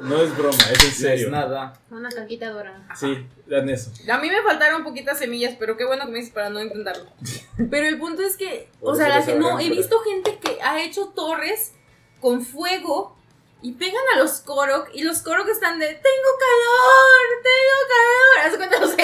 No 0.00 0.22
es 0.22 0.36
broma, 0.36 0.56
es 0.72 0.82
en 0.84 0.88
No 0.90 0.94
serio. 0.94 1.26
es 1.26 1.32
nada. 1.32 1.72
Una 1.90 2.10
caquita 2.10 2.50
dorada. 2.50 2.86
Sí, 2.94 3.26
dan 3.46 3.68
eso. 3.70 3.90
A 4.10 4.18
mí 4.18 4.28
me 4.28 4.42
faltaron 4.42 4.84
poquitas 4.84 5.18
semillas, 5.18 5.54
pero 5.58 5.76
qué 5.78 5.86
bueno 5.86 6.04
que 6.04 6.12
me 6.12 6.18
dices 6.18 6.32
para 6.34 6.50
no 6.50 6.62
intentarlo. 6.62 7.04
Pero 7.70 7.86
el 7.86 7.98
punto 7.98 8.20
es 8.22 8.36
que, 8.36 8.68
o 8.82 8.94
sea, 8.94 9.08
la 9.08 9.24
no, 9.36 9.58
he 9.58 9.70
visto 9.70 9.98
gente 10.00 10.38
que 10.42 10.60
ha 10.62 10.82
hecho 10.82 11.08
torres 11.08 11.72
con 12.20 12.42
fuego 12.42 13.16
y 13.62 13.72
pegan 13.72 14.02
a 14.14 14.18
los 14.18 14.40
Korok 14.40 14.90
y 14.94 15.02
los 15.02 15.22
Korok 15.22 15.48
están 15.48 15.78
de, 15.78 15.86
tengo 15.86 16.30
calor, 16.38 17.42
tengo 17.42 17.78
calor. 17.88 18.46
¿Haz 18.46 18.56
cuenta 18.56 18.80
los 18.80 18.96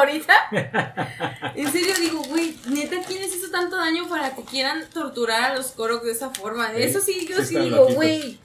ahorita? 0.00 1.52
En 1.54 1.70
serio 1.72 1.94
digo, 2.00 2.22
güey, 2.24 2.56
neta, 2.68 2.96
¿quién 3.06 3.20
les 3.20 3.34
hizo 3.34 3.50
tanto 3.50 3.76
daño 3.76 4.08
para 4.08 4.34
que 4.34 4.42
quieran 4.44 4.88
torturar 4.92 5.52
a 5.52 5.54
los 5.54 5.68
Korok 5.72 6.04
de 6.04 6.12
esa 6.12 6.30
forma. 6.30 6.70
Sí, 6.70 6.82
Eso 6.82 7.00
sí, 7.00 7.26
yo 7.28 7.38
sí 7.38 7.46
sí 7.46 7.58
digo, 7.58 7.86
güey. 7.88 8.38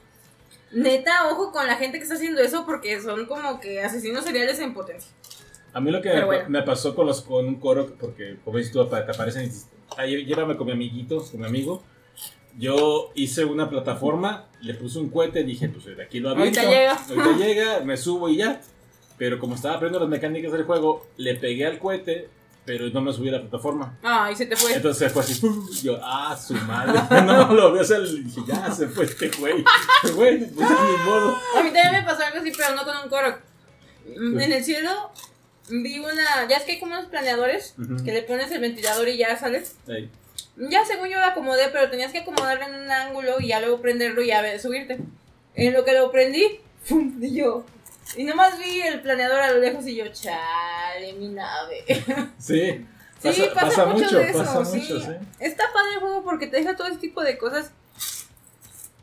Neta, 0.71 1.29
ojo 1.29 1.51
con 1.51 1.67
la 1.67 1.77
gente 1.77 1.97
que 1.97 2.03
está 2.03 2.15
haciendo 2.15 2.41
eso 2.41 2.65
porque 2.65 3.01
son 3.01 3.25
como 3.27 3.59
que 3.59 3.81
asesinos 3.81 4.25
seriales 4.25 4.59
en 4.59 4.73
potencia. 4.73 5.09
A 5.73 5.79
mí 5.79 5.91
lo 5.91 6.01
que 6.01 6.13
me, 6.13 6.25
bueno. 6.25 6.49
me 6.49 6.63
pasó 6.63 6.95
con 6.95 7.05
los 7.05 7.21
con 7.21 7.45
un 7.45 7.59
coro, 7.59 7.95
porque 7.99 8.37
como 8.43 8.57
dices 8.57 8.73
tú, 8.73 8.85
te 8.87 8.95
aparecen, 8.97 9.43
y 9.43 9.45
dices, 9.47 9.67
"Ay, 9.97 10.25
llévame 10.25 10.57
con 10.57 10.67
mi 10.67 10.73
amiguito, 10.73 11.23
con 11.29 11.39
mi 11.39 11.45
amigo. 11.45 11.83
Yo 12.57 13.11
hice 13.15 13.43
una 13.45 13.69
plataforma, 13.69 14.45
le 14.61 14.73
puse 14.75 14.99
un 14.99 15.09
cohete, 15.09 15.43
dije, 15.43 15.67
pues 15.69 15.85
de 15.85 16.01
aquí 16.03 16.19
lo 16.19 16.29
aviento. 16.29 16.59
Ahorita 16.61 16.77
llega. 16.77 16.93
Ahorita 16.93 17.37
llega, 17.45 17.79
me 17.81 17.97
subo 17.97 18.29
y 18.29 18.37
ya. 18.37 18.61
Pero 19.17 19.39
como 19.39 19.55
estaba 19.55 19.75
aprendiendo 19.75 20.05
las 20.07 20.09
mecánicas 20.09 20.51
del 20.51 20.63
juego, 20.63 21.07
le 21.17 21.35
pegué 21.35 21.65
al 21.65 21.79
cohete, 21.79 22.29
pero 22.65 22.87
no 22.89 23.01
me 23.01 23.13
subí 23.13 23.29
a 23.29 23.33
la 23.33 23.41
plataforma. 23.41 23.97
Ay, 24.03 24.35
se 24.35 24.45
te 24.45 24.55
fue. 24.55 24.73
Entonces 24.73 25.11
fue 25.13 25.21
así, 25.21 25.41
yo, 25.83 25.97
ah, 26.01 26.35
su 26.37 26.53
madre. 26.55 26.99
No, 27.25 27.53
lo 27.53 27.71
vi, 27.73 27.79
o 27.79 27.83
sea, 27.85 27.99
le 27.99 28.11
dije, 28.21 28.41
ya 28.47 28.71
se 28.71 28.87
fue 28.87 29.05
este 29.05 29.29
güey. 29.39 29.63
Güey, 30.15 30.39
pues 30.51 30.69
ni 30.69 31.05
modo. 31.05 31.37
A 31.57 31.63
mí 31.63 31.71
también 31.71 31.91
me 31.93 32.03
pasó 32.03 32.23
algo 32.25 32.39
así, 32.39 32.51
pero 32.57 32.75
no 32.75 32.83
con 32.83 32.95
un. 32.97 34.33
Mm, 34.33 34.39
En 34.39 34.51
el 34.51 34.63
cielo 34.63 34.91
vi 35.69 35.99
una. 35.99 36.47
Ya 36.49 36.57
es 36.57 36.63
que 36.63 36.73
hay 36.73 36.79
como 36.79 36.93
unos 36.93 37.05
planeadores 37.07 37.73
Ujú. 37.77 38.03
que 38.03 38.11
le 38.13 38.21
pones 38.23 38.51
el 38.51 38.61
ventilador 38.61 39.07
y 39.09 39.17
ya 39.17 39.37
sales. 39.37 39.75
Ahí. 39.87 40.09
Ya 40.57 40.85
según 40.85 41.09
yo 41.09 41.19
lo 41.19 41.25
acomodé, 41.25 41.69
pero 41.71 41.89
tenías 41.89 42.11
que 42.11 42.19
acomodarlo 42.19 42.65
en 42.65 42.75
un 42.75 42.91
ángulo 42.91 43.39
y 43.39 43.47
ya 43.49 43.59
luego 43.59 43.81
prenderlo 43.81 44.21
y 44.21 44.27
ya 44.27 44.59
subirte. 44.59 44.99
En 45.53 45.73
lo 45.73 45.83
que 45.83 45.93
lo 45.93 46.11
prendí, 46.11 46.59
¡fum! 46.83 47.21
Y 47.21 47.35
yo. 47.35 47.65
Y 48.15 48.23
nomás 48.23 48.57
vi 48.57 48.81
el 48.81 49.01
planeador 49.01 49.39
a 49.39 49.51
lo 49.51 49.59
lejos 49.59 49.85
y 49.87 49.95
yo, 49.95 50.07
chale, 50.09 51.13
mi 51.13 51.29
nave. 51.29 51.83
Sí. 52.37 52.85
Sí, 53.19 53.43
pasa, 53.55 53.87
mucho, 53.87 54.19
de 54.19 54.29
eso. 54.29 54.37
pasa 54.37 54.65
sí. 54.65 54.77
mucho, 54.77 54.99
sí. 54.99 55.11
Está 55.39 55.63
padre 55.73 55.95
el 55.95 55.99
juego 55.99 56.23
porque 56.23 56.45
te 56.45 56.57
deja 56.57 56.75
todo 56.75 56.87
ese 56.87 56.97
tipo 56.97 57.23
de 57.23 57.39
cosas. 57.39 57.71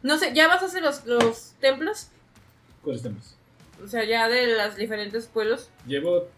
No 0.03 0.17
sé, 0.17 0.33
¿ya 0.33 0.47
vas 0.47 0.63
a 0.63 0.67
hacer 0.67 0.83
los, 0.83 1.05
los 1.07 1.55
templos? 1.61 2.09
¿Cuáles 2.83 3.03
temas? 3.03 3.35
O 3.83 3.89
sea, 3.89 4.05
ya 4.05 4.29
de 4.29 4.47
los 4.47 4.77
diferentes 4.77 5.27
pueblos. 5.27 5.71
Llevo. 5.87 6.29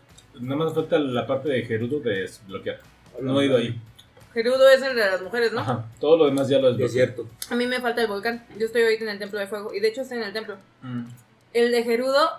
Nada 0.40 0.56
más 0.56 0.74
falta 0.74 0.98
la 0.98 1.26
parte 1.26 1.50
de 1.50 1.62
Gerudo 1.62 2.00
de 2.00 2.20
desbloquear. 2.22 2.80
No 3.20 3.40
he 3.40 3.46
ido 3.46 3.58
ahí. 3.58 3.78
Gerudo 4.34 4.68
es 4.68 4.82
el 4.82 4.96
de 4.96 5.06
las 5.06 5.22
mujeres, 5.22 5.52
¿no? 5.52 5.60
Ajá. 5.60 5.86
Todo 6.00 6.16
lo 6.18 6.24
demás 6.26 6.48
ya 6.48 6.58
lo 6.58 6.66
desbloqueé. 6.68 6.86
Desierto. 6.86 7.28
A 7.50 7.54
mí 7.54 7.66
me 7.66 7.80
falta 7.80 8.02
el 8.02 8.08
volcán. 8.08 8.44
Yo 8.58 8.66
estoy 8.66 8.82
ahorita 8.82 9.04
en 9.04 9.10
el 9.10 9.18
templo 9.18 9.38
de 9.38 9.46
fuego. 9.46 9.72
Y 9.72 9.80
de 9.80 9.88
hecho 9.88 10.02
estoy 10.02 10.18
en 10.18 10.24
el 10.24 10.32
templo. 10.32 10.56
Mm, 10.82 11.04
El 11.52 11.70
de 11.72 11.82
Gerudo 11.84 12.30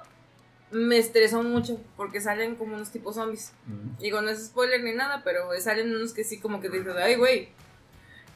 me 0.72 0.98
estresó 0.98 1.42
mucho 1.42 1.80
porque 1.96 2.20
salen 2.20 2.56
como 2.56 2.76
unos 2.76 2.92
tipos 2.92 3.16
zombies. 3.16 3.54
mm. 3.68 3.98
Digo, 4.00 4.22
no 4.22 4.30
es 4.30 4.48
spoiler 4.48 4.84
ni 4.84 4.92
nada, 4.94 5.22
pero 5.24 5.50
salen 5.62 5.96
unos 5.96 6.12
que 6.14 6.24
sí 6.26 6.40
como 6.40 6.60
que 6.60 6.70
te 6.70 6.80
dices, 6.80 6.96
ay, 6.98 7.16
güey. 7.16 7.50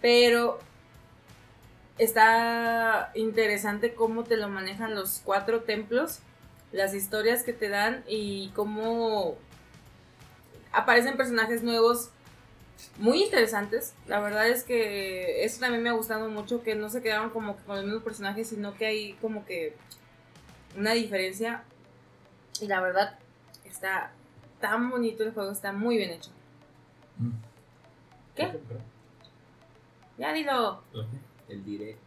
Pero 0.01 0.59
está 1.97 3.11
interesante 3.13 3.93
cómo 3.93 4.23
te 4.23 4.37
lo 4.37 4.47
manejan 4.49 4.95
los 4.95 5.21
cuatro 5.23 5.61
templos, 5.61 6.19
las 6.71 6.93
historias 6.93 7.43
que 7.43 7.53
te 7.53 7.67
dan 7.69 8.03
y 8.07 8.51
cómo 8.55 9.37
aparecen 10.71 11.17
personajes 11.17 11.63
nuevos 11.63 12.09
muy 12.97 13.23
interesantes. 13.23 13.93
La 14.07 14.19
verdad 14.19 14.47
es 14.47 14.63
que 14.63 15.43
eso 15.43 15.59
también 15.59 15.83
me 15.83 15.89
ha 15.89 15.93
gustado 15.93 16.29
mucho, 16.29 16.63
que 16.63 16.75
no 16.75 16.89
se 16.89 17.01
quedaron 17.01 17.29
como 17.29 17.57
que 17.57 17.63
con 17.63 17.75
los 17.77 17.85
mismos 17.85 18.03
personajes, 18.03 18.47
sino 18.47 18.75
que 18.75 18.85
hay 18.85 19.13
como 19.21 19.45
que 19.45 19.75
una 20.77 20.93
diferencia. 20.93 21.63
Y 22.61 22.67
la 22.67 22.81
verdad 22.81 23.17
está 23.65 24.11
tan 24.59 24.89
bonito 24.89 25.23
el 25.23 25.31
juego, 25.31 25.51
está 25.51 25.71
muy 25.71 25.97
bien 25.97 26.11
hecho. 26.11 26.31
Mm. 27.17 27.31
¿Qué? 28.35 28.59
Ya 30.17 30.33
dilo. 30.33 30.83
El 31.47 31.63
direct. 31.63 31.99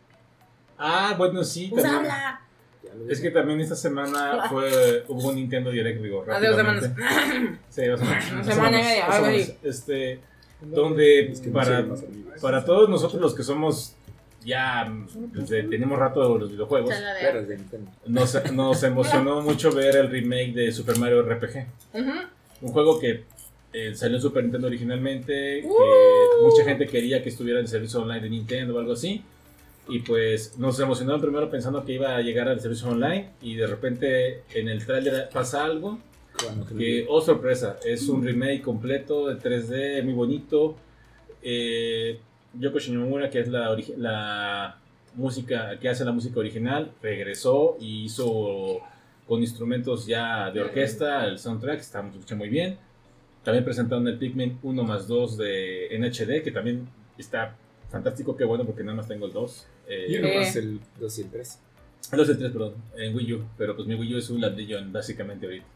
Ah, 0.79 1.15
bueno, 1.17 1.43
sí. 1.45 1.69
Pues 1.71 1.83
también. 1.83 2.11
habla. 2.11 2.41
Es 3.09 3.21
que 3.21 3.31
también 3.31 3.61
esta 3.61 3.77
semana 3.77 4.49
fue, 4.51 5.05
hubo 5.09 5.29
un 5.29 5.37
Nintendo 5.37 5.71
Direct, 5.71 6.03
digo, 6.03 6.25
rápidamente. 6.25 6.89
semanas. 6.89 7.59
Sí, 7.71 7.87
dos 7.87 8.01
semanas. 8.01 8.33
Una 8.33 8.45
semana 8.45 8.81
y 8.81 8.85
media. 8.85 9.57
Este, 9.63 10.21
donde 10.67 11.33
Es 11.33 11.41
que 11.41 11.49
no 11.49 11.55
para, 11.55 11.87
para 12.41 12.65
todos 12.65 12.89
nosotros 12.89 13.21
los 13.21 13.35
que 13.35 13.43
somos 13.43 13.95
ya 14.45 14.93
desde 15.33 15.63
tenemos 15.65 15.99
rato 15.99 16.37
los 16.37 16.51
videojuegos, 16.51 16.95
nos, 18.07 18.53
nos 18.53 18.83
emocionó 18.83 19.41
mucho 19.41 19.73
ver 19.73 19.97
el 19.97 20.11
remake 20.11 20.53
de 20.53 20.73
Super 20.73 20.99
Mario 20.99 21.23
RPG. 21.23 21.67
Un 22.63 22.73
juego 22.73 22.99
que 22.99 23.25
eh, 23.73 23.95
salió 23.95 24.17
en 24.17 24.23
Super 24.23 24.43
Nintendo 24.43 24.67
originalmente, 24.67 25.61
que 25.63 25.67
Uh. 25.67 26.47
mucha 26.49 26.65
gente 26.65 26.87
quería 26.87 27.23
que 27.23 27.29
estuviera 27.29 27.59
en 27.61 27.65
el 27.65 27.71
servicio 27.71 28.01
online 28.01 28.21
de 28.21 28.31
Nintendo 28.31 28.75
o 28.75 28.79
algo 28.79 28.93
así. 28.93 29.23
Y 29.89 30.01
pues 30.01 30.59
nos 30.59 30.79
emocionaron 30.79 31.21
primero 31.21 31.51
pensando 31.51 31.85
que 31.85 31.93
iba 31.93 32.17
a 32.17 32.21
llegar 32.21 32.49
al 32.49 32.61
servicio 32.61 32.89
online 32.89 33.31
y 33.41 33.57
de 33.57 33.67
repente 33.67 34.43
en 34.55 34.69
el 34.69 34.85
trailer 34.87 35.29
pasa 35.33 35.65
algo 35.65 35.99
que 36.77 37.07
oh 37.09 37.21
sorpresa, 37.21 37.79
es 37.85 38.09
un 38.09 38.25
remake 38.25 38.63
completo 38.63 39.29
de 39.29 39.37
3D, 39.39 40.03
muy 40.05 40.15
bonito. 40.15 40.77
Eh, 41.43 42.19
Yoko 42.59 42.79
Shimomura, 42.79 43.31
que 43.31 43.41
es 43.41 43.49
la, 43.49 43.77
la 43.97 44.79
música, 45.15 45.79
que 45.79 45.89
hace 45.89 46.05
la 46.05 46.13
música 46.13 46.39
original, 46.41 46.93
regresó 47.03 47.77
y 47.81 48.05
hizo 48.05 48.81
con 49.27 49.41
instrumentos 49.41 50.07
ya 50.07 50.51
de 50.51 50.61
orquesta 50.61 51.25
el 51.27 51.39
soundtrack, 51.39 51.81
está 51.81 52.07
escucha 52.09 52.35
muy 52.35 52.49
bien. 52.49 52.77
También 53.45 53.65
presentaron 53.65 54.07
el 54.07 54.19
Pikmin 54.19 54.59
1 54.63 54.85
más 54.85 55.09
2 55.09 55.37
de 55.39 55.89
NHD, 55.99 56.43
que 56.45 56.51
también 56.53 56.89
está 57.19 57.57
fantástico, 57.91 58.37
qué 58.37 58.45
bueno, 58.45 58.65
porque 58.65 58.83
nada 58.85 58.97
más 58.97 59.09
tengo 59.09 59.27
el 59.27 59.33
2. 59.33 59.67
Eh, 59.89 60.07
Yo 60.11 60.19
Eh. 60.19 60.23
nomás 60.23 60.55
el 60.57 60.81
2 61.01 61.19
y 61.19 61.23
el 61.23 61.31
3. 61.31 61.59
el 62.13 62.19
2 62.19 62.29
y 62.29 62.31
el 62.33 62.39
3, 62.39 62.53
perdón, 62.53 62.75
en 62.97 63.15
Wii 63.17 63.33
U, 63.35 63.45
pero 63.59 63.75
pues 63.75 63.87
mi 63.89 63.95
Wii 63.95 64.15
U 64.15 64.19
es 64.19 64.31
un 64.31 64.41
ladrillo 64.41 64.79
en- 64.79 64.93
básicamente 64.93 65.47
ahorita. 65.47 65.67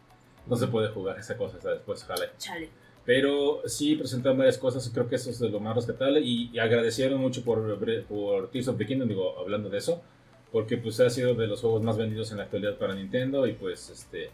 No 0.46 0.56
se 0.56 0.66
puede 0.68 0.88
jugar 0.88 1.18
esa 1.18 1.36
cosa 1.36 1.56
hasta 1.56 1.70
después, 1.72 2.02
ojalá. 2.04 2.26
Chale. 2.38 2.68
Pero 3.04 3.62
sí 3.66 3.94
presentaron 3.94 4.36
varias 4.36 4.58
cosas, 4.58 4.90
creo 4.92 5.08
que 5.08 5.14
eso 5.14 5.30
es 5.30 5.38
de 5.38 5.48
lo 5.48 5.60
más 5.60 5.76
respetable 5.76 6.20
y, 6.20 6.50
y 6.52 6.58
agradecieron 6.58 7.20
mucho 7.20 7.42
por, 7.44 7.78
por 8.08 8.50
Tears 8.50 8.66
of 8.66 8.78
the 8.78 8.84
Kingdom, 8.84 9.08
digo, 9.08 9.38
hablando 9.38 9.68
de 9.70 9.78
eso, 9.78 10.02
porque 10.50 10.76
pues 10.76 10.98
ha 10.98 11.08
sido 11.08 11.34
de 11.34 11.46
los 11.46 11.60
juegos 11.60 11.82
más 11.82 11.96
vendidos 11.96 12.32
en 12.32 12.38
la 12.38 12.44
actualidad 12.44 12.76
para 12.76 12.94
Nintendo 12.94 13.46
y 13.46 13.52
pues 13.52 13.90
este 13.90 14.30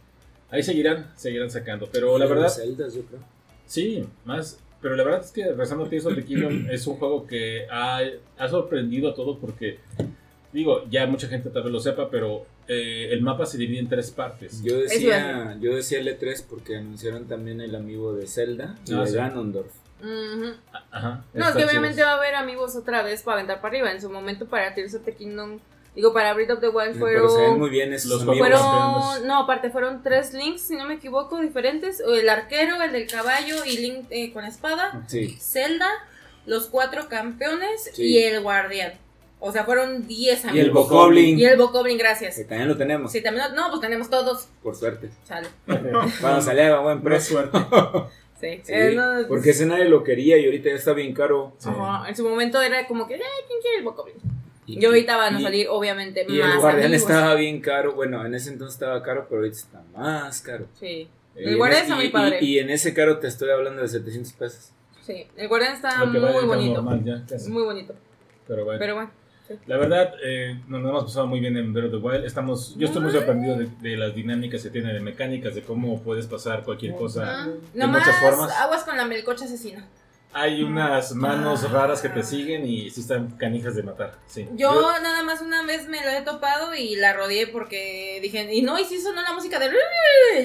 ahí 0.50 0.62
seguirán, 0.62 1.12
seguirán 1.16 1.50
sacando, 1.50 1.86
pero 1.92 2.16
la 2.16 2.24
verdad 2.26 2.50
yo 2.66 3.02
creo. 3.02 3.20
sí, 3.66 4.06
más, 4.24 4.58
pero 4.80 4.96
la 4.96 5.04
verdad 5.04 5.20
es 5.22 5.32
que 5.32 5.52
rezando 5.52 5.86
Tears 5.86 6.06
of 6.06 6.14
the 6.14 6.24
Kingdom 6.24 6.70
es 6.70 6.86
un 6.86 6.96
juego 6.96 7.26
que 7.26 7.66
ha, 7.70 8.00
ha 8.38 8.48
sorprendido 8.48 9.10
a 9.10 9.14
todos 9.14 9.36
porque 9.38 9.80
digo, 10.52 10.84
ya 10.90 11.06
mucha 11.06 11.28
gente 11.28 11.50
tal 11.50 11.62
vez 11.64 11.72
lo 11.72 11.80
sepa, 11.80 12.10
pero 12.10 12.46
eh, 12.68 13.08
el 13.10 13.22
mapa 13.22 13.46
se 13.46 13.58
divide 13.58 13.80
en 13.80 13.88
tres 13.88 14.10
partes. 14.10 14.62
Yo 14.62 14.78
decía, 14.78 15.56
yo 15.60 15.74
decía 15.74 16.00
L3 16.00 16.44
porque 16.48 16.76
anunciaron 16.76 17.26
también 17.26 17.60
el 17.60 17.74
amigo 17.74 18.14
de 18.14 18.26
Zelda 18.26 18.76
y 18.86 18.94
Ah, 18.94 19.00
de 19.00 19.06
sí. 19.08 19.16
Ganondorf. 19.16 19.72
Ajá, 20.90 21.24
No, 21.32 21.48
es 21.48 21.54
que 21.56 21.64
obviamente 21.64 22.02
va 22.02 22.12
a 22.12 22.16
haber 22.16 22.34
amigos 22.34 22.74
otra 22.76 23.02
vez 23.02 23.22
para 23.22 23.36
aventar 23.38 23.60
para 23.60 23.68
arriba. 23.74 23.92
En 23.92 24.00
su 24.00 24.10
momento 24.10 24.46
para 24.46 24.74
Tears 24.74 24.94
of 24.94 25.04
the 25.04 25.14
Kingdom, 25.14 25.60
digo, 25.94 26.12
para 26.12 26.34
Breath 26.34 26.50
of 26.50 26.60
the 26.60 26.68
Wild 26.68 26.98
Pero 27.00 27.28
se 27.28 27.36
ven 27.36 27.44
fueron... 27.44 27.58
muy 27.60 27.70
bien 27.70 27.92
esos 27.92 28.10
Los 28.10 28.22
amigos. 28.22 28.38
Fueron, 28.38 29.26
no, 29.28 29.42
aparte 29.44 29.70
fueron 29.70 30.02
tres 30.02 30.32
links, 30.34 30.62
si 30.62 30.76
no 30.76 30.86
me 30.86 30.94
equivoco, 30.94 31.40
diferentes. 31.40 32.00
El 32.00 32.28
arquero, 32.28 32.82
el 32.82 32.92
del 32.92 33.06
caballo 33.08 33.64
y 33.64 33.78
Link 33.78 34.06
eh, 34.10 34.32
con 34.32 34.44
espada. 34.44 35.04
Sí. 35.06 35.36
Zelda, 35.40 35.88
los 36.46 36.66
cuatro 36.66 37.08
campeones 37.08 37.90
Sí. 37.94 38.02
y 38.04 38.18
el 38.24 38.40
guardián. 38.42 38.94
O 39.44 39.50
sea, 39.50 39.64
fueron 39.64 40.06
10 40.06 40.44
amigos. 40.44 40.56
Y 40.56 40.60
el 40.60 40.70
Bokoblin. 40.70 41.38
Y 41.38 41.44
el 41.44 41.58
Bokoblin, 41.58 41.98
gracias. 41.98 42.36
Que 42.36 42.44
también 42.44 42.68
lo 42.68 42.76
tenemos, 42.76 43.10
Sí, 43.10 43.20
también, 43.22 43.46
no, 43.56 43.68
pues 43.70 43.80
tenemos 43.80 44.08
todos. 44.08 44.48
por 44.62 44.76
suerte. 44.76 45.10
Sale. 45.24 45.48
Cuando 46.20 46.40
salía 46.40 46.74
a 46.76 46.80
buen 46.80 47.02
precio. 47.02 47.38
suerte. 47.50 47.58
Sí. 48.42 48.60
Sí, 48.64 48.72
Eh, 48.74 48.94
no, 48.96 49.28
porque 49.28 49.50
ese 49.50 49.66
nadie 49.66 49.84
lo 49.84 50.02
quería 50.02 50.36
y 50.36 50.44
ahorita 50.46 50.70
ya 50.70 50.74
está 50.74 50.92
bien 50.94 51.14
caro. 51.14 51.52
Sí. 51.58 51.68
Ajá, 51.70 52.08
En 52.08 52.16
su 52.16 52.28
momento 52.28 52.60
era 52.60 52.88
como 52.88 53.06
que, 53.06 53.14
"Ay, 53.14 53.20
¿quién 53.46 53.60
quiere 53.60 53.78
el 53.78 53.84
Bokoblin? 53.84 54.16
Y, 54.66 54.80
Y 54.80 54.84
ahorita 54.84 55.16
van 55.16 55.36
a 55.36 55.40
y- 55.40 55.42
salir, 55.44 55.66
obviamente, 55.70 56.24
Y 56.28 56.38
más 56.40 56.54
el 56.54 56.58
guardián 56.60 56.86
amigos. 56.86 57.02
estaba 57.08 57.34
bien 57.36 57.60
caro. 57.60 57.92
Bueno, 57.94 58.26
en 58.26 58.34
ese 58.34 58.50
entonces 58.50 58.74
estaba 58.74 59.00
caro, 59.04 59.26
pero 59.28 59.42
ahorita 59.42 59.56
está 59.56 59.82
más 59.96 60.40
caro. 60.40 60.66
Sí. 60.80 61.08
Y 61.36 61.38
El 61.40 61.48
en 61.50 61.56
guardián 61.58 61.82
ese- 61.82 61.90
está 61.92 61.94
muy 61.94 62.08
padre. 62.08 62.38
Y, 62.40 62.56
y 62.56 62.58
en 62.58 62.70
ese 62.70 62.92
caro 62.94 63.18
te 63.20 63.28
estoy 63.28 63.50
hablando 63.50 63.80
de 63.80 63.86
700 63.86 64.32
pesos. 64.32 64.70
Sí. 65.02 65.24
El 65.36 65.46
guardián 65.46 65.74
está 65.74 66.04
Lo 66.04 66.06
muy 66.06 66.44
bonito. 66.44 66.74
normal 66.82 67.04
ya, 67.04 67.24
casi. 67.28 67.48
Muy 67.48 67.62
bonito. 67.62 67.94
Pero 68.48 68.64
bueno. 68.64 68.78
Pero 68.80 68.94
bueno. 68.96 69.10
La 69.66 69.76
verdad, 69.76 70.14
eh, 70.24 70.60
nos 70.68 70.82
lo 70.82 70.88
hemos 70.90 71.04
pasado 71.04 71.26
muy 71.26 71.40
bien 71.40 71.56
en 71.56 71.72
Breath 71.72 71.92
of 71.94 72.00
the 72.02 72.06
Wild. 72.06 72.24
Estamos, 72.24 72.74
yo 72.76 72.86
estoy 72.86 73.02
muy 73.02 73.12
sorprendido 73.12 73.56
de, 73.56 73.68
de 73.80 73.96
las 73.96 74.14
dinámicas 74.14 74.62
que 74.62 74.70
tiene, 74.70 74.92
de 74.92 75.00
mecánicas, 75.00 75.54
de 75.54 75.62
cómo 75.62 76.00
puedes 76.02 76.26
pasar 76.26 76.62
cualquier 76.64 76.94
cosa. 76.94 77.22
Ah, 77.42 77.46
de 77.46 77.60
nomás 77.80 78.06
muchas 78.06 78.20
formas. 78.20 78.50
aguas 78.58 78.84
con 78.84 78.96
la 78.96 79.04
melcocha 79.04 79.44
asesina. 79.44 79.86
Hay 80.34 80.62
unas 80.62 81.14
manos 81.14 81.70
raras 81.70 82.00
que 82.00 82.08
te 82.08 82.22
siguen 82.22 82.66
y 82.66 82.88
sí 82.88 83.02
están 83.02 83.32
canijas 83.36 83.76
de 83.76 83.82
matar. 83.82 84.14
Sí. 84.26 84.48
Yo 84.54 84.72
nada 85.02 85.22
más 85.22 85.42
una 85.42 85.62
vez 85.66 85.86
me 85.88 85.98
la 85.98 86.16
he 86.16 86.22
topado 86.22 86.74
y 86.74 86.96
la 86.96 87.12
rodeé 87.12 87.48
porque 87.48 88.18
dije, 88.22 88.48
y 88.50 88.62
no, 88.62 88.78
y 88.78 88.84
sí 88.86 88.98
sonó 88.98 89.20
la 89.20 89.34
música 89.34 89.58
de... 89.58 89.70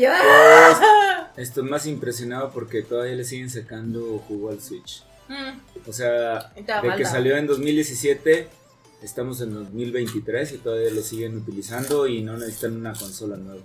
Yo, 0.02 0.10
¡ah! 0.14 1.32
Estoy 1.38 1.64
más 1.70 1.86
impresionado 1.86 2.52
porque 2.52 2.82
todavía 2.82 3.16
le 3.16 3.24
siguen 3.24 3.50
sacando 3.50 4.22
jugo 4.28 4.50
al 4.50 4.60
Switch. 4.60 5.04
Mm, 5.30 5.90
O 5.90 5.94
sea, 5.94 6.52
de 6.56 6.96
que 6.98 7.06
salió 7.06 7.38
en 7.38 7.48
2017, 7.48 8.50
estamos 9.02 9.42
en 9.42 9.54
2023 9.54 10.54
y 10.54 10.58
todavía 10.58 10.92
lo 10.92 11.02
siguen 11.02 11.38
utilizando 11.38 12.08
y 12.08 12.22
no 12.22 12.38
necesitan 12.38 12.76
una 12.78 12.94
consola 12.94 13.38
nueva. 13.38 13.62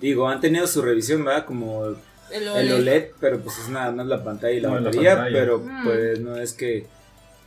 Digo, 0.00 0.28
han 0.28 0.40
tenido 0.40 0.66
su 0.66 0.82
revisión, 0.82 1.24
¿verdad? 1.24 1.44
Como 1.46 1.86
el 1.86 1.96
el 2.32 2.48
OLED. 2.48 2.74
OLED, 2.76 3.04
pero 3.20 3.40
pues 3.40 3.58
es 3.58 3.68
nada 3.68 3.90
más 3.90 4.06
la 4.06 4.22
pantalla 4.22 4.52
y 4.54 4.60
la 4.60 4.68
No, 4.68 4.82
batería, 4.84 5.26
pero 5.32 5.58
Mm. 5.58 5.84
pues 5.84 6.20
no 6.20 6.36
es 6.36 6.52
que 6.52 6.86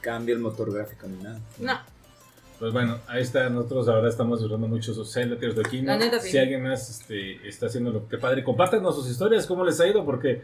cambie 0.02 0.36
el 0.36 0.42
motor 0.42 0.74
gráfico 0.74 1.08
ni 1.08 1.24
nada. 1.24 1.40
No, 1.60 1.80
Pues 2.60 2.72
bueno, 2.72 3.00
ahí 3.08 3.22
está. 3.22 3.50
Nosotros 3.50 3.88
ahora 3.90 4.08
estamos 4.10 4.40
disfrutando 4.40 4.68
mucho 4.68 4.94
su 4.94 5.04
Zelda 5.06 5.38
Tears 5.38 5.58
of 5.58 5.64
the 5.64 5.70
Kingdom. 5.70 5.88
La 5.88 6.06
neta, 6.06 6.20
sí. 6.20 6.32
Si 6.32 6.38
alguien 6.38 6.64
más 6.64 6.90
este, 6.90 7.46
está 7.48 7.66
haciendo 7.66 7.92
lo 7.92 8.08
que 8.08 8.18
padre, 8.18 8.44
compártanos 8.44 8.96
sus 8.96 9.10
historias, 9.10 9.46
cómo 9.48 9.66
les 9.66 9.80
ha 9.82 9.88
ido, 9.88 10.06
porque 10.06 10.42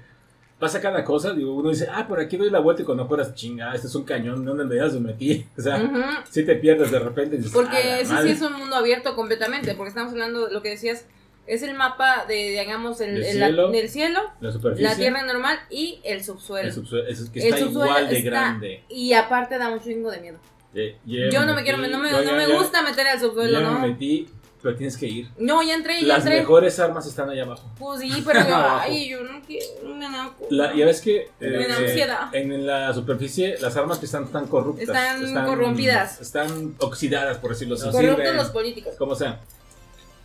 pasa 0.59 0.81
cada 0.81 1.03
cosa. 1.03 1.33
Digo, 1.33 1.53
uno 1.55 1.69
dice, 1.69 1.87
ah, 1.91 2.07
por 2.07 2.19
aquí 2.19 2.37
doy 2.37 2.49
la 2.49 2.59
vuelta 2.59 2.81
y 2.81 2.85
cuando 2.85 3.07
fueras, 3.07 3.33
chinga, 3.33 3.73
este 3.73 3.87
es 3.87 3.95
un 3.95 4.03
cañón, 4.03 4.43
¿dónde 4.45 4.65
me 4.65 4.75
das? 4.75 4.93
Me 4.93 4.99
metí. 4.99 5.45
O 5.57 5.61
sea, 5.61 6.23
si 6.29 6.43
te 6.45 6.55
pierdes 6.55 6.91
de 6.91 6.99
repente. 6.99 7.37
dices, 7.37 7.51
"Ah, 7.51 7.55
Porque 7.55 8.05
sí 8.05 8.13
madre". 8.13 8.31
es 8.31 8.41
un 8.41 8.53
mundo 8.53 8.75
abierto 8.75 9.15
completamente, 9.15 9.73
porque 9.75 9.89
estamos 9.89 10.11
hablando 10.13 10.47
de 10.47 10.53
lo 10.53 10.61
que 10.61 10.69
decías, 10.69 11.05
es 11.47 11.63
el 11.63 11.73
mapa 11.73 12.25
de, 12.27 12.35
digamos, 12.59 13.01
el, 13.01 13.15
Del 13.15 13.23
el- 13.23 13.39
la- 13.39 13.45
cielo. 13.47 13.71
del 13.71 13.89
cielo, 13.89 14.19
La 14.39 14.51
superficie. 14.51 14.87
la 14.87 14.95
tierra 14.95 15.23
normal 15.23 15.57
y 15.71 15.99
el 16.03 16.23
subsuelo. 16.23 16.67
el 16.67 16.73
subsuelo, 16.73 17.07
es 17.07 17.27
que 17.31 17.39
El 17.39 17.45
está 17.53 17.57
subsuelo 17.65 17.85
igual 17.87 18.09
de 18.09 18.17
está- 18.19 18.29
grande. 18.29 18.83
Y 18.89 19.13
aparte 19.13 19.57
da 19.57 19.69
un 19.69 19.79
chingo 19.79 20.11
de 20.11 20.19
miedo. 20.21 20.37
Eh, 20.75 20.97
Yo 21.31 21.45
no 21.47 21.55
me 21.55 21.63
quiero, 21.63 21.79
no 21.79 21.97
me, 21.97 22.11
no 22.11 22.33
me 22.33 22.47
gusta 22.53 22.83
meter 22.83 23.07
al 23.07 23.19
subsuelo, 23.19 23.59
¿no? 23.61 23.79
me 23.79 23.87
metí, 23.87 24.27
pero 24.61 24.75
tienes 24.75 24.97
que 24.97 25.07
ir. 25.07 25.29
No, 25.37 25.63
ya 25.63 25.73
entré, 25.75 26.01
ya 26.01 26.07
Las 26.07 26.19
entré. 26.25 26.39
mejores 26.39 26.79
armas 26.79 27.05
están 27.07 27.29
allá 27.29 27.43
abajo. 27.43 27.63
Pues 27.79 28.01
sí, 28.01 28.11
pero 28.25 28.39
yo, 28.47 28.55
ay, 28.79 29.09
yo 29.09 29.23
no 29.23 29.41
quiero, 29.47 29.65
me 29.95 30.05
da 30.05 30.31
La, 30.49 30.75
ya 30.75 30.85
ves 30.85 30.99
que 31.01 31.29
Me 31.39 31.67
da 31.67 31.79
eh, 31.79 31.85
ansiedad. 31.87 32.35
en 32.35 32.67
la 32.67 32.93
superficie 32.93 33.57
las 33.59 33.75
armas 33.77 33.99
que 33.99 34.05
están 34.05 34.27
tan 34.31 34.47
corruptas 34.47 34.87
Están 34.89 35.45
corrompidas. 35.45 36.19
están 36.21 36.75
oxidadas 36.79 37.37
por 37.37 37.51
decirlo 37.51 37.75
así 37.75 37.85
No 37.85 37.91
Corruptos 37.93 38.17
sirven. 38.17 38.37
los 38.37 38.49
políticos. 38.49 38.93
como 38.97 39.15
sea 39.15 39.39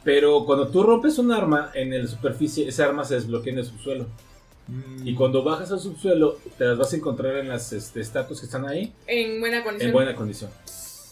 pero 0.02 0.44
cuando 0.44 0.69
tú 0.69 0.82
rompes 0.82 1.16
un 1.19 1.32
arma 1.32 1.70
en 1.74 2.02
la 2.02 2.06
superficie 2.09 2.69
esa 2.69 2.85
arma 2.85 3.05
se 3.05 3.15
desbloquea 3.15 3.52
en 3.52 3.59
el 3.61 3.65
subsuelo 3.66 4.06
Mm. 4.66 5.06
y 5.06 5.15
cuando 5.15 5.43
bajas 5.44 5.70
al 5.73 5.78
subsuelo 5.78 6.39
te 6.56 6.65
las 6.65 6.78
vas 6.78 6.90
a 6.90 6.97
encontrar 6.97 7.36
en 7.36 7.51
las 7.51 7.70
este, 7.74 8.01
estatuas 8.01 8.40
que 8.40 8.47
están 8.47 8.66
ahí 8.66 8.94
En 9.06 9.39
buena 9.39 9.62
condición. 9.62 9.89
en 9.89 9.93
buena 9.93 10.15
condición 10.15 10.51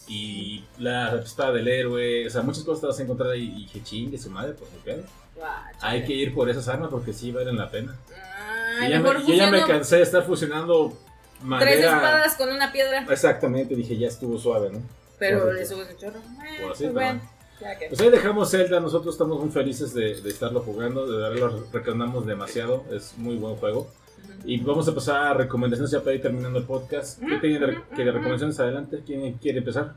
y 0.07 0.63
la 0.79 1.15
espada 1.21 1.53
del 1.53 1.67
héroe 1.67 2.27
o 2.27 2.29
sea 2.29 2.41
muchas 2.41 2.63
cosas 2.63 2.81
te 2.81 2.87
vas 2.87 2.99
a 2.99 3.03
encontrar 3.03 3.31
ahí 3.31 3.53
y 3.55 3.61
dije 3.63 3.81
chingue 3.83 4.17
su 4.17 4.29
madre 4.29 4.53
pues 4.53 4.69
qué 4.71 4.91
pedo". 4.91 5.03
Ah, 5.43 5.71
hay 5.81 6.03
que 6.05 6.13
ir 6.13 6.33
por 6.33 6.49
esas 6.49 6.67
armas 6.67 6.89
porque 6.91 7.11
sí 7.13 7.31
valen 7.31 7.57
la 7.57 7.69
pena 7.71 7.95
ya 8.89 8.99
me, 8.99 9.09
yo 9.25 9.33
ya 9.33 9.49
me 9.49 9.63
cansé 9.65 9.97
de 9.97 10.03
estar 10.03 10.23
fusionando 10.25 10.97
madera 11.41 11.71
Tres 11.71 11.85
espadas 11.85 12.35
con 12.35 12.49
una 12.49 12.71
piedra. 12.71 13.05
Exactamente, 13.09 13.75
dije 13.75 13.97
ya 13.97 14.07
estuvo 14.07 14.37
suave, 14.37 14.69
¿no? 14.71 14.81
Pero 15.19 15.51
le 15.53 15.65
subes 15.65 15.89
un 15.89 15.97
chorro. 15.97 16.19
Eh, 16.19 16.59
Pues 16.61 16.77
pues 16.79 16.93
bueno, 16.93 17.21
que- 17.59 17.87
Pues 17.89 18.01
ahí 18.01 18.09
dejamos 18.09 18.49
Zelda, 18.51 18.79
nosotros 18.79 19.13
estamos 19.15 19.39
muy 19.39 19.49
felices 19.49 19.93
de, 19.93 20.19
de 20.21 20.29
estarlo 20.29 20.61
jugando, 20.61 21.05
de 21.05 21.17
verdad 21.17 21.37
lo 21.51 21.65
recomendamos 21.71 22.25
demasiado, 22.25 22.83
es 22.91 23.13
muy 23.17 23.35
buen 23.35 23.55
juego. 23.55 23.89
Y 24.45 24.59
vamos 24.61 24.87
a 24.87 24.93
pasar 24.95 25.15
a 25.27 25.33
recomendaciones 25.35 25.91
ya 25.91 26.01
para 26.01 26.15
ir 26.15 26.21
terminando 26.21 26.59
el 26.59 26.65
podcast. 26.65 27.19
¿Qué 27.19 27.37
tiene 27.37 27.59
de, 27.59 27.65
re- 27.67 27.83
que 27.95 28.03
de 28.03 28.11
recomendaciones 28.11 28.59
adelante? 28.59 29.01
¿Quién 29.05 29.33
quiere 29.35 29.59
empezar? 29.59 29.93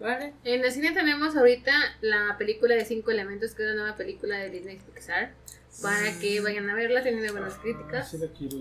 Vale. 0.00 0.34
En 0.44 0.64
el 0.64 0.70
cine 0.72 0.92
tenemos 0.92 1.36
ahorita 1.36 1.72
la 2.00 2.36
película 2.36 2.74
de 2.74 2.84
Cinco 2.84 3.10
Elementos, 3.10 3.52
que 3.54 3.62
es 3.64 3.72
una 3.72 3.82
nueva 3.82 3.96
película 3.96 4.36
de 4.36 4.50
Disney 4.50 4.78
Pixar. 4.78 5.32
Para 5.80 6.18
que 6.20 6.40
vayan 6.40 6.68
a 6.68 6.74
verla, 6.74 7.02
tiene 7.02 7.30
buenas 7.30 7.54
críticas. 7.54 8.14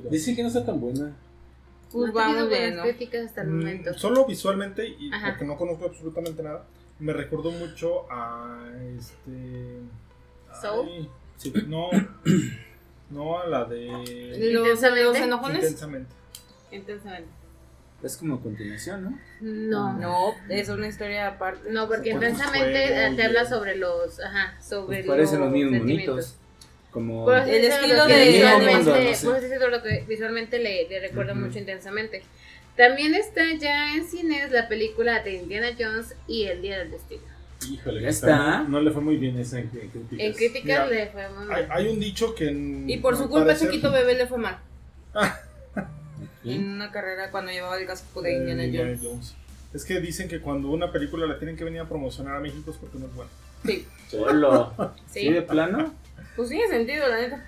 Dice 0.09 0.35
que 0.35 0.41
no 0.43 0.47
está 0.47 0.65
tan 0.65 0.79
buena. 0.79 1.11
Pues 1.91 2.07
No 2.07 2.13
vamos 2.13 2.47
buenas 2.49 2.81
críticas 2.83 3.25
hasta 3.25 3.41
el 3.41 3.49
Mm, 3.49 3.57
momento. 3.57 3.93
Solo 3.97 4.25
visualmente, 4.25 4.87
y 4.87 5.11
Ajá. 5.13 5.31
porque 5.31 5.43
no 5.45 5.57
conozco 5.57 5.85
absolutamente 5.85 6.41
nada, 6.41 6.63
me 6.99 7.11
recordó 7.11 7.51
mucho 7.51 8.09
a 8.09 8.65
este. 8.97 9.79
¿Soul? 10.61 10.87
ay, 10.89 11.09
sí, 11.37 11.53
no. 11.67 11.89
No 13.11 13.39
a 13.39 13.47
la 13.47 13.65
de. 13.65 13.87
Los, 13.87 14.07
Intensamente. 14.67 15.03
los 15.03 15.17
enojones. 15.17 15.57
Intensamente. 15.63 16.09
Intensamente. 16.71 17.29
Es 18.03 18.17
como 18.17 18.41
continuación, 18.41 19.03
¿no? 19.03 19.19
No. 19.41 19.93
No, 19.99 20.35
es 20.49 20.69
una 20.69 20.87
historia 20.87 21.27
aparte. 21.27 21.69
No, 21.69 21.87
porque 21.87 22.09
intensamente 22.11 22.85
eh, 23.07 23.13
te 23.15 23.23
habla 23.23 23.45
sobre 23.45 23.75
los, 23.75 24.19
ajá, 24.19 24.59
sobre 24.59 24.97
Pues 25.03 25.05
parecen 25.05 25.39
los 25.41 25.51
mismos 25.51 25.79
monitos. 25.79 26.35
Como. 26.89 27.31
El 27.31 27.63
estilo 27.63 28.05
de- 28.07 28.27
visualmente, 28.27 29.69
lo 29.69 29.83
que 29.83 30.05
visualmente 30.07 30.59
le, 30.59 30.87
le 30.89 30.99
recuerda 30.99 31.33
mucho 31.33 31.59
intensamente. 31.59 32.23
También 32.75 33.13
está 33.13 33.43
ya 33.59 33.93
en 33.95 34.05
cines 34.05 34.51
la 34.51 34.67
película 34.67 35.21
de 35.21 35.35
Indiana 35.35 35.67
Jones 35.77 36.15
y 36.27 36.45
El 36.45 36.61
Día 36.61 36.79
del 36.79 36.91
Destino. 36.91 37.21
Híjole, 37.69 38.01
Ya 38.01 38.09
está. 38.09 38.63
No 38.63 38.79
le 38.81 38.91
fue 38.91 39.01
muy 39.01 39.17
bien 39.17 39.37
esa 39.39 39.59
en, 39.59 39.65
en 39.73 39.89
críticas. 39.89 40.19
En 40.19 40.33
críticas 40.33 40.63
Mira, 40.65 40.85
le 40.87 41.07
fue 41.11 41.29
muy 41.29 41.43
Hay, 41.53 41.67
mal. 41.67 41.77
hay 41.77 41.87
un 41.89 41.99
dicho 41.99 42.33
que. 42.33 42.47
en- 42.49 42.89
Y 42.89 42.97
por 42.97 43.15
su 43.17 43.29
culpa, 43.29 43.47
parecer- 43.47 43.69
Chiquito 43.69 43.91
Bebé 43.91 44.15
le 44.15 44.27
fue 44.27 44.37
mal. 44.37 44.57
¿Sí? 46.43 46.53
En 46.55 46.69
una 46.71 46.91
carrera 46.91 47.29
cuando 47.31 47.51
llevaba 47.51 47.77
el 47.77 47.85
casco 47.85 48.21
de 48.21 48.33
Indiana 48.33 48.63
Eh, 48.63 48.67
Indiana 48.67 48.89
Jones. 48.99 49.03
Jones. 49.11 49.35
Es 49.73 49.85
que 49.85 49.99
dicen 49.99 50.27
que 50.27 50.41
cuando 50.41 50.69
una 50.69 50.91
película 50.91 51.25
la 51.27 51.37
tienen 51.37 51.55
que 51.55 51.63
venir 51.63 51.81
a 51.81 51.87
promocionar 51.87 52.35
a 52.35 52.39
México 52.39 52.71
es 52.71 52.77
porque 52.77 52.97
no 52.97 53.05
es 53.05 53.13
buena. 53.15 53.31
Sí. 53.65 53.87
Solo. 54.09 54.73
¿Sí 55.07 55.21
Sí. 55.21 55.29
de 55.31 55.41
plano? 55.43 55.93
Pues 56.35 56.49
tiene 56.49 56.67
sentido, 56.67 57.07
la 57.07 57.17
neta. 57.21 57.45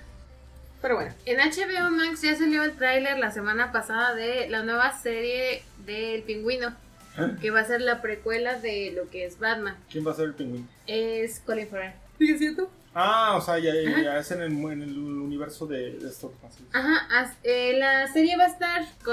Pero 0.81 0.95
bueno. 0.95 1.11
En 1.25 1.37
HBO 1.39 1.89
Max 1.91 2.21
ya 2.21 2.35
salió 2.37 2.63
el 2.63 2.73
tráiler 2.73 3.17
la 3.17 3.31
semana 3.31 3.71
pasada 3.71 4.13
de 4.15 4.47
la 4.49 4.63
nueva 4.63 4.91
serie 4.97 5.63
del 5.85 6.21
pingüino, 6.23 6.73
¿Eh? 7.17 7.35
que 7.41 7.51
va 7.51 7.59
a 7.59 7.65
ser 7.65 7.81
la 7.81 8.01
precuela 8.01 8.59
de 8.59 8.91
lo 8.95 9.09
que 9.09 9.25
es 9.25 9.37
Batman. 9.39 9.77
¿Quién 9.91 10.05
va 10.05 10.11
a 10.11 10.15
ser 10.15 10.25
el 10.25 10.33
pingüino? 10.33 10.67
Es 10.87 11.39
Colin 11.41 11.67
Farrell. 11.67 11.93
¿Sigue 12.17 12.37
siendo? 12.37 12.71
Ah, 12.95 13.35
o 13.37 13.41
sea, 13.41 13.57
ya, 13.59 13.73
ya- 13.73 14.03
ya 14.03 14.17
es 14.19 14.29
en 14.31 14.41
el, 14.41 14.51
en 14.51 14.81
el 14.83 14.97
universo 14.97 15.65
de, 15.67 15.93
de 15.97 16.09
Stock. 16.09 16.33
así. 16.45 16.63
Ajá, 16.73 17.07
as- 17.11 17.37
eh, 17.43 17.73
la 17.77 18.07
serie 18.07 18.37
va 18.37 18.45
a 18.45 18.47
estar 18.47 18.85
co- 19.03 19.11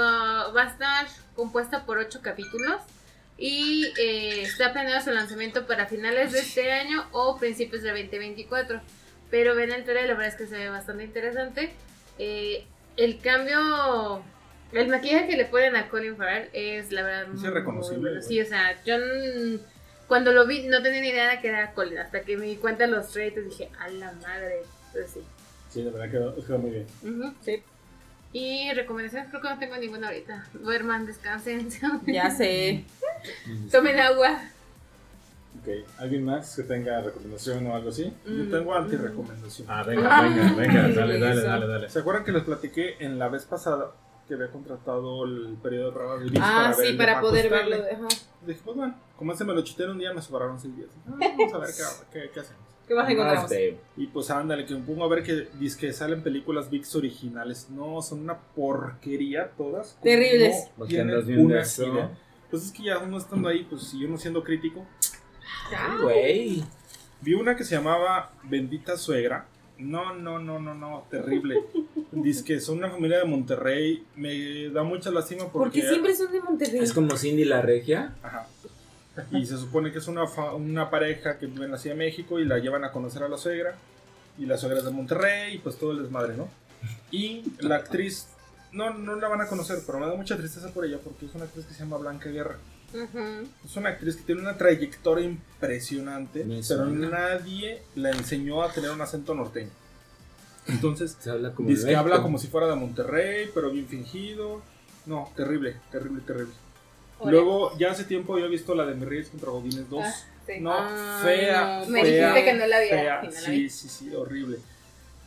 va 0.53 0.63
a 0.63 0.67
estar 0.69 1.07
compuesta 1.35 1.85
por 1.85 1.97
ocho 1.97 2.21
capítulos 2.21 2.81
y 3.37 3.85
eh, 3.99 4.43
está 4.43 4.71
planeado 4.71 5.03
su 5.03 5.09
lanzamiento 5.11 5.65
para 5.65 5.87
finales 5.87 6.31
de 6.31 6.39
este 6.41 6.71
año 6.71 7.05
o 7.11 7.37
principios 7.39 7.81
de 7.81 7.89
2024. 7.89 8.81
Pero 9.31 9.55
ven 9.55 9.71
el 9.71 9.83
trailer, 9.83 10.07
la 10.09 10.13
verdad 10.13 10.27
es 10.27 10.35
que 10.35 10.45
se 10.45 10.57
ve 10.57 10.69
bastante 10.69 11.03
interesante. 11.03 11.71
Eh, 12.19 12.65
el 12.97 13.19
cambio, 13.19 14.21
el 14.73 14.87
maquillaje 14.87 15.27
que 15.27 15.37
le 15.37 15.45
ponen 15.45 15.75
a 15.75 15.89
Colin 15.89 16.15
Farrell 16.17 16.49
es 16.53 16.91
la 16.91 17.03
verdad 17.03 17.27
Sí, 17.33 17.41
muy 17.41 17.49
reconocible, 17.49 18.09
bueno. 18.11 18.21
Sí, 18.21 18.39
o 18.41 18.45
sea, 18.45 18.81
yo 18.83 18.95
cuando 20.07 20.31
lo 20.33 20.45
vi 20.47 20.67
no 20.67 20.81
tenía 20.81 21.01
ni 21.01 21.09
idea 21.09 21.29
de 21.29 21.41
que 21.41 21.47
era 21.49 21.73
Colin, 21.73 21.99
hasta 21.99 22.21
que 22.21 22.37
me 22.37 22.45
di 22.45 22.55
cuenta 22.57 22.85
de 22.85 22.91
los 22.91 23.09
trailers 23.11 23.45
dije, 23.49 23.69
a 23.79 23.87
la 23.89 24.11
madre. 24.13 24.61
Entonces 24.87 25.11
sí. 25.13 25.21
Sí, 25.69 25.83
la 25.83 25.91
verdad 25.91 26.11
quedó, 26.11 26.35
quedó 26.45 26.57
muy 26.57 26.71
bien. 26.71 26.87
Ujú. 27.03 27.33
Sí. 27.41 27.63
Y 28.33 28.71
recomendaciones 28.73 29.29
creo 29.29 29.41
que 29.41 29.49
no 29.49 29.59
tengo 29.59 29.77
ninguna 29.77 30.07
ahorita. 30.07 30.45
Duerman, 30.53 31.05
descansen, 31.05 31.69
Ya 32.07 32.29
sé. 32.29 32.83
tomen 33.71 33.99
agua. 33.99 34.41
Ok, 35.61 35.67
¿alguien 35.99 36.23
más 36.23 36.55
que 36.55 36.63
tenga 36.63 37.01
recomendación 37.01 37.67
o 37.67 37.75
algo 37.75 37.89
así? 37.89 38.05
Yo 38.25 38.31
Mm. 38.45 38.51
tengo 38.51 38.73
anti-recomendación. 38.73 39.67
Ah, 39.69 39.83
venga, 39.83 40.21
venga, 40.21 40.53
venga, 40.53 40.81
dale, 40.95 41.19
dale, 41.19 41.41
dale, 41.41 41.67
dale. 41.67 41.89
¿Se 41.89 41.99
acuerdan 41.99 42.23
que 42.23 42.31
les 42.31 42.43
platiqué 42.43 42.95
en 42.99 43.19
la 43.19 43.27
vez 43.27 43.43
pasada 43.45 43.91
que 44.31 44.35
había 44.35 44.49
contratado 44.49 45.25
el 45.25 45.57
periodo 45.61 45.87
de 45.87 45.91
pruebas 45.91 46.19
de 46.21 46.25
VIX 46.27 46.39
Ah, 46.41 46.73
ver 46.77 46.85
sí, 46.87 46.91
de 46.93 46.97
para 46.97 47.19
poder 47.19 47.49
verlo. 47.49 47.75
Ajá. 47.75 48.07
Dije, 48.47 48.61
pues 48.63 48.77
bueno, 48.77 48.95
como 49.17 49.33
ese 49.33 49.43
me 49.43 49.53
lo 49.53 49.61
chuté 49.61 49.83
en 49.83 49.89
un 49.89 49.99
día, 49.99 50.13
me 50.13 50.21
sobraron 50.21 50.57
seis 50.57 50.73
días. 50.77 50.89
Ah, 51.05 51.17
Vamos 51.37 51.53
a 51.53 51.57
ver 51.57 51.69
qué, 51.69 51.83
qué, 52.21 52.31
qué 52.33 52.39
hacemos. 52.39 52.61
¿Qué 52.87 52.95
más 52.95 53.09
encontramos? 53.09 53.49
Babe. 53.49 53.77
Y 53.97 54.07
pues 54.07 54.29
ándale, 54.31 54.65
que 54.65 54.73
me 54.73 54.81
pongo 54.83 55.03
a 55.03 55.09
ver 55.09 55.21
que 55.23 55.49
dice 55.59 55.77
que 55.77 55.91
salen 55.91 56.23
películas 56.23 56.69
VIX 56.69 56.95
originales. 56.95 57.69
No, 57.69 58.01
son 58.01 58.21
una 58.21 58.37
porquería 58.39 59.51
todas. 59.57 59.97
Terribles. 60.01 60.71
No 60.77 60.85
tienen 60.85 61.13
una 61.39 61.61
idea. 61.61 62.11
Pues 62.49 62.63
es 62.65 62.71
que 62.71 62.83
ya 62.83 62.99
uno 62.99 63.17
estando 63.17 63.49
ahí, 63.49 63.65
pues 63.69 63.93
y 63.93 64.05
uno 64.05 64.17
siendo 64.17 64.43
crítico, 64.45 64.85
Ay, 65.77 65.97
güey. 66.01 66.63
vi 67.21 67.33
una 67.33 67.55
que 67.57 67.63
se 67.65 67.75
llamaba 67.75 68.31
Bendita 68.43 68.95
Suegra. 68.97 69.45
No, 69.81 70.13
no, 70.13 70.39
no, 70.39 70.59
no, 70.59 70.73
no, 70.75 71.05
terrible. 71.09 71.57
Dice 72.11 72.43
que 72.43 72.59
son 72.59 72.77
una 72.79 72.89
familia 72.89 73.19
de 73.19 73.25
Monterrey. 73.25 74.05
Me 74.15 74.69
da 74.69 74.83
mucha 74.83 75.11
lástima 75.11 75.45
porque. 75.51 75.79
Porque 75.79 75.89
siempre 75.89 76.15
son 76.15 76.31
de 76.31 76.41
Monterrey. 76.41 76.79
Es 76.81 76.93
como 76.93 77.15
Cindy 77.17 77.45
la 77.45 77.61
regia. 77.61 78.13
Ajá. 78.21 78.47
Y 79.31 79.45
se 79.45 79.57
supone 79.57 79.91
que 79.91 79.97
es 79.97 80.07
una, 80.07 80.25
fa- 80.27 80.53
una 80.55 80.89
pareja 80.89 81.37
que 81.37 81.45
vive 81.45 81.65
en 81.65 81.71
la 81.71 81.77
Ciudad 81.77 81.95
de 81.95 82.03
México 82.05 82.39
y 82.39 82.45
la 82.45 82.59
llevan 82.59 82.83
a 82.85 82.91
conocer 82.91 83.23
a 83.23 83.27
la 83.29 83.37
suegra. 83.37 83.75
Y 84.37 84.45
la 84.45 84.57
suegra 84.57 84.79
es 84.79 84.85
de 84.85 84.91
Monterrey 84.91 85.55
y 85.55 85.57
pues 85.57 85.77
todo 85.77 85.91
el 85.91 86.01
desmadre, 86.03 86.35
¿no? 86.37 86.47
Y 87.11 87.43
la 87.59 87.75
actriz, 87.75 88.27
no, 88.71 88.93
no 88.93 89.15
la 89.17 89.27
van 89.27 89.41
a 89.41 89.47
conocer, 89.47 89.79
pero 89.85 89.99
me 89.99 90.07
da 90.07 90.15
mucha 90.15 90.37
tristeza 90.37 90.69
por 90.73 90.85
ella 90.85 90.97
porque 91.03 91.25
es 91.25 91.35
una 91.35 91.43
actriz 91.43 91.65
que 91.65 91.73
se 91.73 91.79
llama 91.81 91.97
Blanca 91.97 92.29
Guerra. 92.29 92.55
Es 93.65 93.75
una 93.77 93.89
actriz 93.89 94.15
que 94.17 94.23
tiene 94.23 94.41
una 94.41 94.57
trayectoria 94.57 95.25
impresionante, 95.25 96.43
Me 96.43 96.55
pero 96.67 96.85
suena. 96.85 97.09
nadie 97.09 97.81
la 97.95 98.11
enseñó 98.11 98.61
a 98.63 98.71
tener 98.71 98.91
un 98.91 99.01
acento 99.01 99.33
norteño. 99.33 99.69
Entonces, 100.67 101.17
Se 101.19 101.29
habla 101.31 101.53
como. 101.53 101.69
dice 101.69 101.87
que 101.87 101.95
habla 101.95 102.21
como 102.21 102.37
si 102.37 102.47
fuera 102.47 102.67
de 102.67 102.75
Monterrey, 102.75 103.49
pero 103.53 103.71
bien 103.71 103.87
fingido. 103.87 104.61
No, 105.05 105.31
terrible, 105.35 105.77
terrible, 105.91 106.21
terrible. 106.21 106.53
Luego, 107.25 107.77
ya 107.77 107.91
hace 107.91 108.03
tiempo 108.03 108.37
yo 108.39 108.45
he 108.45 108.49
visto 108.49 108.73
la 108.75 108.85
de 108.85 108.95
Mis 108.95 109.07
Reyes 109.07 109.29
contra 109.29 109.49
Godines 109.51 109.89
2. 109.89 110.03
Ah, 110.03 110.13
sí. 110.45 110.53
No, 110.59 110.73
Ay, 110.73 111.21
fea, 111.23 111.79
no, 111.81 111.91
Me 111.91 112.01
fea, 112.03 112.27
dijiste 112.33 112.51
que 112.51 112.57
no 112.59 112.67
la 112.67 112.79
viera, 112.79 113.21
fea. 113.21 113.23
no 113.23 113.31
sí, 113.31 113.51
vi. 113.51 113.69
sí, 113.69 113.89
sí, 113.89 114.15
horrible. 114.15 114.57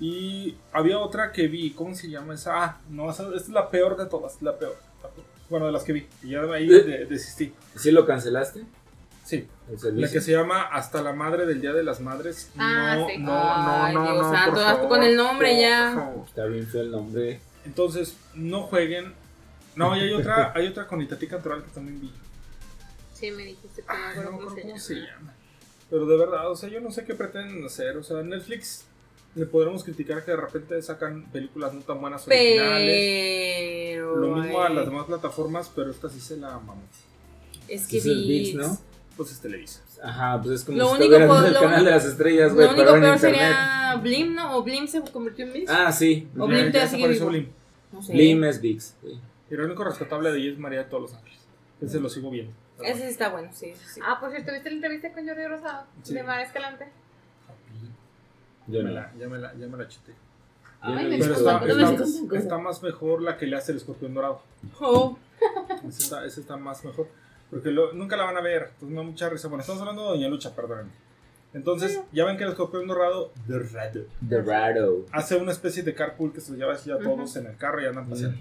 Y 0.00 0.56
había 0.72 0.98
otra 0.98 1.30
que 1.32 1.46
vi, 1.46 1.70
¿cómo 1.70 1.94
se 1.94 2.08
llama 2.08 2.34
esa? 2.34 2.64
Ah, 2.64 2.80
no, 2.90 3.10
esa, 3.10 3.24
esta 3.26 3.36
es 3.36 3.48
la 3.48 3.70
peor 3.70 3.96
de 3.96 4.06
todas, 4.06 4.40
la 4.42 4.56
peor. 4.58 4.76
la 5.02 5.08
peor. 5.08 5.26
Bueno, 5.50 5.66
de 5.66 5.72
las 5.72 5.84
que 5.84 5.92
vi. 5.92 6.06
Y 6.22 6.30
ya 6.30 6.42
de 6.42 6.54
ahí 6.56 6.70
¿Eh? 6.72 6.80
de- 6.82 7.04
desistí. 7.06 7.52
¿Sí 7.76 7.90
lo 7.90 8.06
cancelaste? 8.06 8.64
Sí, 9.24 9.48
la 9.94 10.10
que 10.10 10.20
se 10.20 10.32
llama 10.32 10.62
Hasta 10.64 11.00
la 11.00 11.14
Madre 11.14 11.46
del 11.46 11.60
Día 11.62 11.72
de 11.72 11.82
las 11.82 12.00
Madres. 12.00 12.50
Ah, 12.58 12.96
no, 12.98 13.06
sí. 13.08 13.18
no, 13.18 13.26
no, 13.32 13.84
Ay, 13.84 13.94
no, 13.94 14.02
Dios 14.02 14.16
no, 14.26 14.32
santo, 14.32 14.50
por 14.50 14.60
hasta 14.60 14.74
favor, 14.74 14.88
con 14.90 15.02
el 15.02 15.16
nombre 15.16 15.50
por 15.52 15.60
ya. 15.60 15.92
favor. 15.94 16.24
Está 16.28 16.44
bien 16.46 16.66
feo 16.66 16.80
el 16.82 16.90
nombre. 16.90 17.40
Entonces, 17.64 18.16
no 18.34 18.62
jueguen. 18.64 19.14
No, 19.76 19.96
y 19.96 20.00
hay 20.00 20.12
otra, 20.12 20.52
hay 20.54 20.66
otra 20.66 20.86
con 20.86 21.00
Itatí 21.00 21.26
Cantoral 21.26 21.62
que 21.64 21.70
también 21.70 22.00
vi. 22.02 22.12
Sí, 23.14 23.30
me 23.30 23.44
dijiste, 23.44 23.82
no 23.82 23.86
Ay, 23.94 24.10
acuerdo 24.10 24.30
no 24.32 24.36
me 24.38 24.44
cómo 24.44 24.56
llama. 24.56 24.78
se 24.80 24.94
llama. 24.96 25.34
Pero 25.88 26.06
de 26.06 26.16
verdad, 26.18 26.50
o 26.50 26.56
sea, 26.56 26.68
yo 26.68 26.80
no 26.80 26.90
sé 26.90 27.04
qué 27.04 27.14
pretenden 27.14 27.64
hacer. 27.64 27.96
O 27.96 28.02
sea, 28.02 28.22
Netflix 28.22 28.84
le 29.34 29.46
podremos 29.46 29.82
criticar 29.84 30.24
que 30.24 30.30
de 30.30 30.36
repente 30.36 30.80
sacan 30.82 31.24
películas 31.32 31.74
no 31.74 31.80
tan 31.80 32.00
buenas 32.00 32.26
originales. 32.26 33.94
Pero. 33.94 34.16
Lo 34.16 34.36
mismo 34.36 34.62
a 34.62 34.68
las 34.68 34.86
demás 34.86 35.06
plataformas, 35.06 35.70
pero 35.74 35.90
esta 35.90 36.08
sí 36.08 36.20
se 36.20 36.36
la 36.36 36.54
amamos. 36.54 36.84
Es 37.68 37.86
que 37.86 37.98
es 37.98 38.04
VIX, 38.04 38.26
ViX. 38.28 38.54
¿no? 38.56 38.78
Pues 39.16 39.30
es 39.32 39.40
Televisa. 39.40 39.80
Ajá, 40.02 40.40
pues 40.42 40.60
es 40.60 40.64
como 40.64 40.76
Lo 40.78 40.88
si 40.90 40.94
único 40.96 41.14
en 41.16 41.22
el 41.22 41.28
lo 41.28 41.34
canal 41.34 41.54
único- 41.66 41.84
de 41.84 41.90
las 41.90 42.04
estrellas, 42.04 42.52
güey, 42.52 42.66
Lo 42.66 42.72
único 42.74 42.84
pero 42.84 42.96
en 42.96 43.02
peor 43.02 43.14
internet. 43.14 43.40
sería 43.40 43.96
Blim, 44.02 44.34
¿no? 44.34 44.56
O 44.58 44.62
Blim 44.62 44.86
se 44.86 45.00
convirtió 45.12 45.46
en 45.46 45.52
ViX. 45.52 45.70
Ah, 45.70 45.92
sí. 45.92 46.28
O 46.38 46.46
Blim 46.46 46.72
te 46.72 46.86
sigue 46.88 47.08
vivo. 47.08 47.26
Blim. 47.28 47.48
No 47.92 48.02
sé. 48.02 48.12
Blim 48.12 48.44
es 48.44 48.60
VIX. 48.60 48.94
sí. 49.02 49.20
Y 49.50 49.54
lo 49.54 49.64
único 49.66 49.84
rescatable 49.84 50.32
de 50.32 50.38
ella 50.38 50.52
es 50.52 50.58
María 50.58 50.80
de 50.80 50.84
todos 50.86 51.02
los 51.04 51.14
ángeles. 51.14 51.38
Ese 51.80 52.00
lo 52.00 52.08
sigo 52.08 52.30
viendo. 52.30 52.52
Ese 52.82 53.02
sí 53.02 53.06
está 53.08 53.28
bueno, 53.28 53.50
sí, 53.52 53.72
sí, 53.74 53.84
sí. 53.94 54.00
Ah, 54.04 54.18
por 54.18 54.30
cierto, 54.30 54.50
¿viste 54.52 54.68
la 54.68 54.74
entrevista 54.76 55.12
con 55.12 55.26
Jordi 55.28 55.46
Rosado? 55.46 55.84
Sí. 56.02 56.12
De 56.14 56.22
Mar 56.24 56.40
Escalante. 56.40 56.88
Yo 58.66 58.78
Ya 58.80 58.82
me 58.84 58.88
no. 58.90 58.94
la, 58.94 59.12
ya 59.18 59.28
me 59.28 59.38
la, 59.38 59.54
ya 59.54 59.66
me 59.66 59.76
la 59.78 59.84
no 59.84 59.90
Ay, 60.98 61.08
me 61.08 61.18
Pero 61.18 61.34
está, 61.34 61.60
no 61.60 61.74
me 61.76 61.82
está- 61.94 62.36
está 62.38 62.58
más 62.58 62.82
mejor 62.82 63.22
la 63.22 63.36
que 63.38 63.46
le 63.46 63.56
hace 63.56 63.72
el 63.72 63.78
escorpión 63.78 64.12
dorado. 64.14 64.42
Oh, 64.80 65.16
Esa 65.88 66.02
está, 66.02 66.24
esa 66.26 66.40
está 66.40 66.56
más 66.56 66.84
mejor. 66.84 67.08
Porque 67.50 67.70
lo- 67.70 67.92
nunca 67.94 68.16
la 68.16 68.24
van 68.24 68.36
a 68.36 68.40
ver. 68.42 68.64
Entonces 68.74 68.88
me 68.90 68.96
da 68.96 69.02
mucha 69.02 69.28
risa. 69.30 69.48
Bueno, 69.48 69.62
estamos 69.62 69.80
hablando 69.80 70.02
de 70.04 70.08
Doña 70.18 70.28
Lucha, 70.28 70.54
perdónenme. 70.54 70.90
Entonces, 71.54 72.00
ya 72.12 72.24
ven 72.24 72.36
que 72.36 72.42
el 72.44 72.50
escorpión 72.50 72.86
dorado, 72.88 73.32
dorado 73.46 74.06
The 74.28 74.42
Rado. 74.42 75.06
hace 75.12 75.36
una 75.36 75.52
especie 75.52 75.82
de 75.84 75.94
carpool 75.94 76.32
que 76.32 76.40
se 76.40 76.50
los 76.50 76.58
lleva 76.58 76.72
así 76.74 76.90
a 76.90 76.98
todos 76.98 77.36
en 77.36 77.46
el 77.46 77.56
carro 77.56 77.80
y 77.80 77.86
andan 77.86 78.08
paseando. 78.08 78.36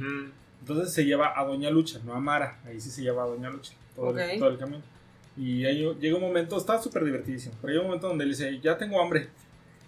Entonces 0.61 0.93
se 0.93 1.05
lleva 1.05 1.39
a 1.39 1.45
Doña 1.45 1.69
Lucha, 1.69 1.99
no 2.05 2.13
a 2.13 2.19
Mara. 2.19 2.59
Ahí 2.65 2.79
sí 2.81 2.89
se 2.89 3.03
lleva 3.03 3.23
a 3.23 3.27
Doña 3.27 3.49
Lucha. 3.51 3.73
Todo, 3.95 4.07
Ok. 4.07 4.17
el, 4.17 4.39
todo 4.39 4.49
el 4.49 4.57
camino. 4.57 4.81
Y 5.37 5.63
ahí 5.65 5.95
llega 5.99 6.15
un 6.15 6.21
momento, 6.21 6.57
está 6.57 6.81
súper 6.81 7.03
divertidísimo. 7.05 7.53
Pero 7.61 7.69
llega 7.71 7.81
un 7.81 7.87
momento 7.87 8.07
donde 8.07 8.25
le 8.25 8.31
dice, 8.31 8.59
ya 8.59 8.77
tengo 8.77 8.99
hambre. 9.01 9.29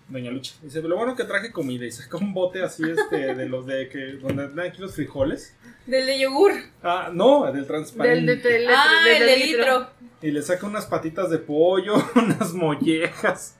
Doña 0.07 0.29
Lucha. 0.31 0.53
Dice, 0.61 0.81
lo 0.83 0.95
bueno 0.97 1.15
que 1.15 1.23
traje 1.23 1.51
comida. 1.51 1.85
Y 1.85 1.91
saca 1.91 2.17
un 2.17 2.33
bote 2.33 2.61
así 2.61 2.83
este, 2.87 3.33
de 3.33 3.49
los 3.49 3.65
de 3.65 3.89
que, 3.89 4.13
donde 4.21 4.47
dan 4.49 4.59
aquí 4.67 4.79
los 4.81 4.93
frijoles. 4.93 5.55
del 5.87 6.05
de 6.05 6.19
yogur. 6.19 6.51
Ah, 6.83 7.09
no, 7.11 7.45
del 7.45 7.55
Del 7.55 7.65
transparente. 7.67 8.35
de, 8.35 8.41
del- 8.49 8.67
Ah, 8.69 9.01
del- 9.03 9.13
el 9.23 9.27
del 9.27 9.39
de 9.39 9.45
litro. 9.47 9.89
Y 10.21 10.31
le 10.31 10.41
saca 10.43 10.65
unas 10.67 10.85
patitas 10.85 11.29
de 11.31 11.39
pollo, 11.39 11.95
unas 12.15 12.53
mollejas. 12.53 13.55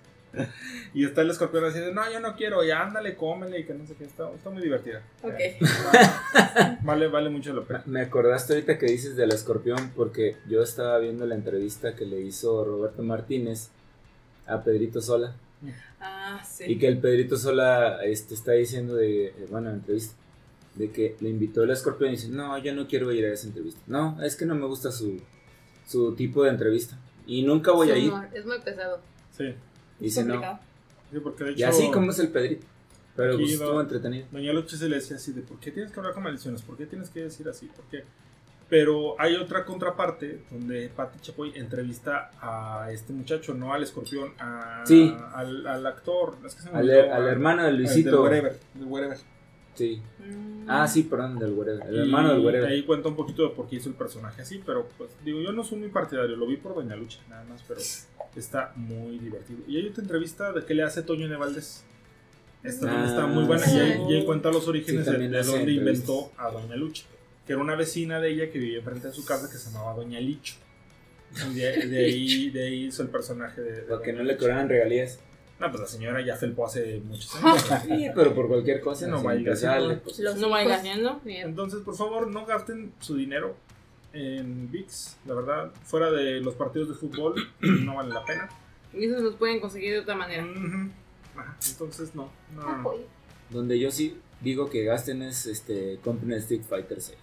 Y 0.93 1.05
está 1.05 1.22
el 1.22 1.30
escorpión 1.30 1.63
así 1.63 1.80
de, 1.80 1.93
no, 1.93 2.11
yo 2.11 2.19
no 2.19 2.35
quiero, 2.35 2.61
ya 2.63 2.81
ándale, 2.84 3.15
cómele 3.15 3.59
y 3.59 3.63
que 3.65 3.73
no 3.73 3.88
sé 3.88 3.95
qué. 3.95 4.03
Está, 4.03 4.30
está 4.31 4.49
muy 4.49 4.61
divertida. 4.61 5.01
Ok. 5.23 5.34
Vale, 6.84 7.07
vale 7.07 7.30
mucho 7.30 7.53
la 7.53 7.61
pena. 7.63 7.81
Me 7.85 8.01
acordaste 8.01 8.53
ahorita 8.53 8.77
que 8.77 8.85
dices 8.85 9.15
del 9.15 9.31
escorpión 9.31 9.91
porque 9.95 10.35
yo 10.47 10.61
estaba 10.61 10.99
viendo 10.99 11.26
la 11.26 11.35
entrevista 11.35 11.95
que 11.95 12.05
le 12.05 12.22
hizo 12.22 12.63
Roberto 12.63 13.01
Martínez 13.01 13.69
a 14.45 14.61
Pedrito 14.63 15.01
Sola 15.01 15.35
Ah, 15.99 16.43
sí. 16.43 16.65
y 16.67 16.77
que 16.77 16.87
el 16.87 16.99
Pedrito 16.99 17.37
Sola 17.37 18.03
este, 18.03 18.33
está 18.33 18.51
diciendo 18.53 18.95
de, 18.95 19.27
eh, 19.27 19.33
bueno, 19.49 19.69
en 19.69 19.75
la 19.75 19.79
entrevista, 19.79 20.15
de 20.75 20.91
que 20.91 21.15
le 21.21 21.29
invitó 21.29 21.63
el 21.63 21.71
escorpión 21.71 22.09
y 22.09 22.13
dice, 22.13 22.29
no, 22.29 22.57
yo 22.57 22.73
no 22.75 22.87
quiero 22.87 23.11
ir 23.11 23.25
a 23.25 23.33
esa 23.33 23.47
entrevista. 23.47 23.81
No, 23.87 24.21
es 24.21 24.35
que 24.35 24.45
no 24.45 24.55
me 24.55 24.65
gusta 24.65 24.91
su, 24.91 25.21
su 25.87 26.13
tipo 26.15 26.43
de 26.43 26.49
entrevista 26.49 26.97
y 27.25 27.43
nunca 27.43 27.71
voy 27.71 27.89
a 27.91 27.93
Su 27.93 27.99
ir. 27.99 28.13
Es 28.33 28.45
muy 28.45 28.59
pesado. 28.59 28.99
Sí, 29.31 29.53
Dice, 29.99 30.23
no. 30.23 30.33
complicado. 30.33 30.59
sí, 31.11 31.19
porque 31.19 31.43
de 31.45 31.51
hecho. 31.51 31.59
Y 31.59 31.63
así 31.63 31.91
como 31.91 32.11
es 32.11 32.19
el 32.19 32.29
Pedrito. 32.29 32.67
Pero 33.15 33.37
pues, 33.37 33.53
estuvo 33.53 33.79
entretenido. 33.79 34.27
Doña 34.31 34.51
Lucha 34.51 34.75
se 34.75 34.89
le 34.89 34.97
decía 34.97 35.15
así 35.15 35.31
de, 35.31 35.41
¿por 35.41 35.57
qué 35.59 35.71
tienes 35.71 35.91
que 35.91 35.99
hablar 36.01 36.13
con 36.13 36.23
maldiciones? 36.23 36.61
¿Por 36.61 36.75
qué 36.75 36.85
tienes 36.85 37.09
que 37.09 37.21
decir 37.21 37.47
así? 37.47 37.67
¿Por 37.67 37.85
qué? 37.85 38.03
Pero 38.67 39.15
hay 39.19 39.35
otra 39.35 39.63
contraparte 39.63 40.39
donde 40.49 40.89
Patti 40.89 41.19
Chapoy 41.19 41.51
entrevista 41.55 42.31
a 42.41 42.89
este 42.91 43.13
muchacho, 43.13 43.53
no 43.53 43.73
al 43.73 43.83
escorpión, 43.83 44.33
a- 44.39 44.81
Sí. 44.85 45.15
al, 45.35 45.67
al 45.67 45.85
actor, 45.85 46.37
es 46.43 46.55
que 46.55 46.61
se 46.63 46.71
me 46.71 46.79
Al, 46.79 46.89
olvidó, 46.89 47.13
al 47.13 47.27
a- 47.27 47.31
hermano 47.31 47.63
de 47.63 47.71
Luisito. 47.73 48.09
Del 48.09 48.19
wherever, 48.21 48.59
del 48.73 48.87
wherever. 48.87 49.17
Sí. 49.75 50.01
Mm. 50.19 50.65
Ah, 50.67 50.87
sí, 50.87 51.03
perdón, 51.03 51.37
del 51.37 51.51
wherever. 51.53 51.85
El 51.87 51.95
Y 51.95 51.99
hermano 51.99 52.29
del 52.33 52.39
wherever. 52.43 52.69
Ahí 52.69 52.83
cuenta 52.83 53.07
un 53.09 53.15
poquito 53.15 53.43
de 53.43 53.49
por 53.49 53.67
qué 53.69 53.75
hizo 53.75 53.89
el 53.89 53.95
personaje 53.95 54.41
así, 54.41 54.59
pero 54.65 54.87
pues 54.97 55.11
digo, 55.23 55.41
yo 55.41 55.51
no 55.51 55.63
soy 55.63 55.77
muy 55.79 55.89
partidario, 55.89 56.35
lo 56.35 56.47
vi 56.47 56.57
por 56.57 56.73
Doña 56.73 56.95
Lucha, 56.95 57.19
nada 57.29 57.43
más, 57.43 57.61
pero 57.67 57.79
está 58.35 58.71
muy 58.75 59.19
divertido. 59.19 59.59
Y 59.67 59.77
hay 59.77 59.87
otra 59.87 60.01
entrevista 60.01 60.51
de 60.53 60.65
que 60.65 60.73
le 60.73 60.81
hace 60.81 61.03
Toño 61.03 61.27
Nevaldez. 61.27 61.83
Esta 62.63 62.87
también 62.87 63.05
Ah, 63.05 63.09
está 63.09 63.27
muy 63.27 63.43
buena 63.43 63.63
y 63.71 63.79
ahí, 63.79 64.01
y 64.09 64.13
ahí 64.15 64.25
cuenta 64.25 64.49
los 64.49 64.67
orígenes 64.67 65.05
Sí, 65.05 65.11
de, 65.11 65.17
de 65.19 65.25
entrevistas. 65.25 65.69
inventó 65.69 66.31
a 66.35 66.49
Doña 66.49 66.75
Lucha, 66.75 67.03
que 67.45 67.53
era 67.53 67.61
una 67.61 67.76
vecina 67.76 68.19
de 68.19 68.30
ella 68.31 68.49
que 68.51 68.59
vivía 68.59 68.80
enfrente 68.80 69.07
de 69.07 69.13
su 69.13 69.26
casa 69.26 69.49
que 69.51 69.57
se 69.57 69.72
llamaba 69.72 69.93
Doña 69.93 70.19
Licho. 70.19 70.55
De, 71.53 71.88
de 71.88 72.05
ahí, 72.05 72.49
de 72.49 72.63
ahí 72.67 72.85
hizo 72.85 73.03
el 73.03 73.09
personaje 73.09 73.61
de. 73.61 73.72
de 73.72 73.81
Para 73.84 74.01
que 74.01 74.11
Doña 74.11 74.17
no 74.19 74.23
le 74.23 74.34
Licho. 74.34 74.39
cobraran 74.41 74.69
regalías. 74.69 75.19
No, 75.59 75.69
pues 75.69 75.81
la 75.81 75.88
señora 75.88 76.22
ya 76.26 76.35
felpó 76.35 76.65
hace 76.65 76.99
muchos 77.05 77.34
años. 77.43 77.65
Sí, 77.85 78.07
pero 78.15 78.34
por 78.35 78.47
cualquier 78.47 78.81
cosa. 78.81 79.07
No 79.07 79.22
vaya 79.23 79.43
pues, 80.03 80.19
Los 80.19 80.38
No 80.38 80.49
vaya 80.49 80.76
haciendo. 80.76 81.22
Entonces, 81.26 81.81
por 81.81 81.95
favor, 81.95 82.27
no 82.27 82.45
gasten 82.45 82.91
su 82.99 83.15
dinero 83.15 83.55
en 84.13 84.72
VIX. 84.72 85.17
La 85.26 85.34
verdad, 85.34 85.72
fuera 85.84 86.11
de 86.11 86.41
los 86.41 86.55
partidos 86.55 86.89
de 86.89 86.95
fútbol, 86.95 87.35
no 87.61 87.95
vale 87.95 88.13
la 88.13 88.23
pena. 88.26 88.49
Y 88.93 89.05
esos 89.05 89.22
los 89.22 89.35
pueden 89.35 89.59
conseguir 89.59 89.91
de 89.93 89.99
otra 89.99 90.15
manera. 90.15 90.43
Ajá, 91.35 91.57
Entonces, 91.69 92.15
no. 92.15 92.31
no. 92.55 92.93
Donde 93.49 93.77
yo 93.77 93.91
sí 93.91 94.17
digo 94.41 94.70
que 94.70 94.84
gasten 94.84 95.22
es 95.22 95.45
este 95.45 95.99
compren 96.03 96.32
el 96.34 96.40
Street 96.40 96.64
Fighter 96.68 97.02
6. 97.02 97.18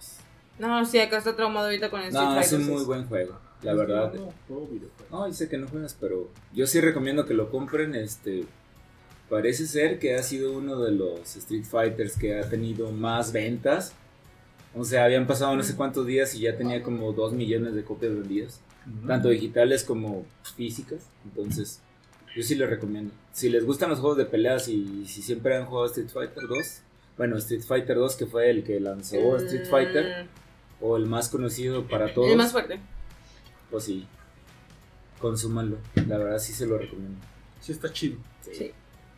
No, 0.59 0.85
sí, 0.85 0.99
acá 0.99 1.17
está 1.17 1.35
traumado 1.35 1.65
ahorita 1.67 1.89
con 1.89 2.01
el 2.01 2.07
Street 2.07 2.23
No, 2.25 2.39
es 2.39 2.49
Fighter 2.49 2.59
un 2.59 2.65
muy 2.67 2.77
6. 2.77 2.87
buen 2.87 3.05
juego, 3.07 3.39
la 3.61 3.73
verdad. 3.73 4.13
No, 4.13 4.25
no, 4.25 4.33
juego. 4.47 4.69
No, 5.11 5.27
yo 5.27 5.33
sé 5.33 5.49
que 5.49 5.57
no 5.57 5.67
juegas, 5.67 5.95
pero 5.99 6.29
yo 6.53 6.67
sí 6.67 6.79
recomiendo 6.81 7.25
que 7.25 7.33
lo 7.33 7.49
compren. 7.49 7.95
Este 7.95 8.45
parece 9.29 9.65
ser 9.65 9.99
que 9.99 10.15
ha 10.15 10.21
sido 10.23 10.53
uno 10.53 10.79
de 10.79 10.91
los 10.91 11.35
Street 11.35 11.65
Fighters 11.65 12.17
que 12.17 12.39
ha 12.39 12.49
tenido 12.49 12.91
más 12.91 13.31
ventas. 13.31 13.93
O 14.75 14.83
sea, 14.85 15.05
habían 15.05 15.27
pasado 15.27 15.55
no 15.55 15.63
sé 15.63 15.75
cuántos 15.75 16.05
días 16.07 16.33
y 16.35 16.39
ya 16.41 16.57
tenía 16.57 16.81
como 16.81 17.13
2 17.13 17.33
millones 17.33 17.75
de 17.75 17.83
copias 17.83 18.13
vendidas, 18.13 18.59
tanto 19.07 19.29
digitales 19.29 19.83
como 19.83 20.25
físicas. 20.55 21.09
Entonces, 21.25 21.79
yo 22.35 22.41
sí 22.41 22.55
les 22.55 22.67
recomiendo. 22.67 23.13
Si 23.33 23.49
les 23.49 23.65
gustan 23.65 23.91
los 23.91 23.99
juegos 23.99 24.17
de 24.17 24.25
peleas 24.25 24.67
y 24.67 25.05
si 25.05 25.21
siempre 25.21 25.55
han 25.55 25.65
jugado 25.65 25.85
Street 25.87 26.09
Fighter 26.09 26.47
2, 26.47 26.81
bueno, 27.17 27.37
Street 27.37 27.61
Fighter 27.61 27.95
2 27.97 28.15
que 28.15 28.25
fue 28.25 28.49
el 28.49 28.63
que 28.63 28.79
lanzó 28.79 29.37
Street 29.37 29.67
Fighter 29.69 30.27
o 30.81 30.97
el 30.97 31.05
más 31.05 31.29
conocido 31.29 31.87
para 31.87 32.13
todos, 32.13 32.29
El 32.29 32.37
más 32.37 32.51
fuerte. 32.51 32.79
pues 33.69 33.83
sí, 33.85 34.07
consúmanlo. 35.19 35.77
La 36.07 36.17
verdad 36.17 36.39
sí 36.39 36.53
se 36.53 36.65
lo 36.65 36.77
recomiendo. 36.77 37.19
Sí, 37.61 37.71
está 37.71 37.91
chido. 37.91 38.17
Sí. 38.41 38.71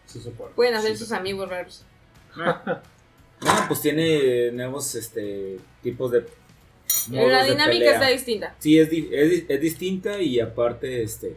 Se 0.05 0.21
supone. 0.21 0.53
Pueden 0.55 0.75
hacer 0.75 0.91
Sí, 0.91 0.97
sus 1.03 1.11
amigos 1.11 1.49
raros. 1.49 1.83
No, 2.35 2.61
pues 3.67 3.81
tiene 3.81 4.51
nuevos 4.51 4.93
este 4.95 5.57
tipos 5.81 6.11
de 6.11 6.25
modos 7.09 7.31
la 7.31 7.43
de 7.43 7.51
dinámica 7.51 7.77
pelea. 7.79 7.93
está 7.93 8.07
distinta. 8.09 8.55
Sí, 8.59 8.77
es, 8.77 8.89
di- 8.89 9.09
es, 9.11 9.29
di- 9.31 9.45
es 9.49 9.61
distinta 9.61 10.21
y 10.21 10.39
aparte 10.39 11.01
este 11.01 11.35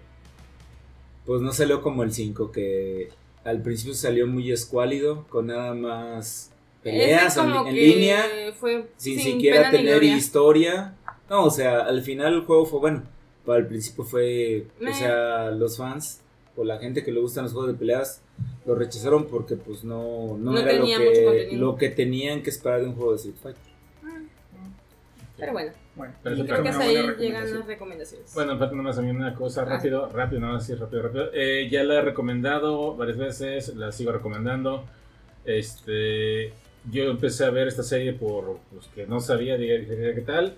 pues 1.25 1.41
no 1.43 1.53
salió 1.53 1.83
como 1.83 2.03
el 2.03 2.13
5 2.13 2.51
que 2.53 3.11
al 3.45 3.63
principio 3.63 3.95
salió 3.95 4.27
muy 4.27 4.53
escuálido 4.53 5.27
con 5.29 5.47
nada 5.47 5.75
más 5.75 6.51
peleas 6.83 7.37
en, 7.37 7.75
línea 7.75 8.25
Fue 8.59 8.87
sin, 8.97 9.19
sin 9.19 9.33
siquiera 9.33 9.71
tener 9.71 10.03
historia. 10.03 10.95
No, 11.29 11.45
o 11.45 11.51
sea, 11.51 11.81
al 11.81 12.03
final 12.03 12.35
el 12.35 12.41
juego 12.43 12.67
fue 12.67 12.81
bueno. 12.81 13.03
Pero 13.45 13.57
al 13.57 13.67
principio 13.67 14.05
fue, 14.05 14.67
o 14.81 14.93
sea, 14.93 15.51
los 15.51 15.79
fans 15.79 16.21
o 16.57 16.65
la 16.65 16.79
gente 16.79 17.05
que 17.05 17.13
le 17.13 17.21
gustan 17.21 17.45
los 17.45 17.53
juegos 17.53 17.73
de 17.73 17.79
peleas 17.79 18.21
lo 18.67 18.75
rechazaron 18.75 19.27
porque 19.27 19.57
pues 19.57 19.85
no, 19.85 20.37
no, 20.37 20.53
No 20.53 20.59
era 20.59 20.73
lo 20.73 20.85
que, 20.85 21.49
lo 21.53 21.77
que 21.77 21.89
tenían 21.89 22.43
que 22.43 22.51
esperar 22.51 22.81
de 22.81 22.89
un 22.89 22.95
juego 22.95 23.13
de 23.13 23.17
Street 23.17 23.37
Fighter. 23.43 23.63
Pero 25.39 25.53
bueno, 25.53 25.73
Bueno, 25.99 26.15
Pero 26.23 26.37
y 26.37 26.39
eso 26.39 26.47
creo 26.47 26.57
que 26.57 26.61
una 26.63 26.71
hasta 26.71 26.85
ahí 26.85 26.97
llegan 27.19 27.55
las 27.59 27.67
recomendaciones. 27.67 28.35
Bueno, 28.35 28.57
falta 28.59 28.75
nomás 28.77 28.99
a 28.99 29.03
mí 29.03 29.11
una 29.11 29.35
cosa 29.35 29.63
Ah. 29.63 29.65
rápido, 29.67 30.09
rápido, 30.09 30.41
nada 30.41 30.55
más 30.55 30.63
así, 30.65 30.75
rápido, 30.75 31.03
rápido. 31.03 31.31
Eh, 31.35 31.69
ya 31.71 31.85
la 31.85 31.95
he 31.97 32.03
recomendado 32.03 32.97
varias 32.97 33.19
veces, 33.19 33.75
la 33.77 33.93
sigo 33.93 34.13
recomendando. 34.13 34.87
Este, 35.45 36.53
yo 36.91 37.05
empecé 37.11 37.45
a 37.45 37.51
ver 37.51 37.69
esta 37.69 37.83
serie 37.83 38.13
por 38.13 38.61
los 38.75 38.87
que 38.95 39.07
no 39.07 39.21
sabía 39.21 39.57
dije, 39.57 39.87
qué 40.15 40.23
tal. 40.25 40.55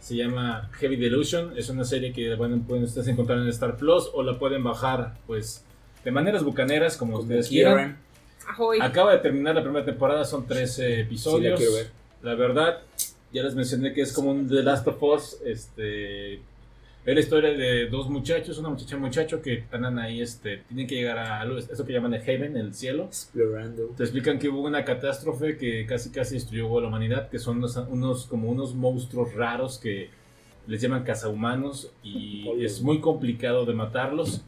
Se 0.00 0.16
llama 0.16 0.70
Heavy 0.74 0.96
Delusion. 0.96 1.56
Es 1.58 1.68
una 1.70 1.84
serie 1.84 2.12
que 2.12 2.34
bueno, 2.36 2.62
pueden 2.66 2.84
ustedes 2.84 3.08
encontrar 3.08 3.38
en 3.38 3.48
Star 3.48 3.76
Plus 3.76 4.10
o 4.14 4.22
la 4.22 4.38
pueden 4.38 4.62
bajar 4.62 5.14
pues 5.26 5.64
de 6.04 6.10
maneras 6.10 6.44
bucaneras 6.44 6.96
como, 6.96 7.18
ustedes 7.18 7.48
quieran. 7.48 7.98
Ahoy. 8.46 8.78
Acaba 8.80 9.12
de 9.12 9.18
terminar 9.18 9.54
la 9.54 9.62
primera 9.62 9.84
temporada, 9.84 10.24
son 10.24 10.46
13 10.46 10.66
Sí, 10.86 10.92
la 10.92 11.00
episodios. 11.00 11.58
quiero 11.58 11.74
ver. 11.74 11.86
La 12.22 12.34
verdad, 12.34 12.80
ya 13.34 13.42
les 13.42 13.54
mencioné 13.54 13.92
que 13.92 14.00
es 14.00 14.12
como 14.12 14.30
un 14.30 14.48
The 14.48 14.62
Last 14.62 14.86
of 14.88 15.02
Us. 15.02 15.38
Este, 15.44 16.34
es 16.34 16.40
la 17.14 17.20
historia 17.20 17.50
de 17.52 17.86
dos 17.88 18.08
muchachos, 18.08 18.56
una 18.58 18.70
muchacha 18.70 18.92
y 18.94 18.96
un 18.96 19.02
muchacho 19.02 19.42
que 19.42 19.54
están 19.54 19.98
ahí, 19.98 20.22
este, 20.22 20.58
tienen 20.68 20.86
que 20.86 20.94
llegar 20.94 21.18
a 21.18 21.40
algo- 21.42 21.58
eso 21.58 21.84
que 21.84 21.92
llaman 21.92 22.14
el 22.14 22.22
Heaven, 22.22 22.56
el 22.56 22.72
cielo. 22.72 23.04
Explorando. 23.04 23.88
Te 23.96 24.04
explican 24.04 24.38
que 24.38 24.48
hubo 24.48 24.62
una 24.62 24.84
catástrofe 24.86 25.58
que 25.58 25.84
casi 25.84 26.08
casi 26.10 26.34
destruyó 26.36 26.78
a 26.78 26.82
la 26.82 26.88
humanidad, 26.88 27.28
que 27.28 27.38
son 27.38 27.58
unos, 27.58 27.76
unos- 27.76 28.24
como 28.26 28.48
unos 28.50 28.74
monstruos 28.74 29.34
raros 29.34 29.76
que 29.78 30.08
les 30.66 30.80
llaman 30.80 31.04
cazahumanos 31.04 31.90
y 32.02 32.48
Oye. 32.48 32.64
es 32.64 32.80
muy 32.80 33.00
complicado 33.00 33.66
de 33.66 33.74
matarlos. 33.74 34.40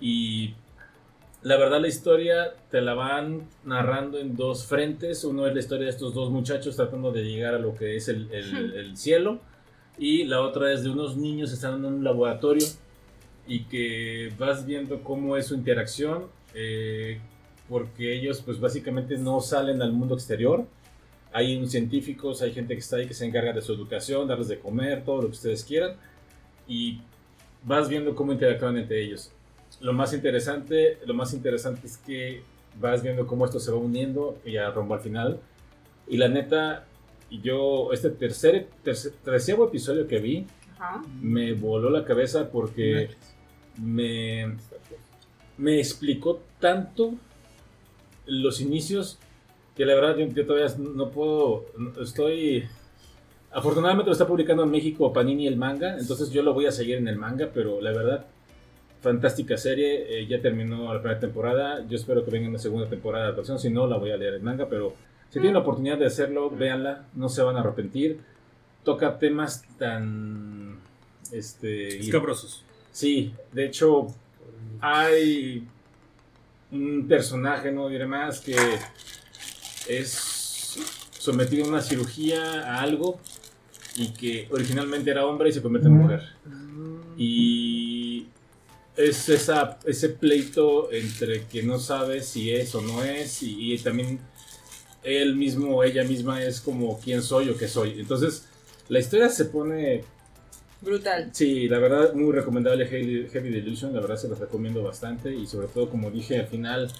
Y 0.00 0.54
la 1.44 1.56
verdad 1.56 1.80
la 1.80 1.86
historia 1.88 2.54
te 2.70 2.80
la 2.80 2.94
van 2.94 3.42
narrando 3.64 4.18
en 4.18 4.34
dos 4.34 4.66
frentes. 4.66 5.22
Uno 5.24 5.46
es 5.46 5.54
la 5.54 5.60
historia 5.60 5.84
de 5.84 5.90
estos 5.90 6.12
dos 6.14 6.30
muchachos 6.30 6.74
tratando 6.74 7.12
de 7.12 7.22
llegar 7.22 7.54
a 7.54 7.58
lo 7.58 7.74
que 7.76 7.96
es 7.96 8.08
el, 8.08 8.28
el- 8.32 8.74
el 8.74 8.96
cielo. 8.96 9.38
Y 9.98 10.24
la 10.24 10.40
otra 10.40 10.72
es 10.72 10.82
de 10.82 10.90
unos 10.90 11.16
niños 11.16 11.50
que 11.50 11.54
están 11.54 11.74
en 11.74 11.84
un 11.84 12.02
laboratorio 12.02 12.66
y 13.46 13.60
que 13.64 14.32
vas 14.38 14.66
viendo 14.66 15.02
cómo 15.04 15.36
es 15.36 15.46
su 15.46 15.54
interacción. 15.54 16.24
eh, 16.54 17.20
porque 17.68 18.14
ellos 18.14 18.42
pues 18.44 18.60
básicamente 18.60 19.16
no 19.16 19.40
salen 19.40 19.80
al 19.82 19.92
mundo 19.92 20.14
exterior. 20.14 20.66
Hay 21.32 21.56
un 21.56 21.68
científicos, 21.68 22.42
hay 22.42 22.52
gente 22.52 22.74
que 22.74 22.80
está 22.80 22.96
ahí 22.96 23.06
que 23.06 23.14
se 23.14 23.24
encarga 23.26 23.52
de 23.54 23.62
su 23.62 23.72
educación, 23.72 24.28
darles 24.28 24.48
de 24.48 24.58
comer, 24.58 25.02
todo 25.04 25.16
lo 25.22 25.28
que 25.28 25.32
ustedes 25.34 25.64
quieran. 25.64 25.96
Y 26.68 27.00
vas 27.64 27.88
viendo 27.88 28.14
cómo 28.14 28.32
interactúan 28.32 28.76
entre 28.76 29.02
ellos. 29.02 29.32
Lo 29.84 29.92
más 29.92 30.14
interesante, 30.14 30.98
lo 31.04 31.12
más 31.12 31.34
interesante 31.34 31.86
es 31.86 31.98
que 31.98 32.42
vas 32.80 33.02
viendo 33.02 33.26
cómo 33.26 33.44
esto 33.44 33.60
se 33.60 33.70
va 33.70 33.76
uniendo 33.76 34.38
y 34.42 34.52
ya 34.52 34.70
rumbo 34.70 34.94
al 34.94 35.00
final. 35.00 35.40
Y 36.08 36.16
la 36.16 36.26
neta, 36.28 36.86
yo 37.30 37.92
este 37.92 38.08
tercer, 38.08 38.66
tercer 38.82 39.12
treceavo 39.22 39.66
episodio 39.66 40.08
que 40.08 40.20
vi 40.20 40.46
Ajá. 40.78 41.02
me 41.20 41.52
voló 41.52 41.90
la 41.90 42.02
cabeza 42.02 42.50
porque 42.50 43.10
me, 43.76 44.56
me 45.58 45.78
explicó 45.78 46.40
tanto 46.60 47.12
los 48.24 48.62
inicios 48.62 49.18
que 49.76 49.84
la 49.84 49.94
verdad 49.96 50.16
yo, 50.16 50.26
yo 50.28 50.46
todavía 50.46 50.74
no 50.78 51.10
puedo, 51.10 51.66
estoy... 52.00 52.64
Afortunadamente 53.52 54.06
lo 54.06 54.12
está 54.12 54.26
publicando 54.26 54.62
en 54.62 54.70
México 54.70 55.12
Panini 55.12 55.46
el 55.46 55.58
manga, 55.58 55.98
entonces 55.98 56.30
yo 56.30 56.42
lo 56.42 56.54
voy 56.54 56.64
a 56.64 56.72
seguir 56.72 56.96
en 56.96 57.06
el 57.06 57.16
manga, 57.16 57.50
pero 57.52 57.82
la 57.82 57.92
verdad, 57.92 58.24
fantástica 59.04 59.58
serie, 59.58 60.06
eh, 60.08 60.26
ya 60.26 60.40
terminó 60.40 60.92
la 60.94 60.98
primera 60.98 61.20
temporada, 61.20 61.86
yo 61.86 61.94
espero 61.94 62.24
que 62.24 62.30
venga 62.30 62.48
una 62.48 62.58
segunda 62.58 62.88
temporada 62.88 63.24
de 63.24 63.28
adaptación, 63.32 63.58
si 63.58 63.68
no 63.68 63.86
la 63.86 63.98
voy 63.98 64.10
a 64.12 64.16
leer 64.16 64.34
en 64.34 64.42
manga, 64.42 64.66
pero 64.66 64.94
si 65.28 65.34
tienen 65.40 65.52
la 65.52 65.60
oportunidad 65.60 65.98
de 65.98 66.06
hacerlo, 66.06 66.48
véanla, 66.48 67.04
no 67.14 67.28
se 67.28 67.42
van 67.42 67.56
a 67.56 67.60
arrepentir, 67.60 68.20
toca 68.82 69.18
temas 69.18 69.62
tan... 69.78 70.78
Este, 71.30 71.98
Escabrosos. 71.98 72.64
Sí, 72.92 73.34
de 73.52 73.66
hecho, 73.66 74.06
hay 74.80 75.68
un 76.72 77.06
personaje, 77.06 77.70
no 77.72 77.88
diré 77.90 78.06
más, 78.06 78.40
que 78.40 78.56
es 79.86 80.78
sometido 81.18 81.66
a 81.66 81.68
una 81.68 81.82
cirugía 81.82 82.74
a 82.74 82.80
algo 82.80 83.20
y 83.96 84.14
que 84.14 84.48
originalmente 84.50 85.10
era 85.10 85.26
hombre 85.26 85.50
y 85.50 85.52
se 85.52 85.60
convierte 85.60 85.88
en 85.88 85.94
mujer. 85.94 86.22
Y 87.18 87.83
es 88.96 89.28
esa, 89.28 89.78
ese 89.84 90.10
pleito 90.10 90.92
entre 90.92 91.44
que 91.44 91.62
no 91.62 91.78
sabe 91.78 92.22
si 92.22 92.52
es 92.52 92.74
o 92.74 92.80
no 92.80 93.02
es 93.02 93.42
y, 93.42 93.74
y 93.74 93.78
también 93.78 94.20
él 95.02 95.36
mismo 95.36 95.76
o 95.76 95.84
ella 95.84 96.04
misma 96.04 96.42
es 96.42 96.60
como 96.60 96.98
quién 97.00 97.22
soy 97.22 97.50
o 97.50 97.56
qué 97.56 97.68
soy. 97.68 98.00
Entonces, 98.00 98.46
la 98.88 98.98
historia 98.98 99.28
se 99.28 99.46
pone 99.46 100.04
Brutal. 100.84 101.30
Sí, 101.32 101.66
la 101.66 101.78
verdad, 101.78 102.12
muy 102.12 102.32
recomendable 102.32 102.86
Heavy, 102.86 103.28
Heavy 103.32 103.48
Delusion, 103.48 103.94
la 103.94 104.00
verdad 104.00 104.16
se 104.16 104.28
los 104.28 104.38
recomiendo 104.38 104.82
bastante 104.82 105.34
y 105.34 105.46
sobre 105.46 105.66
todo, 105.68 105.88
como 105.88 106.10
dije, 106.10 106.38
al 106.38 106.46
final 106.46 106.90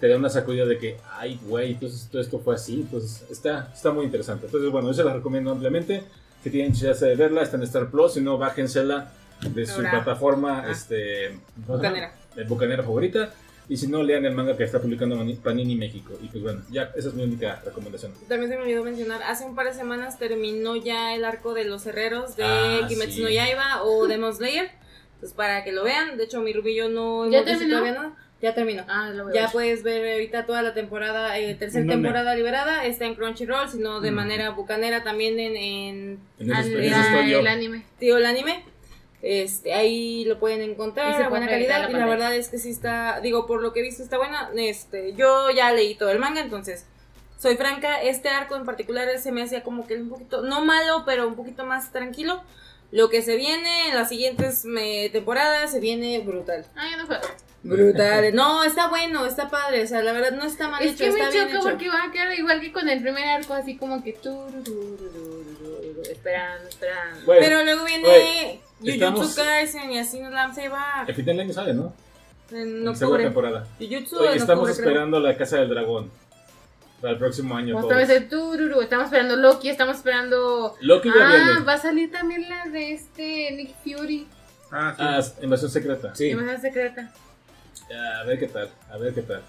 te 0.00 0.08
da 0.08 0.16
una 0.16 0.28
sacudida 0.28 0.66
de 0.66 0.78
que, 0.78 0.96
ay, 1.12 1.38
güey, 1.46 1.72
entonces 1.72 2.08
todo 2.10 2.20
esto 2.20 2.40
fue 2.40 2.56
así, 2.56 2.80
entonces 2.80 3.24
está, 3.30 3.70
está 3.72 3.92
muy 3.92 4.06
interesante. 4.06 4.46
Entonces, 4.46 4.70
bueno, 4.70 4.88
yo 4.88 4.94
se 4.94 5.04
la 5.04 5.14
recomiendo 5.14 5.52
ampliamente, 5.52 6.02
si 6.42 6.50
tienen 6.50 6.72
chance 6.72 7.04
de 7.06 7.14
verla, 7.14 7.42
está 7.42 7.56
en 7.56 7.62
Star 7.64 7.90
Plus, 7.90 8.14
si 8.14 8.20
no, 8.20 8.36
bájensela 8.36 9.12
de 9.48 9.66
su 9.66 9.76
Ahora. 9.76 9.90
plataforma, 9.90 10.64
Ah. 10.66 10.70
este. 10.72 11.36
Bucanera. 11.66 12.12
bucanera 12.48 12.82
favorita, 12.82 13.32
y 13.68 13.76
si 13.76 13.86
no, 13.88 14.02
lean 14.02 14.24
el 14.24 14.32
manga 14.34 14.56
que 14.56 14.64
está 14.64 14.80
publicando 14.80 15.16
Panini 15.42 15.74
México. 15.76 16.14
Y 16.22 16.28
pues 16.28 16.42
bueno, 16.42 16.62
ya, 16.70 16.90
esa 16.96 17.08
es 17.08 17.14
mi 17.14 17.22
única 17.24 17.60
recomendación. 17.64 18.12
También 18.28 18.50
se 18.50 18.56
me 18.56 18.62
olvidó 18.62 18.84
mencionar, 18.84 19.22
hace 19.24 19.44
un 19.44 19.54
par 19.54 19.66
de 19.66 19.74
semanas 19.74 20.18
terminó 20.18 20.76
ya 20.76 21.14
el 21.14 21.24
arco 21.24 21.54
de 21.54 21.64
los 21.64 21.84
herreros 21.86 22.36
de 22.36 22.44
Ah, 22.44 22.86
Kimetsu 22.88 23.16
sí. 23.16 23.22
no 23.22 23.28
Yaiba 23.30 23.82
o 23.82 24.06
Demon 24.06 24.34
Slayer. 24.34 24.70
Entonces, 25.14 25.36
para 25.36 25.64
que 25.64 25.72
lo 25.72 25.84
vean, 25.84 26.16
de 26.16 26.24
hecho, 26.24 26.40
mi 26.40 26.52
rubillo 26.52 26.88
no 26.88 27.28
¿Ya 27.30 27.44
terminó? 27.44 27.80
nada. 27.84 28.12
Ya 28.40 28.54
terminó. 28.54 28.84
Ah, 28.88 29.10
lo 29.10 29.24
voy 29.24 29.32
a 29.32 29.34
Ya 29.34 29.42
ver. 29.42 29.52
puedes 29.52 29.82
ver 29.82 30.12
ahorita 30.14 30.46
toda 30.46 30.62
la 30.62 30.72
temporada, 30.72 31.38
eh, 31.38 31.54
tercera 31.56 31.82
¿En 31.82 31.88
dónde? 31.88 32.02
temporada 32.08 32.34
liberada, 32.34 32.86
está 32.86 33.04
en 33.04 33.14
Crunchyroll, 33.16 33.68
sino 33.68 34.00
de 34.00 34.10
Mm. 34.10 34.14
manera 34.14 34.50
bucanera 34.50 35.02
también 35.04 35.38
en, 35.38 35.56
en 35.56 36.18
En 36.38 36.52
Al- 36.54 36.72
en 36.72 36.80
eso 36.84 36.96
la- 36.96 37.06
estoy 37.18 37.30
yo. 37.32 37.40
el 37.40 37.46
anime. 37.48 37.84
Tío 37.98 38.16
el 38.16 38.24
anime. 38.24 38.64
Este, 39.22 39.74
ahí 39.74 40.24
lo 40.24 40.38
pueden 40.38 40.62
encontrar 40.62 41.22
a 41.22 41.28
buena 41.28 41.46
calidad 41.46 41.84
en 41.84 41.90
y 41.90 41.92
la 41.92 41.98
la 42.00 42.06
verdad 42.06 42.34
es 42.34 42.48
que 42.48 42.58
sí 42.58 42.70
está, 42.70 43.20
digo, 43.20 43.46
por 43.46 43.60
lo 43.62 43.72
que 43.72 43.80
he 43.80 43.82
visto 43.82 44.02
está 44.02 44.16
buena. 44.16 44.50
Este, 44.56 45.14
yo 45.14 45.50
ya 45.50 45.72
leí 45.72 45.94
todo 45.94 46.10
el 46.10 46.18
manga, 46.18 46.40
entonces 46.40 46.86
soy 47.38 47.56
franca, 47.56 48.02
este 48.02 48.28
arco 48.28 48.56
en 48.56 48.64
particular 48.64 49.06
se 49.18 49.32
me 49.32 49.42
hacía 49.42 49.62
como 49.62 49.86
que 49.86 49.96
un 49.96 50.08
poquito, 50.08 50.42
no 50.42 50.64
malo, 50.64 51.04
pero 51.06 51.26
un 51.28 51.36
poquito 51.36 51.64
más 51.66 51.92
tranquilo. 51.92 52.42
Lo 52.92 53.08
que 53.08 53.22
se 53.22 53.36
viene 53.36 53.88
en 53.88 53.94
las 53.94 54.08
siguientes 54.08 54.64
me- 54.64 55.08
temporadas 55.10 55.70
se 55.70 55.78
viene 55.80 56.18
brutal. 56.20 56.66
Ah, 56.74 56.88
ya 56.90 56.96
no 56.96 57.06
fue. 57.06 57.18
Brutal. 57.62 58.34
No, 58.34 58.64
está 58.64 58.88
bueno, 58.88 59.26
está 59.26 59.48
padre, 59.48 59.84
o 59.84 59.86
sea, 59.86 60.02
la 60.02 60.12
verdad 60.12 60.32
no 60.32 60.44
está 60.44 60.68
mal 60.68 60.82
Es 60.82 60.94
hecho, 60.94 61.04
que 61.04 61.12
me 61.12 61.28
está 61.28 61.46
choca 61.46 61.60
porque 61.70 61.88
va 61.88 62.04
a 62.04 62.10
quedar 62.10 62.32
igual 62.36 62.60
que 62.60 62.72
con 62.72 62.88
el 62.88 63.00
primer 63.02 63.28
arco, 63.28 63.52
así 63.54 63.76
como 63.76 64.02
que 64.02 64.14
tururururururu, 64.14 66.02
esperando, 66.10 66.68
esperando. 66.68 67.20
Güey, 67.26 67.40
Pero 67.40 67.62
luego 67.64 67.84
viene 67.84 68.60
Güey, 68.80 68.98
Jujutsu 68.98 69.22
estamos- 69.22 69.34
Kaisen 69.34 69.90
y 69.92 69.98
así 69.98 70.20
nos 70.20 70.32
la 70.32 70.52
se 70.54 70.68
va 70.68 71.04
El 71.06 71.14
fin 71.14 71.24
del 71.24 71.40
año 71.40 71.52
sale, 71.52 71.74
¿no? 71.74 71.92
en 72.50 72.56
En 72.58 72.68
segunda 72.68 72.90
octubre. 72.92 73.24
temporada. 73.24 73.66
Jujutsu 73.78 74.24
estamos 74.24 74.40
octubre, 74.40 74.72
creo. 74.74 74.88
esperando 74.88 75.20
la 75.20 75.36
Casa 75.36 75.58
del 75.58 75.68
Dragón. 75.68 76.10
Para 77.00 77.14
el 77.14 77.18
próximo 77.18 77.56
año. 77.56 77.78
Otra 77.78 77.96
vez 77.96 78.10
el 78.10 78.28
tururu, 78.28 78.82
estamos 78.82 79.06
esperando 79.06 79.34
Loki, 79.36 79.70
estamos 79.70 79.96
esperando... 79.96 80.76
Loki 80.82 81.08
ya 81.08 81.14
Ah, 81.28 81.34
viene. 81.34 81.60
va 81.60 81.72
a 81.74 81.78
salir 81.78 82.10
también 82.12 82.46
la 82.48 82.66
de 82.66 82.92
este 82.92 83.50
Nick 83.52 83.74
Fury, 83.82 84.26
Ah, 84.72 84.94
sí. 84.94 85.02
Ah, 85.02 85.42
invasión 85.44 85.70
secreta. 85.70 86.14
Sí. 86.14 86.28
Invasión 86.30 86.60
Secreta. 86.60 87.10
Ya, 87.88 88.20
a 88.20 88.24
ver 88.24 88.38
qué 88.38 88.46
tal, 88.48 88.68
a 88.90 88.96
ver 88.98 89.14
qué 89.14 89.22
tal. 89.22 89.42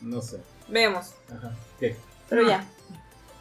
No 0.00 0.20
sé. 0.22 0.38
Vemos, 0.68 1.12
Ajá. 1.30 1.52
¿Qué? 1.78 1.96
pero 2.30 2.48
ya. 2.48 2.64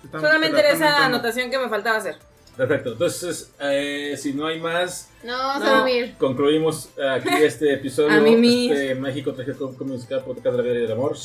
Están- 0.03 0.21
Solamente 0.21 0.55
pero 0.57 0.59
era 0.67 0.73
están 0.73 0.87
esa 0.87 0.95
montando. 0.97 1.17
anotación 1.17 1.49
que 1.49 1.57
me 1.59 1.69
faltaba 1.69 1.97
hacer. 1.97 2.17
Perfecto. 2.59 2.91
Entonces, 2.91 3.53
eh, 3.61 4.15
si 4.17 4.33
no 4.33 4.45
hay 4.45 4.59
más, 4.59 5.09
No, 5.23 5.31
vamos 5.31 5.63
No. 5.63 5.69
a 5.69 5.77
dormir. 5.77 6.15
concluimos 6.17 6.89
aquí 7.09 7.29
este 7.41 7.73
episodio. 7.73 8.19
Mimir. 8.21 8.73
Este 8.73 8.95
México 8.95 9.31
Traje 9.33 9.53
Musical 9.85 10.23
Podcast 10.25 10.57
de 10.57 10.57
la 10.57 10.63
Vida 10.63 10.75
y 10.75 10.81
del 10.81 10.91
Amor. 10.91 11.15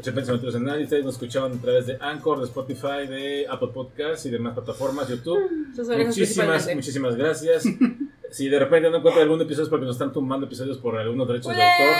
80 0.00 0.14
pensamientos 0.16 0.54
en 0.56 0.64
nadie. 0.64 0.82
Ustedes 0.82 1.04
nos 1.04 1.14
escuchaban 1.14 1.56
a 1.56 1.60
través 1.60 1.86
de 1.86 1.96
Anchor, 2.00 2.38
de 2.40 2.44
Spotify, 2.46 3.06
de 3.08 3.46
Apple 3.48 3.68
Podcasts 3.72 4.26
y 4.26 4.30
demás 4.30 4.54
plataformas, 4.54 5.08
YouTube. 5.08 5.48
Muchísimas, 5.96 6.74
muchísimas 6.74 7.14
gracias. 7.14 7.62
si 8.32 8.48
de 8.48 8.58
repente 8.58 8.90
no 8.90 8.96
encuentran 8.96 9.22
algún 9.22 9.40
episodio 9.40 9.62
es 9.64 9.70
porque 9.70 9.86
nos 9.86 9.94
están 9.94 10.12
tumbando 10.12 10.46
episodios 10.46 10.78
por 10.78 10.96
algunos 10.98 11.28
derechos 11.28 11.54
de 11.54 11.62
autor. 11.62 11.96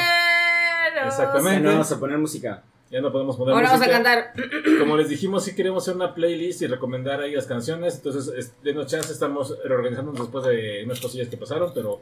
Exactamente. 1.06 1.60
No, 1.62 1.70
vamos 1.70 1.92
a 1.92 2.00
poner 2.00 2.18
música. 2.18 2.64
Ya 2.90 3.00
no 3.02 3.12
podemos 3.12 3.36
poner 3.36 3.54
Ahora 3.54 3.68
vamos 3.70 3.82
a 3.86 3.90
música. 3.90 4.02
cantar. 4.02 4.78
Como 4.78 4.96
les 4.96 5.08
dijimos, 5.10 5.44
sí 5.44 5.54
queremos 5.54 5.84
hacer 5.84 5.94
una 5.96 6.14
playlist 6.14 6.62
y 6.62 6.66
recomendar 6.68 7.20
ahí 7.20 7.34
las 7.34 7.44
canciones. 7.46 7.96
Entonces, 7.96 8.32
es- 8.34 8.62
denos 8.62 8.86
chance, 8.86 9.12
estamos 9.12 9.54
reorganizándonos 9.64 10.20
después 10.22 10.44
de 10.46 10.82
unas 10.84 10.98
cosillas 10.98 11.28
que 11.28 11.36
pasaron, 11.36 11.72
pero 11.74 12.00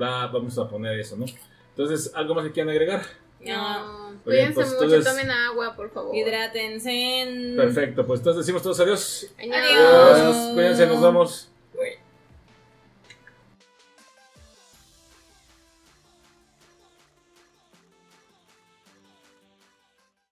va, 0.00 0.26
vamos 0.26 0.58
a 0.58 0.68
poner 0.68 1.00
eso, 1.00 1.16
¿no? 1.16 1.24
Entonces, 1.70 2.12
¿algo 2.14 2.34
más 2.34 2.44
que 2.44 2.52
quieran 2.52 2.70
agregar? 2.70 3.02
no. 3.42 4.10
Bien, 4.10 4.52
cuídense 4.52 4.54
pues, 4.54 4.72
mucho, 4.72 4.84
entonces- 4.84 5.04
tomen 5.12 5.30
agua, 5.30 5.74
por 5.74 5.90
favor. 5.90 6.14
Hidrátense. 6.14 7.54
Perfecto, 7.56 8.06
pues 8.06 8.20
entonces 8.20 8.44
decimos 8.44 8.62
todos 8.62 8.78
adiós. 8.80 9.26
Adiós. 9.38 9.56
Adiós. 9.56 10.20
Adiós, 10.20 10.36
cuídense, 10.54 10.86
nos 10.86 11.00
vemos. 11.02 11.49